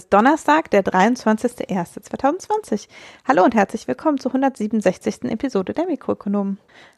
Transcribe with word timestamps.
Ist 0.00 0.14
Donnerstag, 0.14 0.70
der 0.70 0.82
23.01.2020. 0.82 2.88
Hallo 3.28 3.44
und 3.44 3.54
herzlich 3.54 3.86
willkommen 3.86 4.16
zur 4.16 4.30
167. 4.30 5.24
Episode 5.24 5.74
der 5.74 5.84
Mikroökonomen. 5.84 6.56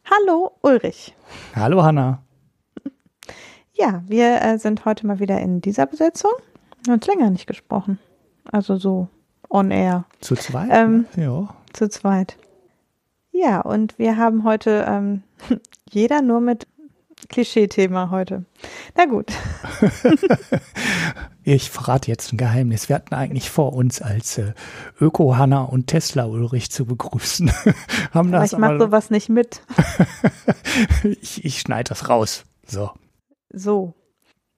Hallo 0.08 0.52
Ulrich. 0.60 1.12
Hallo 1.56 1.82
Hanna. 1.82 2.22
Ja, 3.72 4.04
wir 4.06 4.40
äh, 4.40 4.56
sind 4.56 4.84
heute 4.84 5.04
mal 5.04 5.18
wieder 5.18 5.40
in 5.40 5.60
dieser 5.60 5.86
Besetzung. 5.86 6.30
Wir 6.84 6.92
haben 6.92 7.00
uns 7.00 7.06
länger 7.08 7.30
nicht 7.30 7.48
gesprochen. 7.48 7.98
Also 8.44 8.76
so 8.76 9.08
on 9.50 9.72
air. 9.72 10.04
Zu 10.20 10.36
zweit? 10.36 10.68
Ähm, 10.70 11.06
ja. 11.16 11.48
Zu 11.72 11.88
zweit. 11.88 12.36
Ja, 13.32 13.62
und 13.62 13.98
wir 13.98 14.16
haben 14.16 14.44
heute 14.44 14.84
ähm, 14.86 15.24
jeder 15.90 16.22
nur 16.22 16.40
mit 16.40 16.68
Klischee-Thema 17.28 18.10
heute. 18.10 18.44
Na 18.96 19.06
gut. 19.06 19.32
ich 21.44 21.70
verrate 21.70 22.10
jetzt 22.10 22.32
ein 22.32 22.36
Geheimnis. 22.36 22.88
Wir 22.88 22.96
hatten 22.96 23.14
eigentlich 23.14 23.50
vor, 23.50 23.72
uns 23.72 24.02
als 24.02 24.38
äh, 24.38 24.52
Öko-Hanna 25.00 25.62
und 25.62 25.86
Tesla-Ulrich 25.86 26.70
zu 26.70 26.84
begrüßen. 26.84 27.50
Haben 28.12 28.34
aber 28.34 28.44
ich 28.44 28.56
mache 28.56 28.78
sowas 28.78 29.10
nicht 29.10 29.28
mit. 29.28 29.62
ich 31.20 31.44
ich 31.44 31.60
schneide 31.60 31.88
das 31.88 32.08
raus. 32.08 32.44
So. 32.66 32.90
So. 33.52 33.94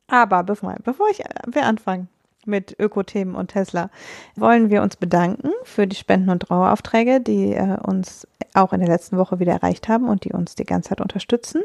Aber 0.06 0.42
bevor, 0.42 0.76
bevor 0.84 1.08
ich, 1.10 1.22
wir 1.46 1.64
anfangen 1.64 2.08
mit 2.46 2.78
Öko-Themen 2.78 3.34
und 3.34 3.48
Tesla, 3.48 3.90
wollen 4.36 4.68
wir 4.68 4.82
uns 4.82 4.96
bedanken 4.96 5.50
für 5.62 5.86
die 5.86 5.96
Spenden- 5.96 6.28
und 6.28 6.40
Traueraufträge, 6.40 7.20
die 7.20 7.54
äh, 7.54 7.78
uns 7.80 8.26
auch 8.52 8.72
in 8.72 8.80
der 8.80 8.88
letzten 8.88 9.16
Woche 9.16 9.40
wieder 9.40 9.52
erreicht 9.52 9.88
haben 9.88 10.08
und 10.08 10.24
die 10.24 10.32
uns 10.32 10.54
die 10.54 10.64
ganze 10.64 10.90
Zeit 10.90 11.00
unterstützen 11.00 11.62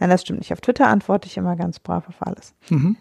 Nein, 0.00 0.10
das 0.10 0.22
stimmt 0.22 0.40
nicht. 0.40 0.52
Auf 0.52 0.60
Twitter 0.60 0.88
antworte 0.88 1.28
ich 1.28 1.36
immer 1.36 1.54
ganz 1.54 1.78
brav 1.78 2.08
auf 2.08 2.16
alles. 2.18 2.52
Mhm. 2.68 2.96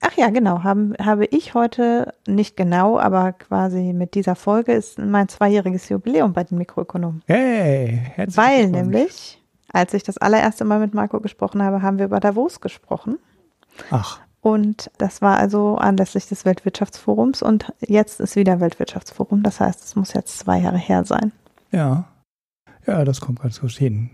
Ach 0.00 0.16
ja, 0.16 0.30
genau. 0.30 0.62
Haben, 0.62 0.94
habe 0.98 1.26
ich 1.26 1.52
heute, 1.52 2.14
nicht 2.26 2.56
genau, 2.56 2.98
aber 2.98 3.32
quasi 3.32 3.92
mit 3.92 4.14
dieser 4.14 4.36
Folge 4.36 4.72
ist 4.72 4.98
mein 4.98 5.28
zweijähriges 5.28 5.90
Jubiläum 5.90 6.32
bei 6.32 6.44
den 6.44 6.56
Mikroökonomen. 6.56 7.22
Hey, 7.26 8.00
herzlich 8.14 8.38
Weil 8.38 8.68
nämlich, 8.68 9.42
als 9.70 9.92
ich 9.92 10.02
das 10.02 10.16
allererste 10.16 10.64
Mal 10.64 10.80
mit 10.80 10.94
Marco 10.94 11.20
gesprochen 11.20 11.62
habe, 11.62 11.82
haben 11.82 11.98
wir 11.98 12.06
über 12.06 12.20
Davos 12.20 12.62
gesprochen. 12.62 13.18
Ach. 13.90 14.18
Und 14.40 14.90
das 14.96 15.20
war 15.20 15.36
also 15.36 15.74
anlässlich 15.74 16.26
des 16.26 16.46
Weltwirtschaftsforums 16.46 17.42
und 17.42 17.70
jetzt 17.80 18.18
ist 18.20 18.36
wieder 18.36 18.60
Weltwirtschaftsforum. 18.60 19.42
Das 19.42 19.60
heißt, 19.60 19.84
es 19.84 19.94
muss 19.94 20.14
jetzt 20.14 20.38
zwei 20.38 20.60
Jahre 20.60 20.78
her 20.78 21.04
sein. 21.04 21.32
Ja. 21.72 22.06
Ja, 22.86 23.04
das 23.04 23.20
kommt 23.20 23.40
ganz 23.40 23.60
gut 23.60 23.72
hin. 23.72 24.10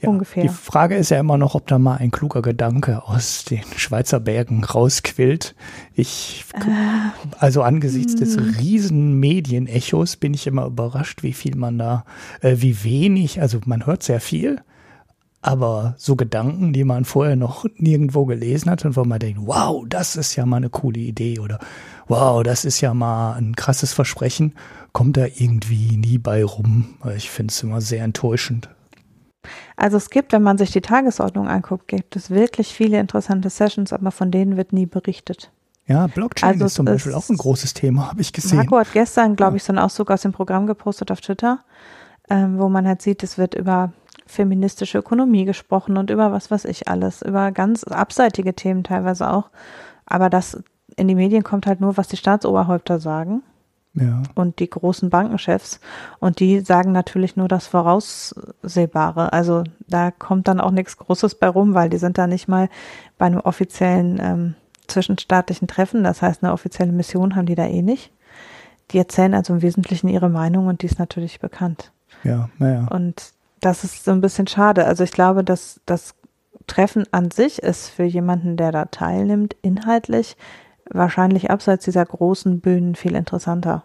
Ja, 0.00 0.08
Ungefähr. 0.08 0.42
Die 0.42 0.48
Frage 0.48 0.96
ist 0.96 1.10
ja 1.10 1.20
immer 1.20 1.36
noch, 1.36 1.54
ob 1.54 1.66
da 1.66 1.78
mal 1.78 1.96
ein 1.96 2.10
kluger 2.10 2.40
Gedanke 2.40 3.02
aus 3.04 3.44
den 3.44 3.64
Schweizer 3.76 4.18
Bergen 4.18 4.64
rausquillt. 4.64 5.54
Ich, 5.94 6.46
äh, 6.54 7.34
also 7.38 7.62
angesichts 7.62 8.14
des 8.14 8.36
hm. 8.36 8.54
riesen 8.58 9.20
Medienechos 9.20 10.16
bin 10.16 10.32
ich 10.32 10.46
immer 10.46 10.64
überrascht, 10.64 11.22
wie 11.22 11.34
viel 11.34 11.54
man 11.54 11.76
da, 11.76 12.04
äh, 12.40 12.56
wie 12.58 12.82
wenig, 12.82 13.42
also 13.42 13.60
man 13.66 13.84
hört 13.84 14.02
sehr 14.02 14.20
viel, 14.20 14.62
aber 15.42 15.94
so 15.96 16.16
Gedanken, 16.16 16.72
die 16.72 16.84
man 16.84 17.04
vorher 17.04 17.36
noch 17.36 17.64
nirgendwo 17.76 18.26
gelesen 18.26 18.70
hat 18.70 18.84
und 18.84 18.96
wo 18.96 19.04
man 19.04 19.18
denkt, 19.18 19.40
wow, 19.42 19.84
das 19.88 20.16
ist 20.16 20.36
ja 20.36 20.44
mal 20.44 20.58
eine 20.58 20.70
coole 20.70 21.00
Idee 21.00 21.38
oder 21.38 21.58
wow, 22.08 22.42
das 22.42 22.64
ist 22.64 22.80
ja 22.80 22.92
mal 22.92 23.34
ein 23.34 23.56
krasses 23.56 23.92
Versprechen, 23.92 24.54
kommt 24.92 25.16
da 25.16 25.24
irgendwie 25.24 25.96
nie 25.96 26.18
bei 26.18 26.44
rum. 26.44 26.96
Ich 27.16 27.30
finde 27.30 27.52
es 27.52 27.62
immer 27.62 27.80
sehr 27.80 28.04
enttäuschend. 28.04 28.68
Also 29.76 29.96
es 29.96 30.10
gibt, 30.10 30.32
wenn 30.32 30.42
man 30.42 30.58
sich 30.58 30.70
die 30.72 30.82
Tagesordnung 30.82 31.48
anguckt, 31.48 31.88
gibt 31.88 32.16
es 32.16 32.28
wirklich 32.28 32.74
viele 32.74 33.00
interessante 33.00 33.48
Sessions, 33.48 33.94
aber 33.94 34.10
von 34.10 34.30
denen 34.30 34.58
wird 34.58 34.74
nie 34.74 34.84
berichtet. 34.84 35.50
Ja, 35.86 36.06
Blockchain 36.06 36.50
also 36.50 36.66
ist 36.66 36.74
zum 36.74 36.84
Beispiel 36.84 37.14
auch 37.14 37.28
ein 37.30 37.36
großes 37.36 37.74
Thema, 37.74 38.10
habe 38.10 38.20
ich 38.20 38.32
gesehen. 38.32 38.58
Marco 38.58 38.78
hat 38.78 38.92
gestern, 38.92 39.36
glaube 39.36 39.56
ich, 39.56 39.64
so 39.64 39.72
einen 39.72 39.78
Auszug 39.78 40.10
aus 40.10 40.22
dem 40.22 40.32
Programm 40.32 40.66
gepostet 40.66 41.10
auf 41.10 41.20
Twitter, 41.20 41.60
ähm, 42.28 42.58
wo 42.58 42.68
man 42.68 42.86
halt 42.86 43.00
sieht, 43.00 43.22
es 43.22 43.38
wird 43.38 43.54
über 43.54 43.92
feministische 44.30 44.98
Ökonomie 44.98 45.44
gesprochen 45.44 45.96
und 45.96 46.10
über 46.10 46.32
was 46.32 46.50
weiß 46.50 46.64
ich 46.64 46.88
alles, 46.88 47.22
über 47.22 47.52
ganz 47.52 47.84
abseitige 47.84 48.54
Themen 48.54 48.84
teilweise 48.84 49.30
auch. 49.30 49.50
Aber 50.06 50.30
das 50.30 50.62
in 50.96 51.08
die 51.08 51.14
Medien 51.14 51.42
kommt 51.42 51.66
halt 51.66 51.80
nur, 51.80 51.96
was 51.96 52.08
die 52.08 52.16
Staatsoberhäupter 52.16 53.00
sagen. 53.00 53.42
Ja. 53.94 54.22
Und 54.36 54.60
die 54.60 54.70
großen 54.70 55.10
Bankenchefs. 55.10 55.80
Und 56.20 56.38
die 56.38 56.60
sagen 56.60 56.92
natürlich 56.92 57.36
nur 57.36 57.48
das 57.48 57.66
Voraussehbare. 57.66 59.32
Also 59.32 59.64
da 59.88 60.12
kommt 60.12 60.46
dann 60.46 60.60
auch 60.60 60.70
nichts 60.70 60.96
Großes 60.96 61.34
bei 61.36 61.48
rum, 61.48 61.74
weil 61.74 61.90
die 61.90 61.98
sind 61.98 62.16
da 62.16 62.28
nicht 62.28 62.46
mal 62.46 62.68
bei 63.18 63.26
einem 63.26 63.40
offiziellen 63.40 64.20
ähm, 64.22 64.54
zwischenstaatlichen 64.86 65.66
Treffen. 65.66 66.04
Das 66.04 66.22
heißt, 66.22 66.42
eine 66.42 66.52
offizielle 66.52 66.92
Mission 66.92 67.34
haben 67.34 67.46
die 67.46 67.56
da 67.56 67.66
eh 67.66 67.82
nicht. 67.82 68.12
Die 68.92 68.98
erzählen 68.98 69.34
also 69.34 69.54
im 69.54 69.62
Wesentlichen 69.62 70.08
ihre 70.08 70.28
Meinung 70.28 70.68
und 70.68 70.82
die 70.82 70.86
ist 70.86 70.98
natürlich 70.98 71.40
bekannt. 71.40 71.92
Ja, 72.22 72.48
naja. 72.58 72.86
Und 72.90 73.32
das 73.60 73.84
ist 73.84 74.04
so 74.04 74.10
ein 74.10 74.20
bisschen 74.20 74.46
schade. 74.46 74.86
Also 74.86 75.04
ich 75.04 75.12
glaube, 75.12 75.44
dass 75.44 75.80
das 75.86 76.14
Treffen 76.66 77.04
an 77.10 77.30
sich 77.30 77.62
ist 77.62 77.88
für 77.88 78.04
jemanden, 78.04 78.56
der 78.56 78.72
da 78.72 78.86
teilnimmt, 78.86 79.56
inhaltlich 79.62 80.36
wahrscheinlich 80.88 81.50
abseits 81.50 81.84
dieser 81.84 82.04
großen 82.04 82.60
Bühnen 82.60 82.94
viel 82.94 83.14
interessanter. 83.14 83.84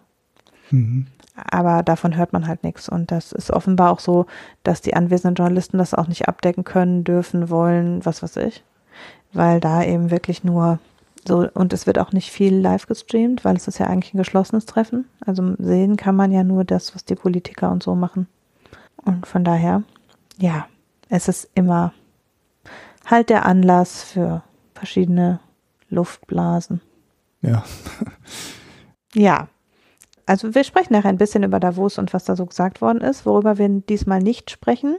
Mhm. 0.70 1.06
Aber 1.34 1.82
davon 1.82 2.16
hört 2.16 2.32
man 2.32 2.46
halt 2.46 2.64
nichts. 2.64 2.88
Und 2.88 3.10
das 3.10 3.32
ist 3.32 3.50
offenbar 3.50 3.92
auch 3.92 4.00
so, 4.00 4.26
dass 4.62 4.80
die 4.80 4.94
anwesenden 4.94 5.34
Journalisten 5.34 5.78
das 5.78 5.94
auch 5.94 6.08
nicht 6.08 6.28
abdecken 6.28 6.64
können, 6.64 7.04
dürfen, 7.04 7.50
wollen, 7.50 8.04
was 8.04 8.22
weiß 8.22 8.36
ich. 8.38 8.64
Weil 9.32 9.60
da 9.60 9.82
eben 9.82 10.10
wirklich 10.10 10.44
nur 10.44 10.78
so, 11.26 11.48
und 11.54 11.72
es 11.72 11.86
wird 11.86 11.98
auch 11.98 12.12
nicht 12.12 12.30
viel 12.30 12.54
live 12.54 12.86
gestreamt, 12.86 13.44
weil 13.44 13.56
es 13.56 13.68
ist 13.68 13.78
ja 13.78 13.86
eigentlich 13.86 14.14
ein 14.14 14.18
geschlossenes 14.18 14.64
Treffen. 14.64 15.06
Also 15.24 15.54
sehen 15.58 15.96
kann 15.96 16.16
man 16.16 16.30
ja 16.30 16.44
nur 16.44 16.64
das, 16.64 16.94
was 16.94 17.04
die 17.04 17.16
Politiker 17.16 17.70
und 17.70 17.82
so 17.82 17.94
machen. 17.94 18.28
Und 19.06 19.26
von 19.26 19.44
daher, 19.44 19.82
ja, 20.36 20.66
es 21.08 21.28
ist 21.28 21.48
immer 21.54 21.92
halt 23.06 23.30
der 23.30 23.46
Anlass 23.46 24.02
für 24.02 24.42
verschiedene 24.74 25.40
Luftblasen. 25.88 26.80
Ja. 27.40 27.64
ja. 29.14 29.48
Also 30.26 30.54
wir 30.56 30.64
sprechen 30.64 30.92
nachher 30.92 31.08
ein 31.08 31.18
bisschen 31.18 31.44
über 31.44 31.60
Davos 31.60 31.98
und 31.98 32.12
was 32.12 32.24
da 32.24 32.34
so 32.34 32.46
gesagt 32.46 32.80
worden 32.80 33.00
ist. 33.00 33.24
Worüber 33.24 33.58
wir 33.58 33.68
diesmal 33.68 34.20
nicht 34.20 34.50
sprechen, 34.50 34.96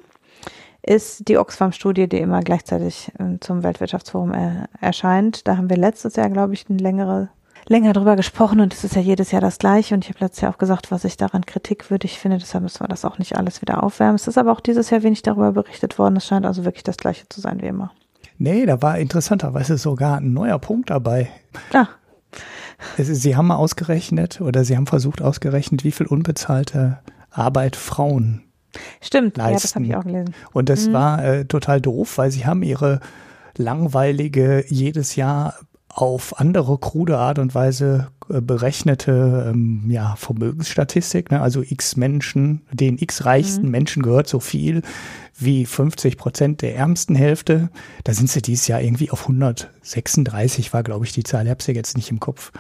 ist 0.81 1.27
die 1.27 1.37
Oxfam-Studie, 1.37 2.07
die 2.07 2.19
immer 2.19 2.39
gleichzeitig 2.41 3.11
äh, 3.19 3.37
zum 3.41 3.63
Weltwirtschaftsforum 3.63 4.33
äh, 4.33 4.67
erscheint. 4.79 5.45
Da 5.45 5.57
haben 5.57 5.69
wir 5.69 5.75
letztes 5.75 6.15
Jahr, 6.15 6.29
glaube 6.29 6.53
ich, 6.53 6.69
eine 6.69 6.79
längere 6.79 7.29
länger 7.67 7.93
drüber 7.93 8.15
gesprochen 8.15 8.59
und 8.59 8.73
es 8.73 8.83
ist 8.83 8.95
ja 8.95 9.01
jedes 9.01 9.31
Jahr 9.31 9.41
das 9.41 9.57
gleiche 9.57 9.93
und 9.93 10.03
ich 10.05 10.09
habe 10.09 10.23
letztes 10.23 10.41
Jahr 10.41 10.53
auch 10.53 10.57
gesagt, 10.57 10.91
was 10.91 11.03
ich 11.03 11.17
daran 11.17 11.45
kritikwürdig 11.45 12.19
finde, 12.19 12.37
deshalb 12.37 12.63
müssen 12.63 12.81
wir 12.81 12.87
das 12.87 13.05
auch 13.05 13.19
nicht 13.19 13.37
alles 13.37 13.61
wieder 13.61 13.83
aufwärmen. 13.83 14.15
Es 14.15 14.27
ist 14.27 14.37
aber 14.37 14.51
auch 14.51 14.61
dieses 14.61 14.89
Jahr 14.89 15.03
wenig 15.03 15.21
darüber 15.21 15.51
berichtet 15.51 15.99
worden. 15.99 16.17
Es 16.17 16.27
scheint 16.27 16.45
also 16.45 16.65
wirklich 16.65 16.83
das 16.83 16.97
gleiche 16.97 17.27
zu 17.29 17.41
sein 17.41 17.61
wie 17.61 17.67
immer. 17.67 17.91
Nee, 18.37 18.65
da 18.65 18.81
war 18.81 18.97
interessanterweise 18.99 19.77
sogar 19.77 20.17
ein 20.17 20.33
neuer 20.33 20.59
Punkt 20.59 20.89
dabei. 20.89 21.29
Ah. 21.73 21.87
Sie 22.97 23.35
haben 23.35 23.47
mal 23.47 23.55
ausgerechnet 23.55 24.39
oder 24.41 24.63
Sie 24.63 24.77
haben 24.77 24.85
versucht 24.85 25.21
ausgerechnet, 25.21 25.83
wie 25.83 25.91
viel 25.91 26.05
unbezahlte 26.05 26.99
Arbeit 27.31 27.75
Frauen 27.75 28.43
Stimmt, 29.01 29.37
leisten. 29.37 29.53
ja, 29.53 29.59
das 29.59 29.75
habe 29.75 29.85
ich 29.85 29.95
auch 29.95 30.03
gelesen. 30.03 30.33
Und 30.53 30.69
das 30.69 30.87
mhm. 30.87 30.93
war 30.93 31.23
äh, 31.23 31.45
total 31.45 31.81
doof, 31.81 32.17
weil 32.17 32.31
sie 32.31 32.45
haben 32.45 32.63
ihre 32.63 32.99
langweilige 33.57 34.65
jedes 34.67 35.15
Jahr 35.15 35.55
auf 35.97 36.39
andere 36.39 36.77
krude 36.77 37.17
Art 37.17 37.39
und 37.39 37.55
Weise 37.55 38.09
äh, 38.29 38.39
berechnete 38.39 39.47
ähm, 39.49 39.89
ja, 39.89 40.15
Vermögensstatistik. 40.15 41.31
Ne? 41.31 41.41
Also 41.41 41.63
x 41.63 41.95
Menschen, 41.95 42.61
den 42.71 42.99
x 42.99 43.25
reichsten 43.25 43.65
mhm. 43.65 43.71
Menschen 43.71 44.03
gehört 44.03 44.27
so 44.27 44.39
viel 44.39 44.83
wie 45.39 45.65
50 45.65 46.17
Prozent 46.17 46.61
der 46.61 46.75
ärmsten 46.75 47.15
Hälfte. 47.15 47.69
Da 48.03 48.13
sind 48.13 48.29
sie 48.29 48.43
dieses 48.43 48.67
Jahr 48.67 48.79
irgendwie 48.79 49.09
auf 49.09 49.23
136, 49.23 50.71
war 50.71 50.83
glaube 50.83 51.05
ich 51.05 51.13
die 51.13 51.23
Zahl, 51.23 51.45
ich 51.45 51.49
habe 51.49 51.63
sie 51.63 51.71
jetzt 51.71 51.97
nicht 51.97 52.11
im 52.11 52.19
Kopf, 52.19 52.51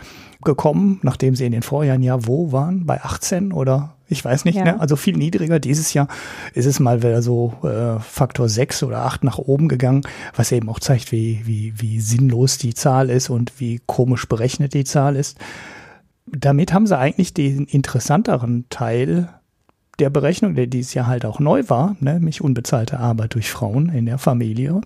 gekommen, 0.43 0.99
nachdem 1.03 1.35
sie 1.35 1.45
in 1.45 1.51
den 1.51 1.63
Vorjahren 1.63 2.01
ja 2.01 2.25
wo 2.25 2.51
waren? 2.51 2.87
Bei 2.87 3.03
18 3.03 3.53
oder 3.53 3.96
Ich 4.09 4.23
weiß 4.23 4.45
nicht, 4.45 4.55
Ja. 4.55 4.63
ne? 4.63 4.79
also 4.79 4.95
viel 4.95 5.17
niedriger. 5.17 5.59
Dieses 5.59 5.93
Jahr 5.93 6.07
ist 6.53 6.65
es 6.65 6.79
mal 6.79 7.03
wieder 7.03 7.21
so 7.21 7.53
äh, 7.63 7.99
Faktor 7.99 8.47
6 8.47 8.83
oder 8.83 8.99
8 9.05 9.23
nach 9.23 9.37
oben 9.37 9.67
gegangen, 9.67 10.01
was 10.35 10.51
eben 10.51 10.69
auch 10.69 10.79
zeigt, 10.79 11.11
wie, 11.11 11.41
wie, 11.45 11.73
wie 11.77 11.99
sinnlos 11.99 12.57
die 12.57 12.73
Zahl 12.73 13.09
ist 13.09 13.29
und 13.29 13.59
wie 13.59 13.81
komisch 13.85 14.27
berechnet 14.27 14.73
die 14.73 14.85
Zahl 14.85 15.15
ist. 15.15 15.37
Damit 16.25 16.73
haben 16.73 16.87
sie 16.87 16.97
eigentlich 16.97 17.33
den 17.33 17.65
interessanteren 17.65 18.65
Teil 18.69 19.29
der 19.99 20.09
Berechnung, 20.09 20.55
der 20.55 20.67
dieses 20.67 20.93
Jahr 20.93 21.07
halt 21.07 21.25
auch 21.25 21.39
neu 21.39 21.63
war, 21.67 21.95
ne, 21.99 22.15
nämlich 22.15 22.41
unbezahlte 22.41 22.99
Arbeit 22.99 23.33
durch 23.33 23.49
Frauen 23.49 23.89
in 23.89 24.05
der 24.05 24.17
Familie, 24.19 24.81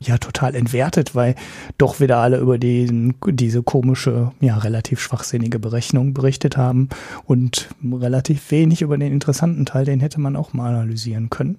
ja 0.00 0.18
total 0.18 0.54
entwertet, 0.54 1.14
weil 1.14 1.34
doch 1.76 2.00
wieder 2.00 2.18
alle 2.18 2.38
über 2.38 2.58
den, 2.58 3.14
diese 3.26 3.62
komische, 3.62 4.32
ja 4.40 4.56
relativ 4.58 5.00
schwachsinnige 5.00 5.58
Berechnung 5.58 6.14
berichtet 6.14 6.56
haben 6.56 6.88
und 7.24 7.68
relativ 7.82 8.50
wenig 8.50 8.82
über 8.82 8.96
den 8.96 9.12
interessanten 9.12 9.66
Teil, 9.66 9.84
den 9.84 10.00
hätte 10.00 10.20
man 10.20 10.36
auch 10.36 10.52
mal 10.52 10.74
analysieren 10.74 11.30
können. 11.30 11.56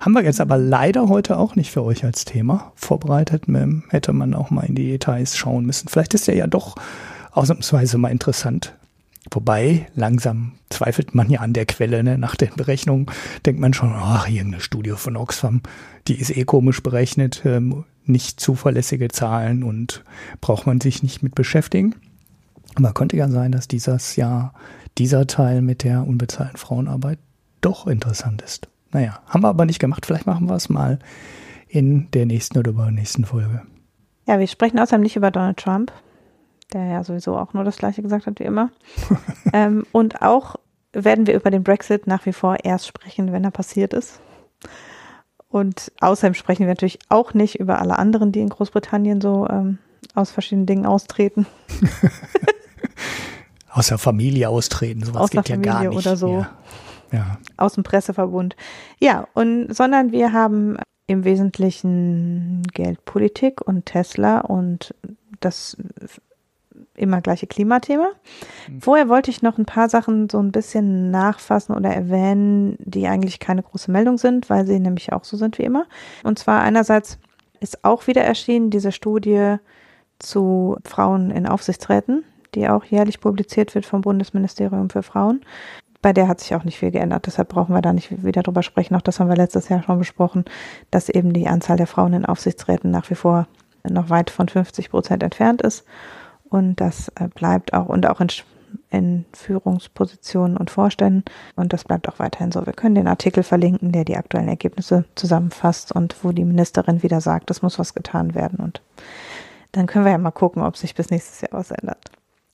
Haben 0.00 0.12
wir 0.12 0.22
jetzt 0.22 0.40
aber 0.40 0.58
leider 0.58 1.08
heute 1.08 1.38
auch 1.38 1.56
nicht 1.56 1.70
für 1.70 1.82
euch 1.82 2.04
als 2.04 2.24
Thema 2.24 2.72
vorbereitet. 2.74 3.44
Hätte 3.88 4.12
man 4.12 4.34
auch 4.34 4.50
mal 4.50 4.64
in 4.64 4.74
die 4.74 4.88
Details 4.88 5.36
schauen 5.36 5.64
müssen. 5.64 5.88
Vielleicht 5.88 6.14
ist 6.14 6.28
der 6.28 6.36
ja 6.36 6.46
doch 6.46 6.76
ausnahmsweise 7.32 7.96
mal 7.98 8.10
interessant. 8.10 8.74
Wobei, 9.30 9.86
langsam 9.94 10.52
zweifelt 10.68 11.14
man 11.14 11.30
ja 11.30 11.40
an 11.40 11.54
der 11.54 11.66
Quelle. 11.66 12.04
Ne? 12.04 12.18
Nach 12.18 12.36
den 12.36 12.54
Berechnungen 12.56 13.06
denkt 13.46 13.60
man 13.60 13.72
schon, 13.72 13.92
ach, 13.94 14.28
irgendeine 14.28 14.60
Studie 14.60 14.92
von 14.92 15.16
Oxfam, 15.16 15.62
die 16.08 16.20
ist 16.20 16.36
eh 16.36 16.44
komisch 16.44 16.82
berechnet, 16.82 17.42
ähm, 17.44 17.84
nicht 18.04 18.38
zuverlässige 18.38 19.08
Zahlen 19.08 19.62
und 19.62 20.04
braucht 20.40 20.66
man 20.66 20.80
sich 20.80 21.02
nicht 21.02 21.22
mit 21.22 21.34
beschäftigen. 21.34 21.94
Aber 22.74 22.92
könnte 22.92 23.16
ja 23.16 23.28
sein, 23.28 23.52
dass 23.52 23.68
dieses 23.68 24.16
Jahr 24.16 24.52
dieser 24.98 25.26
Teil 25.26 25.62
mit 25.62 25.84
der 25.84 26.06
unbezahlten 26.06 26.58
Frauenarbeit 26.58 27.18
doch 27.60 27.86
interessant 27.86 28.42
ist. 28.42 28.68
Naja, 28.92 29.20
haben 29.26 29.42
wir 29.42 29.48
aber 29.48 29.64
nicht 29.64 29.78
gemacht. 29.78 30.06
Vielleicht 30.06 30.26
machen 30.26 30.48
wir 30.48 30.54
es 30.54 30.68
mal 30.68 30.98
in 31.66 32.10
der 32.12 32.26
nächsten 32.26 32.58
oder 32.58 32.70
übernächsten 32.70 33.24
Folge. 33.24 33.62
Ja, 34.26 34.38
wir 34.38 34.46
sprechen 34.46 34.78
außerdem 34.78 35.02
nicht 35.02 35.16
über 35.16 35.30
Donald 35.30 35.56
Trump, 35.56 35.92
der 36.74 36.84
ja 36.84 37.04
sowieso 37.04 37.36
auch 37.36 37.54
nur 37.54 37.64
das 37.64 37.78
Gleiche 37.78 38.02
gesagt 38.02 38.26
hat 38.26 38.40
wie 38.40 38.44
immer. 38.44 38.70
ähm, 39.52 39.84
und 39.92 40.22
auch 40.22 40.56
werden 40.92 41.26
wir 41.26 41.34
über 41.34 41.50
den 41.50 41.64
Brexit 41.64 42.06
nach 42.06 42.26
wie 42.26 42.32
vor 42.32 42.58
erst 42.62 42.86
sprechen, 42.86 43.32
wenn 43.32 43.44
er 43.44 43.50
passiert 43.50 43.94
ist. 43.94 44.20
Und 45.48 45.92
außerdem 46.00 46.34
sprechen 46.34 46.60
wir 46.60 46.68
natürlich 46.68 46.98
auch 47.08 47.32
nicht 47.32 47.60
über 47.60 47.80
alle 47.80 47.98
anderen, 47.98 48.32
die 48.32 48.40
in 48.40 48.48
Großbritannien 48.48 49.20
so 49.20 49.48
ähm, 49.48 49.78
aus 50.14 50.30
verschiedenen 50.30 50.66
Dingen 50.66 50.86
austreten. 50.86 51.46
Aus 53.74 53.88
der 53.88 53.98
Familie 53.98 54.50
austreten, 54.50 55.02
sowas 55.02 55.22
Aus 55.22 55.30
geht 55.30 55.48
ja 55.48 55.56
gar 55.56 55.78
Familie 55.78 55.96
nicht. 55.96 56.06
oder 56.06 56.16
so. 56.16 56.30
Ja. 56.30 56.48
ja. 57.10 57.38
aus 57.56 57.74
dem 57.74 57.82
Presseverbund. 57.82 58.54
Ja, 59.00 59.26
und 59.34 59.74
sondern 59.74 60.12
wir 60.12 60.32
haben 60.32 60.76
im 61.08 61.24
Wesentlichen 61.24 62.62
Geldpolitik 62.72 63.60
und 63.60 63.86
Tesla 63.86 64.42
und 64.42 64.94
das 65.40 65.76
immer 66.96 67.20
gleiche 67.20 67.46
Klimathema. 67.46 68.08
Vorher 68.80 69.08
wollte 69.08 69.30
ich 69.30 69.42
noch 69.42 69.58
ein 69.58 69.66
paar 69.66 69.88
Sachen 69.88 70.28
so 70.30 70.38
ein 70.38 70.52
bisschen 70.52 71.10
nachfassen 71.10 71.74
oder 71.74 71.90
erwähnen, 71.90 72.76
die 72.78 73.06
eigentlich 73.06 73.40
keine 73.40 73.62
große 73.62 73.90
Meldung 73.90 74.18
sind, 74.18 74.48
weil 74.50 74.66
sie 74.66 74.78
nämlich 74.78 75.12
auch 75.12 75.24
so 75.24 75.36
sind 75.36 75.58
wie 75.58 75.64
immer. 75.64 75.86
Und 76.22 76.38
zwar 76.38 76.62
einerseits 76.62 77.18
ist 77.60 77.84
auch 77.84 78.06
wieder 78.06 78.22
erschienen 78.22 78.70
diese 78.70 78.92
Studie 78.92 79.56
zu 80.18 80.76
Frauen 80.84 81.30
in 81.30 81.46
Aufsichtsräten, 81.46 82.24
die 82.54 82.68
auch 82.68 82.84
jährlich 82.84 83.20
publiziert 83.20 83.74
wird 83.74 83.86
vom 83.86 84.00
Bundesministerium 84.00 84.90
für 84.90 85.02
Frauen 85.02 85.44
bei 86.04 86.12
der 86.12 86.28
hat 86.28 86.38
sich 86.38 86.54
auch 86.54 86.64
nicht 86.64 86.78
viel 86.78 86.90
geändert. 86.90 87.26
Deshalb 87.26 87.48
brauchen 87.48 87.74
wir 87.74 87.80
da 87.80 87.94
nicht 87.94 88.22
wieder 88.22 88.42
drüber 88.42 88.62
sprechen. 88.62 88.94
Auch 88.94 89.00
das 89.00 89.20
haben 89.20 89.30
wir 89.30 89.36
letztes 89.36 89.70
Jahr 89.70 89.82
schon 89.82 89.98
besprochen, 89.98 90.44
dass 90.90 91.08
eben 91.08 91.32
die 91.32 91.48
Anzahl 91.48 91.78
der 91.78 91.86
Frauen 91.86 92.12
in 92.12 92.26
Aufsichtsräten 92.26 92.90
nach 92.90 93.08
wie 93.08 93.14
vor 93.14 93.48
noch 93.88 94.10
weit 94.10 94.28
von 94.28 94.46
50 94.46 94.90
Prozent 94.90 95.22
entfernt 95.22 95.62
ist. 95.62 95.86
Und 96.54 96.80
das 96.80 97.08
äh, 97.16 97.26
bleibt 97.26 97.74
auch, 97.74 97.86
und 97.86 98.06
auch 98.06 98.20
in, 98.20 98.28
in 98.90 99.24
Führungspositionen 99.32 100.56
und 100.56 100.70
Vorständen. 100.70 101.24
Und 101.56 101.72
das 101.72 101.82
bleibt 101.82 102.08
auch 102.08 102.20
weiterhin 102.20 102.52
so. 102.52 102.64
Wir 102.64 102.72
können 102.72 102.94
den 102.94 103.08
Artikel 103.08 103.42
verlinken, 103.42 103.90
der 103.90 104.04
die 104.04 104.16
aktuellen 104.16 104.46
Ergebnisse 104.46 105.04
zusammenfasst 105.16 105.90
und 105.90 106.14
wo 106.22 106.30
die 106.30 106.44
Ministerin 106.44 107.02
wieder 107.02 107.20
sagt, 107.20 107.50
es 107.50 107.62
muss 107.62 107.80
was 107.80 107.92
getan 107.94 108.36
werden. 108.36 108.60
Und 108.60 108.82
dann 109.72 109.88
können 109.88 110.04
wir 110.04 110.12
ja 110.12 110.18
mal 110.18 110.30
gucken, 110.30 110.62
ob 110.62 110.76
sich 110.76 110.94
bis 110.94 111.10
nächstes 111.10 111.40
Jahr 111.40 111.58
was 111.58 111.72
ändert. 111.72 112.12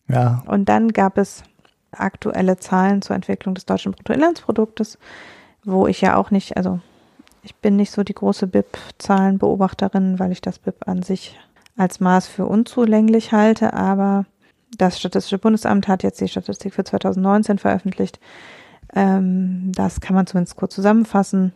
Ja, 0.09 0.43
Und 0.47 0.71
dann 0.71 0.95
gab 0.95 1.19
es 1.19 1.43
aktuelle 1.93 2.57
Zahlen 2.57 3.03
zur 3.03 3.15
Entwicklung 3.15 3.55
des 3.55 3.67
deutschen 3.67 3.93
Bruttoinlandsproduktes, 3.93 4.99
wo 5.63 5.87
ich 5.87 6.01
ja 6.01 6.17
auch 6.17 6.31
nicht, 6.31 6.57
also 6.57 6.81
ich 7.43 7.55
bin 7.55 7.77
nicht 7.77 7.91
so 7.91 8.03
die 8.03 8.15
große 8.15 8.47
BIP-Zahlenbeobachterin, 8.47 10.19
weil 10.19 10.33
ich 10.33 10.41
das 10.41 10.59
BIP 10.59 10.89
an 10.89 11.03
sich 11.03 11.39
als 11.81 11.99
Maß 11.99 12.29
für 12.29 12.47
unzulänglich 12.47 13.33
halte, 13.33 13.73
aber 13.73 14.27
das 14.77 14.99
Statistische 14.99 15.39
Bundesamt 15.39 15.89
hat 15.89 16.03
jetzt 16.03 16.21
die 16.21 16.29
Statistik 16.29 16.75
für 16.75 16.85
2019 16.85 17.59
veröffentlicht. 17.59 18.21
Ähm, 18.95 19.73
das 19.75 20.01
kann 20.01 20.15
man 20.15 20.27
zumindest 20.27 20.57
kurz 20.57 20.75
zusammenfassen. 20.75 21.53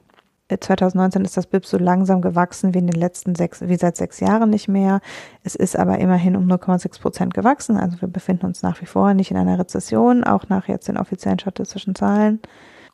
Äh, 0.48 0.58
2019 0.58 1.24
ist 1.24 1.36
das 1.36 1.46
BIP 1.46 1.66
so 1.66 1.76
langsam 1.76 2.22
gewachsen 2.22 2.72
wie 2.72 2.78
in 2.78 2.86
den 2.86 2.98
letzten 2.98 3.34
sechs, 3.34 3.60
wie 3.60 3.76
seit 3.76 3.96
sechs 3.98 4.18
Jahren 4.20 4.48
nicht 4.48 4.66
mehr. 4.66 5.00
Es 5.42 5.54
ist 5.54 5.76
aber 5.76 5.98
immerhin 5.98 6.36
um 6.36 6.46
0,6 6.46 7.00
Prozent 7.00 7.34
gewachsen. 7.34 7.76
Also 7.76 8.00
wir 8.00 8.08
befinden 8.08 8.46
uns 8.46 8.62
nach 8.62 8.80
wie 8.80 8.86
vor 8.86 9.12
nicht 9.12 9.30
in 9.30 9.36
einer 9.36 9.58
Rezession, 9.58 10.24
auch 10.24 10.48
nach 10.48 10.68
jetzt 10.68 10.88
den 10.88 10.96
offiziellen 10.96 11.38
statistischen 11.38 11.94
Zahlen. 11.94 12.40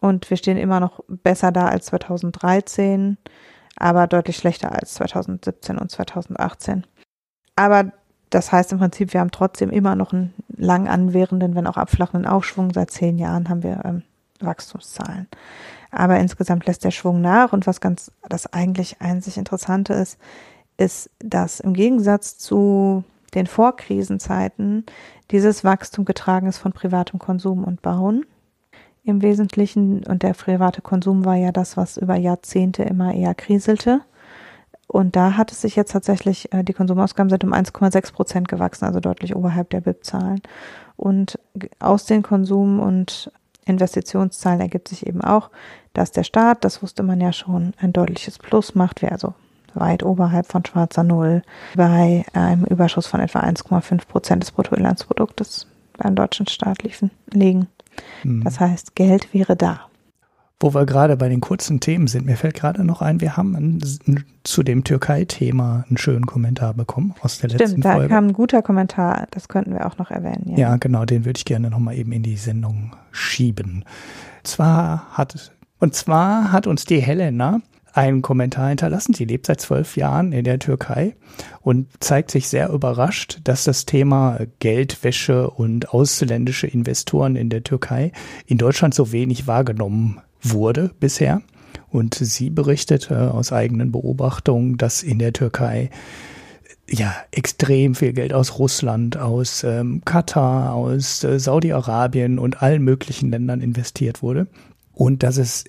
Und 0.01 0.29
wir 0.31 0.37
stehen 0.37 0.57
immer 0.57 0.81
noch 0.81 1.01
besser 1.07 1.53
da 1.53 1.69
als 1.69 1.87
2013, 1.87 3.19
aber 3.77 4.09
deutlich 4.09 4.37
schlechter 4.37 4.73
als 4.73 4.95
2017 4.95 5.79
und 5.79 5.91
2018. 5.91 6.87
Aber 7.61 7.93
das 8.31 8.53
heißt 8.53 8.73
im 8.73 8.79
Prinzip, 8.79 9.13
wir 9.13 9.21
haben 9.21 9.33
trotzdem 9.33 9.69
immer 9.69 9.95
noch 9.95 10.15
einen 10.15 10.33
lang 10.57 10.89
anwährenden, 10.89 11.55
wenn 11.55 11.67
auch 11.67 11.77
abflachenden 11.77 12.27
Aufschwung. 12.27 12.73
Seit 12.73 12.91
zehn 12.91 13.19
Jahren 13.19 13.51
haben 13.51 13.63
wir 13.63 13.83
ähm, 13.85 14.03
Wachstumszahlen. 14.41 15.29
Aber 15.91 16.19
insgesamt 16.19 16.65
lässt 16.65 16.85
der 16.85 16.91
Schwung 16.91 17.21
nach. 17.21 17.53
Und 17.53 17.67
was 17.67 17.83
ganz 17.83 18.13
das 18.27 18.51
eigentlich 18.55 19.03
einzig 19.03 19.37
Interessante 19.37 19.93
ist, 19.93 20.19
ist, 20.79 21.11
dass 21.19 21.61
im 21.61 21.75
Gegensatz 21.75 22.39
zu 22.39 23.05
den 23.35 23.47
Vorkrisenzeiten 23.47 24.87
dieses 25.31 25.63
Wachstum 25.63 26.07
getragen 26.07 26.47
ist 26.47 26.57
von 26.57 26.73
privatem 26.73 27.19
Konsum 27.19 27.63
und 27.63 27.83
Bauen 27.83 28.25
im 29.05 29.21
Wesentlichen. 29.21 30.03
Und 30.05 30.23
der 30.23 30.33
private 30.33 30.81
Konsum 30.81 31.27
war 31.27 31.37
ja 31.37 31.53
das, 31.53 31.77
was 31.77 31.99
über 31.99 32.17
Jahrzehnte 32.17 32.85
immer 32.85 33.13
eher 33.13 33.35
kriselte. 33.35 34.01
Und 34.91 35.15
da 35.15 35.37
hat 35.37 35.53
es 35.53 35.61
sich 35.61 35.77
jetzt 35.77 35.93
tatsächlich, 35.93 36.53
äh, 36.53 36.65
die 36.65 36.73
Konsumausgaben 36.73 37.31
sind 37.31 37.45
um 37.45 37.53
1,6 37.53 38.13
Prozent 38.13 38.49
gewachsen, 38.49 38.87
also 38.87 38.99
deutlich 38.99 39.37
oberhalb 39.37 39.71
der 39.71 39.83
BIP-Zahlen. 39.83 40.41
Und 40.97 41.39
aus 41.79 42.07
den 42.07 42.23
Konsum- 42.23 42.81
und 42.81 43.31
Investitionszahlen 43.67 44.61
ergibt 44.61 44.89
sich 44.89 45.07
eben 45.07 45.21
auch, 45.21 45.51
dass 45.93 46.11
der 46.11 46.25
Staat, 46.25 46.65
das 46.65 46.83
wusste 46.83 47.05
man 47.05 47.21
ja 47.21 47.33
schon, 47.33 47.73
ein 47.81 47.93
deutliches 47.93 48.39
Plus 48.39 48.75
macht, 48.75 49.01
wir 49.01 49.13
also 49.13 49.35
weit 49.75 50.03
oberhalb 50.03 50.47
von 50.47 50.67
schwarzer 50.67 51.05
Null 51.05 51.43
bei 51.77 52.25
einem 52.33 52.65
Überschuss 52.65 53.07
von 53.07 53.21
etwa 53.21 53.41
1,5 53.41 54.09
Prozent 54.09 54.43
des 54.43 54.51
Bruttoinlandsproduktes 54.51 55.69
beim 55.99 56.17
deutschen 56.17 56.49
Staat 56.49 56.83
liefen, 56.83 57.13
liegen. 57.33 57.69
hm. 58.23 58.43
Das 58.43 58.59
heißt, 58.59 58.97
Geld 58.97 59.33
wäre 59.33 59.55
da. 59.55 59.83
Wo 60.63 60.75
wir 60.75 60.85
gerade 60.85 61.17
bei 61.17 61.31
den 61.31 61.41
kurzen 61.41 61.81
Themen 61.81 62.07
sind, 62.07 62.27
mir 62.27 62.37
fällt 62.37 62.55
gerade 62.55 62.85
noch 62.85 63.01
ein, 63.01 63.23
wir 63.23 63.39
haben 63.39 63.57
ein, 63.57 63.83
ein, 64.07 64.25
zu 64.45 64.63
dem 64.63 64.85
Türkei-Thema 64.85 65.87
einen 65.89 65.97
schönen 65.97 66.27
Kommentar 66.27 66.75
bekommen 66.75 67.15
aus 67.23 67.39
der 67.39 67.49
letzten 67.49 67.69
Stimmt, 67.69 67.85
da 67.87 67.93
Folge. 67.95 68.09
kam 68.09 68.29
ein 68.29 68.33
guter 68.35 68.61
Kommentar, 68.61 69.27
das 69.31 69.49
könnten 69.49 69.73
wir 69.73 69.87
auch 69.87 69.97
noch 69.97 70.11
erwähnen. 70.11 70.55
Ja, 70.57 70.77
genau, 70.77 71.07
den 71.07 71.25
würde 71.25 71.39
ich 71.39 71.47
gerne 71.47 71.71
nochmal 71.71 71.97
eben 71.97 72.13
in 72.13 72.23
die 72.23 72.37
Sendung 72.37 72.95
schieben. 73.11 73.87
Zwar 74.43 75.07
hat, 75.13 75.51
und 75.79 75.95
zwar 75.95 76.53
hat 76.53 76.67
uns 76.67 76.85
die 76.85 77.01
Helena 77.01 77.63
einen 77.93 78.23
Kommentar 78.23 78.69
hinterlassen. 78.69 79.15
Sie 79.15 79.25
lebt 79.25 79.47
seit 79.47 79.61
zwölf 79.61 79.97
Jahren 79.97 80.33
in 80.33 80.45
der 80.45 80.59
Türkei 80.59 81.17
und 81.61 81.89
zeigt 82.01 82.31
sich 82.31 82.49
sehr 82.49 82.71
überrascht, 82.71 83.41
dass 83.45 83.65
das 83.65 83.87
Thema 83.87 84.41
Geldwäsche 84.59 85.51
und 85.51 85.93
ausländische 85.93 86.67
Investoren 86.67 87.37
in 87.37 87.49
der 87.49 87.65
Türkei 87.65 88.13
in 88.47 88.59
Deutschland 88.59 88.95
so 88.95 89.11
wenig 89.13 89.47
wahrgenommen 89.47 90.21
wurde 90.43 90.91
bisher. 91.01 91.43
Und 91.89 92.15
sie 92.15 92.51
berichtet 92.51 93.11
äh, 93.11 93.15
aus 93.15 93.53
eigenen 93.53 93.91
Beobachtungen, 93.91 94.77
dass 94.77 95.03
in 95.03 95.19
der 95.19 95.33
Türkei 95.33 95.91
ja 96.89 97.15
extrem 97.31 97.95
viel 97.95 98.13
Geld 98.13 98.33
aus 98.33 98.59
Russland, 98.59 99.17
aus 99.17 99.65
ähm, 99.65 100.03
Katar, 100.05 100.75
aus 100.75 101.25
äh, 101.25 101.39
Saudi-Arabien 101.39 102.39
und 102.39 102.63
allen 102.63 102.83
möglichen 102.83 103.31
Ländern 103.31 103.61
investiert 103.61 104.23
wurde. 104.23 104.47
Und 104.93 105.23
dass 105.23 105.37
es 105.37 105.65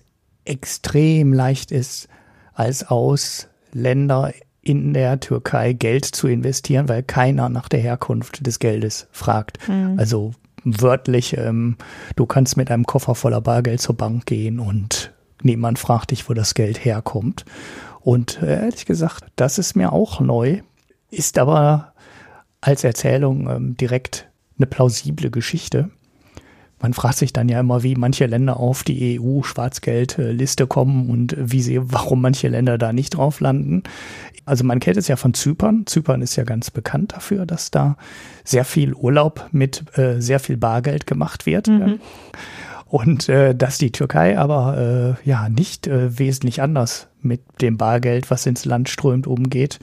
extrem 0.45 1.33
leicht 1.33 1.71
ist, 1.71 2.07
als 2.53 2.87
Ausländer 2.87 4.33
in 4.61 4.93
der 4.93 5.19
Türkei 5.19 5.73
Geld 5.73 6.05
zu 6.05 6.27
investieren, 6.27 6.87
weil 6.87 7.03
keiner 7.03 7.49
nach 7.49 7.67
der 7.67 7.79
Herkunft 7.79 8.45
des 8.45 8.59
Geldes 8.59 9.07
fragt. 9.11 9.67
Mhm. 9.67 9.95
Also 9.97 10.33
wörtlich, 10.63 11.37
ähm, 11.37 11.77
du 12.15 12.25
kannst 12.25 12.57
mit 12.57 12.71
einem 12.71 12.85
Koffer 12.85 13.15
voller 13.15 13.41
Bargeld 13.41 13.81
zur 13.81 13.95
Bank 13.95 14.25
gehen 14.25 14.59
und 14.59 15.13
niemand 15.41 15.79
fragt 15.79 16.11
dich, 16.11 16.29
wo 16.29 16.33
das 16.33 16.53
Geld 16.53 16.83
herkommt. 16.83 17.45
Und 17.99 18.41
äh, 18.41 18.61
ehrlich 18.65 18.85
gesagt, 18.85 19.25
das 19.35 19.57
ist 19.57 19.75
mir 19.75 19.91
auch 19.93 20.19
neu, 20.19 20.61
ist 21.09 21.37
aber 21.37 21.93
als 22.61 22.83
Erzählung 22.83 23.49
ähm, 23.49 23.77
direkt 23.77 24.29
eine 24.57 24.67
plausible 24.67 25.31
Geschichte. 25.31 25.89
Man 26.81 26.93
fragt 26.93 27.17
sich 27.17 27.31
dann 27.31 27.47
ja 27.47 27.59
immer, 27.59 27.83
wie 27.83 27.95
manche 27.95 28.25
Länder 28.25 28.57
auf 28.57 28.83
die 28.83 29.19
EU-Schwarzgeldliste 29.19 30.67
kommen 30.67 31.09
und 31.09 31.35
wie 31.37 31.61
sie, 31.61 31.79
warum 31.83 32.21
manche 32.21 32.47
Länder 32.47 32.77
da 32.77 32.91
nicht 32.91 33.11
drauf 33.11 33.39
landen. 33.39 33.83
Also 34.45 34.63
man 34.63 34.79
kennt 34.79 34.97
es 34.97 35.07
ja 35.07 35.15
von 35.15 35.33
Zypern. 35.33 35.85
Zypern 35.85 36.21
ist 36.21 36.35
ja 36.35 36.43
ganz 36.43 36.71
bekannt 36.71 37.13
dafür, 37.13 37.45
dass 37.45 37.71
da 37.71 37.97
sehr 38.43 38.65
viel 38.65 38.93
Urlaub 38.93 39.47
mit 39.51 39.97
äh, 39.97 40.19
sehr 40.19 40.39
viel 40.39 40.57
Bargeld 40.57 41.05
gemacht 41.05 41.45
wird. 41.45 41.67
Mhm. 41.67 41.99
Und 42.87 43.29
äh, 43.29 43.55
dass 43.55 43.77
die 43.77 43.91
Türkei 43.91 44.37
aber 44.37 45.17
äh, 45.23 45.29
ja 45.29 45.47
nicht 45.47 45.87
äh, 45.87 46.17
wesentlich 46.19 46.61
anders 46.61 47.07
mit 47.21 47.41
dem 47.61 47.77
Bargeld, 47.77 48.29
was 48.31 48.45
ins 48.45 48.65
Land 48.65 48.89
strömt, 48.89 49.27
umgeht, 49.27 49.79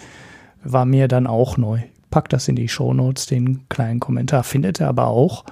war 0.62 0.84
mir 0.84 1.08
dann 1.08 1.26
auch 1.26 1.56
neu. 1.56 1.80
Packt 2.10 2.32
das 2.32 2.48
in 2.48 2.56
die 2.56 2.68
Shownotes, 2.68 3.26
den 3.26 3.68
kleinen 3.68 4.00
Kommentar. 4.00 4.42
Findet 4.42 4.80
ihr 4.80 4.88
aber 4.88 5.06
auch 5.06 5.44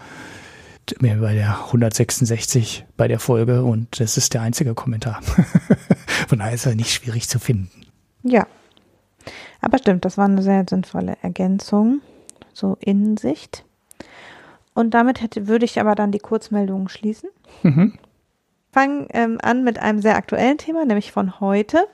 mir 1.00 1.16
bei 1.16 1.35
der 1.35 1.66
166 1.66 2.87
bei 2.97 3.09
der 3.09 3.19
Folge 3.19 3.64
und 3.64 4.00
das 4.00 4.16
ist 4.16 4.35
der 4.35 4.43
einzige 4.43 4.75
Kommentar. 4.75 5.21
Von 6.28 6.38
daher 6.38 6.55
ist 6.55 6.66
er 6.66 6.75
nicht 6.75 6.93
schwierig 6.93 7.28
zu 7.28 7.38
finden. 7.38 7.87
Ja. 8.23 8.47
Aber 9.61 9.78
stimmt, 9.78 10.05
das 10.05 10.19
war 10.19 10.26
eine 10.26 10.43
sehr 10.43 10.64
sinnvolle 10.69 11.16
Ergänzung, 11.23 12.00
so 12.52 12.76
Innensicht. 12.81 13.64
Und 14.75 14.93
damit 14.93 15.23
hätte, 15.23 15.49
würde 15.49 15.64
ich 15.64 15.81
aber 15.81 15.95
dann 15.95 16.12
die 16.12 16.19
Kurzmeldungen 16.19 16.88
schließen. 16.88 17.31
Mhm. 17.62 17.99
Fangen 18.73 19.07
ähm, 19.11 19.38
an 19.43 19.64
mit 19.64 19.78
einem 19.78 20.02
sehr 20.02 20.16
aktuellen 20.16 20.59
Thema, 20.59 20.85
nämlich 20.85 21.12
von 21.12 21.40
heute. 21.40 21.87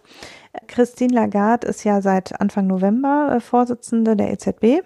Christine 0.66 1.14
Lagarde 1.14 1.68
ist 1.68 1.84
ja 1.84 2.02
seit 2.02 2.40
Anfang 2.40 2.66
November 2.66 3.34
äh, 3.36 3.40
Vorsitzende 3.40 4.16
der 4.16 4.32
EZB 4.32 4.82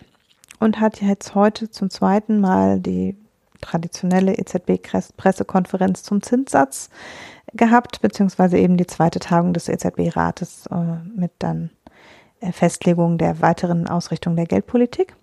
und 0.61 0.79
hat 0.79 1.01
jetzt 1.01 1.35
heute 1.35 1.71
zum 1.71 1.91
zweiten 1.91 2.41
Mal 2.41 2.81
die 2.81 3.17
traditionelle 3.61 4.35
EZB-Pressekonferenz 4.35 6.03
zum 6.03 6.23
Zinssatz 6.23 6.91
gehabt, 7.53 8.01
beziehungsweise 8.01 8.59
eben 8.59 8.77
die 8.77 8.87
zweite 8.87 9.19
Tagung 9.19 9.53
des 9.53 9.69
EZB-Rates 9.69 10.67
äh, 10.71 10.77
mit 11.15 11.33
dann 11.39 11.71
äh, 12.41 12.53
Festlegung 12.53 13.19
der 13.19 13.41
weiteren 13.41 13.89
Ausrichtung 13.89 14.37
der 14.37 14.47
Geldpolitik. 14.47 15.15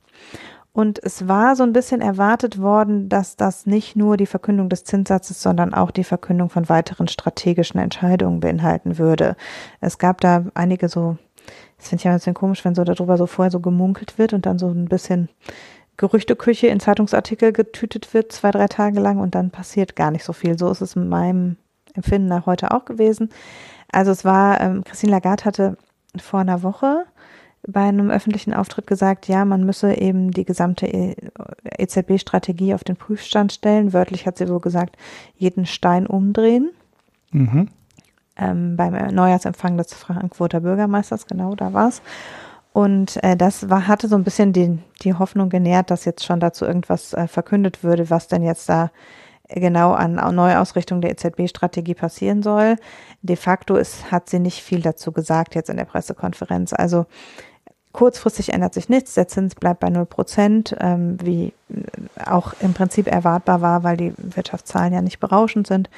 Und 0.74 0.98
es 1.04 1.28
war 1.28 1.56
so 1.56 1.62
ein 1.62 1.72
bisschen 1.72 2.02
erwartet 2.02 2.60
worden, 2.60 3.08
dass 3.08 3.36
das 3.36 3.68
nicht 3.68 3.96
nur 3.96 4.18
die 4.18 4.26
Verkündung 4.26 4.70
des 4.70 4.84
Zinssatzes, 4.84 5.40
sondern 5.40 5.72
auch 5.72 5.92
die 5.92 6.04
Verkündung 6.04 6.50
von 6.50 6.68
weiteren 6.68 7.08
strategischen 7.08 7.80
Entscheidungen 7.80 8.40
beinhalten 8.40 8.98
würde. 8.98 9.36
Es 9.82 10.00
gab 10.00 10.20
da 10.22 10.46
einige 10.56 10.90
so, 10.90 11.18
das 11.78 11.90
finde 11.90 12.02
ich 12.02 12.06
ja 12.06 12.12
ein 12.12 12.18
bisschen 12.18 12.34
komisch, 12.34 12.66
wenn 12.66 12.74
so 12.74 12.84
darüber 12.84 13.18
so 13.18 13.28
vorher 13.28 13.52
so 13.52 13.60
gemunkelt 13.60 14.18
wird 14.18 14.34
und 14.34 14.48
dann 14.48 14.58
so 14.58 14.68
ein 14.68 14.86
bisschen 14.86 15.30
Gerüchteküche 15.98 16.68
in 16.68 16.80
Zeitungsartikel 16.80 17.54
getütet 17.54 18.14
wird, 18.14 18.32
zwei, 18.32 18.52
drei 18.52 18.68
Tage 18.68 19.00
lang 19.00 19.20
und 19.20 19.36
dann 19.36 19.52
passiert 19.52 19.96
gar 19.96 20.12
nicht 20.12 20.24
so 20.24 20.34
viel. 20.34 20.58
So 20.58 20.70
ist 20.70 20.82
es 20.82 20.96
in 20.96 21.10
meinem 21.10 21.58
Empfinden 21.94 22.28
nach 22.28 22.46
heute 22.46 22.72
auch 22.72 22.86
gewesen. 22.86 23.30
Also 23.92 24.12
es 24.12 24.26
war, 24.26 24.60
ähm, 24.60 24.84
Christine 24.84 25.12
Lagarde 25.12 25.46
hatte 25.46 25.78
vor 26.18 26.40
einer 26.40 26.64
Woche 26.64 27.06
bei 27.66 27.82
einem 27.82 28.10
öffentlichen 28.12 28.54
Auftritt 28.54 28.88
gesagt, 28.88 29.28
ja, 29.28 29.46
man 29.46 29.64
müsse 29.66 29.94
eben 29.94 30.32
die 30.32 30.44
gesamte 30.44 30.86
EZB-Strategie 31.78 32.72
e 32.72 32.74
auf 32.74 32.84
den 32.84 32.98
Prüfstand 32.98 33.54
stellen. 33.54 33.94
Wörtlich 33.94 34.28
hat 34.28 34.38
sie 34.38 34.50
wohl 34.50 34.60
gesagt, 34.60 34.98
jeden 35.38 35.66
Stein 35.66 36.06
umdrehen. 36.06 36.72
Mhm. 37.32 37.70
Ähm, 38.36 38.76
beim 38.76 38.94
Neujahrsempfang 39.14 39.78
des 39.78 39.94
Frankfurter 39.94 40.60
Bürgermeisters, 40.60 41.26
genau 41.26 41.56
da 41.56 41.72
war 41.72 41.88
es. 41.88 42.02
Und 42.74 43.24
äh, 43.24 43.38
das 43.38 43.70
war, 43.70 43.88
hatte 43.88 44.08
so 44.08 44.16
ein 44.16 44.24
bisschen 44.24 44.52
die, 44.52 44.80
die 45.04 45.14
Hoffnung 45.14 45.50
genährt, 45.50 45.92
dass 45.92 46.06
jetzt 46.06 46.26
schon 46.26 46.40
dazu 46.40 46.66
irgendwas 46.66 47.14
äh, 47.14 47.28
verkündet 47.28 47.84
würde, 47.84 48.10
was 48.10 48.28
denn 48.28 48.44
jetzt 48.44 48.68
da 48.68 48.90
genau 49.48 49.92
an 49.92 50.16
Neuausrichtung 50.16 51.00
der 51.02 51.12
EZB-Strategie 51.12 51.94
passieren 51.94 52.42
soll. 52.42 52.78
De 53.22 53.36
facto 53.36 53.76
ist, 53.76 54.12
hat 54.12 54.30
sie 54.30 54.40
nicht 54.40 54.64
viel 54.64 54.82
dazu 54.82 55.12
gesagt 55.12 55.54
jetzt 55.54 55.70
in 55.70 55.78
der 55.78 55.86
Pressekonferenz. 55.86 56.74
Also 56.74 57.06
kurzfristig 57.92 58.52
ändert 58.52 58.74
sich 58.74 58.90
nichts, 58.90 59.14
der 59.14 59.28
Zins 59.28 59.54
bleibt 59.54 59.82
bei 59.82 59.90
0 59.90 60.06
Prozent, 60.08 60.76
ähm, 60.80 61.18
wie 61.22 61.54
auch 62.26 62.54
im 62.62 62.74
Prinzip 62.74 63.06
erwartbar 63.06 63.62
war, 63.62 63.84
weil 63.84 63.98
die 63.98 64.14
Wirtschaftszahlen 64.18 64.94
ja 64.94 65.02
nicht 65.02 65.20
berauschend 65.20 65.68
sind. 65.68 65.90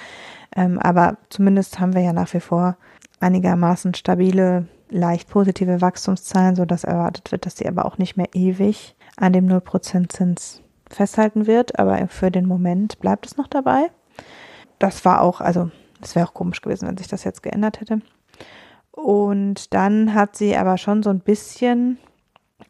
Ähm, 0.55 0.77
aber 0.79 1.15
zumindest 1.29 1.79
haben 1.79 1.93
wir 1.93 2.01
ja 2.01 2.11
nach 2.11 2.33
wie 2.33 2.41
vor 2.41 2.75
einigermaßen 3.21 3.93
stabile 3.93 4.65
leicht 4.89 5.29
positive 5.29 5.81
Wachstumszahlen, 5.81 6.55
sodass 6.55 6.83
erwartet 6.83 7.31
wird, 7.31 7.45
dass 7.45 7.57
sie 7.57 7.67
aber 7.67 7.85
auch 7.85 7.97
nicht 7.97 8.17
mehr 8.17 8.29
ewig 8.33 8.95
an 9.17 9.33
dem 9.33 9.47
0% 9.47 10.09
Zins 10.09 10.61
festhalten 10.89 11.47
wird. 11.47 11.79
Aber 11.79 12.07
für 12.07 12.31
den 12.31 12.45
Moment 12.45 12.99
bleibt 12.99 13.25
es 13.25 13.37
noch 13.37 13.47
dabei. 13.47 13.89
Das 14.79 15.05
war 15.05 15.21
auch, 15.21 15.41
also 15.41 15.71
es 16.01 16.15
wäre 16.15 16.27
auch 16.27 16.33
komisch 16.33 16.61
gewesen, 16.61 16.87
wenn 16.87 16.97
sich 16.97 17.07
das 17.07 17.23
jetzt 17.23 17.43
geändert 17.43 17.81
hätte. 17.81 18.01
Und 18.91 19.73
dann 19.73 20.13
hat 20.13 20.35
sie 20.35 20.55
aber 20.55 20.77
schon 20.77 21.03
so 21.03 21.09
ein 21.09 21.19
bisschen 21.19 21.97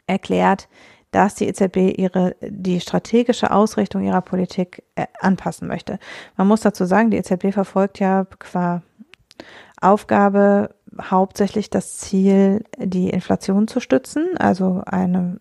erklärt, 0.07 0.67
dass 1.11 1.35
die 1.35 1.47
EZB 1.47 1.97
ihre, 1.97 2.35
die 2.41 2.81
strategische 2.81 3.51
Ausrichtung 3.51 4.03
ihrer 4.03 4.21
Politik 4.21 4.83
äh, 4.95 5.05
anpassen 5.19 5.67
möchte. 5.67 5.97
Man 6.35 6.47
muss 6.47 6.61
dazu 6.61 6.83
sagen, 6.85 7.09
die 7.09 7.17
EZB 7.17 7.53
verfolgt 7.53 7.99
ja 7.99 8.25
qua 8.37 8.81
Aufgabe 9.79 10.74
hauptsächlich 11.01 11.69
das 11.69 11.97
Ziel, 11.97 12.63
die 12.77 13.09
Inflation 13.09 13.67
zu 13.67 13.79
stützen, 13.79 14.37
also 14.37 14.81
eine 14.85 15.39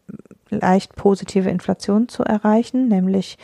leicht 0.51 0.97
positive 0.97 1.51
Inflation 1.51 2.09
zu 2.09 2.23
erreichen, 2.23 2.89
nämlich 2.89 3.39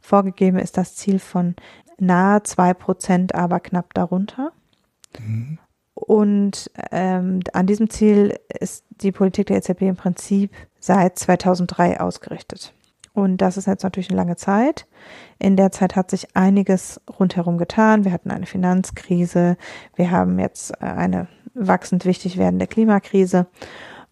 vorgegeben 0.00 0.58
ist 0.58 0.76
das 0.76 0.94
Ziel 0.94 1.18
von 1.18 1.54
nahe 1.98 2.42
zwei 2.42 2.74
Prozent, 2.74 3.34
aber 3.34 3.60
knapp 3.60 3.94
darunter. 3.94 4.52
Mhm. 5.18 5.58
Und 5.94 6.70
ähm, 6.92 7.40
an 7.54 7.66
diesem 7.66 7.88
Ziel 7.88 8.38
ist 8.60 8.84
die 8.90 9.12
Politik 9.12 9.46
der 9.46 9.56
EZB 9.56 9.82
im 9.82 9.96
Prinzip 9.96 10.52
seit 10.78 11.18
2003 11.18 12.00
ausgerichtet. 12.00 12.74
Und 13.14 13.38
das 13.38 13.56
ist 13.56 13.66
jetzt 13.66 13.82
natürlich 13.82 14.10
eine 14.10 14.18
lange 14.18 14.36
Zeit. 14.36 14.86
In 15.38 15.56
der 15.56 15.72
Zeit 15.72 15.96
hat 15.96 16.10
sich 16.10 16.36
einiges 16.36 17.00
rundherum 17.18 17.56
getan. 17.56 18.04
Wir 18.04 18.12
hatten 18.12 18.30
eine 18.30 18.44
Finanzkrise. 18.44 19.56
Wir 19.94 20.10
haben 20.10 20.38
jetzt 20.38 20.72
äh, 20.82 20.84
eine 20.84 21.28
wachsend 21.56 22.04
wichtig 22.04 22.38
werdende 22.38 22.66
Klimakrise. 22.66 23.46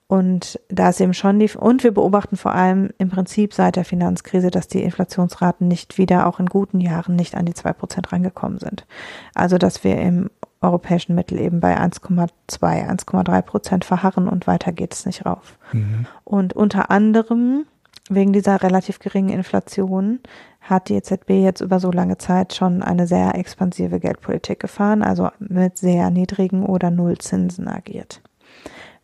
Und 0.06 0.60
da 0.68 0.90
ist 0.90 1.00
eben 1.00 1.14
schon 1.14 1.38
die, 1.38 1.50
und 1.50 1.82
wir 1.82 1.92
beobachten 1.92 2.36
vor 2.36 2.52
allem 2.52 2.90
im 2.98 3.08
Prinzip 3.08 3.54
seit 3.54 3.76
der 3.76 3.86
Finanzkrise, 3.86 4.50
dass 4.50 4.68
die 4.68 4.82
Inflationsraten 4.82 5.66
nicht 5.66 5.96
wieder 5.96 6.26
auch 6.26 6.40
in 6.40 6.46
guten 6.46 6.80
Jahren 6.80 7.16
nicht 7.16 7.34
an 7.34 7.46
die 7.46 7.54
zwei 7.54 7.72
Prozent 7.72 8.12
rangekommen 8.12 8.58
sind. 8.58 8.86
Also, 9.34 9.56
dass 9.56 9.82
wir 9.82 9.96
im 9.96 10.30
europäischen 10.60 11.14
Mittel 11.14 11.38
eben 11.38 11.60
bei 11.60 11.78
1,2, 11.78 12.28
1,3 12.50 13.42
Prozent 13.42 13.84
verharren 13.84 14.28
und 14.28 14.46
weiter 14.46 14.72
geht 14.72 14.94
es 14.94 15.06
nicht 15.06 15.24
rauf. 15.24 15.58
Mhm. 15.72 16.06
Und 16.24 16.52
unter 16.54 16.90
anderem 16.90 17.66
wegen 18.10 18.32
dieser 18.32 18.62
relativ 18.62 18.98
geringen 18.98 19.30
Inflation 19.30 20.20
hat 20.64 20.88
die 20.88 20.94
EZB 20.94 21.30
jetzt 21.30 21.61
über 21.61 21.78
so 21.78 21.90
lange 21.90 22.16
Zeit 22.16 22.54
schon 22.54 22.83
eine 22.83 23.06
sehr 23.06 23.35
expansive 23.35 24.00
Geldpolitik 24.00 24.61
gefahren, 24.61 25.02
also 25.02 25.28
mit 25.38 25.76
sehr 25.76 26.11
niedrigen 26.11 26.64
oder 26.64 26.90
Nullzinsen 26.90 27.68
agiert, 27.68 28.23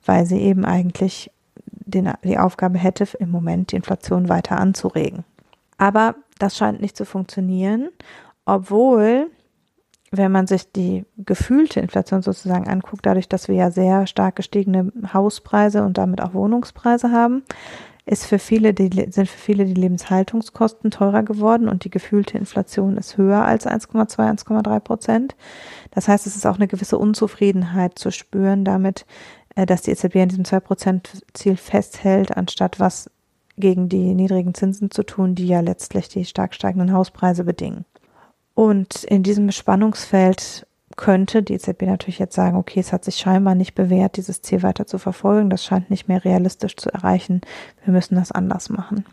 weil 0.05 0.25
sie 0.25 0.41
eben 0.41 0.65
eigentlich 0.65 1.31
den, 1.67 2.11
die 2.25 2.39
Aufgabe 2.39 2.79
hätte, 2.79 3.07
im 3.19 3.31
Moment 3.31 3.73
die 3.73 3.77
Inflation 3.77 4.31
weiter 4.31 4.59
anzuregen. 4.59 5.25
Aber 5.77 6.15
das 6.39 6.57
scheint 6.57 6.81
nicht 6.81 6.97
zu 6.97 7.05
funktionieren, 7.05 7.91
obwohl, 8.47 9.31
wenn 10.11 10.33
man 10.33 10.47
sich 10.47 10.73
die 10.73 11.05
gefühlte 11.19 11.81
Inflation 11.81 12.23
sozusagen 12.23 12.69
anguckt, 12.69 13.05
dadurch, 13.05 13.29
dass 13.29 13.49
wir 13.49 13.55
ja 13.55 13.71
sehr 13.71 14.07
stark 14.07 14.37
gestiegene 14.37 14.93
Hauspreise 15.13 15.85
und 15.85 15.99
damit 15.99 16.23
auch 16.23 16.33
Wohnungspreise 16.33 17.13
haben, 17.13 17.43
ist 18.11 18.27
für 18.27 18.41
viele 18.41 18.75
die, 18.75 18.91
sind 19.13 19.29
für 19.29 19.39
viele 19.39 19.65
die 19.65 19.81
Lebenshaltungskosten 19.81 20.91
teurer 20.91 21.23
geworden 21.23 21.69
und 21.69 21.85
die 21.85 21.91
gefühlte 21.91 22.37
Inflation 22.37 22.97
ist 22.97 23.17
höher 23.17 23.45
als 23.45 23.69
1,2, 23.69 24.17
1,3 24.19 24.81
Prozent. 24.81 25.37
Das 25.93 26.09
heißt, 26.09 26.27
es 26.27 26.35
ist 26.35 26.45
auch 26.45 26.57
eine 26.57 26.67
gewisse 26.67 26.99
Unzufriedenheit 26.99 28.01
zu 28.01 28.11
spüren 28.11 28.65
damit, 28.65 29.07
äh, 29.55 29.65
dass 29.65 29.83
die 29.83 29.93
EZB 29.93 30.17
an 30.17 30.29
diesem 30.29 30.45
2 30.45 30.59
Prozent 30.59 31.25
Ziel 31.35 31.57
festhält, 31.57 32.37
anstatt 32.37 32.81
was 32.81 33.11
gegen 33.57 33.89
die 33.89 34.15
niedrigen 34.15 34.55
Zinsen 34.55 34.91
zu 34.91 35.05
tun, 35.05 35.37
die 35.37 35.47
ja 35.47 35.61
letztlich 35.61 36.09
die 36.09 36.25
stark 36.25 36.55
steigenden 36.55 36.93
Hauspreise 36.93 37.45
bedingen. 37.45 37.85
Und 38.55 39.05
in 39.05 39.23
diesem 39.23 39.53
Spannungsfeld 39.53 40.67
könnte 40.97 41.43
die 41.43 41.55
EZB 41.55 41.83
natürlich 41.83 42.19
jetzt 42.19 42.35
sagen, 42.35 42.57
okay, 42.57 42.81
es 42.81 42.93
hat 42.93 43.05
sich 43.05 43.17
scheinbar 43.17 43.55
nicht 43.55 43.75
bewährt, 43.75 44.17
dieses 44.17 44.43
Ziel 44.43 44.63
weiter 44.63 44.87
zu 44.87 44.99
verfolgen, 44.99 45.51
das 45.51 45.65
scheint 45.65 45.91
nicht 45.91 46.09
mehr 46.09 46.25
realistisch 46.25 46.77
zu 46.77 46.93
erreichen, 46.93 47.41
wir 47.85 47.93
müssen 47.93 48.17
das 48.17 48.33
anders 48.33 48.69
machen. 48.69 49.05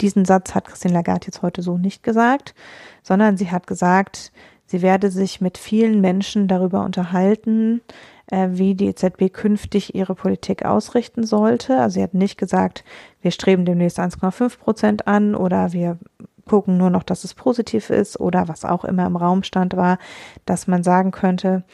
Diesen 0.00 0.24
Satz 0.24 0.54
hat 0.54 0.66
Christine 0.66 0.94
Lagarde 0.94 1.26
jetzt 1.26 1.42
heute 1.42 1.62
so 1.62 1.78
nicht 1.78 2.02
gesagt, 2.02 2.54
sondern 3.02 3.36
sie 3.36 3.50
hat 3.50 3.66
gesagt, 3.66 4.32
sie 4.66 4.82
werde 4.82 5.10
sich 5.10 5.40
mit 5.40 5.56
vielen 5.56 6.00
Menschen 6.00 6.48
darüber 6.48 6.84
unterhalten, 6.84 7.80
äh, 8.26 8.48
wie 8.50 8.74
die 8.74 8.88
EZB 8.88 9.32
künftig 9.32 9.94
ihre 9.94 10.14
Politik 10.14 10.64
ausrichten 10.64 11.24
sollte. 11.24 11.78
Also 11.78 11.94
sie 11.94 12.02
hat 12.02 12.14
nicht 12.14 12.36
gesagt, 12.36 12.84
wir 13.22 13.30
streben 13.30 13.64
demnächst 13.64 13.98
1,5 13.98 14.58
Prozent 14.58 15.06
an 15.06 15.34
oder 15.34 15.72
wir 15.72 15.98
gucken 16.46 16.78
nur 16.78 16.90
noch, 16.90 17.02
dass 17.02 17.24
es 17.24 17.34
positiv 17.34 17.90
ist 17.90 18.18
oder 18.18 18.48
was 18.48 18.64
auch 18.64 18.84
immer 18.84 19.06
im 19.06 19.16
Raum 19.16 19.42
stand 19.42 19.76
war, 19.76 19.98
dass 20.46 20.66
man 20.66 20.82
sagen 20.82 21.10
könnte, 21.10 21.64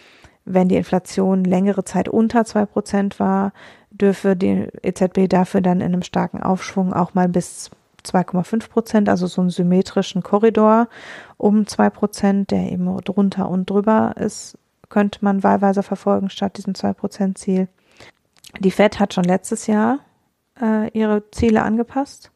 wenn 0.44 0.68
die 0.68 0.76
Inflation 0.76 1.44
längere 1.44 1.84
Zeit 1.84 2.08
unter 2.08 2.44
zwei 2.44 2.66
Prozent 2.66 3.20
war, 3.20 3.52
dürfe 3.90 4.34
die 4.34 4.66
EZB 4.82 5.28
dafür 5.28 5.60
dann 5.60 5.80
in 5.80 5.92
einem 5.92 6.02
starken 6.02 6.42
Aufschwung 6.42 6.92
auch 6.92 7.14
mal 7.14 7.28
bis 7.28 7.70
2,5 8.04 8.68
Prozent, 8.68 9.08
also 9.08 9.28
so 9.28 9.40
einen 9.40 9.50
symmetrischen 9.50 10.24
Korridor 10.24 10.88
um 11.36 11.66
zwei 11.68 11.88
Prozent, 11.90 12.50
der 12.50 12.72
eben 12.72 12.96
drunter 13.04 13.48
und 13.48 13.70
drüber 13.70 14.14
ist, 14.16 14.58
könnte 14.88 15.20
man 15.22 15.44
wahlweise 15.44 15.84
verfolgen 15.84 16.28
statt 16.28 16.56
diesem 16.56 16.74
2 16.74 16.94
Prozent 16.94 17.38
Ziel. 17.38 17.68
Die 18.58 18.72
Fed 18.72 18.98
hat 18.98 19.14
schon 19.14 19.24
letztes 19.24 19.68
Jahr 19.68 20.00
äh, 20.60 20.90
ihre 20.90 21.30
Ziele 21.30 21.62
angepasst 21.62 22.32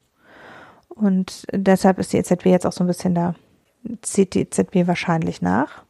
und 0.96 1.46
deshalb 1.52 1.98
ist 1.98 2.12
die 2.12 2.16
EZB 2.16 2.46
jetzt 2.46 2.66
auch 2.66 2.72
so 2.72 2.82
ein 2.82 2.86
bisschen 2.86 3.14
da, 3.14 3.34
zieht 4.00 4.34
die 4.34 4.40
EZB 4.40 4.86
wahrscheinlich 4.86 5.42
nach. 5.42 5.84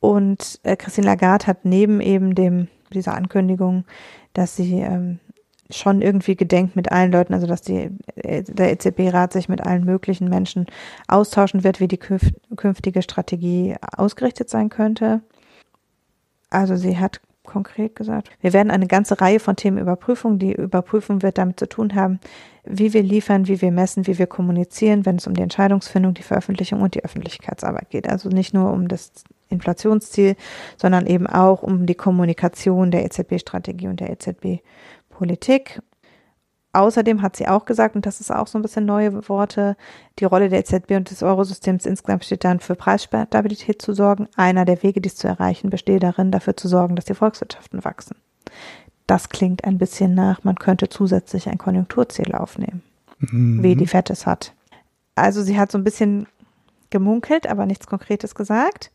Und 0.00 0.58
äh, 0.64 0.76
Christine 0.76 1.06
Lagarde 1.06 1.46
hat 1.46 1.64
neben 1.64 2.00
eben 2.00 2.34
dem, 2.34 2.68
dieser 2.92 3.14
Ankündigung, 3.14 3.84
dass 4.32 4.56
sie 4.56 4.80
ähm, 4.80 5.20
schon 5.70 6.02
irgendwie 6.02 6.34
gedenkt 6.34 6.74
mit 6.74 6.90
allen 6.90 7.12
Leuten, 7.12 7.32
also 7.32 7.46
dass 7.46 7.62
die, 7.62 7.90
äh, 8.16 8.42
der 8.42 8.72
EZB-Rat 8.72 9.32
sich 9.32 9.48
mit 9.48 9.60
allen 9.60 9.84
möglichen 9.84 10.28
Menschen 10.28 10.66
austauschen 11.06 11.62
wird, 11.62 11.78
wie 11.78 11.88
die 11.88 11.98
künftige 11.98 13.02
Strategie 13.02 13.76
ausgerichtet 13.96 14.50
sein 14.50 14.68
könnte. 14.68 15.20
Also 16.48 16.74
sie 16.74 16.98
hat 16.98 17.20
konkret 17.44 17.96
gesagt, 17.96 18.30
wir 18.40 18.52
werden 18.52 18.70
eine 18.70 18.86
ganze 18.86 19.20
Reihe 19.20 19.40
von 19.40 19.56
Themen 19.56 19.78
überprüfen. 19.78 20.38
Die 20.38 20.52
Überprüfung 20.52 21.22
wird 21.22 21.38
damit 21.38 21.58
zu 21.58 21.68
tun 21.68 21.94
haben, 21.94 22.20
wie 22.64 22.92
wir 22.92 23.02
liefern, 23.02 23.48
wie 23.48 23.60
wir 23.60 23.72
messen, 23.72 24.06
wie 24.06 24.18
wir 24.18 24.26
kommunizieren, 24.26 25.06
wenn 25.06 25.16
es 25.16 25.26
um 25.26 25.34
die 25.34 25.42
Entscheidungsfindung, 25.42 26.14
die 26.14 26.22
Veröffentlichung 26.22 26.82
und 26.82 26.94
die 26.94 27.04
Öffentlichkeitsarbeit 27.04 27.90
geht. 27.90 28.08
Also 28.08 28.28
nicht 28.28 28.54
nur 28.54 28.72
um 28.72 28.88
das 28.88 29.12
Inflationsziel, 29.48 30.36
sondern 30.76 31.06
eben 31.06 31.26
auch 31.26 31.62
um 31.62 31.86
die 31.86 31.94
Kommunikation 31.94 32.90
der 32.90 33.04
EZB-Strategie 33.04 33.88
und 33.88 34.00
der 34.00 34.10
EZB-Politik. 34.10 35.80
Außerdem 36.72 37.20
hat 37.20 37.34
sie 37.34 37.48
auch 37.48 37.64
gesagt, 37.64 37.96
und 37.96 38.06
das 38.06 38.20
ist 38.20 38.30
auch 38.30 38.46
so 38.46 38.56
ein 38.58 38.62
bisschen 38.62 38.86
neue 38.86 39.28
Worte, 39.28 39.76
die 40.20 40.24
Rolle 40.24 40.48
der 40.48 40.60
EZB 40.60 40.92
und 40.92 41.10
des 41.10 41.22
Eurosystems 41.22 41.84
insgesamt 41.84 42.24
steht 42.24 42.44
dann 42.44 42.60
für 42.60 42.76
Preisstabilität 42.76 43.82
zu 43.82 43.92
sorgen. 43.92 44.28
Einer 44.36 44.64
der 44.64 44.82
Wege, 44.82 45.00
dies 45.00 45.16
zu 45.16 45.26
erreichen, 45.26 45.70
besteht 45.70 46.04
darin, 46.04 46.30
dafür 46.30 46.56
zu 46.56 46.68
sorgen, 46.68 46.94
dass 46.94 47.06
die 47.06 47.14
Volkswirtschaften 47.14 47.84
wachsen. 47.84 48.16
Das 49.08 49.28
klingt 49.28 49.64
ein 49.64 49.78
bisschen 49.78 50.14
nach, 50.14 50.44
man 50.44 50.54
könnte 50.54 50.88
zusätzlich 50.88 51.48
ein 51.48 51.58
Konjunkturziel 51.58 52.36
aufnehmen, 52.36 52.82
mhm. 53.18 53.62
wie 53.64 53.74
die 53.74 53.88
FED 53.88 54.10
es 54.10 54.24
hat. 54.24 54.52
Also 55.16 55.42
sie 55.42 55.58
hat 55.58 55.72
so 55.72 55.78
ein 55.78 55.84
bisschen 55.84 56.28
gemunkelt, 56.90 57.48
aber 57.48 57.66
nichts 57.66 57.88
Konkretes 57.88 58.36
gesagt. 58.36 58.92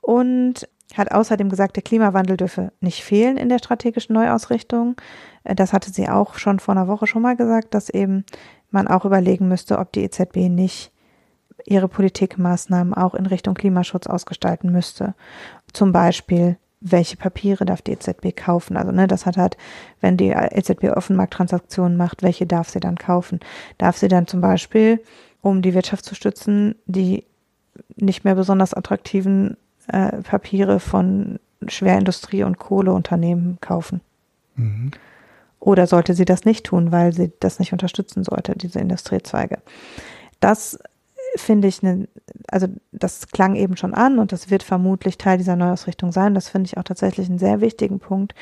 Und 0.00 0.66
hat 0.96 1.12
außerdem 1.12 1.48
gesagt, 1.48 1.76
der 1.76 1.82
Klimawandel 1.82 2.36
dürfe 2.36 2.72
nicht 2.80 3.02
fehlen 3.02 3.36
in 3.36 3.48
der 3.48 3.58
strategischen 3.58 4.14
Neuausrichtung. 4.14 4.96
Äh, 5.44 5.54
das 5.54 5.72
hatte 5.72 5.90
sie 5.90 6.08
auch 6.08 6.34
schon 6.34 6.58
vor 6.60 6.74
einer 6.74 6.88
Woche 6.88 7.06
schon 7.06 7.22
mal 7.22 7.36
gesagt, 7.36 7.74
dass 7.74 7.88
eben 7.88 8.24
man 8.70 8.88
auch 8.88 9.04
überlegen 9.04 9.48
müsste, 9.48 9.78
ob 9.78 9.92
die 9.92 10.02
EZB 10.02 10.48
nicht 10.48 10.92
ihre 11.64 11.88
Politikmaßnahmen 11.88 12.94
auch 12.94 13.14
in 13.14 13.26
Richtung 13.26 13.54
Klimaschutz 13.54 14.06
ausgestalten 14.06 14.72
müsste. 14.72 15.14
Zum 15.72 15.92
Beispiel, 15.92 16.56
welche 16.80 17.16
Papiere 17.16 17.64
darf 17.64 17.82
die 17.82 17.92
EZB 17.92 18.34
kaufen? 18.34 18.76
Also, 18.76 18.90
ne, 18.90 19.06
das 19.06 19.26
hat 19.26 19.36
halt, 19.36 19.56
wenn 20.00 20.16
die 20.16 20.30
EZB 20.30 20.90
Offenmarkttransaktionen 20.96 21.96
macht, 21.96 22.22
welche 22.22 22.46
darf 22.46 22.70
sie 22.70 22.80
dann 22.80 22.96
kaufen? 22.96 23.40
Darf 23.78 23.96
sie 23.96 24.08
dann 24.08 24.26
zum 24.26 24.40
Beispiel, 24.40 25.00
um 25.40 25.62
die 25.62 25.74
Wirtschaft 25.74 26.04
zu 26.04 26.14
stützen, 26.14 26.74
die 26.86 27.24
nicht 27.96 28.24
mehr 28.24 28.34
besonders 28.34 28.74
attraktiven 28.74 29.56
äh, 29.88 30.22
Papiere 30.22 30.80
von 30.80 31.38
Schwerindustrie- 31.66 32.44
und 32.44 32.58
Kohleunternehmen 32.58 33.58
kaufen. 33.60 34.00
Mhm. 34.56 34.90
Oder 35.62 35.86
sollte 35.86 36.14
sie 36.14 36.24
das 36.24 36.44
nicht 36.44 36.66
tun, 36.66 36.90
weil 36.90 37.12
sie 37.12 37.30
das 37.38 37.60
nicht 37.60 37.72
unterstützen 37.72 38.24
sollte, 38.24 38.56
diese 38.56 38.80
Industriezweige? 38.80 39.58
Das 40.40 40.76
finde 41.36 41.68
ich, 41.68 41.82
ne, 41.84 42.08
also 42.48 42.66
das 42.90 43.28
klang 43.28 43.54
eben 43.54 43.76
schon 43.76 43.94
an 43.94 44.18
und 44.18 44.32
das 44.32 44.50
wird 44.50 44.64
vermutlich 44.64 45.18
Teil 45.18 45.38
dieser 45.38 45.54
Neuausrichtung 45.54 46.10
sein. 46.10 46.34
Das 46.34 46.48
finde 46.48 46.66
ich 46.66 46.78
auch 46.78 46.82
tatsächlich 46.82 47.28
einen 47.28 47.38
sehr 47.38 47.60
wichtigen 47.60 48.00
Punkt, 48.00 48.34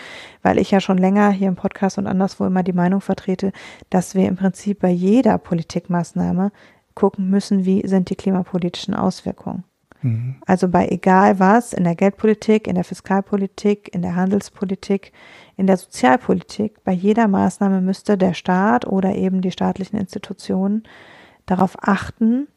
weil 0.42 0.59
ich 0.59 0.70
ja 0.70 0.80
schon 0.80 0.96
länger 0.96 1.30
hier 1.30 1.48
im 1.48 1.56
Podcast 1.56 1.98
und 1.98 2.06
anderswo 2.06 2.46
immer 2.46 2.62
die 2.62 2.72
Meinung 2.72 3.02
vertrete, 3.02 3.52
dass 3.90 4.14
wir 4.14 4.26
im 4.26 4.37
Prinzip 4.37 4.80
bei 4.80 4.90
jeder 4.90 5.37
Politikmaßnahme 5.37 6.52
gucken 6.94 7.28
müssen, 7.28 7.66
wie 7.66 7.87
sind 7.87 8.09
die 8.09 8.16
klimapolitischen 8.16 8.94
Auswirkungen. 8.94 9.64
Mhm. 10.03 10.37
Also 10.47 10.69
bei 10.69 10.89
egal 10.89 11.39
was, 11.39 11.73
in 11.73 11.85
der 11.85 11.95
Geldpolitik, 11.95 12.67
in 12.67 12.75
der 12.75 12.85
Fiskalpolitik, 12.85 13.93
in 13.95 14.03
der 14.03 14.17
Handelspolitik, 14.17 15.13
in 15.57 15.67
der 15.67 15.77
Sozialpolitik, 15.77 16.83
bei 16.85 16.93
jeder 16.93 17.29
Maßnahme 17.29 17.81
müsste 17.81 18.17
der 18.17 18.35
Staat 18.35 18.87
oder 18.87 19.15
eben 19.15 19.43
die 19.43 19.51
staatlichen 19.51 19.97
Institutionen 19.99 20.85
darauf 21.47 21.77
achten, 21.81 22.49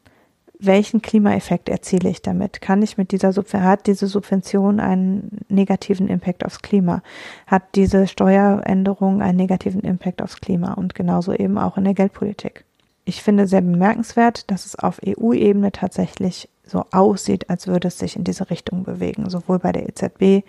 welchen 0.58 1.02
Klimaeffekt 1.02 1.68
erziele 1.68 2.08
ich 2.08 2.22
damit? 2.22 2.60
Kann 2.60 2.82
ich 2.82 2.96
mit 2.96 3.10
dieser 3.12 3.32
Subvention, 3.32 3.70
hat 3.70 3.86
diese 3.86 4.06
Subvention 4.06 4.80
einen 4.80 5.40
negativen 5.48 6.08
Impact 6.08 6.44
aufs 6.44 6.62
Klima? 6.62 7.02
Hat 7.46 7.62
diese 7.74 8.06
Steueränderung 8.06 9.20
einen 9.20 9.36
negativen 9.36 9.80
Impact 9.80 10.22
aufs 10.22 10.40
Klima? 10.40 10.74
Und 10.74 10.94
genauso 10.94 11.32
eben 11.32 11.58
auch 11.58 11.76
in 11.76 11.84
der 11.84 11.94
Geldpolitik. 11.94 12.64
Ich 13.04 13.22
finde 13.22 13.46
sehr 13.46 13.60
bemerkenswert, 13.60 14.50
dass 14.50 14.64
es 14.64 14.78
auf 14.78 15.00
EU-Ebene 15.06 15.72
tatsächlich 15.72 16.48
so 16.66 16.84
aussieht, 16.92 17.50
als 17.50 17.66
würde 17.66 17.88
es 17.88 17.98
sich 17.98 18.16
in 18.16 18.24
diese 18.24 18.50
Richtung 18.50 18.84
bewegen, 18.84 19.28
sowohl 19.28 19.58
bei 19.58 19.72
der 19.72 19.88
EZB 19.88 20.46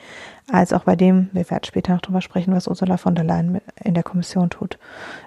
als 0.50 0.74
auch 0.74 0.84
bei 0.84 0.96
dem, 0.96 1.30
wir 1.34 1.50
werden 1.50 1.64
später 1.66 1.94
noch 1.94 2.02
drüber 2.02 2.22
sprechen, 2.22 2.54
was 2.54 2.68
Ursula 2.68 2.98
von 2.98 3.16
der 3.16 3.24
Leyen 3.24 3.60
in 3.84 3.94
der 3.94 4.04
Kommission 4.04 4.50
tut, 4.50 4.78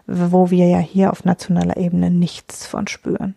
wo 0.07 0.51
wir 0.51 0.67
ja 0.67 0.79
hier 0.79 1.13
auf 1.13 1.25
nationaler 1.25 1.77
Ebene 1.77 2.11
nichts 2.11 2.67
von 2.67 2.87
spüren. 2.87 3.35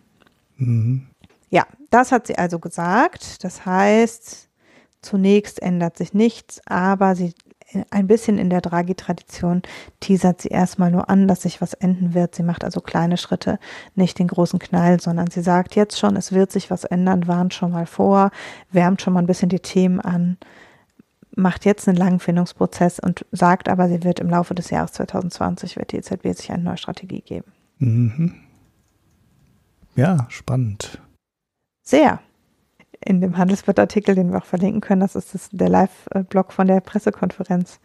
Mhm. 0.56 1.06
Ja, 1.50 1.66
das 1.90 2.12
hat 2.12 2.26
sie 2.26 2.38
also 2.38 2.58
gesagt. 2.58 3.44
Das 3.44 3.66
heißt, 3.66 4.48
zunächst 5.02 5.60
ändert 5.60 5.98
sich 5.98 6.14
nichts, 6.14 6.62
aber 6.66 7.14
sie 7.14 7.34
ein 7.90 8.06
bisschen 8.06 8.38
in 8.38 8.50
der 8.50 8.60
Draghi-Tradition 8.60 9.62
teasert 10.00 10.42
sie 10.42 10.48
erstmal 10.48 10.90
nur 10.90 11.08
an, 11.08 11.28
dass 11.28 11.42
sich 11.42 11.60
was 11.60 11.74
enden 11.74 12.14
wird. 12.14 12.34
Sie 12.34 12.42
macht 12.42 12.64
also 12.64 12.80
kleine 12.80 13.16
Schritte, 13.16 13.58
nicht 13.94 14.18
den 14.18 14.28
großen 14.28 14.58
Knall, 14.58 15.00
sondern 15.00 15.30
sie 15.30 15.42
sagt 15.42 15.74
jetzt 15.74 15.98
schon, 15.98 16.16
es 16.16 16.32
wird 16.32 16.52
sich 16.52 16.70
was 16.70 16.84
ändern, 16.84 17.26
warnt 17.28 17.54
schon 17.54 17.72
mal 17.72 17.86
vor, 17.86 18.30
wärmt 18.70 19.02
schon 19.02 19.12
mal 19.12 19.20
ein 19.20 19.26
bisschen 19.26 19.48
die 19.48 19.60
Themen 19.60 20.00
an, 20.00 20.36
macht 21.34 21.64
jetzt 21.64 21.88
einen 21.88 21.96
langen 21.96 22.20
Findungsprozess 22.20 22.98
und 22.98 23.24
sagt 23.32 23.68
aber, 23.68 23.88
sie 23.88 24.04
wird 24.04 24.20
im 24.20 24.28
Laufe 24.28 24.54
des 24.54 24.70
Jahres 24.70 24.92
2020 24.92 25.76
wird 25.76 25.92
die 25.92 25.96
EZB 25.96 26.36
sich 26.36 26.52
eine 26.52 26.62
neue 26.62 26.76
Strategie 26.76 27.22
geben. 27.22 27.52
Mhm. 27.78 28.34
Ja, 29.94 30.26
spannend. 30.28 31.00
Sehr 31.82 32.20
in 33.04 33.20
dem 33.20 33.36
Handelsblatt-Artikel, 33.36 34.14
den 34.14 34.30
wir 34.30 34.38
auch 34.38 34.44
verlinken 34.44 34.80
können, 34.80 35.00
das 35.00 35.16
ist 35.16 35.34
das, 35.34 35.48
der 35.50 35.68
Live-Blog 35.68 36.52
von 36.52 36.66
der 36.66 36.80
Pressekonferenz, 36.80 37.80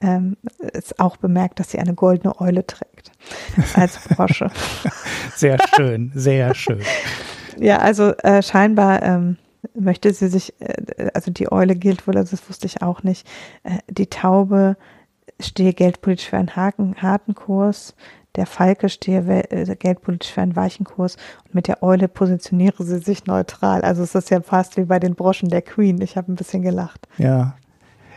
ähm, 0.00 0.36
ist 0.72 0.98
auch 0.98 1.16
bemerkt, 1.16 1.60
dass 1.60 1.70
sie 1.70 1.78
eine 1.78 1.94
goldene 1.94 2.40
Eule 2.40 2.66
trägt 2.66 3.12
als 3.74 3.98
Brosche. 4.08 4.50
sehr 5.34 5.56
schön, 5.76 6.10
sehr 6.14 6.54
schön. 6.54 6.80
Ja, 7.58 7.78
also 7.78 8.12
äh, 8.18 8.42
scheinbar 8.42 9.02
ähm, 9.02 9.36
möchte 9.74 10.12
sie 10.12 10.28
sich, 10.28 10.52
äh, 10.60 11.10
also 11.14 11.30
die 11.30 11.50
Eule 11.50 11.76
gilt 11.76 12.06
wohl, 12.06 12.16
also 12.16 12.36
das 12.36 12.48
wusste 12.48 12.66
ich 12.66 12.82
auch 12.82 13.02
nicht, 13.02 13.26
äh, 13.62 13.78
die 13.88 14.08
Taube 14.08 14.76
stehe 15.40 15.72
geldpolitisch 15.72 16.28
für 16.28 16.36
einen 16.36 16.56
Haken, 16.56 16.96
harten 17.00 17.34
Kurs, 17.34 17.94
der 18.36 18.46
Falke 18.46 18.88
stehe 18.88 19.20
äh, 19.50 19.76
geldpolitisch 19.76 20.32
für 20.32 20.42
einen 20.42 20.56
weichen 20.56 20.84
Kurs 20.84 21.16
und 21.44 21.54
mit 21.54 21.68
der 21.68 21.82
Eule 21.82 22.08
positioniere 22.08 22.84
sie 22.84 22.98
sich 22.98 23.26
neutral. 23.26 23.82
Also 23.82 24.02
es 24.02 24.14
ist 24.14 24.30
ja 24.30 24.40
fast 24.40 24.76
wie 24.76 24.84
bei 24.84 24.98
den 24.98 25.14
Broschen 25.14 25.48
der 25.48 25.62
Queen. 25.62 26.00
Ich 26.00 26.16
habe 26.16 26.32
ein 26.32 26.36
bisschen 26.36 26.62
gelacht. 26.62 27.06
Ja. 27.18 27.54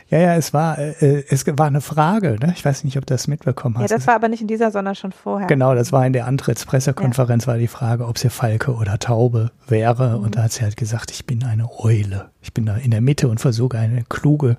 Ja, 0.09 0.19
ja, 0.19 0.35
es 0.35 0.53
war, 0.53 0.77
äh, 0.77 1.25
es 1.27 1.45
war 1.45 1.67
eine 1.67 1.81
Frage, 1.81 2.37
ne? 2.39 2.53
Ich 2.55 2.63
weiß 2.63 2.85
nicht, 2.85 2.97
ob 2.97 3.05
du 3.05 3.13
das 3.13 3.27
mitbekommen 3.27 3.77
hast. 3.77 3.89
Ja, 3.89 3.97
das 3.97 4.07
war 4.07 4.15
aber 4.15 4.29
nicht 4.29 4.39
in 4.39 4.47
dieser, 4.47 4.71
sondern 4.71 4.95
schon 4.95 5.11
vorher. 5.11 5.47
Genau, 5.47 5.75
das 5.75 5.91
war 5.91 6.07
in 6.07 6.13
der 6.13 6.27
Antrittspressekonferenz, 6.27 7.43
ja. 7.43 7.51
war 7.51 7.57
die 7.57 7.67
Frage, 7.67 8.07
ob 8.07 8.17
sie 8.17 8.29
Falke 8.29 8.73
oder 8.73 8.99
Taube 8.99 9.51
wäre. 9.67 10.17
Mhm. 10.17 10.23
Und 10.23 10.35
da 10.37 10.43
hat 10.43 10.53
sie 10.53 10.63
halt 10.63 10.77
gesagt, 10.77 11.11
ich 11.11 11.25
bin 11.25 11.43
eine 11.43 11.69
Eule. 11.79 12.29
Ich 12.41 12.53
bin 12.53 12.65
da 12.65 12.77
in 12.77 12.91
der 12.91 13.01
Mitte 13.01 13.27
und 13.27 13.41
versuche 13.41 13.77
eine 13.77 14.05
kluge 14.07 14.55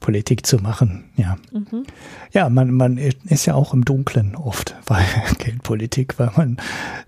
Politik 0.00 0.46
zu 0.46 0.56
machen. 0.58 1.04
Ja, 1.16 1.36
mhm. 1.52 1.84
ja 2.32 2.48
man, 2.48 2.72
man 2.72 2.98
ist 2.98 3.46
ja 3.46 3.54
auch 3.54 3.72
im 3.72 3.84
Dunkeln 3.84 4.34
oft 4.34 4.74
bei 4.86 5.04
Geldpolitik, 5.38 6.18
weil 6.18 6.30
man 6.36 6.56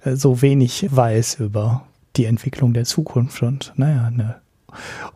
äh, 0.04 0.14
so 0.14 0.42
wenig 0.42 0.86
weiß 0.94 1.40
über 1.40 1.86
die 2.16 2.26
Entwicklung 2.26 2.74
der 2.74 2.84
Zukunft. 2.84 3.42
Und 3.42 3.72
naja, 3.76 4.04
eine 4.04 4.36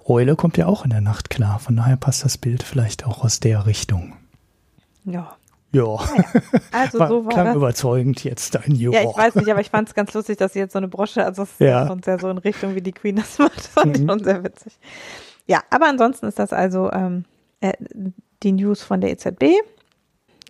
Eule 0.06 0.36
kommt 0.36 0.56
ja 0.56 0.66
auch 0.66 0.84
in 0.84 0.90
der 0.90 1.00
Nacht 1.02 1.30
klar. 1.30 1.58
Von 1.58 1.76
daher 1.76 1.96
passt 1.96 2.24
das 2.24 2.38
Bild 2.38 2.62
vielleicht 2.62 3.06
auch 3.06 3.22
aus 3.22 3.40
der 3.40 3.66
Richtung. 3.66 4.14
Ja. 5.04 5.36
Ja. 5.72 5.98
Also 6.72 6.98
war, 6.98 7.08
so 7.08 7.24
war 7.24 7.32
klang 7.32 7.46
das. 7.46 7.56
überzeugend 7.56 8.24
jetzt 8.24 8.54
dein 8.54 8.72
New 8.72 8.92
Ja, 8.92 9.02
ich 9.02 9.16
weiß 9.16 9.34
nicht, 9.34 9.50
aber 9.50 9.60
ich 9.60 9.70
fand 9.70 9.88
es 9.88 9.94
ganz 9.94 10.14
lustig, 10.14 10.38
dass 10.38 10.54
sie 10.54 10.58
jetzt 10.58 10.72
so 10.72 10.78
eine 10.78 10.88
Brosche, 10.88 11.24
also 11.24 11.42
es 11.42 11.50
ja. 11.58 11.82
ist 11.82 11.88
schon 11.88 12.02
sehr 12.02 12.18
so 12.18 12.30
in 12.30 12.38
Richtung, 12.38 12.74
wie 12.74 12.80
die 12.80 12.92
Queen 12.92 13.16
das 13.16 13.38
macht. 13.38 13.60
Fand 13.60 13.96
ich 13.96 14.02
mhm. 14.02 14.08
schon 14.08 14.24
sehr 14.24 14.42
witzig. 14.42 14.78
Ja, 15.46 15.62
aber 15.70 15.86
ansonsten 15.86 16.26
ist 16.26 16.38
das 16.38 16.52
also 16.52 16.90
ähm, 16.92 17.24
äh, 17.24 17.35
die 18.42 18.52
News 18.52 18.82
von 18.82 19.00
der 19.00 19.10
EZB. 19.10 19.44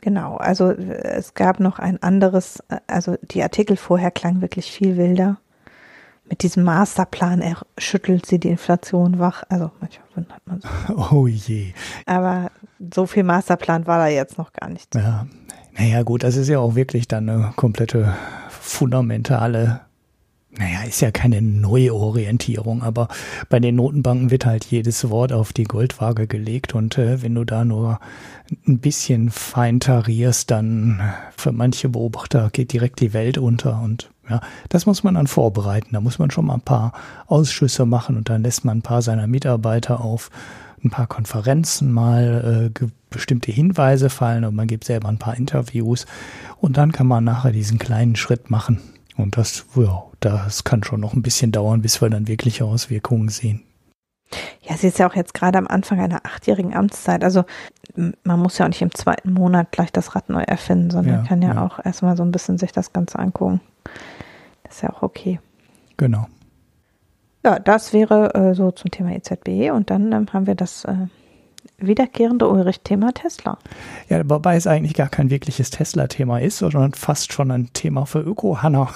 Genau, 0.03 0.37
also 0.37 0.71
äh, 0.71 1.17
es 1.17 1.35
gab 1.35 1.61
noch 1.61 1.79
ein 1.79 2.03
anderes, 2.03 2.61
äh, 2.69 2.79
also 2.87 3.17
die 3.23 3.43
Artikel 3.43 3.77
vorher 3.77 4.11
klangen 4.11 4.41
wirklich 4.41 4.71
viel 4.71 4.97
wilder. 4.97 5.39
Mit 6.29 6.43
diesem 6.43 6.65
Masterplan 6.65 7.41
er 7.41 7.59
schüttelt 7.79 8.27
sie 8.27 8.41
die 8.41 8.49
Inflation 8.49 9.21
wach. 9.21 9.45
Also 9.49 9.71
manchmal 9.81 10.09
wundert 10.15 10.47
man 10.47 10.61
sich. 10.61 10.71
Oh 11.13 11.27
je. 11.27 11.73
Aber 12.05 12.51
so 12.93 13.07
viel 13.07 13.23
Masterplan 13.23 13.87
war 13.87 13.99
da 13.99 14.09
jetzt 14.09 14.37
noch 14.37 14.53
gar 14.53 14.69
nicht. 14.69 14.95
Ja, 14.95 15.27
naja 15.79 16.03
gut, 16.03 16.25
das 16.25 16.37
ist 16.37 16.49
ja 16.49 16.59
auch 16.59 16.75
wirklich 16.75 17.07
dann 17.07 17.29
eine 17.29 17.53
komplette 17.55 18.15
fundamentale 18.49 19.81
naja, 20.59 20.83
ist 20.83 21.01
ja 21.03 21.11
keine 21.11 21.43
Neuorientierung, 21.43 22.83
aber 22.83 23.09
bei 23.49 23.61
den 23.61 23.77
Notenbanken 23.77 24.31
wird 24.31 24.47
halt 24.47 24.65
jedes 24.65 25.09
Wort 25.11 25.33
auf 25.33 25.53
die 25.53 25.65
Goldwaage 25.65 26.27
gelegt 26.27 26.75
und 26.75 26.97
äh, 26.97 27.23
wenn 27.23 27.35
du 27.35 27.45
da 27.45 27.65
nur 27.65 28.01
ein 28.67 28.79
bisschen 28.79 29.31
fein 29.31 29.81
tarierst, 29.81 30.51
dann 30.51 31.01
für 31.37 31.53
manche 31.53 31.89
Beobachter 31.89 32.49
geht 32.51 32.73
direkt 32.73 33.01
die 33.01 33.13
Welt 33.13 33.39
unter 33.39 33.83
und 33.83 34.11
ja, 34.29 34.41
das 34.69 34.87
muss 34.87 35.05
man 35.05 35.15
dann 35.15 35.27
vorbereiten. 35.27 35.91
Da 35.93 36.01
muss 36.01 36.19
man 36.19 36.31
schon 36.31 36.47
mal 36.47 36.55
ein 36.55 36.61
paar 36.61 36.93
Ausschüsse 37.27 37.87
machen 37.87 38.17
und 38.17 38.29
dann 38.29 38.43
lässt 38.43 38.65
man 38.65 38.79
ein 38.79 38.83
paar 38.83 39.03
seiner 39.03 39.27
Mitarbeiter 39.27 40.01
auf 40.01 40.31
ein 40.83 40.91
paar 40.91 41.07
Konferenzen 41.07 41.93
mal 41.93 42.73
äh, 42.75 42.87
bestimmte 43.11 43.53
Hinweise 43.53 44.11
fallen 44.11 44.45
und 44.45 44.55
man 44.55 44.67
gibt 44.67 44.85
selber 44.85 45.09
ein 45.09 45.19
paar 45.19 45.37
Interviews 45.37 46.07
und 46.61 46.77
dann 46.77 46.93
kann 46.93 47.07
man 47.07 47.25
nachher 47.25 47.53
diesen 47.53 47.79
kleinen 47.79 48.17
Schritt 48.17 48.51
machen. 48.51 48.81
Und 49.17 49.37
das, 49.37 49.65
ja, 49.77 50.03
das 50.21 50.65
kann 50.65 50.83
schon 50.83 51.01
noch 51.01 51.15
ein 51.15 51.23
bisschen 51.23 51.53
dauern, 51.53 51.83
bis 51.83 52.01
wir 52.01 52.11
dann 52.11 52.29
wirkliche 52.29 52.65
Auswirkungen 52.65 53.29
sehen. 53.29 53.63
Ja, 54.63 54.77
sie 54.77 54.89
ist 54.89 54.99
ja 54.99 55.09
auch 55.09 55.15
jetzt 55.15 55.35
gerade 55.35 55.59
am 55.59 55.69
Anfang 55.69 56.01
einer 56.01 56.25
achtjährigen 56.25 56.75
Amtszeit. 56.75 57.23
Also 57.23 57.45
man 58.25 58.41
muss 58.41 58.59
ja 58.59 58.65
auch 58.65 58.69
nicht 58.69 58.83
im 58.83 58.95
zweiten 58.95 59.33
Monat 59.33 59.71
gleich 59.71 59.93
das 59.93 60.15
Rad 60.15 60.29
neu 60.29 60.43
erfinden, 60.43 60.91
sondern 60.91 61.23
ja, 61.23 61.23
kann 61.23 61.43
ja, 61.43 61.55
ja. 61.55 61.65
auch 61.65 61.85
erstmal 61.85 62.17
so 62.17 62.25
ein 62.25 62.33
bisschen 62.33 62.59
sich 62.59 62.73
das 62.73 62.93
Ganze 62.93 63.19
angucken. 63.19 63.61
Das 64.65 64.77
ist 64.77 64.83
ja 64.83 64.91
auch 64.93 65.03
okay. 65.03 65.39
Genau. 65.97 66.27
Ja, 67.45 67.61
das 67.61 67.93
wäre 67.93 68.35
äh, 68.35 68.55
so 68.55 68.73
zum 68.73 68.91
Thema 68.91 69.13
EZB 69.13 69.71
und 69.73 69.91
dann 69.91 70.11
ähm, 70.11 70.27
haben 70.33 70.49
wir 70.49 70.57
das 70.57 70.85
äh, 70.85 71.07
wiederkehrende 71.79 72.49
Ulrich-Thema 72.49 73.13
Tesla. 73.13 73.59
Ja, 74.09 74.23
wobei 74.29 74.57
es 74.57 74.67
eigentlich 74.67 74.95
gar 74.95 75.09
kein 75.09 75.31
wirkliches 75.31 75.71
Tesla-Thema 75.71 76.39
ist, 76.41 76.59
sondern 76.59 76.95
fast 76.95 77.33
schon 77.33 77.51
ein 77.51 77.71
Thema 77.73 78.07
für 78.07 78.21
Öko-Hanna. 78.21 78.89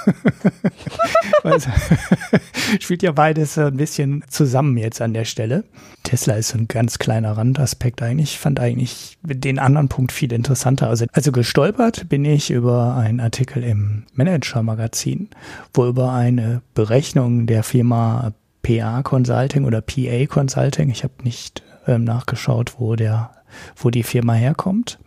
spielt 2.80 3.02
ja 3.02 3.12
beides 3.12 3.58
ein 3.58 3.76
bisschen 3.76 4.24
zusammen 4.28 4.76
jetzt 4.76 5.00
an 5.00 5.14
der 5.14 5.24
Stelle. 5.24 5.64
Tesla 6.02 6.34
ist 6.34 6.54
ein 6.54 6.68
ganz 6.68 6.98
kleiner 6.98 7.36
Randaspekt 7.36 8.02
eigentlich. 8.02 8.34
Ich 8.34 8.38
fand 8.38 8.60
eigentlich 8.60 9.18
den 9.22 9.58
anderen 9.58 9.88
Punkt 9.88 10.12
viel 10.12 10.32
interessanter. 10.32 10.88
Also, 10.88 11.06
also 11.12 11.32
gestolpert 11.32 12.08
bin 12.08 12.24
ich 12.24 12.50
über 12.50 12.96
einen 12.96 13.20
Artikel 13.20 13.62
im 13.62 14.04
Manager-Magazin, 14.14 15.28
wo 15.74 15.86
über 15.86 16.12
eine 16.12 16.62
Berechnung 16.74 17.46
der 17.46 17.62
Firma 17.62 18.32
PA 18.62 19.02
Consulting 19.02 19.64
oder 19.64 19.80
PA 19.80 20.26
Consulting, 20.26 20.90
ich 20.90 21.02
habe 21.02 21.14
nicht 21.22 21.62
ähm, 21.86 22.04
nachgeschaut, 22.04 22.74
wo 22.78 22.96
der, 22.96 23.30
wo 23.76 23.90
die 23.90 24.02
Firma 24.02 24.34
herkommt, 24.34 24.98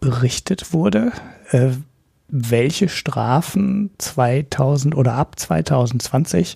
berichtet 0.00 0.72
wurde, 0.72 1.12
äh, 1.50 1.70
welche 2.30 2.88
Strafen 2.88 3.90
2000 3.98 4.96
oder 4.96 5.14
ab 5.14 5.38
2020 5.38 6.54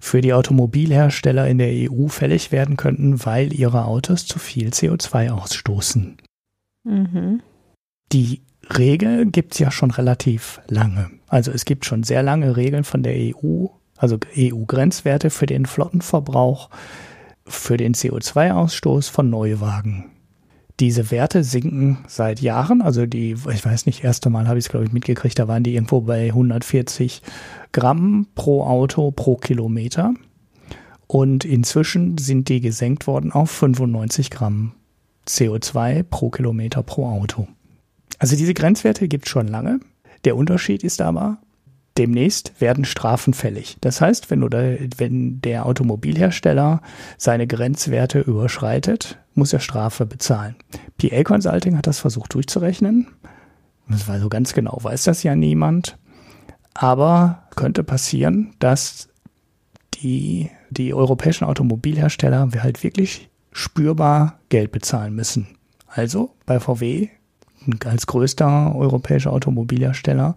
für 0.00 0.20
die 0.20 0.32
Automobilhersteller 0.32 1.48
in 1.48 1.58
der 1.58 1.90
EU 1.90 2.08
fällig 2.08 2.52
werden 2.52 2.76
könnten, 2.76 3.24
weil 3.24 3.52
ihre 3.52 3.84
Autos 3.84 4.26
zu 4.26 4.38
viel 4.38 4.68
CO2 4.68 5.30
ausstoßen. 5.30 6.16
Mhm. 6.84 7.42
Die 8.12 8.42
Regel 8.76 9.26
gibt 9.26 9.54
es 9.54 9.58
ja 9.58 9.70
schon 9.70 9.90
relativ 9.90 10.60
lange. 10.68 11.10
Also 11.26 11.50
es 11.50 11.64
gibt 11.64 11.84
schon 11.84 12.02
sehr 12.04 12.22
lange 12.22 12.56
Regeln 12.56 12.84
von 12.84 13.02
der 13.02 13.14
EU, 13.14 13.66
also 13.96 14.18
EU-Grenzwerte 14.36 15.30
für 15.30 15.46
den 15.46 15.66
Flottenverbrauch 15.66 16.70
für 17.48 17.76
den 17.76 17.94
CO2-Ausstoß 17.94 19.10
von 19.10 19.30
Neuwagen. 19.30 20.10
Diese 20.80 21.10
Werte 21.10 21.42
sinken 21.42 21.98
seit 22.06 22.40
Jahren, 22.40 22.82
also 22.82 23.04
die, 23.04 23.32
ich 23.32 23.64
weiß 23.64 23.86
nicht, 23.86 24.04
erste 24.04 24.30
Mal 24.30 24.46
habe 24.46 24.58
ich 24.58 24.66
es 24.66 24.70
glaube 24.70 24.84
ich 24.84 24.92
mitgekriegt, 24.92 25.38
da 25.38 25.48
waren 25.48 25.64
die 25.64 25.74
irgendwo 25.74 26.02
bei 26.02 26.28
140 26.28 27.20
Gramm 27.72 28.28
pro 28.36 28.62
Auto 28.62 29.10
pro 29.10 29.36
Kilometer. 29.36 30.14
Und 31.08 31.44
inzwischen 31.44 32.18
sind 32.18 32.48
die 32.48 32.60
gesenkt 32.60 33.06
worden 33.06 33.32
auf 33.32 33.50
95 33.50 34.30
Gramm 34.30 34.72
CO2 35.26 36.04
pro 36.04 36.30
Kilometer 36.30 36.82
pro 36.82 37.06
Auto. 37.06 37.48
Also 38.18 38.36
diese 38.36 38.54
Grenzwerte 38.54 39.08
gibt 39.08 39.26
es 39.26 39.30
schon 39.30 39.48
lange. 39.48 39.80
Der 40.24 40.36
Unterschied 40.36 40.84
ist 40.84 41.00
aber, 41.00 41.38
demnächst 41.98 42.60
werden 42.60 42.84
Strafen 42.84 43.34
fällig. 43.34 43.76
Das 43.80 44.00
heißt, 44.00 44.30
wenn, 44.30 44.40
da, 44.48 44.76
wenn 44.96 45.40
der 45.40 45.66
Automobilhersteller 45.66 46.80
seine 47.16 47.46
Grenzwerte 47.46 48.20
überschreitet, 48.20 49.18
muss 49.34 49.52
er 49.52 49.60
Strafe 49.60 50.06
bezahlen. 50.06 50.56
PA 50.96 51.22
Consulting 51.24 51.76
hat 51.76 51.86
das 51.86 51.98
versucht 51.98 52.34
durchzurechnen. 52.34 53.08
Das 53.88 54.08
war 54.08 54.20
so 54.20 54.28
ganz 54.28 54.52
genau, 54.52 54.78
weiß 54.80 55.04
das 55.04 55.22
ja 55.22 55.34
niemand. 55.34 55.98
Aber 56.74 57.44
könnte 57.56 57.82
passieren, 57.82 58.54
dass 58.58 59.08
die, 59.94 60.50
die 60.70 60.94
europäischen 60.94 61.44
Automobilhersteller 61.44 62.48
halt 62.60 62.84
wirklich 62.84 63.28
spürbar 63.52 64.38
Geld 64.48 64.70
bezahlen 64.70 65.14
müssen. 65.14 65.48
Also 65.88 66.34
bei 66.46 66.60
VW 66.60 67.08
als 67.84 68.06
größter 68.06 68.74
europäischer 68.76 69.32
Automobilhersteller 69.32 70.36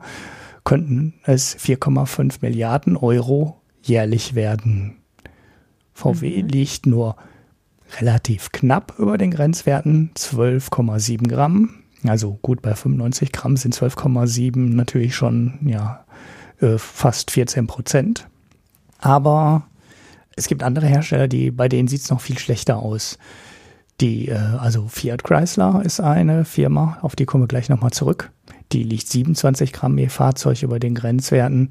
könnten 0.63 1.13
es 1.23 1.57
4,5 1.57 2.37
Milliarden 2.41 2.97
Euro 2.97 3.61
jährlich 3.81 4.35
werden. 4.35 4.97
VW 5.93 6.43
mhm. 6.43 6.49
liegt 6.49 6.85
nur 6.85 7.15
relativ 7.99 8.51
knapp 8.51 8.95
über 8.97 9.17
den 9.17 9.31
Grenzwerten, 9.31 10.11
12,7 10.15 11.27
Gramm. 11.27 11.83
Also 12.03 12.39
gut, 12.41 12.61
bei 12.61 12.73
95 12.73 13.31
Gramm 13.31 13.57
sind 13.57 13.75
12,7 13.75 14.57
natürlich 14.73 15.15
schon 15.15 15.59
ja, 15.65 16.05
äh, 16.59 16.77
fast 16.77 17.31
14 17.31 17.67
Prozent. 17.67 18.27
Aber 18.99 19.67
es 20.35 20.47
gibt 20.47 20.63
andere 20.63 20.87
Hersteller, 20.87 21.27
die, 21.27 21.51
bei 21.51 21.67
denen 21.67 21.87
sieht 21.87 22.01
es 22.01 22.09
noch 22.09 22.21
viel 22.21 22.37
schlechter 22.37 22.77
aus. 22.77 23.17
Die, 23.99 24.29
äh, 24.29 24.35
also 24.35 24.87
Fiat 24.87 25.23
Chrysler 25.23 25.81
ist 25.83 25.99
eine 25.99 26.45
Firma, 26.45 26.97
auf 27.01 27.15
die 27.15 27.25
kommen 27.25 27.43
wir 27.43 27.47
gleich 27.47 27.69
nochmal 27.69 27.91
zurück 27.91 28.31
die 28.73 28.83
liegt 28.83 29.07
27 29.07 29.73
Gramm 29.73 29.97
je 29.97 30.09
Fahrzeug 30.09 30.63
über 30.63 30.79
den 30.79 30.95
Grenzwerten. 30.95 31.69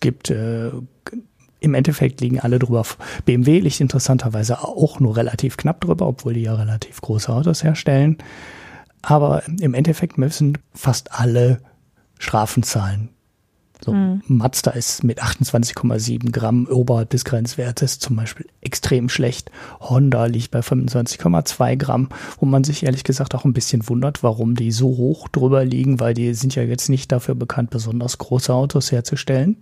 Gibt 0.00 0.30
äh, 0.30 0.70
im 1.60 1.74
Endeffekt 1.74 2.20
liegen 2.20 2.40
alle 2.40 2.58
drüber. 2.58 2.84
BMW 3.24 3.60
liegt 3.60 3.80
interessanterweise 3.80 4.62
auch 4.62 4.98
nur 4.98 5.16
relativ 5.16 5.56
knapp 5.56 5.80
drüber, 5.82 6.06
obwohl 6.06 6.34
die 6.34 6.42
ja 6.42 6.54
relativ 6.54 7.00
große 7.00 7.32
Autos 7.32 7.62
herstellen. 7.62 8.18
Aber 9.02 9.42
im 9.60 9.74
Endeffekt 9.74 10.18
müssen 10.18 10.58
fast 10.74 11.12
alle 11.12 11.60
Strafen 12.18 12.62
zahlen. 12.62 13.10
So, 13.84 13.94
mhm. 13.94 14.22
Mazda 14.26 14.72
ist 14.72 15.04
mit 15.04 15.22
28,7 15.22 16.32
Gramm 16.32 16.66
oberhalb 16.66 17.10
des 17.10 17.24
Grenzwertes 17.24 17.98
zum 17.98 18.16
Beispiel 18.16 18.46
extrem 18.60 19.08
schlecht. 19.08 19.50
Honda 19.80 20.26
liegt 20.26 20.50
bei 20.50 20.60
25,2 20.60 21.76
Gramm, 21.76 22.08
wo 22.38 22.46
man 22.46 22.64
sich 22.64 22.84
ehrlich 22.84 23.04
gesagt 23.04 23.34
auch 23.34 23.44
ein 23.44 23.54
bisschen 23.54 23.88
wundert, 23.88 24.22
warum 24.22 24.54
die 24.54 24.70
so 24.70 24.88
hoch 24.88 25.28
drüber 25.28 25.64
liegen, 25.64 26.00
weil 26.00 26.14
die 26.14 26.34
sind 26.34 26.54
ja 26.54 26.62
jetzt 26.62 26.88
nicht 26.88 27.10
dafür 27.10 27.34
bekannt, 27.34 27.70
besonders 27.70 28.18
große 28.18 28.52
Autos 28.52 28.92
herzustellen. 28.92 29.56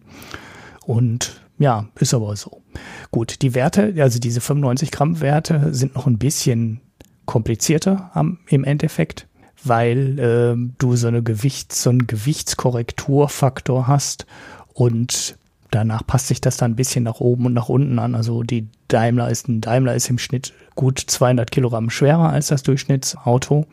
Und 0.85 1.41
ja, 1.59 1.87
ist 1.99 2.15
aber 2.15 2.35
so. 2.37 2.63
Gut, 3.11 3.43
die 3.43 3.55
Werte, 3.55 3.95
also 3.99 4.19
diese 4.19 4.41
95 4.41 4.91
Gramm 4.91 5.21
Werte 5.21 5.75
sind 5.75 5.95
noch 5.95 6.07
ein 6.07 6.19
bisschen 6.19 6.81
komplizierter 7.27 8.11
am, 8.15 8.39
im 8.49 8.65
Endeffekt 8.65 9.28
weil 9.65 10.19
äh, 10.19 10.73
du 10.79 10.97
so 10.97 11.09
eine 11.09 11.23
Gewichts, 11.23 11.83
so 11.83 11.91
einen 11.91 12.07
Gewichtskorrekturfaktor 12.07 13.87
hast 13.87 14.27
und 14.73 15.37
Danach 15.71 16.07
passt 16.07 16.29
sich 16.29 16.41
das 16.41 16.57
dann 16.57 16.73
ein 16.73 16.77
bisschen 16.77 17.05
nach 17.05 17.21
oben 17.21 17.47
und 17.47 17.53
nach 17.53 17.69
unten 17.69 17.99
an. 17.99 18.15
Also 18.15 18.43
die 18.43 18.69
Daimler 18.89 19.31
ist 19.31 19.49
ein 19.49 19.61
Daimler 19.61 19.95
ist 19.95 20.09
im 20.09 20.19
Schnitt 20.19 20.55
gut 20.75 20.99
200 20.99 21.51
Kilogramm 21.51 21.91
schwerer 21.91 22.31
als 22.31 22.47
das 22.47 22.63
Durchschnittsauto 22.63 23.67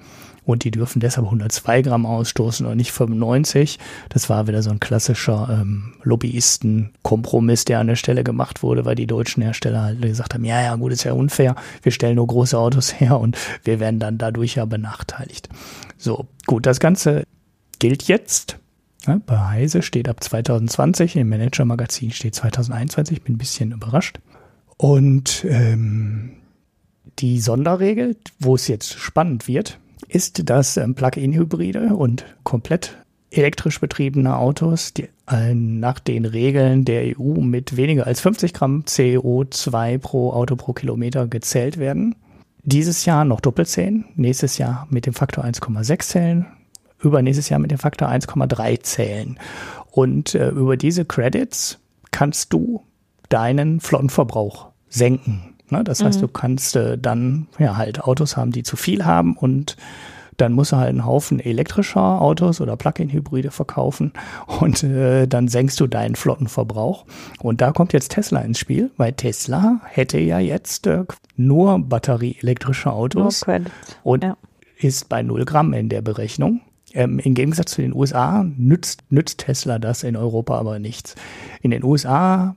und 0.45 0.63
die 0.63 0.71
dürfen 0.71 0.99
deshalb 0.99 1.25
102 1.25 1.81
Gramm 1.81 2.05
ausstoßen 2.05 2.65
und 2.65 2.77
nicht 2.77 2.91
95. 2.91 3.79
Das 4.09 4.29
war 4.29 4.47
wieder 4.47 4.61
so 4.61 4.69
ein 4.69 4.79
klassischer 4.79 5.59
ähm, 5.61 5.93
Lobbyisten-Kompromiss, 6.03 7.65
der 7.65 7.79
an 7.79 7.87
der 7.87 7.95
Stelle 7.95 8.23
gemacht 8.23 8.63
wurde, 8.63 8.85
weil 8.85 8.95
die 8.95 9.07
deutschen 9.07 9.41
Hersteller 9.43 9.83
halt 9.83 10.01
gesagt 10.01 10.33
haben, 10.33 10.45
ja, 10.45 10.61
ja, 10.61 10.75
gut, 10.75 10.91
ist 10.91 11.03
ja 11.03 11.13
unfair, 11.13 11.55
wir 11.81 11.91
stellen 11.91 12.15
nur 12.15 12.27
große 12.27 12.57
Autos 12.57 12.99
her 12.99 13.19
und 13.19 13.37
wir 13.63 13.79
werden 13.79 13.99
dann 13.99 14.17
dadurch 14.17 14.55
ja 14.55 14.65
benachteiligt. 14.65 15.49
So, 15.97 16.27
gut, 16.45 16.65
das 16.65 16.79
Ganze 16.79 17.23
gilt 17.79 18.03
jetzt. 18.03 18.59
Ja, 19.07 19.19
bei 19.25 19.37
Heise 19.37 19.81
steht 19.81 20.09
ab 20.09 20.23
2020, 20.23 21.15
im 21.15 21.29
Manager-Magazin 21.29 22.11
steht 22.11 22.35
2021, 22.35 23.21
bin 23.21 23.35
ein 23.35 23.37
bisschen 23.37 23.71
überrascht. 23.71 24.19
Und 24.77 25.45
ähm, 25.47 26.31
die 27.19 27.39
Sonderregel, 27.39 28.17
wo 28.39 28.55
es 28.55 28.67
jetzt 28.67 28.97
spannend 28.99 29.47
wird, 29.47 29.79
ist, 30.07 30.49
dass 30.49 30.77
ähm, 30.77 30.95
Plug-in-Hybride 30.95 31.95
und 31.95 32.25
komplett 32.43 32.97
elektrisch 33.31 33.79
betriebene 33.79 34.37
Autos 34.37 34.93
die, 34.93 35.09
nach 35.53 35.99
den 35.99 36.25
Regeln 36.25 36.85
der 36.85 37.19
EU 37.19 37.41
mit 37.41 37.75
weniger 37.77 38.05
als 38.05 38.21
50 38.21 38.53
Gramm 38.53 38.83
CO2 38.87 39.97
pro 39.97 40.31
Auto 40.31 40.55
pro 40.55 40.73
Kilometer 40.73 41.27
gezählt 41.27 41.77
werden. 41.77 42.15
Dieses 42.63 43.05
Jahr 43.05 43.25
noch 43.25 43.41
Doppelzählen, 43.41 44.05
nächstes 44.15 44.57
Jahr 44.57 44.87
mit 44.89 45.05
dem 45.05 45.13
Faktor 45.13 45.43
1,6 45.43 45.99
zählen, 45.99 46.45
übernächstes 47.01 47.49
Jahr 47.49 47.59
mit 47.59 47.71
dem 47.71 47.77
Faktor 47.77 48.09
1,3 48.09 48.81
zählen. 48.81 49.39
Und 49.91 50.35
äh, 50.35 50.49
über 50.49 50.77
diese 50.77 51.05
Credits 51.05 51.79
kannst 52.11 52.53
du 52.53 52.83
deinen 53.29 53.79
Flottenverbrauch 53.79 54.69
senken. 54.89 55.54
Ne? 55.69 55.83
Das 55.83 56.03
heißt, 56.03 56.21
du 56.21 56.27
mhm. 56.27 56.33
kannst 56.33 56.75
äh, 56.75 56.97
dann 56.97 57.47
ja 57.59 57.77
halt 57.77 58.01
Autos 58.01 58.37
haben, 58.37 58.51
die 58.51 58.63
zu 58.63 58.75
viel 58.75 59.05
haben 59.05 59.35
und 59.35 59.77
dann 60.37 60.53
musst 60.53 60.71
du 60.71 60.77
halt 60.77 60.89
einen 60.89 61.05
Haufen 61.05 61.39
elektrischer 61.39 62.21
Autos 62.21 62.59
oder 62.59 62.75
Plug-in-Hybride 62.75 63.51
verkaufen 63.51 64.11
und 64.59 64.83
äh, 64.83 65.27
dann 65.27 65.47
senkst 65.47 65.79
du 65.79 65.87
deinen 65.87 66.15
Flottenverbrauch. 66.15 67.05
Und 67.39 67.61
da 67.61 67.71
kommt 67.71 67.93
jetzt 67.93 68.11
Tesla 68.11 68.41
ins 68.41 68.59
Spiel, 68.59 68.91
weil 68.97 69.13
Tesla 69.13 69.79
hätte 69.85 70.19
ja 70.19 70.39
jetzt 70.39 70.87
äh, 70.87 71.05
nur 71.35 71.79
batterieelektrische 71.79 72.91
Autos 72.91 73.45
und 74.03 74.23
ja. 74.23 74.37
ist 74.77 75.09
bei 75.09 75.21
0 75.23 75.45
Gramm 75.45 75.73
in 75.73 75.89
der 75.89 76.01
Berechnung. 76.01 76.61
Ähm, 76.93 77.19
Im 77.19 77.33
Gegensatz 77.33 77.71
zu 77.71 77.81
den 77.81 77.93
USA 77.93 78.45
nützt, 78.57 79.03
nützt 79.09 79.39
Tesla 79.39 79.79
das 79.79 80.03
in 80.03 80.15
Europa 80.15 80.57
aber 80.57 80.79
nichts. 80.79 81.15
In 81.61 81.71
den 81.71 81.83
USA 81.83 82.55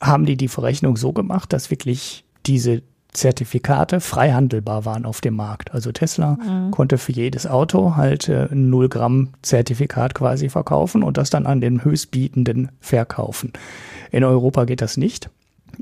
haben 0.00 0.26
die 0.26 0.36
die 0.36 0.48
Verrechnung 0.48 0.96
so 0.96 1.12
gemacht, 1.12 1.52
dass 1.52 1.70
wirklich 1.70 2.24
diese 2.46 2.82
Zertifikate 3.12 4.00
frei 4.00 4.32
handelbar 4.32 4.84
waren 4.84 5.04
auf 5.04 5.20
dem 5.20 5.34
Markt. 5.34 5.72
Also 5.72 5.92
Tesla 5.92 6.36
mhm. 6.36 6.70
konnte 6.70 6.98
für 6.98 7.12
jedes 7.12 7.46
Auto 7.46 7.96
halt 7.96 8.28
äh, 8.28 8.48
ein 8.50 8.70
0 8.70 8.88
Gramm 8.88 9.30
Zertifikat 9.42 10.14
quasi 10.14 10.48
verkaufen 10.48 11.02
und 11.02 11.16
das 11.16 11.30
dann 11.30 11.46
an 11.46 11.60
den 11.60 11.84
Höchstbietenden 11.84 12.70
verkaufen. 12.80 13.52
In 14.10 14.24
Europa 14.24 14.64
geht 14.64 14.82
das 14.82 14.96
nicht. 14.96 15.30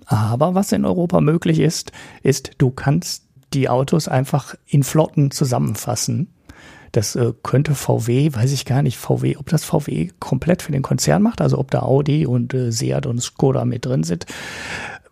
Aber 0.06 0.54
was 0.54 0.72
in 0.72 0.84
Europa 0.84 1.20
möglich 1.20 1.58
ist, 1.58 1.92
ist, 2.22 2.52
du 2.58 2.70
kannst 2.70 3.24
die 3.54 3.68
Autos 3.68 4.08
einfach 4.08 4.54
in 4.66 4.82
Flotten 4.82 5.30
zusammenfassen 5.30 6.28
das 6.96 7.14
äh, 7.14 7.32
könnte 7.42 7.74
VW, 7.74 8.32
weiß 8.32 8.52
ich 8.52 8.64
gar 8.64 8.82
nicht, 8.82 8.96
VW, 8.96 9.36
ob 9.36 9.48
das 9.48 9.64
VW 9.64 10.10
komplett 10.18 10.62
für 10.62 10.72
den 10.72 10.82
Konzern 10.82 11.22
macht, 11.22 11.40
also 11.40 11.58
ob 11.58 11.70
da 11.70 11.80
Audi 11.80 12.26
und 12.26 12.54
äh, 12.54 12.72
Seat 12.72 13.06
und 13.06 13.20
Skoda 13.20 13.64
mit 13.64 13.84
drin 13.84 14.02
sind, 14.02 14.26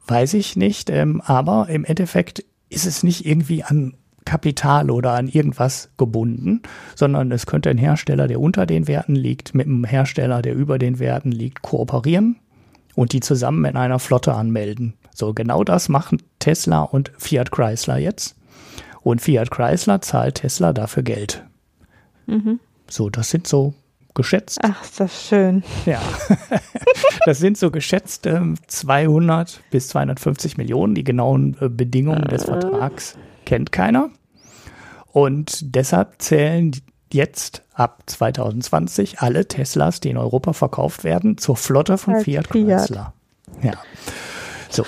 weiß 0.07 0.35
ich 0.35 0.57
nicht. 0.57 0.88
Ähm, 0.90 1.20
aber 1.20 1.68
im 1.68 1.85
Endeffekt 1.85 2.44
ist 2.70 2.87
es 2.87 3.03
nicht 3.03 3.27
irgendwie 3.27 3.62
an 3.62 3.94
Kapital 4.25 4.90
oder 4.90 5.12
an 5.12 5.29
irgendwas 5.29 5.90
gebunden, 5.99 6.62
sondern 6.94 7.31
es 7.31 7.44
könnte 7.44 7.68
ein 7.68 7.79
Hersteller, 7.79 8.27
der 8.27 8.40
unter 8.40 8.64
den 8.64 8.88
Werten 8.88 9.14
liegt, 9.14 9.55
mit 9.55 9.66
einem 9.66 9.85
Hersteller, 9.85 10.40
der 10.40 10.55
über 10.55 10.79
den 10.79 10.99
Werten 10.99 11.31
liegt, 11.31 11.61
kooperieren 11.61 12.37
und 12.94 13.12
die 13.12 13.20
zusammen 13.20 13.66
in 13.66 13.77
einer 13.77 13.99
Flotte 13.99 14.33
anmelden. 14.33 14.94
So, 15.14 15.35
genau 15.35 15.62
das 15.64 15.90
machen 15.90 16.23
Tesla 16.38 16.81
und 16.81 17.12
Fiat 17.18 17.53
Chrysler 17.53 17.99
jetzt. 17.99 18.37
Und 19.03 19.20
Fiat 19.20 19.51
Chrysler 19.51 20.01
zahlt 20.01 20.37
Tesla 20.37 20.73
dafür 20.73 21.03
Geld. 21.03 21.44
Mhm. 22.27 22.61
So, 22.89 23.11
das 23.11 23.31
sind 23.31 23.47
so 23.47 23.75
geschätzt. 24.15 24.59
Ach, 24.63 24.83
ist 24.83 25.01
das 25.01 25.29
schön. 25.29 25.63
Ja, 25.87 26.01
das 27.27 27.39
sind 27.39 27.59
so 27.59 27.71
geschätzt 27.71 28.27
äh, 28.27 28.41
200 28.67 29.61
bis 29.71 29.89
250 29.89 30.57
Millionen. 30.57 30.95
Die 30.95 31.05
genauen 31.05 31.57
äh, 31.61 31.69
Bedingungen 31.69 32.25
des 32.29 32.45
Vertrags 32.45 33.17
kennt 33.45 33.73
keiner. 33.73 34.11
Und 35.13 35.75
deshalb 35.75 36.21
zählen 36.21 36.73
jetzt 37.13 37.63
ab 37.75 38.03
2020 38.07 39.21
alle 39.21 39.47
Teslas, 39.47 40.01
die 40.01 40.11
in 40.11 40.17
Europa 40.17 40.53
verkauft 40.53 41.05
werden, 41.05 41.39
zur 41.39 41.57
Flotte 41.57 41.99
von 41.99 42.21
Fiat 42.21 42.51
Chrysler. 42.51 43.15
Ja. 43.63 43.73
So. 44.71 44.85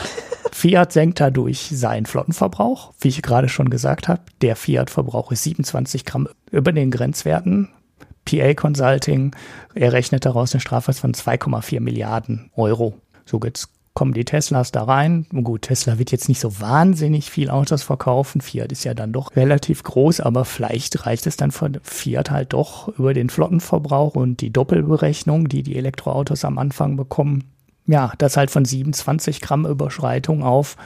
Fiat 0.53 0.93
senkt 0.93 1.21
dadurch 1.21 1.69
seinen 1.73 2.07
Flottenverbrauch. 2.07 2.93
Wie 3.01 3.09
ich 3.09 3.23
gerade 3.23 3.49
schon 3.49 3.71
gesagt 3.71 4.09
habe, 4.09 4.23
der 4.43 4.57
Fiat-Verbrauch 4.57 5.33
ist 5.33 5.43
27 5.45 6.05
Gramm 6.05 6.29
über 6.51 6.73
den 6.73 6.91
Grenzwerten. 6.91 7.69
PA 8.25 8.55
Consulting 8.55 9.35
errechnet 9.75 10.25
daraus 10.25 10.53
eine 10.53 10.61
Strafe 10.61 10.93
von 10.93 11.13
2,4 11.13 11.81
Milliarden 11.81 12.51
Euro. 12.57 12.95
So 13.25 13.41
jetzt 13.45 13.69
kommen 13.95 14.13
die 14.13 14.27
Teslas 14.27 14.73
da 14.73 14.85
rein. 14.85 15.27
Gut, 15.33 15.63
Tesla 15.63 15.99
wird 15.99 16.13
jetzt 16.13 16.29
nicht 16.29 16.41
so 16.41 16.61
wahnsinnig 16.61 17.31
viel 17.31 17.49
Autos 17.49 17.83
verkaufen. 17.83 18.43
Fiat 18.43 18.71
ist 18.71 18.85
ja 18.85 18.93
dann 18.93 19.13
doch 19.13 19.35
relativ 19.37 19.83
groß, 19.83 20.21
aber 20.21 20.45
vielleicht 20.45 21.07
reicht 21.07 21.27
es 21.27 21.37
dann 21.37 21.51
von 21.51 21.79
Fiat 21.83 22.31
halt 22.31 22.53
doch 22.53 22.89
über 22.99 23.15
den 23.15 23.31
Flottenverbrauch 23.31 24.15
und 24.15 24.43
die 24.43 24.53
Doppelberechnung, 24.53 25.49
die 25.49 25.63
die 25.63 25.77
Elektroautos 25.77 26.45
am 26.45 26.59
Anfang 26.59 26.97
bekommen, 26.97 27.45
ja, 27.87 28.13
das 28.19 28.37
halt 28.37 28.51
von 28.51 28.65
27 28.65 29.41
Gramm 29.41 29.67
Überschreitung 29.67 30.43
auf 30.43 30.77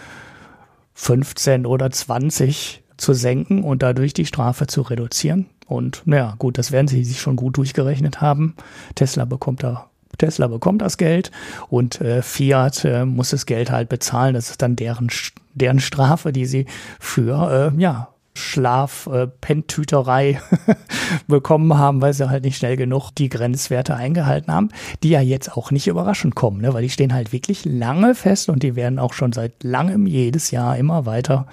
15 0.95 1.67
oder 1.67 1.91
20 1.91 2.83
zu 2.97 3.15
senken 3.15 3.65
und 3.65 3.83
dadurch 3.83 4.13
die 4.13 4.27
Strafe 4.27 4.67
zu 4.67 4.83
reduzieren. 4.83 5.47
Und 5.67 6.03
naja, 6.05 6.35
gut, 6.39 6.59
das 6.59 6.73
werden 6.73 6.89
sie 6.89 7.05
sich 7.05 7.21
schon 7.21 7.37
gut 7.37 7.57
durchgerechnet 7.57 8.21
haben. 8.21 8.55
Tesla 8.95 9.25
bekommt 9.25 9.63
da 9.63 9.87
Tesla 10.19 10.49
bekommt 10.49 10.83
das 10.83 10.99
Geld 10.99 11.31
und 11.69 12.01
äh, 12.01 12.21
Fiat 12.21 12.85
äh, 12.85 13.07
muss 13.07 13.31
das 13.31 13.47
Geld 13.47 13.71
halt 13.71 13.89
bezahlen. 13.89 14.35
Das 14.35 14.51
ist 14.51 14.61
dann 14.61 14.77
deren, 14.77 15.09
deren 15.55 15.81
Strafe, 15.81 16.33
die 16.33 16.47
sie 16.47 16.67
für 16.99 17.73
äh, 17.75 17.81
ja, 17.81 18.09
Schlaf, 18.41 19.09
äh, 19.13 19.27
Penntüterei 19.27 20.41
bekommen 21.29 21.77
haben, 21.77 22.01
weil 22.01 22.13
sie 22.13 22.29
halt 22.29 22.45
nicht 22.45 22.57
schnell 22.57 22.77
genug 22.77 23.11
die 23.11 23.29
Grenzwerte 23.29 23.95
eingehalten 23.95 24.53
haben, 24.53 24.71
die 25.03 25.11
ja 25.11 25.21
jetzt 25.21 25.57
auch 25.57 25.71
nicht 25.71 25.87
überraschend 25.87 26.35
kommen, 26.35 26.61
ne? 26.61 26.75
weil 26.75 26.83
die 26.83 26.91
stehen 26.91 27.15
halt 27.15 27.33
wirklich 27.33 27.65
lange 27.65 28.15
fest 28.15 28.49
und 28.49 28.63
die 28.63 28.77
werden 28.77 28.99
auch 28.99 29.13
schon 29.13 29.33
seit 29.33 29.63
langem 29.63 30.07
jedes 30.07 30.51
Jahr 30.51 30.77
immer 30.77 31.07
weiter 31.07 31.47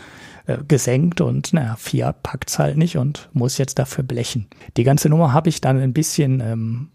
äh, 0.48 0.58
gesenkt 0.68 1.22
und 1.22 1.54
naja, 1.54 1.76
Fiat 1.78 2.24
packt's 2.24 2.58
halt 2.58 2.78
nicht 2.78 2.98
und 2.98 3.30
muss 3.34 3.58
jetzt 3.58 3.80
dafür 3.80 4.04
blechen. 4.04 4.48
Die 4.78 4.84
ganze 4.84 5.10
Nummer 5.10 5.34
habe 5.34 5.50
ich 5.50 5.62
dann 5.62 5.80
ein 5.80 5.94
bisschen 5.94 6.40
ähm, 6.40 6.90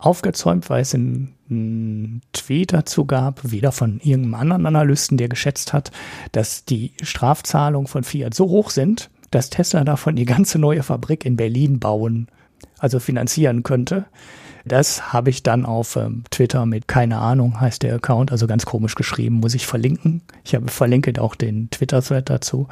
aufgezäumt, 0.00 0.70
weil 0.70 0.82
es 0.82 0.94
einen 0.94 2.22
Tweet 2.32 2.72
dazu 2.72 3.04
gab, 3.04 3.50
wieder 3.50 3.72
von 3.72 4.00
irgendeinem 4.00 4.34
anderen 4.34 4.66
Analysten, 4.66 5.18
der 5.18 5.28
geschätzt 5.28 5.72
hat, 5.72 5.90
dass 6.32 6.64
die 6.64 6.92
Strafzahlungen 7.02 7.86
von 7.86 8.04
Fiat 8.04 8.34
so 8.34 8.48
hoch 8.48 8.70
sind, 8.70 9.10
dass 9.30 9.50
Tesla 9.50 9.84
davon 9.84 10.16
die 10.16 10.24
ganze 10.24 10.58
neue 10.58 10.82
Fabrik 10.82 11.24
in 11.24 11.36
Berlin 11.36 11.78
bauen, 11.78 12.28
also 12.78 12.98
finanzieren 12.98 13.62
könnte. 13.62 14.06
Das 14.64 15.12
habe 15.12 15.30
ich 15.30 15.42
dann 15.42 15.64
auf 15.64 15.96
ähm, 15.96 16.24
Twitter 16.30 16.66
mit 16.66 16.86
keine 16.86 17.18
Ahnung 17.18 17.60
heißt 17.60 17.82
der 17.82 17.94
Account, 17.94 18.30
also 18.30 18.46
ganz 18.46 18.66
komisch 18.66 18.94
geschrieben, 18.94 19.36
muss 19.36 19.54
ich 19.54 19.66
verlinken. 19.66 20.22
Ich 20.44 20.54
habe 20.54 20.68
verlinkt 20.68 21.18
auch 21.18 21.34
den 21.34 21.70
Twitter-Thread 21.70 22.28
dazu. 22.28 22.68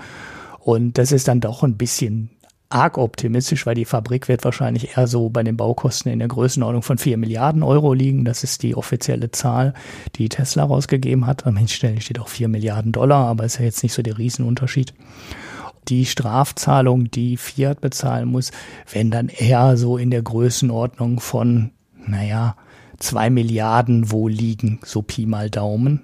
Und 0.61 0.99
das 0.99 1.13
ist 1.13 1.29
dann 1.29 1.41
doch 1.41 1.63
ein 1.63 1.79
bisschen 1.79 2.31
arg 2.71 2.99
optimistisch, 2.99 3.65
weil 3.65 3.75
die 3.75 3.87
Fabrik 3.87 4.29
wird 4.29 4.45
wahrscheinlich 4.45 4.97
eher 4.97 5.07
so 5.07 5.31
bei 5.31 5.43
den 5.43 5.57
Baukosten 5.57 6.13
in 6.13 6.19
der 6.19 6.29
Größenordnung 6.29 6.83
von 6.83 6.99
4 6.99 7.17
Milliarden 7.17 7.63
Euro 7.63 7.95
liegen. 7.95 8.25
Das 8.25 8.45
ist 8.45 8.63
die 8.63 8.77
offizielle 8.77 9.31
Zahl, 9.31 9.73
die 10.17 10.29
Tesla 10.29 10.65
rausgegeben 10.65 11.27
hat. 11.27 11.47
An 11.47 11.55
manchen 11.55 11.69
Stellen 11.69 12.01
steht 12.01 12.19
auch 12.19 12.29
4 12.29 12.49
Milliarden 12.49 12.93
Dollar, 12.93 13.27
aber 13.27 13.45
ist 13.45 13.59
ja 13.59 13.65
jetzt 13.65 13.83
nicht 13.83 13.95
so 13.95 14.03
der 14.03 14.19
Riesenunterschied. 14.19 14.93
Die 15.89 16.05
Strafzahlung, 16.07 17.11
die 17.11 17.37
Fiat 17.37 17.81
bezahlen 17.81 18.29
muss, 18.29 18.51
wenn 18.93 19.11
dann 19.11 19.29
eher 19.29 19.77
so 19.77 19.97
in 19.97 20.11
der 20.11 20.23
Größenordnung 20.23 21.21
von, 21.21 21.71
naja, 22.07 22.57
2 22.99 23.31
Milliarden 23.31 24.11
wo 24.11 24.29
liegen, 24.29 24.81
so 24.85 25.03
Pi 25.03 25.27
mal 25.27 25.51
Daumen, 25.51 26.03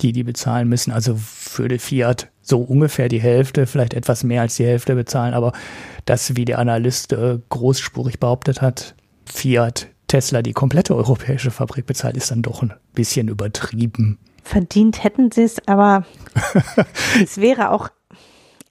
die 0.00 0.12
die 0.12 0.24
bezahlen 0.24 0.68
müssen. 0.68 0.92
Also 0.92 1.16
für 1.16 1.68
die 1.68 1.78
Fiat 1.78 2.28
so 2.40 2.60
ungefähr 2.60 3.08
die 3.08 3.20
Hälfte, 3.20 3.66
vielleicht 3.66 3.94
etwas 3.94 4.24
mehr 4.24 4.42
als 4.42 4.56
die 4.56 4.64
Hälfte 4.64 4.94
bezahlen, 4.94 5.34
aber 5.34 5.52
das, 6.04 6.36
wie 6.36 6.44
der 6.44 6.58
Analyst 6.58 7.12
äh, 7.12 7.38
großspurig 7.48 8.18
behauptet 8.18 8.60
hat, 8.60 8.94
Fiat 9.24 9.88
Tesla 10.08 10.42
die 10.42 10.52
komplette 10.52 10.94
europäische 10.94 11.50
Fabrik 11.50 11.86
bezahlt, 11.86 12.16
ist 12.16 12.30
dann 12.30 12.42
doch 12.42 12.62
ein 12.62 12.74
bisschen 12.92 13.28
übertrieben. 13.28 14.18
Verdient 14.42 15.04
hätten 15.04 15.30
sie 15.30 15.44
es, 15.44 15.66
aber 15.66 16.04
es 17.22 17.38
wäre 17.38 17.70
auch, 17.70 17.88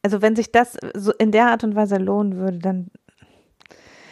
also 0.04 0.22
wenn 0.22 0.36
sich 0.36 0.52
das 0.52 0.78
so 0.96 1.12
in 1.14 1.32
der 1.32 1.48
Art 1.48 1.64
und 1.64 1.76
Weise 1.76 1.98
lohnen 1.98 2.38
würde, 2.38 2.60
dann 2.60 2.92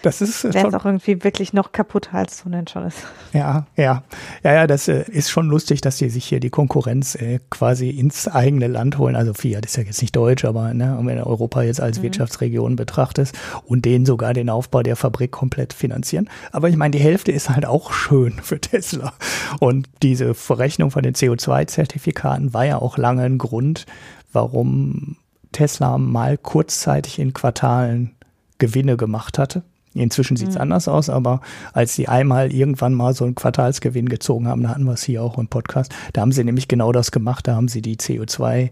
das 0.01 0.21
ist 0.21 0.45
wäre 0.45 0.67
es 0.67 0.73
auch 0.73 0.85
irgendwie 0.85 1.23
wirklich 1.23 1.51
noch 1.51 1.73
kaputter, 1.73 2.13
als 2.13 2.45
ohnehin 2.45 2.67
schon 2.67 2.85
ist. 2.85 2.99
Ja, 3.33 3.67
ja, 3.75 4.03
ja, 4.43 4.53
ja, 4.53 4.65
das 4.65 4.87
äh, 4.87 5.03
ist 5.07 5.29
schon 5.29 5.47
lustig, 5.47 5.81
dass 5.81 5.97
die 5.97 6.09
sich 6.09 6.25
hier 6.25 6.39
die 6.39 6.49
Konkurrenz 6.49 7.13
äh, 7.13 7.39
quasi 7.51 7.89
ins 7.89 8.27
eigene 8.27 8.67
Land 8.67 8.97
holen. 8.97 9.15
Also 9.15 9.35
Fiat 9.35 9.65
ist 9.65 9.77
ja 9.77 9.83
jetzt 9.83 10.01
nicht 10.01 10.15
deutsch, 10.15 10.45
aber 10.45 10.73
ne, 10.73 10.97
wenn 11.03 11.19
Europa 11.19 11.61
jetzt 11.61 11.79
als 11.79 11.99
mhm. 11.99 12.03
Wirtschaftsregion 12.03 12.75
betrachtet 12.75 13.33
und 13.65 13.85
denen 13.85 14.07
sogar 14.07 14.33
den 14.33 14.49
Aufbau 14.49 14.81
der 14.81 14.95
Fabrik 14.95 15.31
komplett 15.31 15.73
finanzieren. 15.73 16.27
Aber 16.51 16.69
ich 16.69 16.75
meine, 16.75 16.91
die 16.91 17.03
Hälfte 17.03 17.31
ist 17.31 17.51
halt 17.51 17.67
auch 17.67 17.93
schön 17.93 18.39
für 18.41 18.59
Tesla. 18.59 19.13
Und 19.59 19.87
diese 20.01 20.33
Verrechnung 20.33 20.89
von 20.89 21.03
den 21.03 21.13
CO2-Zertifikaten 21.13 22.53
war 22.53 22.65
ja 22.65 22.79
auch 22.79 22.97
lange 22.97 23.23
ein 23.23 23.37
Grund, 23.37 23.85
warum 24.31 25.17
Tesla 25.51 25.97
mal 25.97 26.37
kurzzeitig 26.37 27.19
in 27.19 27.33
Quartalen 27.33 28.15
Gewinne 28.57 28.97
gemacht 28.97 29.37
hatte. 29.39 29.63
Inzwischen 29.93 30.37
sieht 30.37 30.49
es 30.49 30.55
mhm. 30.55 30.61
anders 30.61 30.87
aus, 30.87 31.09
aber 31.09 31.41
als 31.73 31.95
sie 31.95 32.07
einmal 32.07 32.53
irgendwann 32.53 32.93
mal 32.93 33.13
so 33.13 33.25
einen 33.25 33.35
Quartalsgewinn 33.35 34.07
gezogen 34.07 34.47
haben, 34.47 34.61
da 34.61 34.69
hatten 34.69 34.83
wir 34.83 34.93
es 34.93 35.03
hier 35.03 35.23
auch 35.23 35.37
im 35.37 35.47
Podcast, 35.47 35.93
da 36.13 36.21
haben 36.21 36.31
sie 36.31 36.43
nämlich 36.43 36.67
genau 36.67 36.91
das 36.91 37.11
gemacht, 37.11 37.47
da 37.47 37.55
haben 37.55 37.67
sie 37.67 37.81
die 37.81 37.97
CO2 37.97 38.69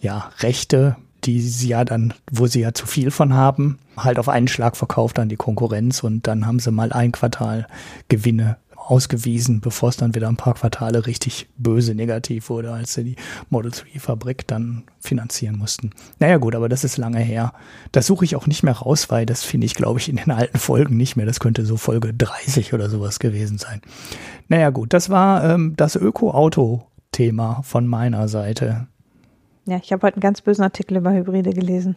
ja, 0.00 0.30
die 1.24 1.40
sie 1.40 1.68
ja 1.68 1.84
dann, 1.84 2.12
wo 2.30 2.46
sie 2.46 2.60
ja 2.60 2.74
zu 2.74 2.86
viel 2.86 3.10
von 3.10 3.32
haben, 3.32 3.78
halt 3.96 4.18
auf 4.18 4.28
einen 4.28 4.48
Schlag 4.48 4.76
verkauft 4.76 5.18
an 5.18 5.30
die 5.30 5.36
Konkurrenz 5.36 6.02
und 6.02 6.26
dann 6.26 6.46
haben 6.46 6.58
sie 6.58 6.70
mal 6.70 6.92
ein 6.92 7.12
Quartal 7.12 7.66
Gewinne 8.08 8.58
ausgewiesen, 8.86 9.60
bevor 9.60 9.88
es 9.88 9.96
dann 9.96 10.14
wieder 10.14 10.28
ein 10.28 10.36
paar 10.36 10.54
Quartale 10.54 11.06
richtig 11.06 11.48
böse 11.56 11.94
negativ 11.94 12.50
wurde, 12.50 12.72
als 12.72 12.94
sie 12.94 13.04
die 13.04 13.16
Model 13.50 13.70
3 13.70 13.98
Fabrik 13.98 14.46
dann 14.46 14.84
finanzieren 15.00 15.56
mussten. 15.56 15.90
Naja 16.18 16.36
gut, 16.36 16.54
aber 16.54 16.68
das 16.68 16.84
ist 16.84 16.96
lange 16.96 17.20
her. 17.20 17.52
Das 17.92 18.06
suche 18.06 18.24
ich 18.24 18.36
auch 18.36 18.46
nicht 18.46 18.62
mehr 18.62 18.74
raus, 18.74 19.10
weil 19.10 19.26
das 19.26 19.42
finde 19.42 19.66
ich, 19.66 19.74
glaube 19.74 20.00
ich, 20.00 20.08
in 20.08 20.16
den 20.16 20.30
alten 20.30 20.58
Folgen 20.58 20.96
nicht 20.96 21.16
mehr. 21.16 21.26
Das 21.26 21.40
könnte 21.40 21.64
so 21.64 21.76
Folge 21.76 22.12
30 22.12 22.74
oder 22.74 22.90
sowas 22.90 23.18
gewesen 23.18 23.58
sein. 23.58 23.80
Naja 24.48 24.70
gut, 24.70 24.92
das 24.92 25.10
war 25.10 25.44
ähm, 25.44 25.74
das 25.76 25.96
Öko-Auto-Thema 25.96 27.62
von 27.62 27.86
meiner 27.86 28.28
Seite. 28.28 28.86
Ja, 29.66 29.78
ich 29.82 29.92
habe 29.92 30.06
heute 30.06 30.16
einen 30.16 30.22
ganz 30.22 30.42
bösen 30.42 30.62
Artikel 30.62 30.98
über 30.98 31.12
Hybride 31.12 31.52
gelesen. 31.54 31.96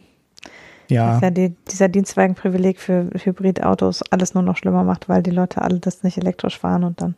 Ja. 0.88 1.14
Dass 1.14 1.22
ja 1.22 1.30
die, 1.30 1.54
dieser 1.70 1.88
Dienstwagenprivileg 1.88 2.80
für 2.80 3.10
Hybridautos 3.14 4.02
alles 4.10 4.34
nur 4.34 4.42
noch 4.42 4.56
schlimmer 4.56 4.84
macht, 4.84 5.08
weil 5.08 5.22
die 5.22 5.30
Leute 5.30 5.62
alle 5.62 5.78
das 5.78 6.02
nicht 6.02 6.18
elektrisch 6.18 6.58
fahren 6.58 6.84
und 6.84 7.00
dann 7.02 7.14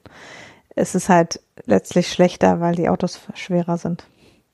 ist 0.77 0.95
es 0.95 1.09
halt 1.09 1.41
letztlich 1.67 2.11
schlechter, 2.11 2.61
weil 2.61 2.75
die 2.75 2.89
Autos 2.89 3.21
schwerer 3.35 3.79
sind. 3.79 4.05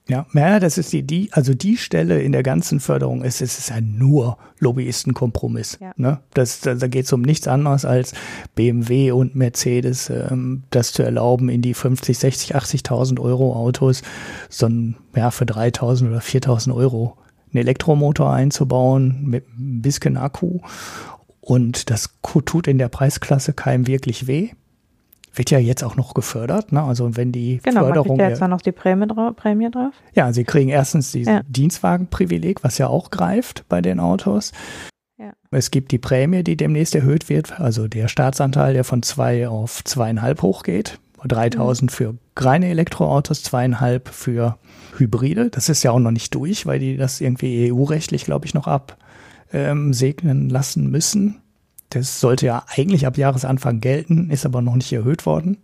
Ja, 0.08 0.24
ja, 0.34 0.60
das 0.60 0.78
ist 0.78 0.92
die, 0.92 1.02
die, 1.02 1.30
also 1.32 1.52
die 1.52 1.76
Stelle 1.76 2.22
in 2.22 2.30
der 2.30 2.44
ganzen 2.44 2.78
Förderung 2.78 3.24
ist, 3.24 3.40
es 3.42 3.58
ist 3.58 3.70
ja 3.70 3.80
nur 3.80 4.38
Lobbyistenkompromiss. 4.60 5.78
Ja. 5.80 5.92
Ne? 5.96 6.20
Das, 6.32 6.60
da, 6.60 6.74
da 6.74 6.86
geht 6.86 7.06
es 7.06 7.12
um 7.12 7.22
nichts 7.22 7.48
anderes 7.48 7.84
als 7.84 8.12
BMW 8.54 9.10
und 9.10 9.34
Mercedes, 9.34 10.08
ähm, 10.08 10.62
das 10.70 10.92
zu 10.92 11.02
erlauben, 11.02 11.48
in 11.48 11.60
die 11.60 11.74
50, 11.74 12.18
60, 12.18 12.54
80.000 12.54 13.20
Euro 13.20 13.56
Autos, 13.56 14.02
so 14.48 14.66
ein, 14.66 14.96
ja, 15.16 15.32
für 15.32 15.44
3.000 15.44 16.08
oder 16.08 16.20
4.000 16.20 16.72
Euro 16.72 17.16
einen 17.56 17.64
Elektromotor 17.64 18.32
einzubauen 18.32 19.24
mit 19.24 19.46
ein 19.48 19.82
bisschen 19.82 20.16
Akku. 20.16 20.60
Und 21.40 21.90
das 21.90 22.10
tut 22.44 22.66
in 22.66 22.78
der 22.78 22.88
Preisklasse 22.88 23.52
keinem 23.52 23.86
wirklich 23.86 24.26
weh. 24.26 24.50
Wird 25.32 25.50
ja 25.50 25.58
jetzt 25.58 25.84
auch 25.84 25.96
noch 25.96 26.14
gefördert, 26.14 26.72
ne? 26.72 26.82
Also 26.82 27.16
wenn 27.16 27.30
die 27.30 27.60
genau, 27.62 27.84
Förderung. 27.84 28.16
Genau, 28.16 28.30
jetzt 28.30 28.40
ja 28.40 28.48
noch 28.48 28.62
die 28.62 28.72
Prämie, 28.72 29.06
dra 29.06 29.32
Prämie 29.32 29.70
drauf. 29.70 29.92
Ja, 30.14 30.32
sie 30.32 30.44
kriegen 30.44 30.70
erstens 30.70 31.12
dieses 31.12 31.32
ja. 31.32 31.42
Dienstwagenprivileg, 31.46 32.64
was 32.64 32.78
ja 32.78 32.88
auch 32.88 33.10
greift 33.10 33.64
bei 33.68 33.82
den 33.82 34.00
Autos. 34.00 34.52
Ja. 35.18 35.32
Es 35.50 35.70
gibt 35.70 35.92
die 35.92 35.98
Prämie, 35.98 36.42
die 36.42 36.56
demnächst 36.56 36.94
erhöht 36.94 37.28
wird, 37.28 37.60
also 37.60 37.86
der 37.86 38.08
Staatsanteil, 38.08 38.72
der 38.72 38.84
von 38.84 39.02
zwei 39.02 39.46
auf 39.46 39.84
zweieinhalb 39.84 40.40
hochgeht. 40.40 40.98
3000 41.24 41.90
für 41.90 42.14
reine 42.36 42.68
Elektroautos, 42.68 43.42
zweieinhalb 43.42 44.08
für 44.08 44.58
Hybride. 44.96 45.50
Das 45.50 45.68
ist 45.68 45.82
ja 45.82 45.90
auch 45.90 45.98
noch 45.98 46.10
nicht 46.10 46.34
durch, 46.34 46.66
weil 46.66 46.78
die 46.78 46.96
das 46.96 47.20
irgendwie 47.20 47.72
EU-rechtlich, 47.72 48.24
glaube 48.24 48.46
ich, 48.46 48.54
noch 48.54 48.66
absegnen 48.66 50.40
ähm, 50.42 50.48
lassen 50.48 50.90
müssen. 50.90 51.42
Das 51.90 52.20
sollte 52.20 52.46
ja 52.46 52.64
eigentlich 52.68 53.06
ab 53.06 53.16
Jahresanfang 53.16 53.80
gelten, 53.80 54.30
ist 54.30 54.44
aber 54.44 54.60
noch 54.60 54.74
nicht 54.74 54.92
erhöht 54.92 55.24
worden. 55.24 55.58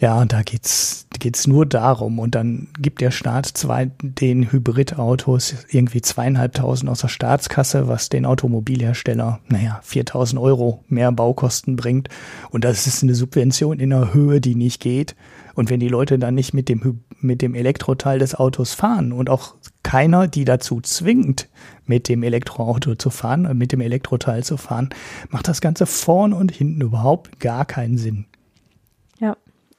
Ja, 0.00 0.24
da 0.24 0.42
geht's 0.42 1.06
geht's 1.18 1.48
nur 1.48 1.66
darum 1.66 2.20
und 2.20 2.36
dann 2.36 2.68
gibt 2.78 3.00
der 3.00 3.10
Staat 3.10 3.46
zwei 3.46 3.90
den 4.00 4.52
Hybridautos 4.52 5.66
irgendwie 5.68 6.00
zweieinhalbtausend 6.00 6.88
aus 6.88 7.00
der 7.00 7.08
Staatskasse, 7.08 7.88
was 7.88 8.08
den 8.08 8.24
Automobilhersteller 8.24 9.40
naja 9.48 9.80
4000 9.82 10.40
Euro 10.40 10.84
mehr 10.86 11.10
Baukosten 11.10 11.74
bringt 11.74 12.08
und 12.50 12.62
das 12.64 12.86
ist 12.86 13.02
eine 13.02 13.16
Subvention 13.16 13.80
in 13.80 13.92
einer 13.92 14.14
Höhe, 14.14 14.40
die 14.40 14.54
nicht 14.54 14.80
geht. 14.80 15.16
Und 15.56 15.70
wenn 15.70 15.80
die 15.80 15.88
Leute 15.88 16.20
dann 16.20 16.36
nicht 16.36 16.54
mit 16.54 16.68
dem 16.68 17.00
mit 17.20 17.42
dem 17.42 17.56
Elektroteil 17.56 18.20
des 18.20 18.36
Autos 18.36 18.74
fahren 18.74 19.10
und 19.10 19.28
auch 19.28 19.56
keiner 19.82 20.28
die 20.28 20.44
dazu 20.44 20.80
zwingt, 20.80 21.48
mit 21.84 22.08
dem 22.08 22.22
Elektroauto 22.22 22.94
zu 22.94 23.10
fahren, 23.10 23.58
mit 23.58 23.72
dem 23.72 23.80
Elektroteil 23.80 24.44
zu 24.44 24.56
fahren, 24.56 24.90
macht 25.30 25.48
das 25.48 25.60
Ganze 25.60 25.86
vorn 25.86 26.32
und 26.32 26.52
hinten 26.52 26.82
überhaupt 26.82 27.40
gar 27.40 27.64
keinen 27.64 27.98
Sinn. 27.98 28.26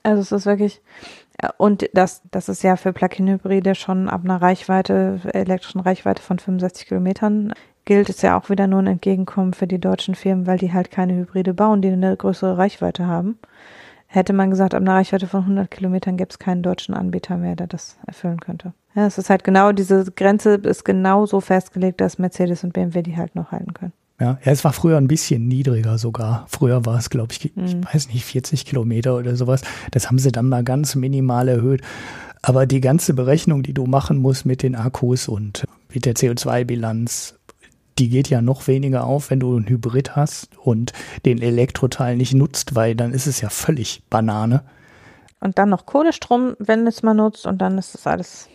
Also 0.04 0.22
es 0.22 0.32
ist 0.32 0.46
wirklich, 0.46 0.82
und 1.58 1.90
das, 1.94 2.22
das 2.32 2.50
ist 2.50 2.64
ja 2.64 2.76
für 2.76 2.94
Plug-in-Hybride 2.94 3.76
schon 3.76 4.10
ab 4.10 4.22
einer 4.24 4.42
Reichweite, 4.42 5.20
elektrischen 5.34 5.82
Reichweite 5.82 6.22
von 6.22 6.40
65 6.40 6.88
Kilometern 6.88 7.54
gilt, 7.86 8.10
ist 8.10 8.22
ja 8.22 8.40
auch 8.40 8.50
wieder 8.50 8.68
nur 8.68 8.82
ein 8.82 8.88
Entgegenkommen 8.88 9.54
für 9.54 9.68
die 9.68 9.80
deutschen 9.80 10.16
Firmen, 10.16 10.48
weil 10.48 10.58
die 10.58 10.74
halt 10.74 10.92
keine 10.92 11.16
Hybride 11.16 11.54
bauen, 11.54 11.82
die 11.82 11.90
eine 11.90 12.16
größere 12.16 12.58
Reichweite 12.58 13.08
haben. 13.08 13.40
Hätte 14.08 14.34
man 14.34 14.50
gesagt, 14.50 14.74
ab 14.74 14.82
einer 14.82 14.96
Reichweite 14.96 15.28
von 15.28 15.42
100 15.42 15.70
Kilometern 15.70 16.18
gäbe 16.18 16.30
es 16.30 16.40
keinen 16.40 16.64
deutschen 16.64 16.96
Anbieter 16.96 17.38
mehr, 17.38 17.56
der 17.56 17.68
das 17.68 17.98
erfüllen 18.08 18.40
könnte. 18.40 18.74
Ja, 18.96 19.06
es 19.06 19.18
ist 19.18 19.30
halt 19.30 19.44
genau, 19.44 19.72
diese 19.72 20.06
Grenze 20.12 20.56
ist 20.56 20.84
genau 20.84 21.26
so 21.26 21.42
festgelegt, 21.42 22.02
dass 22.02 22.18
Mercedes 22.18 22.64
und 22.64 22.74
BMW 22.74 23.04
die 23.04 23.18
halt 23.18 23.36
noch 23.36 23.52
halten 23.52 23.74
können. 23.74 23.94
Ja, 24.20 24.38
ja, 24.44 24.52
es 24.52 24.64
war 24.64 24.74
früher 24.74 24.98
ein 24.98 25.08
bisschen 25.08 25.48
niedriger 25.48 25.98
sogar. 25.98 26.46
Früher 26.50 26.86
war 26.86 26.98
es, 26.98 27.10
glaube 27.10 27.34
ich, 27.34 27.56
mhm. 27.56 27.66
ich 27.66 27.76
weiß 27.94 28.10
nicht, 28.10 28.26
40 28.26 28.66
Kilometer 28.66 29.16
oder 29.16 29.36
sowas. 29.36 29.62
Das 29.92 30.08
haben 30.08 30.20
sie 30.20 30.32
dann 30.32 30.50
mal 30.50 30.64
ganz 30.64 30.96
minimal 30.96 31.48
erhöht. 31.48 31.82
Aber 32.42 32.66
die 32.66 32.82
ganze 32.82 33.14
Berechnung, 33.14 33.64
die 33.64 33.74
du 33.74 33.86
machen 33.86 34.18
musst 34.18 34.46
mit 34.46 34.64
den 34.64 34.76
Akkus 34.76 35.28
und 35.28 35.66
mit 35.94 36.06
der 36.06 36.16
CO2-Bilanz, 36.16 37.36
die 37.98 38.10
geht 38.10 38.30
ja 38.30 38.42
noch 38.42 38.68
weniger 38.68 39.06
auf, 39.06 39.30
wenn 39.30 39.42
du 39.42 39.56
einen 39.56 39.68
Hybrid 39.68 40.16
hast 40.16 40.50
und 40.58 40.94
den 41.26 41.42
Elektroteil 41.42 42.16
nicht 42.16 42.34
nutzt, 42.34 42.76
weil 42.76 42.96
dann 42.96 43.14
ist 43.14 43.28
es 43.28 43.42
ja 43.42 43.50
völlig 43.50 44.02
Banane. 44.10 44.64
Und 45.42 45.58
dann 45.58 45.70
noch 45.70 45.86
Kohlestrom, 45.86 46.56
wenn 46.60 46.88
es 46.88 47.04
mal 47.04 47.14
nutzt 47.14 47.46
und 47.46 47.60
dann 47.60 47.78
ist 47.78 47.94
das 47.94 48.08
alles. 48.08 48.50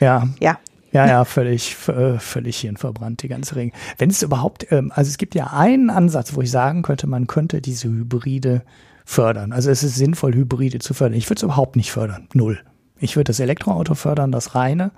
Ja. 0.00 0.28
Ja. 0.40 0.58
Ja, 0.96 1.06
ja, 1.06 1.24
völlig, 1.26 1.76
äh, 1.88 2.18
völlig 2.18 2.58
hirnverbrannt, 2.58 3.22
die 3.22 3.28
ganze 3.28 3.56
Ring. 3.56 3.72
Wenn 3.98 4.08
es 4.08 4.22
überhaupt, 4.22 4.72
ähm, 4.72 4.90
also 4.94 5.10
es 5.10 5.18
gibt 5.18 5.34
ja 5.34 5.48
einen 5.52 5.90
Ansatz, 5.90 6.34
wo 6.34 6.40
ich 6.40 6.50
sagen 6.50 6.80
könnte, 6.80 7.06
man 7.06 7.26
könnte 7.26 7.60
diese 7.60 7.88
Hybride 7.88 8.62
fördern. 9.04 9.52
Also 9.52 9.70
es 9.70 9.82
ist 9.82 9.96
sinnvoll, 9.96 10.34
Hybride 10.34 10.78
zu 10.78 10.94
fördern. 10.94 11.18
Ich 11.18 11.28
würde 11.28 11.40
es 11.40 11.42
überhaupt 11.42 11.76
nicht 11.76 11.92
fördern. 11.92 12.28
Null. 12.32 12.60
Ich 12.98 13.14
würde 13.14 13.28
das 13.28 13.40
Elektroauto 13.40 13.94
fördern, 13.94 14.32
das 14.32 14.54
reine. 14.54 14.90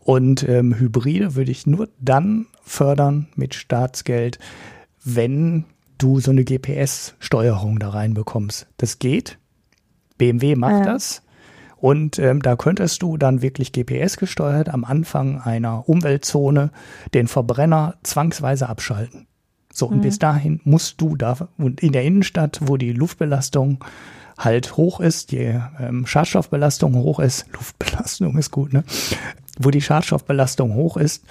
Und 0.00 0.48
ähm, 0.48 0.74
Hybride 0.78 1.34
würde 1.34 1.50
ich 1.50 1.66
nur 1.66 1.88
dann 2.00 2.46
fördern 2.62 3.28
mit 3.34 3.54
Staatsgeld, 3.54 4.38
wenn 5.04 5.64
du 5.98 6.18
so 6.18 6.30
eine 6.30 6.44
GPS-Steuerung 6.44 7.78
da 7.78 7.90
reinbekommst. 7.90 8.68
Das 8.78 8.98
geht. 8.98 9.38
BMW 10.16 10.56
macht 10.56 10.86
ja. 10.86 10.92
das. 10.92 11.22
Und 11.76 12.18
ähm, 12.18 12.40
da 12.42 12.56
könntest 12.56 13.02
du 13.02 13.16
dann 13.16 13.42
wirklich 13.42 13.72
GPS 13.72 14.16
gesteuert 14.16 14.68
am 14.68 14.84
Anfang 14.84 15.40
einer 15.40 15.88
Umweltzone 15.88 16.70
den 17.12 17.28
Verbrenner 17.28 17.96
zwangsweise 18.02 18.68
abschalten. 18.68 19.26
So, 19.72 19.86
und 19.86 19.98
mhm. 19.98 20.02
bis 20.02 20.18
dahin 20.18 20.60
musst 20.64 21.00
du 21.02 21.16
da, 21.16 21.36
und 21.58 21.82
in 21.82 21.92
der 21.92 22.02
Innenstadt, 22.04 22.60
wo 22.62 22.78
die 22.78 22.92
Luftbelastung 22.92 23.84
halt 24.38 24.76
hoch 24.76 25.00
ist, 25.00 25.32
die 25.32 25.60
ähm, 25.78 26.06
Schadstoffbelastung 26.06 26.94
hoch 26.94 27.20
ist, 27.20 27.46
Luftbelastung 27.52 28.38
ist 28.38 28.50
gut, 28.50 28.72
ne? 28.72 28.84
Wo 29.58 29.70
die 29.70 29.80
Schadstoffbelastung 29.80 30.74
hoch 30.74 30.96
ist, 30.96 31.24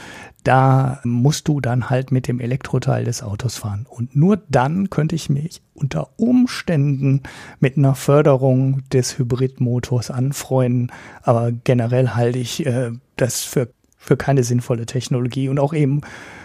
da 0.43 0.99
musst 1.03 1.47
du 1.47 1.61
dann 1.61 1.89
halt 1.89 2.11
mit 2.11 2.28
dem 2.28 2.39
Elektroteil 2.39 3.03
des 3.03 3.21
Autos 3.21 3.57
fahren. 3.57 3.86
Und 3.89 4.15
nur 4.15 4.38
dann 4.49 4.89
könnte 4.89 5.15
ich 5.15 5.30
mich 5.30 5.61
unter 5.73 6.09
Umständen 6.17 7.21
mit 7.59 7.78
einer 7.78 7.95
Förderung 7.95 8.82
des 8.89 9.17
Hybridmotors 9.17 10.11
anfreunden. 10.11 10.91
Aber 11.21 11.51
generell 11.51 12.09
halte 12.09 12.39
ich 12.39 12.65
äh, 12.65 12.91
das 13.15 13.43
für 13.43 13.69
für 14.05 14.17
keine 14.17 14.43
sinnvolle 14.43 14.86
Technologie 14.86 15.49
und 15.49 15.57
auch 15.57 15.73
eben 15.73 16.01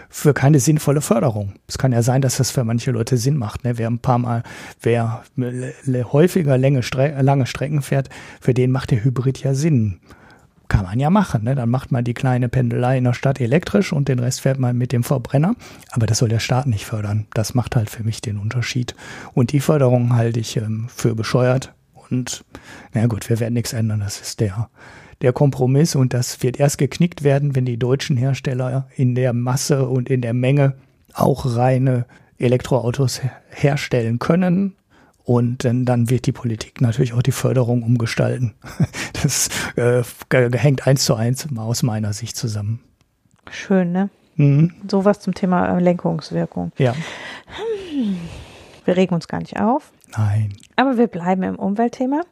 für 0.08 0.34
keine 0.34 0.58
sinnvolle 0.58 1.02
Förderung. 1.02 1.52
Es 1.68 1.78
kann 1.78 1.92
ja 1.92 2.02
sein, 2.02 2.22
dass 2.22 2.38
das 2.38 2.50
für 2.50 2.64
manche 2.64 2.90
Leute 2.90 3.16
Sinn 3.16 3.36
macht. 3.36 3.64
Ne? 3.64 3.78
Wer 3.78 3.88
ein 3.88 4.00
paar 4.00 4.18
Mal, 4.18 4.42
wer 4.80 5.22
häufiger 6.12 6.58
lange, 6.58 6.82
Stre 6.82 7.20
lange 7.20 7.46
Strecken 7.46 7.82
fährt, 7.82 8.08
für 8.40 8.54
den 8.54 8.72
macht 8.72 8.90
der 8.90 9.04
Hybrid 9.04 9.42
ja 9.42 9.54
Sinn. 9.54 10.00
Kann 10.70 10.84
man 10.84 11.00
ja 11.00 11.10
machen. 11.10 11.42
Ne? 11.42 11.56
Dann 11.56 11.68
macht 11.68 11.90
man 11.90 12.04
die 12.04 12.14
kleine 12.14 12.48
Pendelei 12.48 12.96
in 12.96 13.04
der 13.04 13.12
Stadt 13.12 13.40
elektrisch 13.40 13.92
und 13.92 14.06
den 14.06 14.20
Rest 14.20 14.40
fährt 14.40 14.60
man 14.60 14.78
mit 14.78 14.92
dem 14.92 15.02
Verbrenner. 15.02 15.56
Aber 15.90 16.06
das 16.06 16.18
soll 16.18 16.28
der 16.28 16.38
Staat 16.38 16.68
nicht 16.68 16.86
fördern. 16.86 17.26
Das 17.34 17.54
macht 17.54 17.74
halt 17.74 17.90
für 17.90 18.04
mich 18.04 18.20
den 18.20 18.38
Unterschied. 18.38 18.94
Und 19.34 19.50
die 19.50 19.58
Förderung 19.58 20.14
halte 20.14 20.38
ich 20.38 20.56
ähm, 20.56 20.86
für 20.88 21.16
bescheuert. 21.16 21.74
Und 22.08 22.44
na 22.94 23.06
gut, 23.08 23.28
wir 23.28 23.40
werden 23.40 23.54
nichts 23.54 23.72
ändern. 23.72 23.98
Das 23.98 24.20
ist 24.20 24.38
der 24.38 24.70
der 25.22 25.32
Kompromiss 25.32 25.96
und 25.96 26.14
das 26.14 26.42
wird 26.42 26.58
erst 26.58 26.78
geknickt 26.78 27.24
werden, 27.24 27.54
wenn 27.54 27.66
die 27.66 27.76
deutschen 27.76 28.16
Hersteller 28.16 28.88
in 28.96 29.14
der 29.14 29.34
Masse 29.34 29.86
und 29.86 30.08
in 30.08 30.22
der 30.22 30.32
Menge 30.32 30.76
auch 31.12 31.56
reine 31.56 32.06
Elektroautos 32.38 33.20
herstellen 33.50 34.18
können. 34.18 34.76
Und 35.24 35.64
dann, 35.64 35.84
dann 35.84 36.10
wird 36.10 36.26
die 36.26 36.32
Politik 36.32 36.80
natürlich 36.80 37.12
auch 37.12 37.22
die 37.22 37.32
Förderung 37.32 37.82
umgestalten. 37.82 38.54
Das 39.22 39.50
äh, 39.76 40.02
hängt 40.32 40.86
eins 40.86 41.04
zu 41.04 41.14
eins 41.14 41.46
aus 41.54 41.82
meiner 41.82 42.14
Sicht 42.14 42.38
zusammen. 42.38 42.80
Schön, 43.50 43.92
ne? 43.92 44.08
Mhm. 44.36 44.72
Sowas 44.88 45.20
zum 45.20 45.34
Thema 45.34 45.76
äh, 45.76 45.78
Lenkungswirkung. 45.78 46.72
Ja. 46.78 46.94
Hm. 46.94 48.16
Wir 48.86 48.96
regen 48.96 49.14
uns 49.14 49.28
gar 49.28 49.40
nicht 49.40 49.60
auf. 49.60 49.92
Nein. 50.16 50.54
Aber 50.76 50.96
wir 50.96 51.06
bleiben 51.06 51.42
im 51.42 51.56
Umweltthema. 51.56 52.22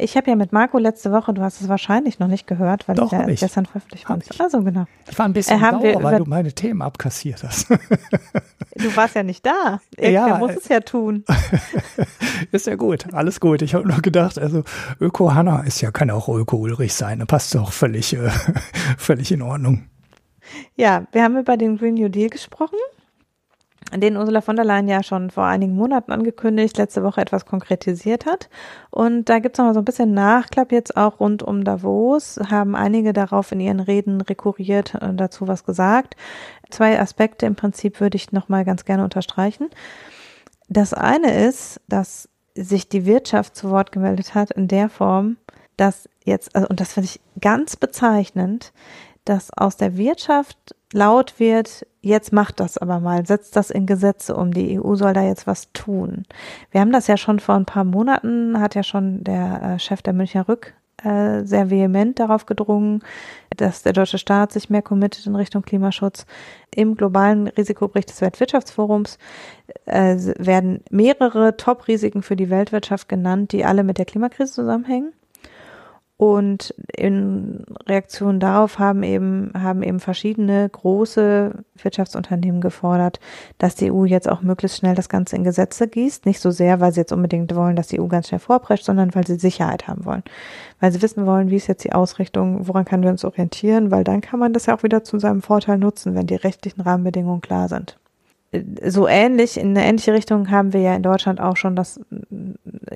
Ich 0.00 0.16
habe 0.16 0.30
ja 0.30 0.36
mit 0.36 0.52
Marco 0.52 0.78
letzte 0.78 1.10
Woche, 1.10 1.34
du 1.34 1.42
hast 1.42 1.60
es 1.60 1.68
wahrscheinlich 1.68 2.20
noch 2.20 2.28
nicht 2.28 2.46
gehört, 2.46 2.86
weil 2.86 2.94
Doch, 2.94 3.06
ich 3.06 3.12
ja 3.12 3.26
ich. 3.26 3.40
gestern 3.40 3.66
veröffentlicht 3.66 4.08
wurde. 4.08 4.24
Also 4.38 4.62
genau. 4.62 4.84
Ich 5.10 5.18
war 5.18 5.26
ein 5.26 5.32
bisschen 5.32 5.56
Äh, 5.60 5.70
sauer, 5.70 5.82
wir 5.82 6.02
weil 6.04 6.18
du 6.18 6.24
meine 6.24 6.52
Themen 6.52 6.82
abkassiert 6.82 7.42
hast. 7.42 7.66
Du 8.80 8.94
warst 8.94 9.16
ja 9.16 9.24
nicht 9.24 9.44
da. 9.44 9.80
Irgendwer 9.96 10.28
Ja, 10.28 10.38
muss 10.38 10.54
es 10.54 10.68
ja 10.68 10.78
tun. 10.78 11.24
ist 12.52 12.68
ja 12.68 12.76
gut, 12.76 13.12
alles 13.12 13.40
gut. 13.40 13.60
Ich 13.62 13.74
habe 13.74 13.88
nur 13.88 14.00
gedacht, 14.00 14.38
also 14.38 14.62
Öko 15.00 15.34
Hanna 15.34 15.62
ist 15.62 15.80
ja, 15.80 15.90
kann 15.90 16.10
auch 16.12 16.28
Öko 16.28 16.58
Ulrich 16.58 16.94
sein. 16.94 17.18
Da 17.18 17.24
passt 17.24 17.56
doch 17.56 17.72
völlig, 17.72 18.14
äh, 18.14 18.30
völlig 18.98 19.32
in 19.32 19.42
Ordnung. 19.42 19.88
Ja, 20.76 21.08
wir 21.10 21.24
haben 21.24 21.36
über 21.36 21.56
den 21.56 21.76
Green 21.76 21.94
New 21.94 22.08
Deal 22.08 22.30
gesprochen, 22.30 22.78
den 23.96 24.16
Ursula 24.16 24.40
von 24.40 24.56
der 24.56 24.64
Leyen 24.64 24.88
ja 24.88 25.02
schon 25.02 25.30
vor 25.30 25.44
einigen 25.44 25.74
Monaten 25.74 26.12
angekündigt, 26.12 26.76
letzte 26.76 27.02
Woche 27.02 27.20
etwas 27.20 27.46
konkretisiert 27.46 28.26
hat. 28.26 28.48
Und 28.90 29.28
da 29.28 29.38
gibt 29.38 29.54
es 29.54 29.58
noch 29.58 29.66
mal 29.66 29.74
so 29.74 29.80
ein 29.80 29.84
bisschen 29.84 30.12
Nachklapp 30.12 30.72
jetzt 30.72 30.96
auch 30.96 31.20
rund 31.20 31.42
um 31.42 31.64
Davos, 31.64 32.38
haben 32.50 32.76
einige 32.76 33.12
darauf 33.12 33.50
in 33.52 33.60
ihren 33.60 33.80
Reden 33.80 34.20
rekurriert 34.20 34.94
und 34.96 35.16
dazu 35.16 35.48
was 35.48 35.64
gesagt. 35.64 36.16
Zwei 36.70 37.00
Aspekte 37.00 37.46
im 37.46 37.54
Prinzip 37.54 38.00
würde 38.00 38.16
ich 38.16 38.32
noch 38.32 38.48
mal 38.48 38.64
ganz 38.64 38.84
gerne 38.84 39.04
unterstreichen. 39.04 39.70
Das 40.68 40.92
eine 40.92 41.46
ist, 41.46 41.80
dass 41.88 42.28
sich 42.54 42.88
die 42.88 43.06
Wirtschaft 43.06 43.56
zu 43.56 43.70
Wort 43.70 43.92
gemeldet 43.92 44.34
hat 44.34 44.50
in 44.50 44.68
der 44.68 44.88
Form, 44.88 45.38
dass 45.76 46.08
jetzt, 46.24 46.54
also, 46.54 46.68
und 46.68 46.80
das 46.80 46.92
finde 46.92 47.06
ich 47.06 47.20
ganz 47.40 47.76
bezeichnend, 47.76 48.72
dass 49.24 49.50
aus 49.50 49.76
der 49.76 49.96
Wirtschaft 49.96 50.74
laut 50.92 51.38
wird, 51.38 51.86
jetzt 52.00 52.32
macht 52.32 52.60
das 52.60 52.78
aber 52.78 53.00
mal, 53.00 53.26
setzt 53.26 53.56
das 53.56 53.70
in 53.70 53.86
Gesetze 53.86 54.34
um, 54.36 54.52
die 54.52 54.80
EU 54.80 54.94
soll 54.94 55.12
da 55.12 55.22
jetzt 55.22 55.46
was 55.46 55.72
tun. 55.72 56.24
Wir 56.70 56.80
haben 56.80 56.92
das 56.92 57.06
ja 57.06 57.16
schon 57.16 57.40
vor 57.40 57.54
ein 57.54 57.66
paar 57.66 57.84
Monaten, 57.84 58.60
hat 58.60 58.74
ja 58.74 58.82
schon 58.82 59.24
der 59.24 59.62
äh, 59.62 59.78
Chef 59.78 60.02
der 60.02 60.12
Münchner 60.12 60.48
Rück 60.48 60.74
äh, 61.04 61.44
sehr 61.44 61.70
vehement 61.70 62.18
darauf 62.18 62.46
gedrungen, 62.46 63.02
dass 63.56 63.82
der 63.82 63.92
deutsche 63.92 64.18
Staat 64.18 64.52
sich 64.52 64.70
mehr 64.70 64.82
committet 64.82 65.26
in 65.26 65.36
Richtung 65.36 65.62
Klimaschutz. 65.62 66.26
Im 66.74 66.96
globalen 66.96 67.48
Risikobericht 67.48 68.10
des 68.10 68.20
Weltwirtschaftsforums 68.20 69.18
äh, 69.86 70.16
werden 70.38 70.82
mehrere 70.90 71.56
Top-Risiken 71.56 72.22
für 72.22 72.36
die 72.36 72.50
Weltwirtschaft 72.50 73.08
genannt, 73.08 73.52
die 73.52 73.64
alle 73.64 73.84
mit 73.84 73.98
der 73.98 74.06
Klimakrise 74.06 74.52
zusammenhängen. 74.52 75.12
Und 76.18 76.74
in 76.96 77.64
Reaktion 77.86 78.40
darauf 78.40 78.80
haben 78.80 79.04
eben, 79.04 79.52
haben 79.56 79.84
eben 79.84 80.00
verschiedene 80.00 80.68
große 80.68 81.52
Wirtschaftsunternehmen 81.80 82.60
gefordert, 82.60 83.20
dass 83.58 83.76
die 83.76 83.92
EU 83.92 84.04
jetzt 84.04 84.28
auch 84.28 84.42
möglichst 84.42 84.78
schnell 84.78 84.96
das 84.96 85.08
Ganze 85.08 85.36
in 85.36 85.44
Gesetze 85.44 85.86
gießt. 85.86 86.26
Nicht 86.26 86.40
so 86.40 86.50
sehr, 86.50 86.80
weil 86.80 86.90
sie 86.90 87.02
jetzt 87.02 87.12
unbedingt 87.12 87.54
wollen, 87.54 87.76
dass 87.76 87.86
die 87.86 88.00
EU 88.00 88.08
ganz 88.08 88.26
schnell 88.26 88.40
vorprescht, 88.40 88.84
sondern 88.84 89.14
weil 89.14 89.28
sie 89.28 89.36
Sicherheit 89.36 89.86
haben 89.86 90.04
wollen. 90.06 90.24
Weil 90.80 90.90
sie 90.90 91.02
wissen 91.02 91.24
wollen, 91.24 91.50
wie 91.50 91.56
ist 91.56 91.68
jetzt 91.68 91.84
die 91.84 91.92
Ausrichtung, 91.92 92.66
woran 92.66 92.84
können 92.84 93.04
wir 93.04 93.10
uns 93.10 93.24
orientieren, 93.24 93.92
weil 93.92 94.02
dann 94.02 94.20
kann 94.20 94.40
man 94.40 94.52
das 94.52 94.66
ja 94.66 94.76
auch 94.76 94.82
wieder 94.82 95.04
zu 95.04 95.20
seinem 95.20 95.40
Vorteil 95.40 95.78
nutzen, 95.78 96.16
wenn 96.16 96.26
die 96.26 96.34
rechtlichen 96.34 96.80
Rahmenbedingungen 96.80 97.42
klar 97.42 97.68
sind 97.68 97.96
so 98.86 99.06
ähnlich, 99.06 99.58
in 99.58 99.76
eine 99.76 99.84
ähnliche 99.84 100.14
Richtung 100.14 100.50
haben 100.50 100.72
wir 100.72 100.80
ja 100.80 100.94
in 100.94 101.02
Deutschland 101.02 101.38
auch 101.38 101.56
schon, 101.58 101.76
dass 101.76 102.00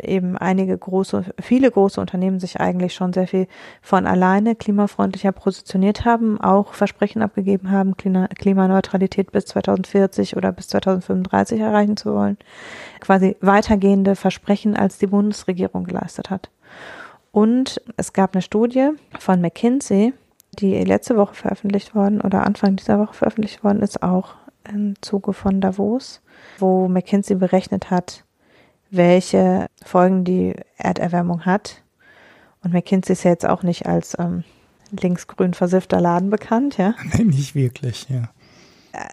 eben 0.02 0.38
einige 0.38 0.76
große, 0.78 1.26
viele 1.42 1.70
große 1.70 2.00
Unternehmen 2.00 2.40
sich 2.40 2.58
eigentlich 2.58 2.94
schon 2.94 3.12
sehr 3.12 3.26
viel 3.26 3.46
von 3.82 4.06
alleine 4.06 4.56
klimafreundlicher 4.56 5.32
positioniert 5.32 6.06
haben, 6.06 6.40
auch 6.40 6.72
Versprechen 6.72 7.20
abgegeben 7.20 7.70
haben, 7.70 7.98
Klima 7.98 8.28
Klimaneutralität 8.28 9.30
bis 9.30 9.44
2040 9.46 10.38
oder 10.38 10.52
bis 10.52 10.68
2035 10.68 11.60
erreichen 11.60 11.98
zu 11.98 12.14
wollen. 12.14 12.38
Quasi 13.00 13.36
weitergehende 13.42 14.16
Versprechen, 14.16 14.74
als 14.74 14.96
die 14.96 15.06
Bundesregierung 15.06 15.84
geleistet 15.84 16.30
hat. 16.30 16.48
Und 17.30 17.82
es 17.98 18.14
gab 18.14 18.34
eine 18.34 18.42
Studie 18.42 18.88
von 19.18 19.42
McKinsey, 19.42 20.14
die 20.58 20.82
letzte 20.84 21.16
Woche 21.16 21.34
veröffentlicht 21.34 21.94
worden 21.94 22.22
oder 22.22 22.46
Anfang 22.46 22.76
dieser 22.76 22.98
Woche 22.98 23.14
veröffentlicht 23.14 23.64
worden 23.64 23.80
ist, 23.80 24.02
auch 24.02 24.34
im 24.68 24.94
Zuge 25.00 25.32
von 25.32 25.60
Davos, 25.60 26.20
wo 26.58 26.88
McKinsey 26.88 27.36
berechnet 27.36 27.90
hat, 27.90 28.24
welche 28.90 29.66
Folgen 29.84 30.24
die 30.24 30.54
Erderwärmung 30.76 31.44
hat. 31.44 31.82
Und 32.62 32.72
McKinsey 32.72 33.12
ist 33.12 33.24
ja 33.24 33.30
jetzt 33.30 33.46
auch 33.46 33.62
nicht 33.62 33.86
als 33.86 34.16
ähm, 34.18 34.44
linksgrün 34.90 35.54
versiffter 35.54 36.00
Laden 36.00 36.30
bekannt, 36.30 36.76
ja. 36.78 36.94
Nee, 37.16 37.24
nicht 37.24 37.54
wirklich, 37.54 38.08
ja. 38.08 38.30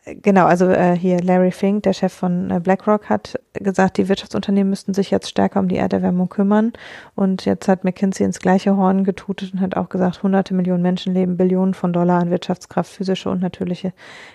Genau, 0.06 0.46
also 0.46 0.68
äh, 0.68 0.98
hier 0.98 1.22
Larry 1.22 1.52
Fink, 1.52 1.84
der 1.84 1.94
Chef 1.94 2.12
von 2.12 2.52
äh, 2.52 2.60
BlackRock, 2.60 3.08
hat 3.10 3.40
gesagt, 3.54 3.98
die 3.98 4.10
Wirtschaftsunternehmen 4.10 4.70
müssten 4.70 4.94
sich 4.94 5.10
jetzt 5.10 5.30
stärker 5.30 5.62
um 5.62 5.70
die 5.70 5.78
Erderwärmung 5.78 6.28
kümmern. 6.28 6.74
Und 7.16 7.46
jetzt 7.46 7.70
hat 7.70 7.86
McKinsey 7.86 8.26
ins 8.26 8.40
gleiche 8.40 8.76
Horn 8.76 9.06
getutet 9.06 9.54
und 9.54 9.62
hat 9.62 9.78
auch 9.78 9.88
gesagt, 9.88 10.22
hunderte 10.22 10.54
Millionen 10.54 10.82
Menschen 10.82 11.14
leben, 11.14 11.38
Billionen 11.38 11.74
von 11.74 11.94
Dollar 11.94 12.22
an 12.22 12.30
Wirtschaftskraft, 12.30 12.92
physische 12.92 13.30
und 13.30 13.42
natürliche 13.42 13.94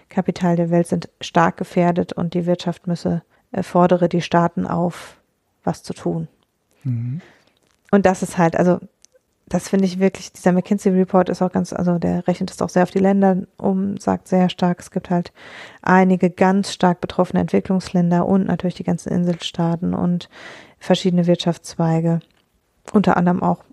Kapital 0.08 0.56
der 0.56 0.70
Welt 0.70 0.86
sind 0.86 1.10
stark 1.20 1.58
gefährdet 1.58 2.14
und 2.14 2.32
die 2.32 2.46
Wirtschaft 2.46 2.86
müsse, 2.86 3.22
äh, 3.52 3.62
fordere 3.62 4.08
die 4.08 4.22
Staaten 4.22 4.66
auf, 4.66 5.18
was 5.62 5.82
zu 5.82 5.92
tun. 5.92 6.28
Mhm. 6.84 7.20
Und 7.90 8.06
das 8.06 8.22
ist 8.22 8.38
halt, 8.38 8.56
also 8.56 8.80
das 9.46 9.68
finde 9.68 9.84
ich 9.84 9.98
wirklich, 9.98 10.32
dieser 10.32 10.52
McKinsey 10.52 10.92
Report 10.92 11.28
ist 11.28 11.42
auch 11.42 11.52
ganz, 11.52 11.72
also 11.72 11.98
der 11.98 12.26
rechnet 12.26 12.50
es 12.50 12.62
auch 12.62 12.70
sehr 12.70 12.82
auf 12.82 12.90
die 12.90 12.98
Länder 12.98 13.36
um, 13.58 13.98
sagt 13.98 14.28
sehr 14.28 14.48
stark, 14.48 14.80
es 14.80 14.90
gibt 14.90 15.10
halt 15.10 15.32
einige 15.82 16.30
ganz 16.30 16.72
stark 16.72 17.00
betroffene 17.00 17.40
Entwicklungsländer 17.40 18.26
und 18.26 18.46
natürlich 18.46 18.74
die 18.74 18.84
ganzen 18.84 19.12
Inselstaaten 19.12 19.92
und 19.94 20.28
verschiedene 20.78 21.26
Wirtschaftszweige. 21.26 22.20
Unter 22.92 23.16
anderem 23.16 23.42
auch 23.42 23.64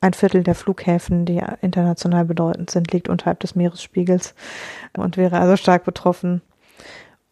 ein 0.00 0.12
Viertel 0.12 0.42
der 0.42 0.54
Flughäfen, 0.54 1.24
die 1.24 1.42
international 1.62 2.26
bedeutend 2.26 2.70
sind, 2.70 2.92
liegt 2.92 3.08
unterhalb 3.08 3.40
des 3.40 3.54
Meeresspiegels 3.54 4.34
und 4.96 5.16
wäre 5.16 5.38
also 5.38 5.56
stark 5.56 5.84
betroffen. 5.84 6.42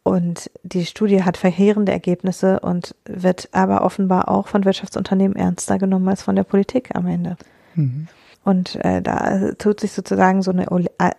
Und 0.03 0.51
die 0.63 0.85
Studie 0.85 1.23
hat 1.23 1.37
verheerende 1.37 1.93
Ergebnisse 1.93 2.61
und 2.61 2.95
wird 3.05 3.49
aber 3.53 3.83
offenbar 3.83 4.29
auch 4.29 4.49
von 4.49 4.65
Wirtschaftsunternehmen 4.65 5.37
ernster 5.37 5.79
genommen 5.79 6.09
als 6.09 6.23
von 6.23 6.37
der 6.37 6.45
Politik 6.45 6.95
am 6.95 7.07
Ende. 7.07 7.37
Mhm. 7.75 8.09
Und 8.45 8.77
äh, 8.85 9.01
da 9.01 9.53
tut 9.53 9.81
sich 9.81 9.93
sozusagen 9.93 10.43
so 10.43 10.51
eine, 10.51 10.67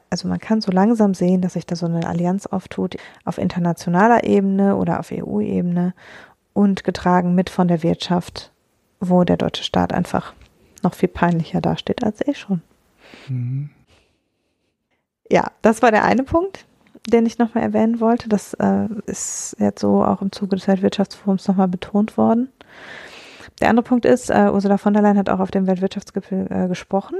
also 0.09 0.27
man 0.27 0.39
kann 0.39 0.61
so 0.61 0.71
langsam 0.71 1.15
sehen, 1.15 1.41
dass 1.41 1.53
sich 1.53 1.65
da 1.65 1.75
so 1.75 1.87
eine 1.87 2.07
Allianz 2.07 2.45
auftut 2.45 2.97
auf 3.23 3.39
internationaler 3.39 4.23
Ebene 4.23 4.75
oder 4.75 4.99
auf 4.99 5.11
EU-Ebene 5.11 5.93
und 6.53 6.83
getragen 6.83 7.33
mit 7.33 7.49
von 7.49 7.67
der 7.67 7.81
Wirtschaft, 7.81 8.51
wo 8.99 9.23
der 9.23 9.37
deutsche 9.37 9.63
Staat 9.63 9.91
einfach 9.91 10.33
noch 10.83 10.93
viel 10.93 11.09
peinlicher 11.09 11.61
dasteht 11.61 12.03
als 12.03 12.25
eh 12.25 12.35
schon. 12.35 12.61
Mhm. 13.27 13.71
Ja, 15.29 15.51
das 15.63 15.81
war 15.81 15.89
der 15.89 16.05
eine 16.05 16.23
Punkt, 16.23 16.65
den 17.07 17.25
ich 17.25 17.39
nochmal 17.39 17.63
erwähnen 17.63 17.99
wollte. 17.99 18.29
Das 18.29 18.53
äh, 18.53 18.87
ist 19.07 19.55
jetzt 19.59 19.81
so 19.81 20.03
auch 20.03 20.21
im 20.21 20.31
Zuge 20.31 20.55
des 20.55 20.67
Weltwirtschaftsforums 20.67 21.47
nochmal 21.47 21.67
betont 21.67 22.17
worden. 22.17 22.49
Der 23.61 23.69
andere 23.69 23.83
Punkt 23.83 24.05
ist, 24.05 24.29
äh, 24.29 24.49
Ursula 24.51 24.77
von 24.77 24.93
der 24.93 25.01
Leyen 25.01 25.17
hat 25.17 25.29
auch 25.29 25.39
auf 25.39 25.51
dem 25.51 25.67
Weltwirtschaftsgipfel 25.67 26.47
äh, 26.49 26.67
gesprochen 26.67 27.15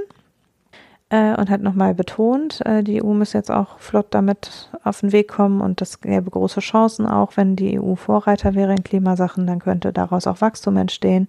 äh, 1.08 1.34
und 1.36 1.48
hat 1.48 1.62
nochmal 1.62 1.94
betont, 1.94 2.64
äh, 2.66 2.82
die 2.82 3.02
EU 3.02 3.14
muss 3.14 3.32
jetzt 3.32 3.50
auch 3.50 3.78
flott 3.78 4.08
damit 4.10 4.70
auf 4.84 5.00
den 5.00 5.12
Weg 5.12 5.28
kommen 5.28 5.60
und 5.60 5.80
das 5.80 6.00
gäbe 6.00 6.30
große 6.30 6.60
Chancen. 6.60 7.06
Auch, 7.06 7.36
wenn 7.36 7.56
die 7.56 7.80
EU 7.80 7.94
Vorreiter 7.94 8.54
wäre 8.54 8.72
in 8.72 8.84
Klimasachen, 8.84 9.46
dann 9.46 9.60
könnte 9.60 9.92
daraus 9.92 10.26
auch 10.26 10.40
Wachstum 10.40 10.76
entstehen. 10.76 11.28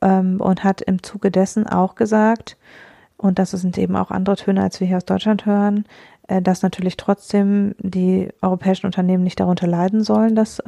Ähm, 0.00 0.40
und 0.40 0.64
hat 0.64 0.80
im 0.80 1.02
Zuge 1.02 1.30
dessen 1.30 1.66
auch 1.66 1.94
gesagt, 1.94 2.56
und 3.16 3.38
das 3.38 3.52
sind 3.52 3.78
eben 3.78 3.96
auch 3.96 4.10
andere 4.10 4.36
Töne, 4.36 4.62
als 4.62 4.80
wir 4.80 4.86
hier 4.86 4.96
aus 4.96 5.04
Deutschland 5.04 5.46
hören, 5.46 5.84
äh, 6.28 6.42
dass 6.42 6.62
natürlich 6.62 6.96
trotzdem 6.96 7.74
die 7.78 8.28
europäischen 8.40 8.86
Unternehmen 8.86 9.24
nicht 9.24 9.40
darunter 9.40 9.66
leiden 9.66 10.02
sollen, 10.02 10.34
dass 10.34 10.62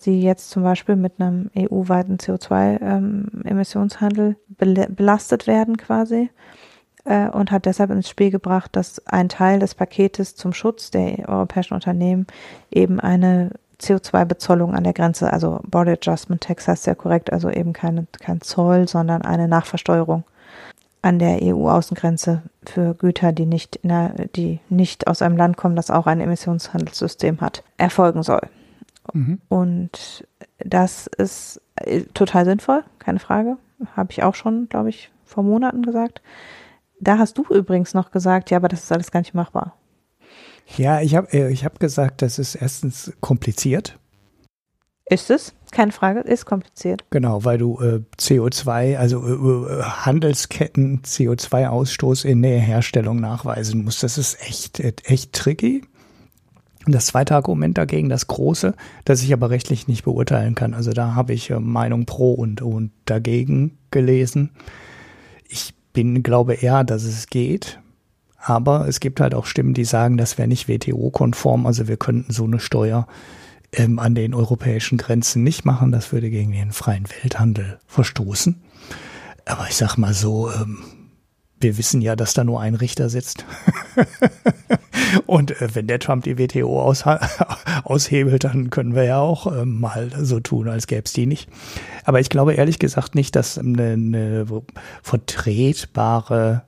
sie 0.00 0.20
jetzt 0.20 0.50
zum 0.50 0.62
Beispiel 0.62 0.96
mit 0.96 1.14
einem 1.18 1.50
EU-weiten 1.56 2.18
CO2-Emissionshandel 2.18 4.36
ähm, 4.60 4.94
belastet 4.94 5.46
werden 5.46 5.76
quasi 5.76 6.30
äh, 7.04 7.28
und 7.28 7.50
hat 7.50 7.66
deshalb 7.66 7.90
ins 7.90 8.08
Spiel 8.08 8.30
gebracht, 8.30 8.74
dass 8.74 9.06
ein 9.06 9.28
Teil 9.28 9.58
des 9.58 9.74
Paketes 9.74 10.36
zum 10.36 10.52
Schutz 10.52 10.90
der 10.90 11.28
europäischen 11.28 11.74
Unternehmen 11.74 12.26
eben 12.70 13.00
eine 13.00 13.50
CO2-Bezollung 13.80 14.74
an 14.74 14.84
der 14.84 14.92
Grenze, 14.92 15.32
also 15.32 15.60
Border 15.64 15.92
Adjustment 15.92 16.42
Tax 16.42 16.68
heißt 16.68 16.86
ja 16.86 16.94
korrekt, 16.94 17.32
also 17.32 17.50
eben 17.50 17.72
keine, 17.72 18.06
kein 18.20 18.40
Zoll, 18.40 18.86
sondern 18.86 19.22
eine 19.22 19.48
Nachversteuerung 19.48 20.22
an 21.02 21.18
der 21.18 21.42
EU-Außengrenze 21.42 22.42
für 22.64 22.94
Güter, 22.94 23.32
die 23.32 23.46
nicht, 23.46 23.80
der, 23.82 24.10
die 24.36 24.60
nicht 24.68 25.08
aus 25.08 25.20
einem 25.20 25.36
Land 25.36 25.56
kommen, 25.56 25.74
das 25.74 25.90
auch 25.90 26.06
ein 26.06 26.20
Emissionshandelssystem 26.20 27.40
hat, 27.40 27.64
erfolgen 27.76 28.22
soll. 28.22 28.42
Mhm. 29.12 29.40
Und 29.48 30.26
das 30.58 31.06
ist 31.06 31.60
äh, 31.76 32.02
total 32.14 32.44
sinnvoll, 32.44 32.84
keine 32.98 33.18
Frage. 33.18 33.56
Habe 33.96 34.12
ich 34.12 34.22
auch 34.22 34.34
schon, 34.34 34.68
glaube 34.68 34.90
ich, 34.90 35.10
vor 35.24 35.42
Monaten 35.42 35.82
gesagt. 35.82 36.22
Da 37.00 37.18
hast 37.18 37.36
du 37.38 37.44
übrigens 37.50 37.94
noch 37.94 38.10
gesagt, 38.12 38.50
ja, 38.50 38.58
aber 38.58 38.68
das 38.68 38.84
ist 38.84 38.92
alles 38.92 39.10
gar 39.10 39.20
nicht 39.20 39.34
machbar. 39.34 39.76
Ja, 40.76 41.00
ich 41.00 41.16
habe 41.16 41.32
äh, 41.32 41.50
ich 41.50 41.64
hab 41.64 41.80
gesagt, 41.80 42.22
das 42.22 42.38
ist 42.38 42.54
erstens 42.54 43.12
kompliziert. 43.20 43.98
Ist 45.06 45.30
es? 45.30 45.54
Keine 45.72 45.92
Frage, 45.92 46.20
ist 46.20 46.46
kompliziert. 46.46 47.04
Genau, 47.10 47.44
weil 47.44 47.58
du 47.58 47.78
äh, 47.80 48.00
CO2, 48.18 48.96
also 48.96 49.26
äh, 49.26 49.80
äh 49.80 49.82
Handelsketten 49.82 51.02
CO2-Ausstoß 51.02 52.24
in 52.24 52.42
der 52.42 52.60
Herstellung 52.60 53.20
nachweisen 53.20 53.84
musst. 53.84 54.02
Das 54.02 54.16
ist 54.16 54.40
echt, 54.40 54.80
echt 54.80 55.32
tricky. 55.32 55.82
Das 56.86 57.06
zweite 57.06 57.34
Argument 57.34 57.78
dagegen, 57.78 58.08
das 58.08 58.26
große, 58.26 58.74
das 59.04 59.22
ich 59.22 59.32
aber 59.32 59.50
rechtlich 59.50 59.86
nicht 59.86 60.04
beurteilen 60.04 60.54
kann. 60.54 60.74
Also 60.74 60.92
da 60.92 61.14
habe 61.14 61.32
ich 61.32 61.50
äh, 61.50 61.60
Meinung 61.60 62.06
pro 62.06 62.32
und, 62.32 62.60
und 62.62 62.90
dagegen 63.04 63.78
gelesen. 63.90 64.50
Ich 65.48 65.74
bin, 65.92 66.22
glaube 66.22 66.54
eher, 66.54 66.84
dass 66.84 67.04
es 67.04 67.28
geht. 67.28 67.78
Aber 68.44 68.88
es 68.88 68.98
gibt 68.98 69.20
halt 69.20 69.34
auch 69.34 69.46
Stimmen, 69.46 69.74
die 69.74 69.84
sagen, 69.84 70.16
das 70.16 70.36
wäre 70.36 70.48
nicht 70.48 70.68
WTO-konform. 70.68 71.64
Also 71.66 71.86
wir 71.86 71.96
könnten 71.96 72.32
so 72.32 72.44
eine 72.44 72.58
Steuer 72.58 73.06
ähm, 73.72 74.00
an 74.00 74.16
den 74.16 74.34
europäischen 74.34 74.98
Grenzen 74.98 75.44
nicht 75.44 75.64
machen. 75.64 75.92
Das 75.92 76.12
würde 76.12 76.28
gegen 76.28 76.50
den 76.50 76.72
freien 76.72 77.06
Welthandel 77.08 77.78
verstoßen. 77.86 78.60
Aber 79.44 79.66
ich 79.68 79.76
sag 79.76 79.96
mal 79.96 80.14
so, 80.14 80.50
ähm, 80.50 80.78
wir 81.62 81.78
wissen 81.78 82.00
ja, 82.00 82.16
dass 82.16 82.34
da 82.34 82.44
nur 82.44 82.60
ein 82.60 82.74
Richter 82.74 83.08
sitzt. 83.08 83.44
Und 85.26 85.60
äh, 85.60 85.68
wenn 85.74 85.86
der 85.86 85.98
Trump 85.98 86.24
die 86.24 86.38
WTO 86.38 86.80
aus, 86.80 87.04
aushebelt, 87.84 88.44
dann 88.44 88.70
können 88.70 88.94
wir 88.94 89.04
ja 89.04 89.18
auch 89.18 89.46
äh, 89.46 89.64
mal 89.64 90.10
so 90.20 90.40
tun, 90.40 90.68
als 90.68 90.86
gäbe 90.86 91.04
es 91.04 91.12
die 91.12 91.26
nicht. 91.26 91.48
Aber 92.04 92.20
ich 92.20 92.30
glaube 92.30 92.54
ehrlich 92.54 92.78
gesagt 92.78 93.14
nicht, 93.14 93.36
dass 93.36 93.58
eine, 93.58 93.92
eine 93.92 94.46
vertretbare 95.02 96.62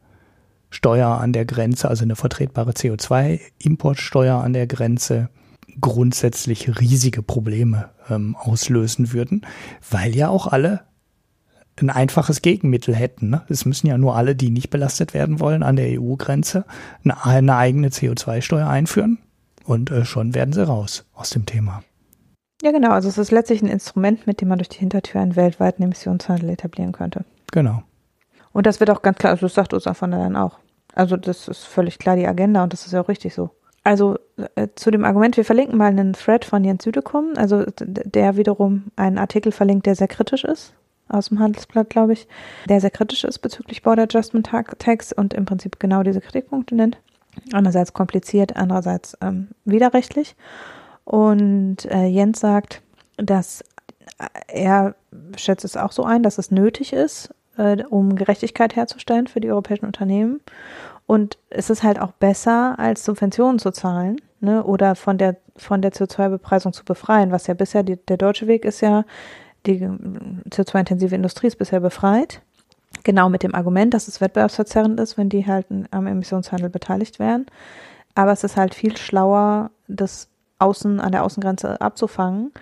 Steuer 0.70 1.08
an 1.08 1.32
der 1.32 1.44
Grenze, 1.44 1.88
also 1.88 2.02
eine 2.02 2.16
vertretbare 2.16 2.72
CO2-Importsteuer 2.72 4.42
an 4.42 4.52
der 4.52 4.66
Grenze 4.66 5.28
grundsätzlich 5.80 6.80
riesige 6.80 7.22
Probleme 7.22 7.90
ähm, 8.08 8.36
auslösen 8.36 9.12
würden, 9.12 9.46
weil 9.90 10.14
ja 10.14 10.28
auch 10.28 10.46
alle 10.46 10.80
ein 11.80 11.90
einfaches 11.90 12.42
Gegenmittel 12.42 12.94
hätten. 12.94 13.30
Ne? 13.30 13.42
Es 13.48 13.64
müssen 13.64 13.86
ja 13.86 13.98
nur 13.98 14.16
alle, 14.16 14.36
die 14.36 14.50
nicht 14.50 14.70
belastet 14.70 15.14
werden 15.14 15.40
wollen, 15.40 15.62
an 15.62 15.76
der 15.76 16.00
EU-Grenze 16.00 16.64
eine, 17.04 17.24
eine, 17.24 17.56
eigene 17.56 17.88
CO2-Steuer 17.88 18.68
einführen 18.68 19.18
und 19.64 19.90
äh, 19.90 20.04
schon 20.04 20.34
werden 20.34 20.52
sie 20.52 20.66
raus 20.66 21.04
aus 21.14 21.30
dem 21.30 21.46
Thema. 21.46 21.82
Ja, 22.62 22.70
genau. 22.70 22.90
Also 22.90 23.08
es 23.08 23.18
ist 23.18 23.32
letztlich 23.32 23.60
ein 23.62 23.68
Instrument, 23.68 24.26
mit 24.26 24.40
dem 24.40 24.48
man 24.48 24.58
durch 24.58 24.68
die 24.68 24.78
Hintertür 24.78 25.20
einen 25.20 25.36
weltweiten 25.36 25.82
Emissionshandel 25.82 26.50
etablieren 26.50 26.92
könnte. 26.92 27.24
Genau. 27.52 27.82
Und 28.52 28.66
das 28.66 28.78
wird 28.78 28.90
auch 28.90 29.02
ganz 29.02 29.18
klar, 29.18 29.32
also 29.32 29.46
das 29.46 29.54
sagt 29.54 29.72
Ursula 29.72 29.94
von 29.94 30.12
der 30.12 30.20
Leyen 30.20 30.36
auch. 30.36 30.58
Also 30.94 31.16
das 31.16 31.48
ist 31.48 31.64
völlig 31.64 31.98
klar 31.98 32.14
die 32.14 32.26
Agenda 32.26 32.62
und 32.62 32.72
das 32.72 32.86
ist 32.86 32.92
ja 32.92 33.00
auch 33.00 33.08
richtig 33.08 33.34
so. 33.34 33.50
Also 33.82 34.16
äh, 34.54 34.68
zu 34.76 34.92
dem 34.92 35.04
Argument, 35.04 35.36
wir 35.36 35.44
verlinken 35.44 35.76
mal 35.76 35.88
einen 35.88 36.12
Thread 36.12 36.44
von 36.44 36.64
Jens 36.64 36.84
Südekum, 36.84 37.32
also 37.36 37.64
der 37.78 38.36
wiederum 38.36 38.84
einen 38.96 39.18
Artikel 39.18 39.50
verlinkt, 39.50 39.86
der 39.86 39.96
sehr 39.96 40.08
kritisch 40.08 40.44
ist 40.44 40.72
aus 41.08 41.28
dem 41.28 41.38
Handelsblatt, 41.38 41.90
glaube 41.90 42.14
ich, 42.14 42.26
der 42.68 42.80
sehr 42.80 42.90
kritisch 42.90 43.24
ist 43.24 43.38
bezüglich 43.38 43.82
Border 43.82 44.04
Adjustment 44.04 44.50
Tax 44.78 45.12
und 45.12 45.34
im 45.34 45.44
Prinzip 45.44 45.78
genau 45.78 46.02
diese 46.02 46.20
Kritikpunkte 46.20 46.74
nennt. 46.74 46.98
Einerseits 47.52 47.92
kompliziert, 47.92 48.56
andererseits 48.56 49.16
ähm, 49.20 49.48
widerrechtlich. 49.64 50.36
Und 51.04 51.84
äh, 51.86 52.06
Jens 52.06 52.40
sagt, 52.40 52.82
dass 53.16 53.62
äh, 54.18 54.26
er 54.48 54.94
schätzt 55.36 55.64
es 55.64 55.76
auch 55.76 55.92
so 55.92 56.04
ein, 56.04 56.22
dass 56.22 56.38
es 56.38 56.50
nötig 56.50 56.92
ist, 56.92 57.34
äh, 57.56 57.82
um 57.84 58.16
Gerechtigkeit 58.16 58.76
herzustellen 58.76 59.26
für 59.26 59.40
die 59.40 59.50
europäischen 59.50 59.86
Unternehmen. 59.86 60.40
Und 61.06 61.38
es 61.50 61.70
ist 61.70 61.82
halt 61.82 62.00
auch 62.00 62.12
besser, 62.12 62.78
als 62.78 63.04
Subventionen 63.04 63.58
zu 63.58 63.72
zahlen 63.72 64.20
ne, 64.40 64.64
oder 64.64 64.94
von 64.94 65.18
der, 65.18 65.36
von 65.56 65.82
der 65.82 65.92
CO2-Bepreisung 65.92 66.72
zu 66.72 66.84
befreien, 66.84 67.30
was 67.30 67.46
ja 67.46 67.54
bisher 67.54 67.82
die, 67.82 67.96
der 67.96 68.16
deutsche 68.16 68.46
Weg 68.46 68.64
ist 68.64 68.80
ja, 68.80 69.04
die 69.66 69.80
CO2-intensive 70.50 71.14
Industrie 71.14 71.48
ist 71.48 71.56
bisher 71.56 71.80
befreit. 71.80 72.42
Genau 73.02 73.28
mit 73.28 73.42
dem 73.42 73.54
Argument, 73.54 73.92
dass 73.92 74.08
es 74.08 74.20
wettbewerbsverzerrend 74.20 74.98
ist, 75.00 75.18
wenn 75.18 75.28
die 75.28 75.46
halt 75.46 75.66
am 75.90 76.06
Emissionshandel 76.06 76.70
beteiligt 76.70 77.18
wären. 77.18 77.46
Aber 78.14 78.32
es 78.32 78.44
ist 78.44 78.56
halt 78.56 78.74
viel 78.74 78.96
schlauer, 78.96 79.70
das 79.88 80.28
außen 80.58 81.00
an 81.00 81.12
der 81.12 81.24
Außengrenze 81.24 81.80
abzufangen 81.80 82.52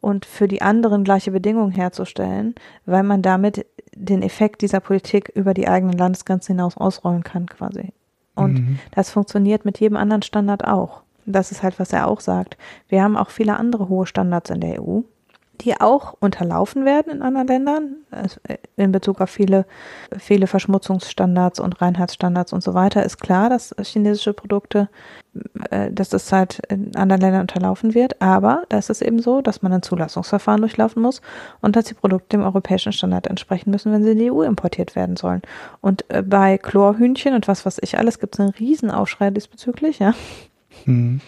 und 0.00 0.24
für 0.24 0.48
die 0.48 0.62
anderen 0.62 1.04
gleiche 1.04 1.30
Bedingungen 1.30 1.70
herzustellen, 1.70 2.54
weil 2.86 3.02
man 3.02 3.22
damit 3.22 3.66
den 3.94 4.22
Effekt 4.22 4.62
dieser 4.62 4.80
Politik 4.80 5.30
über 5.34 5.54
die 5.54 5.68
eigenen 5.68 5.96
Landesgrenzen 5.96 6.56
hinaus 6.56 6.76
ausrollen 6.76 7.22
kann, 7.22 7.46
quasi. 7.46 7.92
Und 8.34 8.54
mhm. 8.54 8.78
das 8.92 9.10
funktioniert 9.10 9.64
mit 9.64 9.78
jedem 9.78 9.96
anderen 9.96 10.22
Standard 10.22 10.64
auch. 10.64 11.02
Das 11.26 11.52
ist 11.52 11.62
halt, 11.62 11.78
was 11.78 11.92
er 11.92 12.08
auch 12.08 12.20
sagt. 12.20 12.56
Wir 12.88 13.02
haben 13.02 13.16
auch 13.16 13.30
viele 13.30 13.56
andere 13.56 13.88
hohe 13.88 14.06
Standards 14.06 14.50
in 14.50 14.60
der 14.60 14.82
EU 14.82 15.02
die 15.60 15.80
auch 15.80 16.14
unterlaufen 16.20 16.84
werden 16.84 17.12
in 17.12 17.22
anderen 17.22 17.46
Ländern, 17.46 17.96
also 18.10 18.38
äh, 18.48 18.56
in 18.76 18.92
Bezug 18.92 19.20
auf 19.20 19.30
viele, 19.30 19.66
viele 20.18 20.46
Verschmutzungsstandards 20.46 21.60
und 21.60 21.80
Reinheitsstandards 21.80 22.52
und 22.52 22.62
so 22.62 22.74
weiter, 22.74 23.04
ist 23.04 23.18
klar, 23.18 23.48
dass 23.48 23.74
chinesische 23.82 24.32
Produkte, 24.32 24.88
äh, 25.70 25.92
dass 25.92 26.08
das 26.08 26.30
halt 26.32 26.60
in 26.68 26.94
anderen 26.96 27.20
Ländern 27.20 27.42
unterlaufen 27.42 27.94
wird. 27.94 28.20
Aber 28.20 28.64
da 28.68 28.78
ist 28.78 28.90
es 28.90 29.00
eben 29.00 29.20
so, 29.20 29.40
dass 29.40 29.62
man 29.62 29.72
ein 29.72 29.82
Zulassungsverfahren 29.82 30.60
durchlaufen 30.60 31.02
muss 31.02 31.22
und 31.60 31.76
dass 31.76 31.86
die 31.86 31.94
Produkte 31.94 32.36
dem 32.36 32.42
europäischen 32.42 32.92
Standard 32.92 33.26
entsprechen 33.26 33.70
müssen, 33.70 33.92
wenn 33.92 34.02
sie 34.02 34.12
in 34.12 34.18
die 34.18 34.32
EU 34.32 34.42
importiert 34.42 34.96
werden 34.96 35.16
sollen. 35.16 35.42
Und 35.80 36.04
äh, 36.08 36.22
bei 36.22 36.58
Chlorhühnchen 36.58 37.34
und 37.34 37.48
was 37.48 37.64
weiß 37.64 37.78
ich 37.82 37.98
alles 37.98 38.18
gibt 38.18 38.34
es 38.34 38.40
einen 38.40 38.50
Riesenaufschrei 38.50 39.30
diesbezüglich, 39.30 40.00
ja. 40.00 40.14
Mhm. 40.84 41.20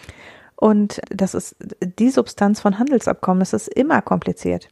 Und 0.59 1.01
das 1.09 1.33
ist 1.33 1.55
die 1.81 2.09
Substanz 2.09 2.59
von 2.59 2.79
Handelsabkommen. 2.79 3.39
Das 3.39 3.53
ist 3.53 3.69
immer 3.69 4.01
kompliziert. 4.01 4.69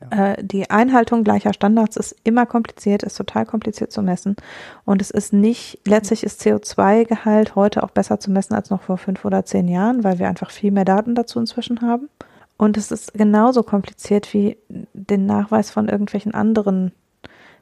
Ja. 0.00 0.32
Äh, 0.32 0.44
die 0.44 0.70
Einhaltung 0.70 1.24
gleicher 1.24 1.52
Standards 1.52 1.96
ist 1.96 2.16
immer 2.22 2.46
kompliziert, 2.46 3.02
ist 3.02 3.16
total 3.16 3.44
kompliziert 3.44 3.90
zu 3.90 4.02
messen. 4.02 4.36
Und 4.84 5.02
es 5.02 5.10
ist 5.10 5.32
nicht, 5.32 5.80
letztlich 5.84 6.22
ist 6.22 6.40
CO2-Gehalt 6.42 7.56
heute 7.56 7.82
auch 7.82 7.90
besser 7.90 8.20
zu 8.20 8.30
messen 8.30 8.54
als 8.54 8.70
noch 8.70 8.82
vor 8.82 8.98
fünf 8.98 9.24
oder 9.24 9.44
zehn 9.44 9.66
Jahren, 9.66 10.04
weil 10.04 10.20
wir 10.20 10.28
einfach 10.28 10.52
viel 10.52 10.70
mehr 10.70 10.84
Daten 10.84 11.16
dazu 11.16 11.40
inzwischen 11.40 11.80
haben. 11.82 12.08
Und 12.56 12.76
es 12.76 12.90
ist 12.92 13.14
genauso 13.14 13.62
kompliziert 13.64 14.32
wie 14.32 14.58
den 14.68 15.26
Nachweis 15.26 15.70
von 15.70 15.88
irgendwelchen 15.88 16.34
anderen 16.34 16.92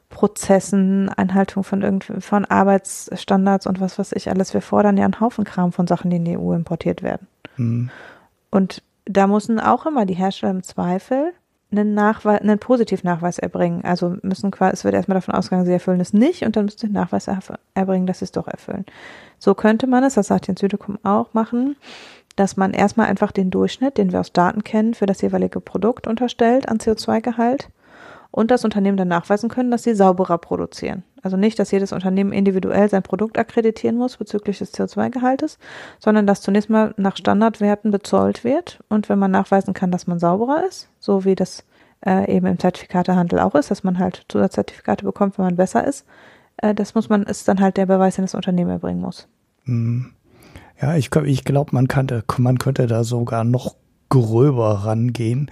Prozessen, 0.09 1.09
Einhaltung 1.09 1.63
von 1.63 1.81
irgendwie 1.81 2.21
von 2.21 2.45
Arbeitsstandards 2.45 3.67
und 3.67 3.81
was 3.81 3.99
weiß 3.99 4.13
ich 4.13 4.29
alles. 4.29 4.53
Wir 4.53 4.61
fordern 4.61 4.97
ja 4.97 5.05
einen 5.05 5.19
Haufen 5.19 5.43
Kram 5.43 5.71
von 5.71 5.87
Sachen, 5.87 6.09
die 6.09 6.17
in 6.17 6.25
die 6.25 6.37
EU 6.37 6.53
importiert 6.53 7.03
werden. 7.03 7.27
Mhm. 7.57 7.89
Und 8.49 8.83
da 9.05 9.27
müssen 9.27 9.59
auch 9.59 9.85
immer 9.85 10.05
die 10.05 10.15
Hersteller 10.15 10.51
im 10.51 10.63
Zweifel 10.63 11.33
einen 11.71 11.93
Nachweis, 11.93 12.41
einen 12.41 12.59
Positivnachweis 12.59 13.39
erbringen. 13.39 13.83
Also 13.83 14.15
müssen 14.21 14.51
quasi, 14.51 14.73
es 14.73 14.83
wird 14.85 14.95
erstmal 14.95 15.15
davon 15.15 15.35
ausgegangen, 15.35 15.65
sie 15.65 15.73
erfüllen 15.73 15.99
es 15.99 16.13
nicht 16.13 16.43
und 16.43 16.55
dann 16.55 16.65
müssen 16.65 16.79
sie 16.79 16.87
den 16.87 16.93
Nachweis 16.93 17.27
erbringen, 17.73 18.07
dass 18.07 18.19
sie 18.19 18.25
es 18.25 18.31
doch 18.31 18.47
erfüllen. 18.47 18.85
So 19.37 19.53
könnte 19.53 19.87
man 19.87 20.03
es, 20.03 20.13
das 20.13 20.27
sagt 20.27 20.47
Jens 20.47 20.61
Südekum 20.61 20.97
auch, 21.03 21.33
machen, 21.33 21.75
dass 22.37 22.55
man 22.55 22.73
erstmal 22.73 23.07
einfach 23.07 23.31
den 23.31 23.49
Durchschnitt, 23.49 23.97
den 23.97 24.11
wir 24.11 24.21
aus 24.21 24.31
Daten 24.31 24.63
kennen, 24.63 24.93
für 24.93 25.07
das 25.07 25.21
jeweilige 25.21 25.59
Produkt 25.59 26.07
unterstellt 26.07 26.69
an 26.69 26.77
CO2-Gehalt 26.77 27.69
und 28.37 28.51
das 28.51 28.63
Unternehmen 28.63 28.97
dann 28.97 29.07
nachweisen 29.07 29.49
können, 29.49 29.71
dass 29.71 29.81
sie 29.81 29.95
sauberer 29.95 30.37
produzieren. 30.37 31.01
Also 31.23 31.37
nicht, 31.37 31.57
dass 31.57 31.71
jedes 31.71 31.91
Unternehmen 31.91 32.31
individuell 32.31 32.87
sein 32.87 33.01
Produkt 33.01 33.39
akkreditieren 33.39 33.97
muss 33.97 34.17
bezüglich 34.17 34.59
des 34.59 34.75
CO2-Gehaltes, 34.75 35.57
sondern 35.97 36.27
dass 36.27 36.41
zunächst 36.41 36.69
mal 36.69 36.93
nach 36.97 37.17
Standardwerten 37.17 37.89
bezollt 37.89 38.43
wird 38.43 38.77
und 38.89 39.09
wenn 39.09 39.17
man 39.17 39.31
nachweisen 39.31 39.73
kann, 39.73 39.89
dass 39.89 40.05
man 40.05 40.19
sauberer 40.19 40.67
ist, 40.67 40.87
so 40.99 41.25
wie 41.25 41.33
das 41.33 41.63
äh, 42.05 42.31
eben 42.31 42.45
im 42.45 42.59
Zertifikatehandel 42.59 43.39
auch 43.39 43.55
ist, 43.55 43.71
dass 43.71 43.83
man 43.83 43.97
halt 43.97 44.23
Zusatzzertifikate 44.29 45.03
bekommt, 45.03 45.39
wenn 45.39 45.45
man 45.45 45.55
besser 45.55 45.87
ist, 45.87 46.05
äh, 46.57 46.75
das 46.75 46.93
muss 46.93 47.09
man, 47.09 47.23
ist 47.23 47.47
dann 47.47 47.59
halt 47.59 47.75
der 47.77 47.87
Beweis, 47.87 48.17
den 48.17 48.25
das 48.25 48.35
Unternehmen 48.35 48.69
erbringen 48.69 49.01
muss. 49.01 49.27
Hm. 49.63 50.11
Ja, 50.79 50.95
ich, 50.95 51.09
ich 51.15 51.43
glaube, 51.43 51.71
man, 51.73 51.87
man 52.37 52.59
könnte 52.59 52.85
da 52.85 53.03
sogar 53.03 53.43
noch 53.43 53.73
gröber 54.09 54.85
rangehen, 54.85 55.49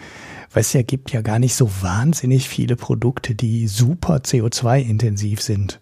weil 0.55 0.61
es 0.61 0.71
ja 0.71 0.83
gibt 0.83 1.11
ja 1.11 1.21
gar 1.21 1.37
nicht 1.37 1.53
so 1.53 1.69
wahnsinnig 1.81 2.47
viele 2.47 2.77
Produkte, 2.77 3.35
die 3.35 3.67
super 3.67 4.21
CO2-intensiv 4.23 5.41
sind. 5.41 5.81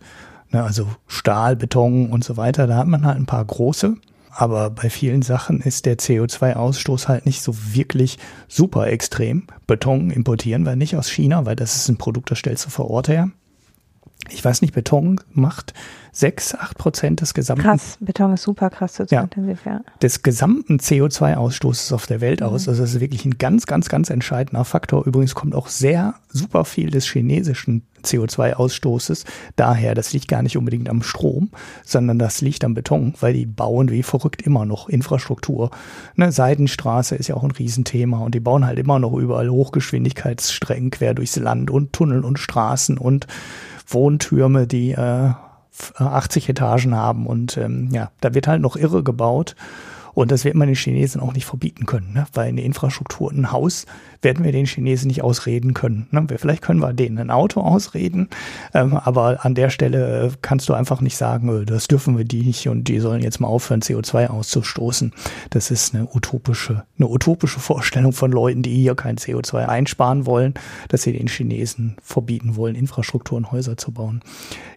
Ne, 0.50 0.64
also 0.64 0.88
Stahl, 1.06 1.56
Beton 1.56 2.10
und 2.10 2.24
so 2.24 2.38
weiter, 2.38 2.66
da 2.66 2.78
hat 2.78 2.88
man 2.88 3.06
halt 3.06 3.18
ein 3.18 3.28
paar 3.28 3.46
große. 3.46 3.96
Aber 4.32 4.72
bei 4.72 4.90
vielen 4.90 5.22
Sachen 5.22 5.62
ist 5.62 5.86
der 5.86 6.00
CO2-Ausstoß 6.00 7.08
halt 7.08 7.28
nicht 7.28 7.44
so 7.44 7.54
wirklich 7.76 8.18
super 8.48 8.88
extrem. 8.88 9.46
Beton 9.68 10.10
importieren 10.10 10.66
wir 10.66 10.76
nicht 10.76 10.96
aus 10.96 11.08
China, 11.08 11.46
weil 11.46 11.56
das 11.56 11.76
ist 11.76 11.90
ein 11.90 11.98
Produkt, 11.98 12.32
das 12.32 12.40
stellst 12.40 12.66
du 12.66 12.72
vor 12.72 12.90
Ort 12.90 13.10
her. 13.10 13.30
Ich 14.32 14.44
weiß 14.44 14.64
nicht, 14.64 14.74
Beton 14.74 15.22
macht 15.34 15.76
6, 16.16 16.56
8 16.56 16.78
Prozent 16.78 17.22
des 17.22 17.34
gesamten. 17.34 17.64
Krass, 17.64 17.98
Beton 18.00 18.34
ist 18.34 18.44
super 18.44 18.70
krass 18.70 19.00
CO2-intensiv, 19.00 19.66
ja. 19.66 19.72
ja. 19.74 19.82
Des 20.02 20.22
gesamten 20.22 20.78
CO2-Ausstoßes 20.78 21.92
auf 21.92 22.06
der 22.06 22.22
Welt 22.22 22.44
aus. 22.44 22.68
Mhm. 22.68 22.70
Also 22.70 22.84
das 22.84 22.94
ist 22.94 23.02
wirklich 23.02 23.26
ein 23.26 23.40
ganz, 23.40 23.66
ganz, 23.66 23.90
ganz 23.90 24.12
entscheidender 24.12 24.64
Faktor. 24.64 25.06
Übrigens 25.08 25.34
kommt 25.34 25.56
auch 25.56 25.68
sehr 25.68 26.14
super 26.30 26.66
viel 26.66 26.92
des 26.92 27.06
chinesischen 27.08 27.88
CO2-Ausstoßes 28.04 29.26
daher. 29.56 29.96
Das 29.96 30.14
liegt 30.14 30.28
gar 30.28 30.44
nicht 30.44 30.56
unbedingt 30.56 30.88
am 30.88 31.02
Strom, 31.02 31.50
sondern 31.84 32.20
das 32.20 32.42
liegt 32.42 32.64
am 32.64 32.76
Beton, 32.76 33.16
weil 33.20 33.34
die 33.34 33.48
bauen 33.48 33.90
wie 33.90 34.04
verrückt 34.04 34.44
immer 34.44 34.66
noch 34.66 34.90
Infrastruktur. 34.90 35.72
Eine 36.16 36.32
Seidenstraße 36.32 37.16
ist 37.16 37.28
ja 37.28 37.36
auch 37.36 37.44
ein 37.44 37.52
Riesenthema 37.52 38.20
und 38.20 38.36
die 38.36 38.40
bauen 38.40 38.68
halt 38.68 38.78
immer 38.78 39.00
noch 39.00 39.14
überall 39.14 39.50
Hochgeschwindigkeitsstrecken 39.50 40.92
quer 40.92 41.16
durchs 41.16 41.38
Land 41.38 41.72
und 41.72 41.94
Tunnel 41.94 42.24
und 42.24 42.38
Straßen 42.38 43.00
und 43.00 43.26
Wohntürme, 43.88 44.68
die 44.68 44.92
äh, 44.92 45.32
80 45.96 46.50
Etagen 46.50 46.96
haben 46.96 47.28
und 47.28 47.58
ähm, 47.58 47.90
ja, 47.92 48.12
da 48.22 48.34
wird 48.34 48.48
halt 48.48 48.62
noch 48.62 48.76
irre 48.76 49.04
gebaut. 49.04 49.56
Und 50.14 50.32
das 50.32 50.46
wird 50.46 50.56
man 50.56 50.68
den 50.68 50.76
Chinesen 50.76 51.22
auch 51.22 51.34
nicht 51.34 51.46
verbieten 51.46 51.86
können, 51.86 52.14
ne? 52.14 52.26
weil 52.34 52.50
eine 52.50 52.62
Infrastruktur, 52.62 53.32
ein 53.32 53.52
Haus 53.52 53.86
werden 54.22 54.44
wir 54.44 54.52
den 54.52 54.66
Chinesen 54.66 55.08
nicht 55.08 55.24
ausreden 55.24 55.74
können. 55.74 56.08
Ne? 56.12 56.26
Vielleicht 56.38 56.62
können 56.62 56.80
wir 56.80 56.94
denen 56.94 57.18
ein 57.18 57.32
Auto 57.32 57.62
ausreden, 57.62 58.30
ähm, 58.74 58.96
aber 58.96 59.44
an 59.46 59.56
der 59.56 59.70
Stelle 59.70 60.28
äh, 60.28 60.32
kannst 60.42 60.70
du 60.70 60.74
einfach 60.74 61.02
nicht 61.02 61.18
sagen, 61.18 61.64
äh, 61.64 61.66
das 61.66 61.88
dürfen 61.88 62.18
wir 62.18 62.26
die 62.26 62.44
nicht 62.44 62.68
und 62.68 62.88
die 62.88 63.00
sollen 63.00 63.22
jetzt 63.22 63.40
mal 63.40 63.48
aufhören, 63.48 63.82
CO2 63.82 64.28
auszustoßen. 64.28 65.14
Das 65.50 65.72
ist 65.72 65.96
eine 65.96 66.08
utopische, 66.14 66.84
eine 66.98 67.08
utopische 67.08 67.60
Vorstellung 67.60 68.14
von 68.14 68.32
Leuten, 68.32 68.62
die 68.62 68.76
hier 68.76 68.96
kein 68.96 69.18
CO2 69.18 69.68
einsparen 69.68 70.26
wollen, 70.26 70.54
dass 70.90 71.04
sie 71.04 71.14
den 71.14 71.28
Chinesen 71.28 71.98
verbieten 72.02 72.56
wollen, 72.56 72.76
Infrastrukturen, 72.76 73.52
Häuser 73.52 73.78
zu 73.78 73.92
bauen. 73.92 74.22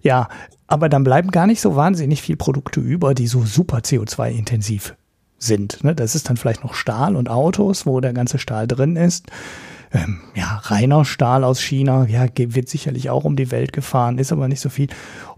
Ja, 0.03 0.28
aber 0.66 0.89
dann 0.89 1.05
bleiben 1.05 1.30
gar 1.30 1.47
nicht 1.47 1.61
so 1.61 1.76
wahnsinnig 1.76 2.22
viel 2.22 2.37
Produkte 2.37 2.80
über, 2.80 3.14
die 3.14 3.26
so 3.26 3.45
super 3.45 3.78
CO2-intensiv 3.78 4.95
sind. 5.39 5.84
Ne? 5.84 5.95
Das 5.95 6.14
ist 6.14 6.28
dann 6.28 6.37
vielleicht 6.37 6.64
noch 6.64 6.74
Stahl 6.74 7.16
und 7.16 7.28
Autos, 7.28 7.87
wo 7.87 8.01
der 8.01 8.12
ganze 8.12 8.39
Stahl 8.39 8.66
drin 8.66 8.97
ist. 8.97 9.26
Ähm, 9.93 10.20
ja, 10.34 10.61
reiner 10.64 11.05
Stahl 11.05 11.45
aus 11.45 11.61
China, 11.61 12.07
ja, 12.07 12.26
wird 12.37 12.68
sicherlich 12.68 13.11
auch 13.11 13.24
um 13.24 13.37
die 13.37 13.51
Welt 13.51 13.72
gefahren, 13.72 14.18
ist 14.18 14.32
aber 14.32 14.49
nicht 14.49 14.61
so 14.61 14.68
viel. 14.68 14.89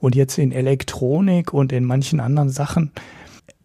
Und 0.00 0.14
jetzt 0.14 0.38
in 0.38 0.52
Elektronik 0.52 1.52
und 1.52 1.72
in 1.72 1.84
manchen 1.84 2.20
anderen 2.20 2.48
Sachen, 2.48 2.92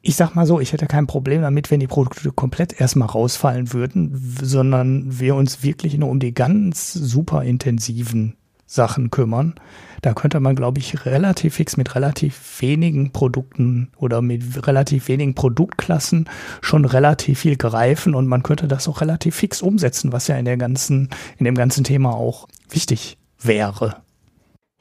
ich 0.02 0.16
sag 0.16 0.36
mal 0.36 0.46
so, 0.46 0.60
ich 0.60 0.74
hätte 0.74 0.86
kein 0.86 1.08
Problem 1.08 1.42
damit, 1.42 1.72
wenn 1.72 1.80
die 1.80 1.88
Produkte 1.88 2.32
komplett 2.32 2.80
erstmal 2.80 3.08
rausfallen 3.08 3.72
würden, 3.72 4.38
sondern 4.42 5.20
wir 5.20 5.36
uns 5.36 5.64
wirklich 5.64 5.98
nur 5.98 6.10
um 6.10 6.20
die 6.20 6.34
ganz 6.34 6.92
super 6.92 7.44
intensiven 7.44 8.36
Sachen 8.66 9.12
kümmern. 9.12 9.56
Da 10.02 10.14
könnte 10.14 10.40
man, 10.40 10.56
glaube 10.56 10.80
ich, 10.80 11.06
relativ 11.06 11.56
fix 11.56 11.78
mit 11.78 11.96
relativ 11.96 12.62
wenigen 12.62 13.12
Produkten 13.12 13.92
oder 13.98 14.22
mit 14.22 14.68
relativ 14.68 15.08
wenigen 15.08 15.34
Produktklassen 15.36 16.30
schon 16.62 16.86
relativ 16.86 17.40
viel 17.40 17.56
greifen 17.56 18.14
und 18.16 18.28
man 18.28 18.44
könnte 18.44 18.68
das 18.68 18.88
auch 18.88 19.02
relativ 19.02 19.36
fix 19.36 19.62
umsetzen, 19.62 20.12
was 20.12 20.28
ja 20.28 20.36
in 20.36 20.46
der 20.46 20.58
ganzen, 20.58 21.10
in 21.38 21.46
dem 21.46 21.56
ganzen 21.56 21.84
Thema 21.84 22.14
auch 22.16 22.48
wichtig 22.70 23.18
wäre. 23.40 23.98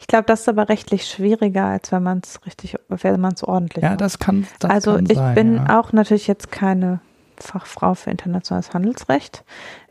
Ich 0.03 0.09
glaube, 0.09 0.25
das 0.27 0.41
ist 0.41 0.49
aber 0.49 0.69
rechtlich 0.69 1.07
schwieriger, 1.07 1.67
als 1.67 1.93
wenn 1.93 2.03
man 2.03 2.21
es 2.25 2.45
richtig, 2.45 2.75
wenn 2.89 3.21
man 3.21 3.35
es 3.35 3.45
ordentlich 3.45 3.85
Ja, 3.85 3.91
macht. 3.91 4.01
das 4.01 4.19
kann. 4.19 4.49
Das 4.59 4.69
also 4.69 4.97
kann 4.97 5.07
ich 5.09 5.17
sein, 5.17 5.35
bin 5.37 5.55
ja. 5.55 5.79
auch 5.79 5.93
natürlich 5.93 6.27
jetzt 6.27 6.51
keine 6.51 7.01
Fachfrau 7.39 7.95
für 7.95 8.11
internationales 8.11 8.75
Handelsrecht. 8.75 9.45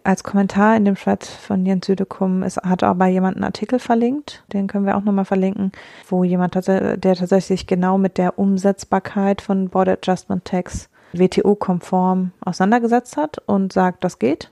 Als 0.04 0.24
Kommentar 0.24 0.76
in 0.76 0.86
dem 0.86 0.96
Thread 0.96 1.26
von 1.26 1.66
Jens 1.66 1.86
Südekum 1.86 2.44
ist, 2.44 2.58
hat 2.58 2.84
aber 2.84 3.06
jemand 3.08 3.38
einen 3.38 3.44
Artikel 3.44 3.80
verlinkt, 3.80 4.44
den 4.52 4.68
können 4.68 4.86
wir 4.86 4.98
auch 4.98 5.04
nochmal 5.04 5.26
verlinken, 5.26 5.72
wo 6.08 6.24
jemand, 6.24 6.56
der 6.56 7.00
tatsächlich 7.00 7.68
genau 7.68 7.98
mit 7.98 8.18
der 8.18 8.40
Umsetzbarkeit 8.40 9.42
von 9.42 9.70
Border 9.70 9.94
Adjustment 9.94 10.46
Tax 10.46 10.90
WTO-konform 11.14 12.32
auseinandergesetzt 12.42 13.18
hat 13.18 13.38
und 13.46 13.74
sagt, 13.74 14.04
das 14.04 14.18
geht. 14.18 14.50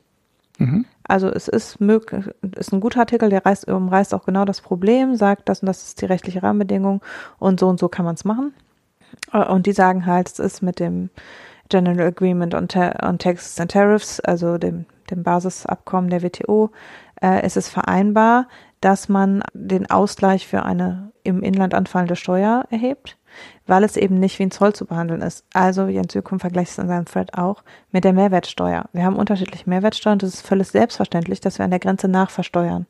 Mhm. 0.58 0.86
Also 1.04 1.28
es 1.30 1.48
ist 1.48 1.82
möglich, 1.82 2.26
ist 2.58 2.72
ein 2.72 2.82
guter 2.82 3.00
Artikel, 3.00 3.30
der 3.30 3.46
reißt, 3.46 3.68
umreißt 3.68 4.14
auch 4.14 4.26
genau 4.26 4.46
das 4.46 4.62
Problem, 4.62 5.16
sagt, 5.16 5.50
das 5.50 5.62
und 5.62 5.68
das 5.68 5.84
ist 5.84 6.02
die 6.02 6.06
rechtliche 6.06 6.44
Rahmenbedingung 6.44 7.02
und 7.40 7.60
so 7.60 7.68
und 7.68 7.80
so 7.80 7.90
kann 7.90 8.06
man 8.06 8.16
es 8.16 8.26
machen. 8.26 8.54
Und 9.32 9.66
die 9.66 9.72
sagen 9.72 10.06
halt, 10.06 10.28
es 10.28 10.38
ist 10.38 10.62
mit 10.62 10.80
dem 10.80 11.10
General 11.70 12.08
Agreement 12.08 12.54
on, 12.54 12.68
on 13.04 13.18
Taxes 13.18 13.60
and 13.60 13.72
Tariffs, 13.72 14.20
also 14.20 14.58
dem, 14.58 14.86
dem 15.12 15.24
Basisabkommen 15.24 16.10
der 16.10 16.24
WTO, 16.24 16.72
äh, 17.22 17.46
ist 17.46 17.58
es 17.58 17.70
vereinbar, 17.70 18.48
dass 18.82 19.10
man 19.10 19.44
den 19.54 19.90
Ausgleich 19.90 20.48
für 20.48 20.64
eine 20.64 21.12
im 21.24 21.44
Inland 21.44 21.74
anfallende 21.74 22.16
Steuer 22.16 22.66
erhebt, 22.70 23.18
weil 23.68 23.84
es 23.84 23.98
eben 23.98 24.20
nicht 24.20 24.40
wie 24.40 24.44
ein 24.44 24.52
Zoll 24.52 24.74
zu 24.74 24.86
behandeln 24.86 25.22
ist. 25.22 25.46
Also 25.54 25.88
Jens 25.88 26.16
Ökum 26.16 26.40
vergleicht 26.40 26.72
es 26.72 26.78
in 26.78 26.88
seinem 26.88 27.06
Thread 27.06 27.38
auch 27.38 27.64
mit 27.92 28.04
der 28.04 28.14
Mehrwertsteuer. 28.14 28.86
Wir 28.94 29.04
haben 29.04 29.18
unterschiedliche 29.18 29.70
Mehrwertsteuern 29.70 30.16
und 30.16 30.24
es 30.24 30.36
ist 30.36 30.48
völlig 30.48 30.70
selbstverständlich, 30.70 31.42
dass 31.42 31.60
wir 31.60 31.66
an 31.66 31.72
der 31.72 31.80
Grenze 31.80 32.08
nachversteuern. 32.08 32.86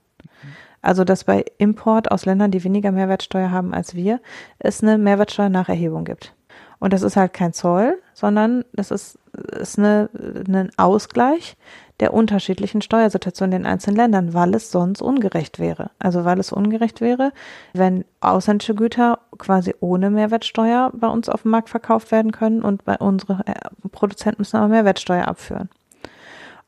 Also 0.82 1.04
dass 1.04 1.26
bei 1.26 1.44
Import 1.58 2.12
aus 2.12 2.26
Ländern, 2.26 2.52
die 2.52 2.64
weniger 2.64 2.92
Mehrwertsteuer 2.92 3.52
haben 3.52 3.74
als 3.74 3.96
wir, 3.96 4.22
es 4.60 4.82
eine 4.82 4.98
Mehrwertsteuernacherhebung 4.98 6.06
gibt. 6.06 6.34
Und 6.80 6.94
das 6.94 7.02
ist 7.02 7.18
halt 7.18 7.34
kein 7.34 7.52
Zoll, 7.52 8.02
sondern 8.14 8.64
das 8.72 8.92
ist, 8.92 9.20
ist 9.60 9.78
eine, 9.78 10.10
ein 10.48 10.72
Ausgleich 10.78 11.58
der 12.00 12.14
unterschiedlichen 12.14 12.82
Steuersituationen 12.82 13.54
in 13.54 13.64
den 13.64 13.72
einzelnen 13.72 13.98
Ländern, 13.98 14.34
weil 14.34 14.56
es 14.56 14.72
sonst 14.72 15.02
ungerecht 15.02 15.60
wäre. 15.60 15.92
Also 16.00 16.26
weil 16.26 16.40
es 16.40 16.52
ungerecht 16.52 17.02
wäre, 17.02 17.32
wenn 17.74 18.06
ausländische 18.22 18.76
Güter 18.76 19.20
quasi 19.38 19.76
ohne 19.80 20.10
Mehrwertsteuer 20.10 20.92
bei 20.94 21.08
uns 21.08 21.30
auf 21.30 21.42
dem 21.44 21.52
Markt 21.52 21.70
verkauft 21.70 22.12
werden 22.12 22.32
können 22.32 22.62
und 22.62 22.86
bei 22.86 22.98
unsere 22.98 23.46
äh, 23.46 23.54
Produzenten 23.92 24.42
müssen 24.42 24.58
aber 24.58 24.70
Mehrwertsteuer 24.70 25.28
abführen. 25.28 25.70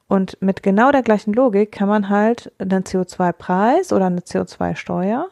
Und 0.08 0.38
mit 0.42 0.62
genau 0.62 0.92
der 0.92 1.04
gleichen 1.04 1.34
Logik 1.34 1.72
kann 1.72 1.88
man 1.88 2.10
halt 2.10 2.52
einen 2.60 2.84
CO2-Preis 2.84 3.94
oder 3.94 4.08
eine 4.08 4.20
CO2-Steuer, 4.20 5.28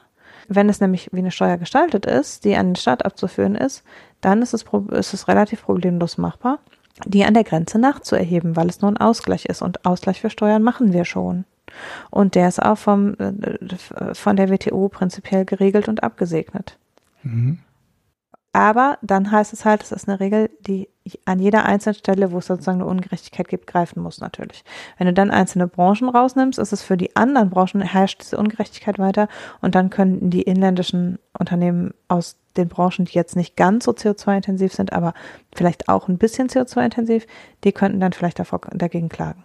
wenn 0.48 0.70
es 0.70 0.80
nämlich 0.80 1.10
wie 1.12 1.20
eine 1.20 1.32
Steuer 1.32 1.58
gestaltet 1.58 2.06
ist, 2.06 2.46
die 2.46 2.56
an 2.56 2.70
den 2.70 2.76
Staat 2.76 3.06
abzuführen 3.06 3.56
ist, 3.56 3.84
dann 4.22 4.42
ist 4.42 4.54
es, 4.54 4.64
ist 4.92 5.14
es 5.14 5.28
relativ 5.28 5.64
problemlos 5.64 6.18
machbar, 6.18 6.60
die 7.06 7.26
an 7.26 7.34
der 7.34 7.44
Grenze 7.44 7.80
nachzuerheben, 7.80 8.56
weil 8.56 8.70
es 8.70 8.82
nur 8.82 8.92
ein 8.92 8.98
Ausgleich 8.98 9.46
ist. 9.46 9.62
Und 9.62 9.86
Ausgleich 9.86 10.22
für 10.22 10.30
Steuern 10.30 10.64
machen 10.64 10.94
wir 10.94 11.06
schon. 11.06 11.46
Und 12.10 12.36
der 12.36 12.48
ist 12.48 12.62
auch 12.62 12.78
vom, 12.78 13.16
äh, 13.16 14.14
von 14.14 14.36
der 14.36 14.50
WTO 14.50 14.90
prinzipiell 14.90 15.46
geregelt 15.46 15.88
und 15.88 16.04
abgesegnet. 16.04 16.78
Mhm. 17.24 17.60
Aber 18.52 18.98
dann 19.04 19.32
heißt 19.32 19.54
es 19.54 19.64
halt, 19.64 19.84
es 19.84 19.92
ist 19.92 20.10
eine 20.10 20.20
Regel, 20.20 20.50
die 20.62 20.90
an 21.26 21.40
jeder 21.40 21.66
einzelnen 21.66 21.96
Stelle, 21.96 22.32
wo 22.32 22.40
es 22.40 22.48
sozusagen 22.48 22.82
eine 22.82 22.90
Ungerechtigkeit 22.90 23.48
gibt, 23.48 23.68
greifen 23.68 24.02
muss 24.02 24.20
natürlich. 24.20 24.64
Wenn 24.98 25.08
du 25.08 25.14
dann 25.14 25.30
einzelne 25.30 25.68
Branchen 25.68 26.10
rausnimmst, 26.10 26.58
ist 26.58 26.74
es 26.74 26.82
für 26.82 26.98
die 26.98 27.16
anderen 27.16 27.52
Branchen 27.52 27.82
herrscht 27.82 28.22
diese 28.22 28.38
Ungerechtigkeit 28.38 28.98
weiter 28.98 29.28
und 29.62 29.76
dann 29.76 29.92
können 29.92 30.32
die 30.32 30.42
inländischen 30.42 31.20
Unternehmen 31.38 31.94
aus 32.08 32.38
den 32.60 32.70
Branchen, 32.70 33.06
die 33.06 33.14
jetzt 33.14 33.36
nicht 33.36 33.56
ganz 33.56 33.86
so 33.86 33.92
CO2-intensiv 33.92 34.74
sind, 34.74 34.94
aber 34.94 35.14
vielleicht 35.54 35.90
auch 35.90 36.08
ein 36.08 36.18
bisschen 36.18 36.48
CO2-intensiv, 36.48 37.26
die 37.64 37.72
könnten 37.72 38.00
dann 38.00 38.14
vielleicht 38.14 38.40
davor, 38.40 38.62
dagegen 38.72 39.10
klagen. 39.10 39.44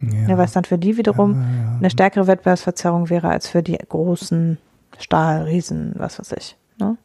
Ja. 0.00 0.28
ja 0.28 0.38
weil 0.38 0.46
es 0.46 0.52
dann 0.52 0.64
für 0.64 0.78
die 0.78 0.96
wiederum 0.96 1.34
ja, 1.34 1.76
eine 1.78 1.90
stärkere 1.90 2.26
Wettbewerbsverzerrung 2.26 3.10
wäre 3.10 3.28
als 3.28 3.48
für 3.48 3.62
die 3.62 3.78
großen 3.78 4.58
Stahlriesen, 4.98 5.94
was 5.96 6.18
weiß 6.18 6.32
ich. 6.32 6.56
Ne? 6.78 6.96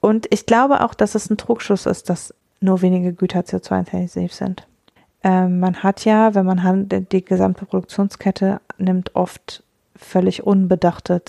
Und 0.00 0.26
ich 0.30 0.46
glaube 0.46 0.80
auch, 0.80 0.94
dass 0.94 1.14
es 1.14 1.30
ein 1.30 1.36
Trugschluss 1.36 1.86
ist, 1.86 2.10
dass 2.10 2.34
nur 2.60 2.82
wenige 2.82 3.12
Güter 3.12 3.40
CO2-intensiv 3.40 4.32
sind. 4.32 4.66
Ähm, 5.24 5.60
man 5.60 5.82
hat 5.82 6.04
ja, 6.04 6.34
wenn 6.34 6.46
man 6.46 6.88
die 6.88 7.24
gesamte 7.24 7.64
Produktionskette 7.64 8.60
nimmt, 8.78 9.14
oft 9.14 9.62
völlig 9.94 10.44
unbedachte 10.44 11.22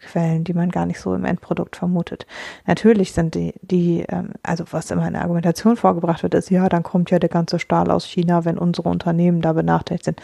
CO2-Quellen, 0.00 0.44
die 0.44 0.54
man 0.54 0.70
gar 0.70 0.86
nicht 0.86 1.00
so 1.00 1.14
im 1.14 1.24
Endprodukt 1.24 1.76
vermutet. 1.76 2.26
Natürlich 2.66 3.12
sind 3.12 3.34
die, 3.34 3.54
die, 3.62 4.04
ähm, 4.08 4.32
also 4.42 4.64
was 4.70 4.90
immer 4.90 5.06
in 5.06 5.14
der 5.14 5.22
Argumentation 5.22 5.76
vorgebracht 5.76 6.22
wird, 6.22 6.34
ist, 6.34 6.50
ja, 6.50 6.68
dann 6.68 6.82
kommt 6.82 7.10
ja 7.10 7.18
der 7.18 7.28
ganze 7.28 7.58
Stahl 7.58 7.90
aus 7.90 8.04
China, 8.04 8.44
wenn 8.44 8.58
unsere 8.58 8.88
Unternehmen 8.88 9.40
da 9.40 9.52
benachteiligt 9.52 10.04
sind. 10.04 10.20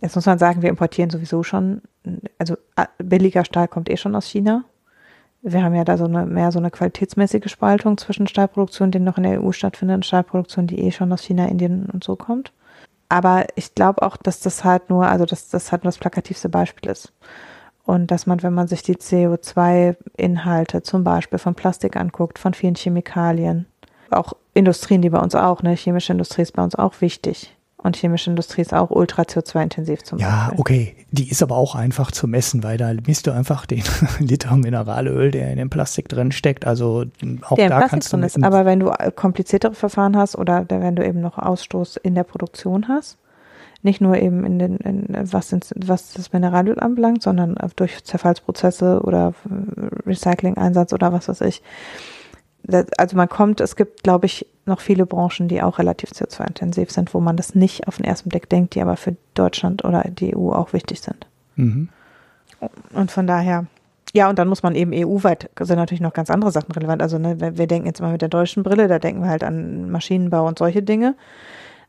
Jetzt 0.00 0.16
muss 0.16 0.26
man 0.26 0.38
sagen, 0.38 0.62
wir 0.62 0.70
importieren 0.70 1.10
sowieso 1.10 1.42
schon, 1.42 1.82
also 2.38 2.56
billiger 2.98 3.44
Stahl 3.44 3.68
kommt 3.68 3.90
eh 3.90 3.96
schon 3.98 4.16
aus 4.16 4.26
China 4.26 4.64
Wir 5.42 5.62
haben 5.62 5.74
ja 5.74 5.84
da 5.84 5.98
so 5.98 6.04
eine 6.04 6.26
mehr 6.26 6.52
so 6.52 6.58
eine 6.58 6.70
qualitätsmäßige 6.70 7.50
Spaltung 7.50 7.98
zwischen 7.98 8.26
Stahlproduktion, 8.26 8.90
die 8.90 8.98
noch 9.00 9.18
in 9.18 9.24
der 9.24 9.42
EU 9.42 9.52
stattfindet, 9.52 9.96
und 9.96 10.06
Stahlproduktion, 10.06 10.66
die 10.66 10.80
eh 10.80 10.90
schon 10.92 11.12
aus 11.12 11.22
China, 11.22 11.46
Indien 11.48 11.86
und 11.90 12.04
so 12.04 12.16
kommt. 12.16 12.52
Aber 13.08 13.46
ich 13.56 13.74
glaube 13.74 14.02
auch, 14.02 14.16
dass 14.16 14.40
das 14.40 14.64
halt 14.64 14.90
nur, 14.90 15.06
also 15.06 15.26
dass 15.26 15.48
das 15.50 15.72
halt 15.72 15.84
nur 15.84 15.90
das 15.90 15.98
plakativste 15.98 16.48
Beispiel 16.48 16.90
ist. 16.90 17.12
Und 17.90 18.12
dass 18.12 18.24
man, 18.24 18.40
wenn 18.44 18.54
man 18.54 18.68
sich 18.68 18.84
die 18.84 18.94
CO2-Inhalte 18.94 20.84
zum 20.84 21.02
Beispiel 21.02 21.40
von 21.40 21.56
Plastik 21.56 21.96
anguckt, 21.96 22.38
von 22.38 22.54
vielen 22.54 22.76
Chemikalien, 22.76 23.66
auch 24.12 24.34
Industrien, 24.54 25.02
die 25.02 25.10
bei 25.10 25.18
uns 25.18 25.34
auch, 25.34 25.64
ne, 25.64 25.74
chemische 25.74 26.12
Industrie 26.12 26.42
ist 26.42 26.52
bei 26.52 26.62
uns 26.62 26.76
auch 26.76 27.00
wichtig. 27.00 27.56
Und 27.78 27.96
chemische 27.96 28.30
Industrie 28.30 28.60
ist 28.60 28.72
auch 28.72 28.90
ultra 28.90 29.22
CO2-intensiv 29.22 30.04
zum 30.04 30.20
ja, 30.20 30.50
Beispiel. 30.50 30.54
Ja, 30.54 30.60
okay. 30.60 30.96
Die 31.10 31.30
ist 31.30 31.42
aber 31.42 31.56
auch 31.56 31.74
einfach 31.74 32.12
zu 32.12 32.28
messen, 32.28 32.62
weil 32.62 32.76
da 32.76 32.92
misst 33.08 33.26
du 33.26 33.32
einfach 33.32 33.66
den 33.66 33.82
Liter 34.20 34.54
Mineralöl, 34.54 35.32
der 35.32 35.50
in 35.50 35.56
dem 35.56 35.68
Plastik 35.68 36.08
drin 36.08 36.30
steckt. 36.30 36.68
Also 36.68 37.06
auch 37.42 37.56
der 37.56 37.70
da 37.70 37.78
Plastik 37.78 37.90
kannst 37.90 38.12
du 38.12 38.18
drin 38.18 38.26
ist. 38.26 38.44
Aber 38.44 38.66
wenn 38.66 38.78
du 38.78 38.92
kompliziertere 39.16 39.74
Verfahren 39.74 40.16
hast 40.16 40.38
oder 40.38 40.64
wenn 40.68 40.94
du 40.94 41.04
eben 41.04 41.20
noch 41.20 41.38
Ausstoß 41.38 41.96
in 41.96 42.14
der 42.14 42.22
Produktion 42.22 42.86
hast, 42.86 43.18
nicht 43.82 44.00
nur 44.00 44.16
eben 44.16 44.44
in 44.44 44.58
den, 44.58 44.76
in, 44.78 45.06
was, 45.32 45.52
was 45.76 46.12
das 46.12 46.32
Mineralöl 46.32 46.78
anbelangt, 46.78 47.22
sondern 47.22 47.56
durch 47.76 48.04
Zerfallsprozesse 48.04 49.00
oder 49.02 49.34
Recycling-Einsatz 50.06 50.92
oder 50.92 51.12
was 51.12 51.28
weiß 51.28 51.40
ich, 51.42 51.62
also 52.98 53.16
man 53.16 53.28
kommt, 53.28 53.60
es 53.60 53.76
gibt, 53.76 54.02
glaube 54.02 54.26
ich, 54.26 54.46
noch 54.66 54.80
viele 54.80 55.06
Branchen, 55.06 55.48
die 55.48 55.62
auch 55.62 55.78
relativ 55.78 56.10
CO2-intensiv 56.10 56.90
sind, 56.90 57.14
wo 57.14 57.20
man 57.20 57.36
das 57.36 57.54
nicht 57.54 57.88
auf 57.88 57.96
den 57.96 58.04
ersten 58.04 58.28
Blick 58.28 58.48
denkt, 58.48 58.74
die 58.74 58.82
aber 58.82 58.96
für 58.96 59.16
Deutschland 59.34 59.84
oder 59.84 60.04
die 60.04 60.36
EU 60.36 60.52
auch 60.52 60.72
wichtig 60.72 61.00
sind. 61.00 61.26
Mhm. 61.56 61.88
Und 62.92 63.10
von 63.10 63.26
daher, 63.26 63.66
ja, 64.12 64.28
und 64.28 64.38
dann 64.38 64.48
muss 64.48 64.62
man 64.62 64.74
eben 64.74 64.92
EU-weit, 64.94 65.50
sind 65.60 65.76
natürlich 65.76 66.02
noch 66.02 66.12
ganz 66.12 66.30
andere 66.30 66.52
Sachen 66.52 66.72
relevant. 66.72 67.02
Also 67.02 67.18
ne, 67.18 67.40
wir 67.40 67.66
denken 67.66 67.86
jetzt 67.86 68.00
mal 68.00 68.12
mit 68.12 68.22
der 68.22 68.28
deutschen 68.28 68.62
Brille, 68.62 68.86
da 68.86 68.98
denken 68.98 69.22
wir 69.22 69.30
halt 69.30 69.42
an 69.42 69.90
Maschinenbau 69.90 70.46
und 70.46 70.58
solche 70.58 70.82
Dinge. 70.82 71.14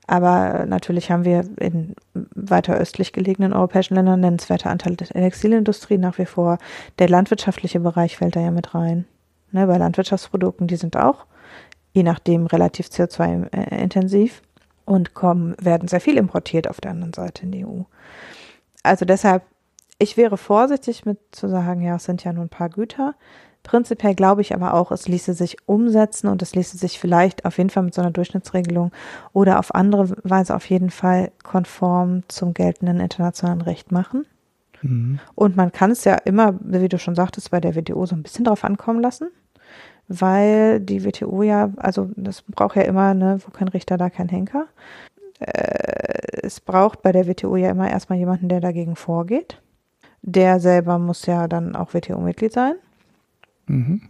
Aber 0.08 0.66
natürlich 0.66 1.12
haben 1.12 1.26
wir 1.26 1.46
in 1.60 1.96
weiter 2.14 2.76
östlich 2.76 3.14
gelegenen 3.14 3.54
europäischen 3.54 3.96
Ländern 3.96 4.20
nennenswerte 4.20 4.70
Anteile 4.70 4.98
der 4.98 5.08
Textilindustrie 5.08 5.98
nach 5.98 6.18
wie 6.18 6.26
vor. 6.26 6.58
Der 7.00 7.08
landwirtschaftliche 7.08 7.80
Bereich 7.80 8.18
fällt 8.18 8.36
da 8.36 8.42
ja 8.42 8.52
mit 8.52 8.74
rein 8.76 9.06
ne, 9.52 9.68
bei 9.68 9.78
Landwirtschaftsprodukten, 9.78 10.68
die 10.68 10.76
sind 10.76 10.98
auch, 10.98 11.26
je 11.94 12.04
nachdem, 12.04 12.48
relativ 12.48 12.88
CO2-intensiv 12.88 14.42
und 14.86 15.14
kommen, 15.14 15.56
werden 15.62 15.88
sehr 15.88 16.02
viel 16.02 16.18
importiert 16.18 16.68
auf 16.68 16.82
der 16.82 16.92
anderen 16.92 17.14
Seite 17.14 17.44
in 17.44 17.52
die 17.52 17.66
EU. 17.66 17.82
Also 18.84 19.06
deshalb, 19.06 19.44
ich 20.00 20.18
wäre 20.18 20.38
vorsichtig 20.38 21.06
mit 21.06 21.20
zu 21.32 21.48
sagen, 21.48 21.82
ja, 21.82 21.96
es 21.96 22.06
sind 22.06 22.24
ja 22.24 22.34
nur 22.34 22.46
ein 22.46 22.50
paar 22.50 22.70
Güter. 22.70 23.14
Prinzipiell 23.64 24.16
glaube 24.16 24.42
ich 24.42 24.54
aber 24.56 24.74
auch, 24.74 24.92
es 24.92 25.08
ließe 25.08 25.34
sich 25.34 25.58
umsetzen 25.68 26.28
und 26.28 26.42
es 26.42 26.56
ließe 26.56 26.78
sich 26.78 27.00
vielleicht 27.00 27.46
auf 27.46 27.58
jeden 27.58 27.70
Fall 27.70 27.84
mit 27.84 27.94
so 27.94 28.02
einer 28.02 28.12
Durchschnittsregelung 28.12 28.92
oder 29.34 29.60
auf 29.60 29.76
andere 29.76 30.10
Weise 30.24 30.56
auf 30.56 30.68
jeden 30.70 30.90
Fall 30.90 31.32
konform 31.44 32.24
zum 32.28 32.54
geltenden 32.54 33.00
internationalen 33.00 33.62
Recht 33.62 33.92
machen. 33.92 34.26
Mhm. 34.82 35.20
Und 35.36 35.56
man 35.56 35.72
kann 35.72 35.92
es 35.92 36.04
ja 36.06 36.16
immer, 36.16 36.56
wie 36.62 36.90
du 36.90 36.98
schon 36.98 37.16
sagtest, 37.16 37.52
bei 37.52 37.62
der 37.62 37.76
WTO 37.76 38.06
so 38.06 38.16
ein 38.16 38.24
bisschen 38.24 38.46
drauf 38.46 38.64
ankommen 38.64 39.02
lassen 39.02 39.28
weil 40.20 40.80
die 40.80 41.06
WTO 41.06 41.44
ja, 41.44 41.72
also 41.78 42.10
das 42.16 42.42
braucht 42.42 42.76
ja 42.76 42.84
immer, 42.84 43.14
ne, 43.14 43.40
wo 43.46 43.52
kein 43.52 43.70
Richter, 43.70 43.98
da 43.98 44.10
kein 44.10 44.30
Henker. 44.30 44.68
Äh, 45.40 46.42
es 46.44 46.60
braucht 46.60 47.02
bei 47.02 47.12
der 47.12 47.28
WTO 47.28 47.56
ja 47.56 47.70
immer 47.70 47.90
erstmal 47.90 48.20
jemanden, 48.20 48.50
der 48.50 48.60
dagegen 48.60 48.96
vorgeht. 48.96 49.62
Der 50.22 50.60
selber 50.60 51.00
muss 51.00 51.26
ja 51.26 51.48
dann 51.48 51.76
auch 51.76 51.94
WTO-Mitglied 51.94 52.54
sein. 52.54 52.76
Mhm. 53.68 54.02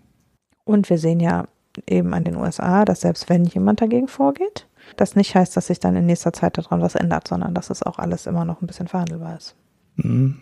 Und 0.64 0.90
wir 0.90 0.98
sehen 0.98 1.20
ja 1.20 1.48
eben 1.88 2.14
an 2.14 2.24
den 2.24 2.36
USA, 2.36 2.86
dass 2.86 3.02
selbst 3.02 3.30
wenn 3.30 3.46
jemand 3.46 3.82
dagegen 3.82 4.08
vorgeht, 4.08 4.68
das 4.98 5.16
nicht 5.16 5.36
heißt, 5.36 5.56
dass 5.56 5.68
sich 5.68 5.80
dann 5.80 5.96
in 5.96 6.06
nächster 6.06 6.34
Zeit 6.34 6.58
daran 6.58 6.82
was 6.82 6.96
ändert, 6.96 7.28
sondern 7.28 7.54
dass 7.54 7.70
es 7.70 7.84
auch 7.84 8.00
alles 8.00 8.26
immer 8.28 8.46
noch 8.46 8.62
ein 8.62 8.68
bisschen 8.68 8.88
verhandelbar 8.88 9.38
ist. 9.38 9.56
Mhm. 9.96 10.40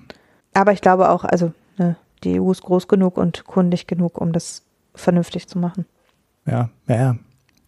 Aber 0.53 0.71
ich 0.71 0.81
glaube 0.81 1.09
auch, 1.09 1.23
also 1.23 1.53
ne, 1.77 1.95
die 2.23 2.39
EU 2.39 2.51
ist 2.51 2.63
groß 2.63 2.87
genug 2.87 3.17
und 3.17 3.45
kundig 3.45 3.87
genug, 3.87 4.19
um 4.19 4.33
das 4.33 4.63
vernünftig 4.95 5.47
zu 5.47 5.59
machen. 5.59 5.85
Ja, 6.45 6.69
ja. 6.87 7.15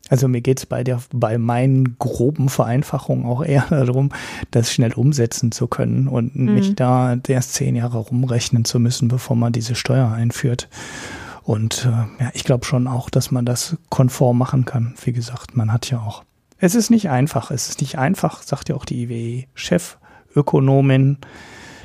Also 0.09 0.27
mir 0.27 0.41
geht 0.41 0.59
es 0.59 0.65
bei 0.65 0.83
der, 0.83 0.99
bei 1.13 1.37
meinen 1.37 1.97
groben 1.97 2.49
Vereinfachungen 2.49 3.25
auch 3.25 3.43
eher 3.43 3.65
darum, 3.69 4.09
das 4.49 4.73
schnell 4.73 4.93
umsetzen 4.93 5.51
zu 5.51 5.67
können 5.67 6.07
und 6.07 6.35
mhm. 6.35 6.55
nicht 6.55 6.79
da 6.79 7.17
erst 7.27 7.53
zehn 7.53 7.75
Jahre 7.75 7.99
rumrechnen 7.99 8.65
zu 8.65 8.79
müssen, 8.79 9.07
bevor 9.07 9.35
man 9.35 9.53
diese 9.53 9.75
Steuer 9.75 10.11
einführt. 10.11 10.67
Und 11.43 11.85
äh, 11.85 12.23
ja, 12.23 12.31
ich 12.33 12.43
glaube 12.43 12.65
schon 12.65 12.87
auch, 12.87 13.09
dass 13.09 13.31
man 13.31 13.45
das 13.45 13.77
konform 13.89 14.37
machen 14.37 14.65
kann. 14.65 14.93
Wie 15.03 15.13
gesagt, 15.13 15.57
man 15.57 15.73
hat 15.73 15.89
ja 15.89 15.97
auch. 15.99 16.23
Es 16.57 16.75
ist 16.75 16.91
nicht 16.91 17.09
einfach. 17.09 17.49
Es 17.51 17.69
ist 17.69 17.79
nicht 17.81 17.97
einfach, 17.97 18.43
sagt 18.43 18.69
ja 18.69 18.75
auch 18.75 18.85
die 18.85 19.01
IWE-Chefökonomin, 19.03 21.17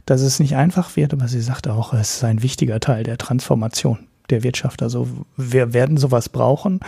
dass 0.04 0.20
es 0.20 0.38
nicht 0.38 0.56
einfach 0.56 0.94
wird, 0.96 1.14
aber 1.14 1.28
sie 1.28 1.40
sagt 1.40 1.68
auch, 1.68 1.94
es 1.94 2.16
ist 2.16 2.24
ein 2.24 2.42
wichtiger 2.42 2.80
Teil 2.80 3.02
der 3.02 3.16
Transformation 3.18 4.00
der 4.28 4.42
Wirtschaft. 4.42 4.82
Also 4.82 5.08
wir 5.36 5.72
werden 5.72 5.96
sowas 5.96 6.28
brauchen, 6.28 6.80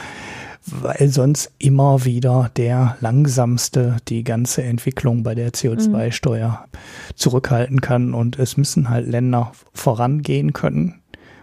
weil 0.66 1.08
sonst 1.08 1.52
immer 1.58 2.04
wieder 2.04 2.50
der 2.56 2.98
langsamste 3.00 3.96
die 4.08 4.24
ganze 4.24 4.62
Entwicklung 4.62 5.22
bei 5.22 5.34
der 5.34 5.52
CO2-Steuer 5.52 6.66
mhm. 6.70 6.78
zurückhalten 7.16 7.80
kann. 7.80 8.12
Und 8.12 8.38
es 8.38 8.58
müssen 8.58 8.90
halt 8.90 9.08
Länder 9.08 9.52
vorangehen 9.72 10.52
können 10.52 10.97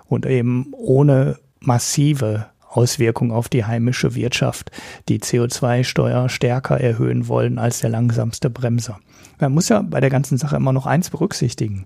und 0.08 0.26
eben 0.26 0.74
ohne 0.74 1.38
massive 1.60 2.48
Auswirkungen 2.70 3.32
auf 3.32 3.50
die 3.50 3.66
heimische 3.66 4.16
Wirtschaft 4.16 4.72
die 5.08 5.20
CO2-Steuer 5.20 6.30
stärker 6.30 6.80
erhöhen 6.80 7.28
wollen 7.28 7.58
als 7.58 7.80
der 7.80 7.90
langsamste 7.90 8.50
Bremser. 8.50 9.00
Man 9.40 9.54
muss 9.54 9.70
ja 9.70 9.82
bei 9.82 10.00
der 10.00 10.10
ganzen 10.10 10.38
Sache 10.38 10.58
immer 10.58 10.74
noch 10.74 10.86
eins 10.86 11.10
berücksichtigen. 11.10 11.86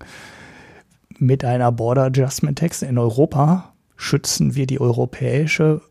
Mit 1.18 1.44
einer 1.44 1.70
Border 1.70 2.04
Adjustment 2.04 2.58
Tax 2.58 2.82
in 2.82 2.98
Europa 2.98 3.72
schützen 3.96 4.54
wir 4.54 4.66
die 4.66 4.80
europäische 4.80 5.82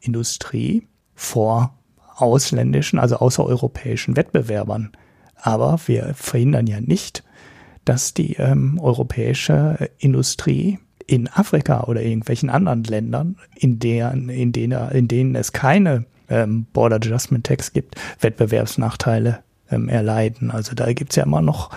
Industrie 0.00 0.86
vor 1.14 1.74
ausländischen, 2.16 2.98
also 2.98 3.16
außereuropäischen 3.16 4.16
Wettbewerbern. 4.16 4.92
Aber 5.34 5.78
wir 5.86 6.14
verhindern 6.14 6.66
ja 6.66 6.80
nicht, 6.80 7.24
dass 7.84 8.14
die 8.14 8.34
ähm, 8.34 8.78
europäische 8.80 9.90
Industrie 9.98 10.78
in 11.08 11.26
Afrika 11.26 11.84
oder 11.84 12.02
irgendwelchen 12.02 12.50
anderen 12.50 12.84
Ländern, 12.84 13.36
in, 13.56 13.80
deren, 13.80 14.28
in, 14.28 14.52
denen, 14.52 14.90
in 14.90 15.08
denen 15.08 15.34
es 15.34 15.52
keine 15.52 16.04
ähm, 16.28 16.66
Border 16.72 16.96
Adjustment 16.96 17.46
Tax 17.46 17.72
gibt, 17.72 17.96
Wettbewerbsnachteile 18.20 19.40
ähm, 19.70 19.88
erleiden. 19.88 20.50
Also 20.50 20.74
da 20.74 20.92
gibt 20.92 21.12
es 21.12 21.16
ja 21.16 21.24
immer 21.24 21.40
noch 21.40 21.70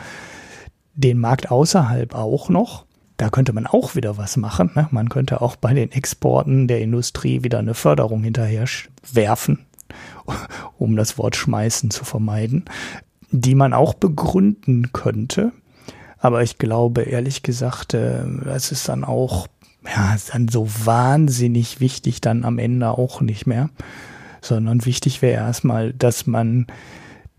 den 0.94 1.18
Markt 1.18 1.50
außerhalb 1.50 2.14
auch 2.14 2.50
noch. 2.50 2.86
Da 3.16 3.30
könnte 3.30 3.54
man 3.54 3.68
auch 3.68 3.96
wieder 3.96 4.18
was 4.18 4.36
machen. 4.36 4.72
Ne? 4.76 4.88
Man 4.92 5.08
könnte 5.08 5.42
auch 5.42 5.56
bei 5.56 5.74
den 5.74 5.92
Exporten 5.92 6.68
der 6.68 6.82
Industrie 6.82 7.44
wieder 7.44 7.60
eine 7.60 7.74
Förderung 7.74 8.24
hinterher 8.24 8.66
werfen, 9.14 9.60
um 10.78 10.98
das 10.98 11.18
Wort 11.18 11.38
schmeißen 11.38 11.90
zu 11.90 12.04
vermeiden, 12.04 12.66
die 13.30 13.56
man 13.56 13.74
auch 13.74 13.94
begründen 13.94 14.92
könnte. 14.92 15.54
Aber 16.22 16.44
ich 16.44 16.60
glaube, 16.60 17.02
ehrlich 17.02 17.42
gesagt, 17.42 17.96
äh, 17.96 18.24
das 18.46 18.72
ist 18.72 18.88
dann 18.88 19.04
auch, 19.04 19.48
ja, 19.84 20.14
ist 20.14 20.34
dann 20.34 20.48
so 20.48 20.68
wahnsinnig 20.86 21.80
wichtig 21.80 22.22
dann 22.22 22.46
am 22.46 22.60
Ende 22.60 22.92
auch 22.92 23.22
nicht 23.22 23.48
mehr. 23.48 23.70
Sondern 24.40 24.86
wichtig 24.86 25.22
wäre 25.22 25.44
erstmal, 25.44 25.94
dass 25.94 26.28
man 26.28 26.68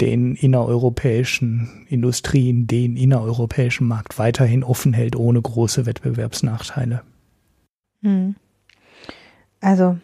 den 0.00 0.34
innereuropäischen 0.34 1.86
Industrien, 1.88 2.66
den 2.66 2.96
innereuropäischen 2.96 3.86
Markt 3.86 4.18
weiterhin 4.18 4.64
offen 4.64 4.92
hält, 4.92 5.14
ohne 5.14 5.40
große 5.40 5.86
Wettbewerbsnachteile. 5.86 7.02
Hm. 8.02 8.34
Also, 9.60 9.98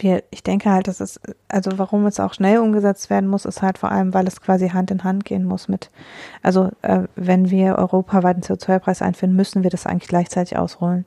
wir, 0.00 0.22
ich 0.30 0.42
denke 0.42 0.70
halt, 0.70 0.88
dass 0.88 1.00
es, 1.00 1.20
also 1.48 1.72
warum 1.76 2.06
es 2.06 2.20
auch 2.20 2.34
schnell 2.34 2.58
umgesetzt 2.58 3.10
werden 3.10 3.28
muss, 3.28 3.44
ist 3.44 3.62
halt 3.62 3.78
vor 3.78 3.90
allem, 3.90 4.14
weil 4.14 4.26
es 4.26 4.40
quasi 4.40 4.70
Hand 4.70 4.90
in 4.90 5.04
Hand 5.04 5.24
gehen 5.24 5.44
muss 5.44 5.68
mit, 5.68 5.90
also 6.42 6.70
äh, 6.82 7.02
wenn 7.16 7.50
wir 7.50 7.76
europaweit 7.76 8.36
einen 8.36 8.42
CO2-Preis 8.42 9.02
einführen, 9.02 9.34
müssen 9.34 9.62
wir 9.62 9.70
das 9.70 9.86
eigentlich 9.86 10.08
gleichzeitig 10.08 10.56
ausrollen. 10.56 11.04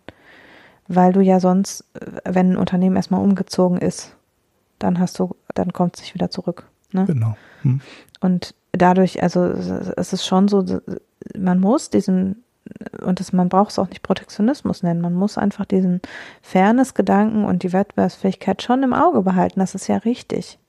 Weil 0.87 1.13
du 1.13 1.21
ja 1.21 1.39
sonst, 1.39 1.85
äh, 1.93 2.21
wenn 2.25 2.51
ein 2.51 2.57
Unternehmen 2.57 2.95
erstmal 2.95 3.21
umgezogen 3.21 3.79
ist, 3.79 4.15
dann 4.79 4.99
hast 4.99 5.17
du, 5.19 5.35
dann 5.53 5.73
kommt 5.73 5.95
es 5.95 6.03
sich 6.03 6.13
wieder 6.13 6.29
zurück. 6.29 6.67
Ne? 6.91 7.05
Genau. 7.05 7.35
Hm. 7.61 7.81
Und 8.21 8.55
dadurch, 8.71 9.23
also 9.23 9.43
es 9.43 10.13
ist 10.13 10.25
schon 10.25 10.47
so, 10.47 10.63
man 11.37 11.59
muss 11.59 11.89
diesen, 11.89 12.43
und 13.01 13.19
das, 13.19 13.33
man 13.33 13.49
braucht 13.49 13.71
es 13.71 13.79
auch 13.79 13.89
nicht 13.89 14.03
Protektionismus 14.03 14.83
nennen, 14.83 15.01
man 15.01 15.13
muss 15.13 15.37
einfach 15.37 15.65
diesen 15.65 16.01
Fairness-Gedanken 16.41 17.45
und 17.45 17.63
die 17.63 17.73
Wettbewerbsfähigkeit 17.73 18.61
schon 18.63 18.83
im 18.83 18.93
Auge 18.93 19.21
behalten. 19.21 19.59
Das 19.59 19.75
ist 19.75 19.87
ja 19.87 19.97
richtig. 19.97 20.59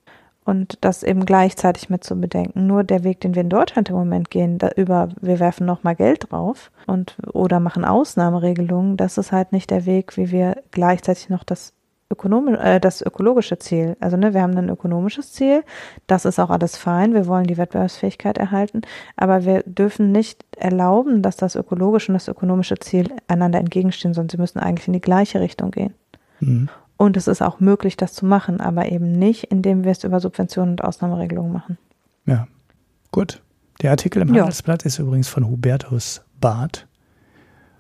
und 0.47 0.79
das 0.81 1.03
eben 1.03 1.27
gleichzeitig 1.27 1.91
mit 1.91 2.05
zu 2.05 2.19
bedenken. 2.19 2.67
Nur 2.67 2.85
der 2.85 3.05
Weg, 3.05 3.21
den 3.21 3.35
wir 3.35 3.43
in 3.43 3.51
Deutschland 3.51 3.91
im 3.91 3.97
Moment 3.97 4.31
gehen, 4.31 4.59
da 4.59 4.71
über 4.77 5.09
wir 5.21 5.41
werfen 5.41 5.67
noch 5.67 5.83
mal 5.83 5.97
Geld 5.97 6.31
drauf 6.31 6.71
und 6.87 7.17
oder 7.33 7.61
machen 7.61 7.85
Ausnahmeregelungen, 7.85 8.97
das 8.97 9.19
ist 9.19 9.33
halt 9.33 9.53
nicht 9.53 9.71
der 9.71 9.87
Weg, 9.87 10.17
wie 10.17 10.31
wir 10.31 10.63
gleichzeitig 10.71 11.29
noch 11.29 11.45
das 11.45 11.73
ökonomisch, 12.11 12.59
äh, 12.59 12.81
das 12.81 13.03
ökologische 13.03 13.59
Ziel. 13.59 13.97
Also 14.01 14.17
ne, 14.17 14.35
wir 14.35 14.43
haben 14.43 14.57
ein 14.57 14.69
ökonomisches 14.69 15.33
Ziel, 15.33 15.65
das 16.07 16.25
ist 16.25 16.39
auch 16.39 16.51
alles 16.51 16.77
fein, 16.77 17.15
wir 17.15 17.27
wollen 17.27 17.47
die 17.47 17.57
Wettbewerbsfähigkeit 17.57 18.39
erhalten, 18.39 18.83
aber 19.17 19.45
wir 19.45 19.63
dürfen 19.65 20.13
nicht 20.13 20.45
erlauben, 20.57 21.23
dass 21.23 21.37
das 21.37 21.57
ökologische 21.57 22.13
und 22.13 22.15
das 22.15 22.29
ökonomische 22.29 22.77
Ziel 22.79 23.13
einander 23.29 23.59
entgegenstehen, 23.59 24.15
sondern 24.15 24.31
sie 24.31 24.39
müssen 24.39 24.59
eigentlich 24.59 24.87
in 24.87 24.95
die 24.95 25.01
gleiche 25.01 25.41
Richtung 25.41 25.71
gehen. 25.71 25.95
Mhm. 26.41 26.69
Und 26.97 27.17
es 27.17 27.27
ist 27.27 27.43
auch 27.43 27.61
möglich, 27.61 27.97
das 27.97 28.15
zu 28.15 28.25
machen, 28.25 28.61
aber 28.61 28.91
eben 28.91 29.13
nicht, 29.13 29.45
indem 29.45 29.85
wir 29.85 29.93
es 29.93 30.05
über 30.05 30.21
Subventionen 30.21 30.73
und 30.73 30.85
Ausnahmeregelungen 30.85 31.53
machen. 31.53 31.77
Ja, 32.25 32.47
gut. 33.13 33.43
Der 33.83 33.91
Artikel 33.91 34.23
im 34.23 34.29
Handelsblatt 34.29 34.85
ja. 34.85 34.87
ist 34.87 34.99
übrigens 34.99 35.29
von 35.29 35.47
Hubertus 35.47 36.23
Barth 36.41 36.87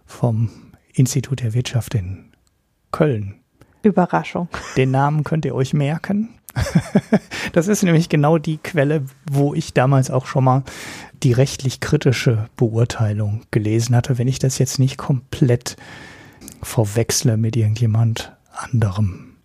vom 0.04 0.50
Institut 0.92 1.42
der 1.42 1.54
Wirtschaft 1.54 1.94
in 1.94 2.32
Köln. 2.92 3.40
Überraschung. 3.88 4.48
Den 4.76 4.90
Namen 4.90 5.24
könnt 5.24 5.44
ihr 5.44 5.54
euch 5.54 5.74
merken. 5.74 6.30
das 7.52 7.68
ist 7.68 7.82
nämlich 7.82 8.08
genau 8.08 8.38
die 8.38 8.58
Quelle, 8.58 9.04
wo 9.30 9.54
ich 9.54 9.74
damals 9.74 10.10
auch 10.10 10.26
schon 10.26 10.44
mal 10.44 10.62
die 11.22 11.32
rechtlich 11.32 11.80
kritische 11.80 12.48
Beurteilung 12.56 13.42
gelesen 13.50 13.94
hatte, 13.96 14.18
wenn 14.18 14.28
ich 14.28 14.38
das 14.38 14.58
jetzt 14.58 14.78
nicht 14.78 14.96
komplett 14.96 15.76
verwechsle 16.62 17.36
mit 17.36 17.56
irgendjemand 17.56 18.36
anderem. 18.54 19.36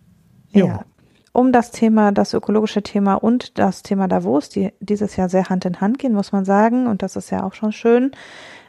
Jo. 0.51 0.67
Ja. 0.67 0.85
Um 1.33 1.53
das 1.53 1.71
Thema, 1.71 2.11
das 2.11 2.33
ökologische 2.33 2.83
Thema 2.83 3.15
und 3.15 3.57
das 3.57 3.83
Thema 3.83 4.09
Davos, 4.09 4.49
die 4.49 4.73
dieses 4.81 5.15
Jahr 5.15 5.29
sehr 5.29 5.47
Hand 5.47 5.63
in 5.63 5.79
Hand 5.79 5.97
gehen, 5.97 6.13
muss 6.13 6.33
man 6.33 6.43
sagen, 6.43 6.87
und 6.87 7.03
das 7.03 7.15
ist 7.15 7.29
ja 7.29 7.43
auch 7.43 7.53
schon 7.53 7.71
schön. 7.71 8.11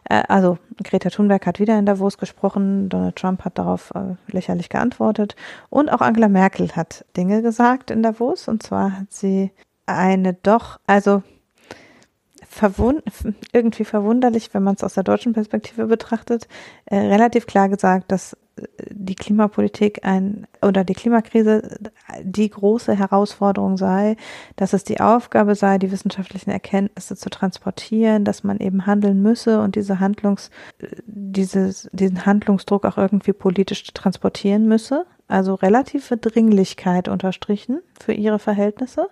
Äh, 0.05 0.22
also 0.28 0.59
Greta 0.82 1.11
Thunberg 1.11 1.46
hat 1.46 1.59
wieder 1.59 1.78
in 1.78 1.86
Davos 1.86 2.18
gesprochen, 2.18 2.88
Donald 2.88 3.16
Trump 3.16 3.44
hat 3.44 3.59
darauf 3.59 3.92
äh, 3.94 4.14
lächerlich 4.32 4.68
geantwortet 4.68 5.36
und 5.70 5.90
auch 5.90 6.00
Angela 6.00 6.28
Merkel 6.28 6.74
hat 6.74 7.05
Dinge 7.16 7.42
gesagt 7.42 7.90
in 7.90 8.03
Davos 8.03 8.48
und 8.48 8.62
zwar 8.62 8.98
hat 8.98 9.12
sie 9.12 9.50
eine 9.86 10.34
doch, 10.34 10.78
also 10.86 11.22
verwund 12.48 13.03
irgendwie 13.53 13.84
verwunderlich, 13.84 14.53
wenn 14.53 14.62
man 14.62 14.74
es 14.74 14.84
aus 14.84 14.94
der 14.94 15.05
deutschen 15.05 15.32
Perspektive 15.32 15.86
betrachtet, 15.86 16.48
äh, 16.86 16.96
relativ 16.96 17.46
klar 17.46 17.68
gesagt, 17.68 18.12
dass 18.12 18.36
die 18.90 19.14
Klimapolitik 19.14 20.05
ein 20.05 20.46
oder 20.61 20.84
die 20.84 20.92
Klimakrise 20.94 21.78
die 22.22 22.50
große 22.50 22.94
Herausforderung 22.94 23.76
sei, 23.76 24.16
dass 24.57 24.72
es 24.72 24.84
die 24.84 25.00
Aufgabe 25.00 25.55
sei, 25.55 25.78
die 25.78 25.90
wissenschaftlichen 25.90 26.50
Erkenntnisse 26.50 27.16
zu 27.16 27.30
transportieren, 27.30 28.24
dass 28.24 28.44
man 28.44 28.59
eben 28.59 28.86
handeln 28.86 29.22
müsse 29.22 29.61
und 29.61 29.76
diese 29.76 30.00
Handlungs, 30.00 30.50
dieses, 31.07 31.88
diesen 31.92 32.26
Handlungsdruck 32.26 32.84
auch 32.84 32.98
irgendwie 32.98 33.32
politisch 33.32 33.84
transportieren 33.94 34.66
müsse. 34.66 35.07
Also 35.28 35.55
relative 35.55 36.18
Dringlichkeit 36.18 37.09
unterstrichen 37.09 37.80
für 37.98 38.12
ihre 38.12 38.38
Verhältnisse. 38.38 39.09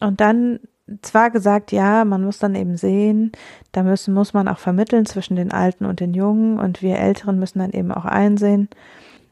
Und 0.00 0.20
dann 0.20 0.60
zwar 1.02 1.30
gesagt, 1.30 1.72
ja, 1.72 2.04
man 2.04 2.24
muss 2.24 2.38
dann 2.38 2.54
eben 2.54 2.76
sehen, 2.76 3.32
da 3.72 3.82
müssen, 3.82 4.14
muss 4.14 4.32
man 4.32 4.48
auch 4.48 4.58
vermitteln 4.58 5.06
zwischen 5.06 5.36
den 5.36 5.52
Alten 5.52 5.84
und 5.84 6.00
den 6.00 6.14
Jungen 6.14 6.58
und 6.58 6.82
wir 6.82 6.98
Älteren 6.98 7.38
müssen 7.38 7.58
dann 7.58 7.72
eben 7.72 7.92
auch 7.92 8.04
einsehen, 8.04 8.68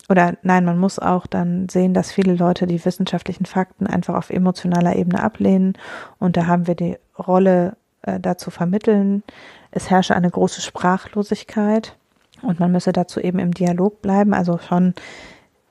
oder 0.09 0.35
nein, 0.43 0.65
man 0.65 0.79
muss 0.79 0.99
auch 0.99 1.27
dann 1.27 1.69
sehen, 1.69 1.93
dass 1.93 2.13
viele 2.13 2.35
Leute 2.35 2.67
die 2.67 2.85
wissenschaftlichen 2.85 3.45
Fakten 3.45 3.87
einfach 3.87 4.15
auf 4.15 4.31
emotionaler 4.31 4.97
Ebene 4.97 5.23
ablehnen 5.23 5.75
und 6.19 6.37
da 6.37 6.47
haben 6.47 6.67
wir 6.67 6.77
die 6.77 6.97
Rolle 7.19 7.77
äh, 8.03 8.21
dazu 8.21 8.51
vermitteln. 8.51 9.25
Es 9.73 9.91
herrsche 9.91 10.15
eine 10.15 10.31
große 10.31 10.61
Sprachlosigkeit 10.61 11.97
und 12.43 12.61
man 12.61 12.71
müsse 12.71 12.93
dazu 12.93 13.21
eben 13.21 13.39
im 13.39 13.53
Dialog 13.53 14.01
bleiben, 14.01 14.33
also 14.33 14.59
schon 14.59 14.95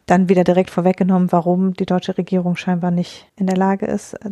dann 0.05 0.29
wieder 0.29 0.43
direkt 0.43 0.69
vorweggenommen, 0.69 1.31
warum 1.31 1.73
die 1.73 1.85
deutsche 1.85 2.17
Regierung 2.17 2.55
scheinbar 2.55 2.91
nicht 2.91 3.31
in 3.35 3.47
der 3.47 3.57
Lage 3.57 3.85
ist, 3.85 4.13
äh, 4.13 4.29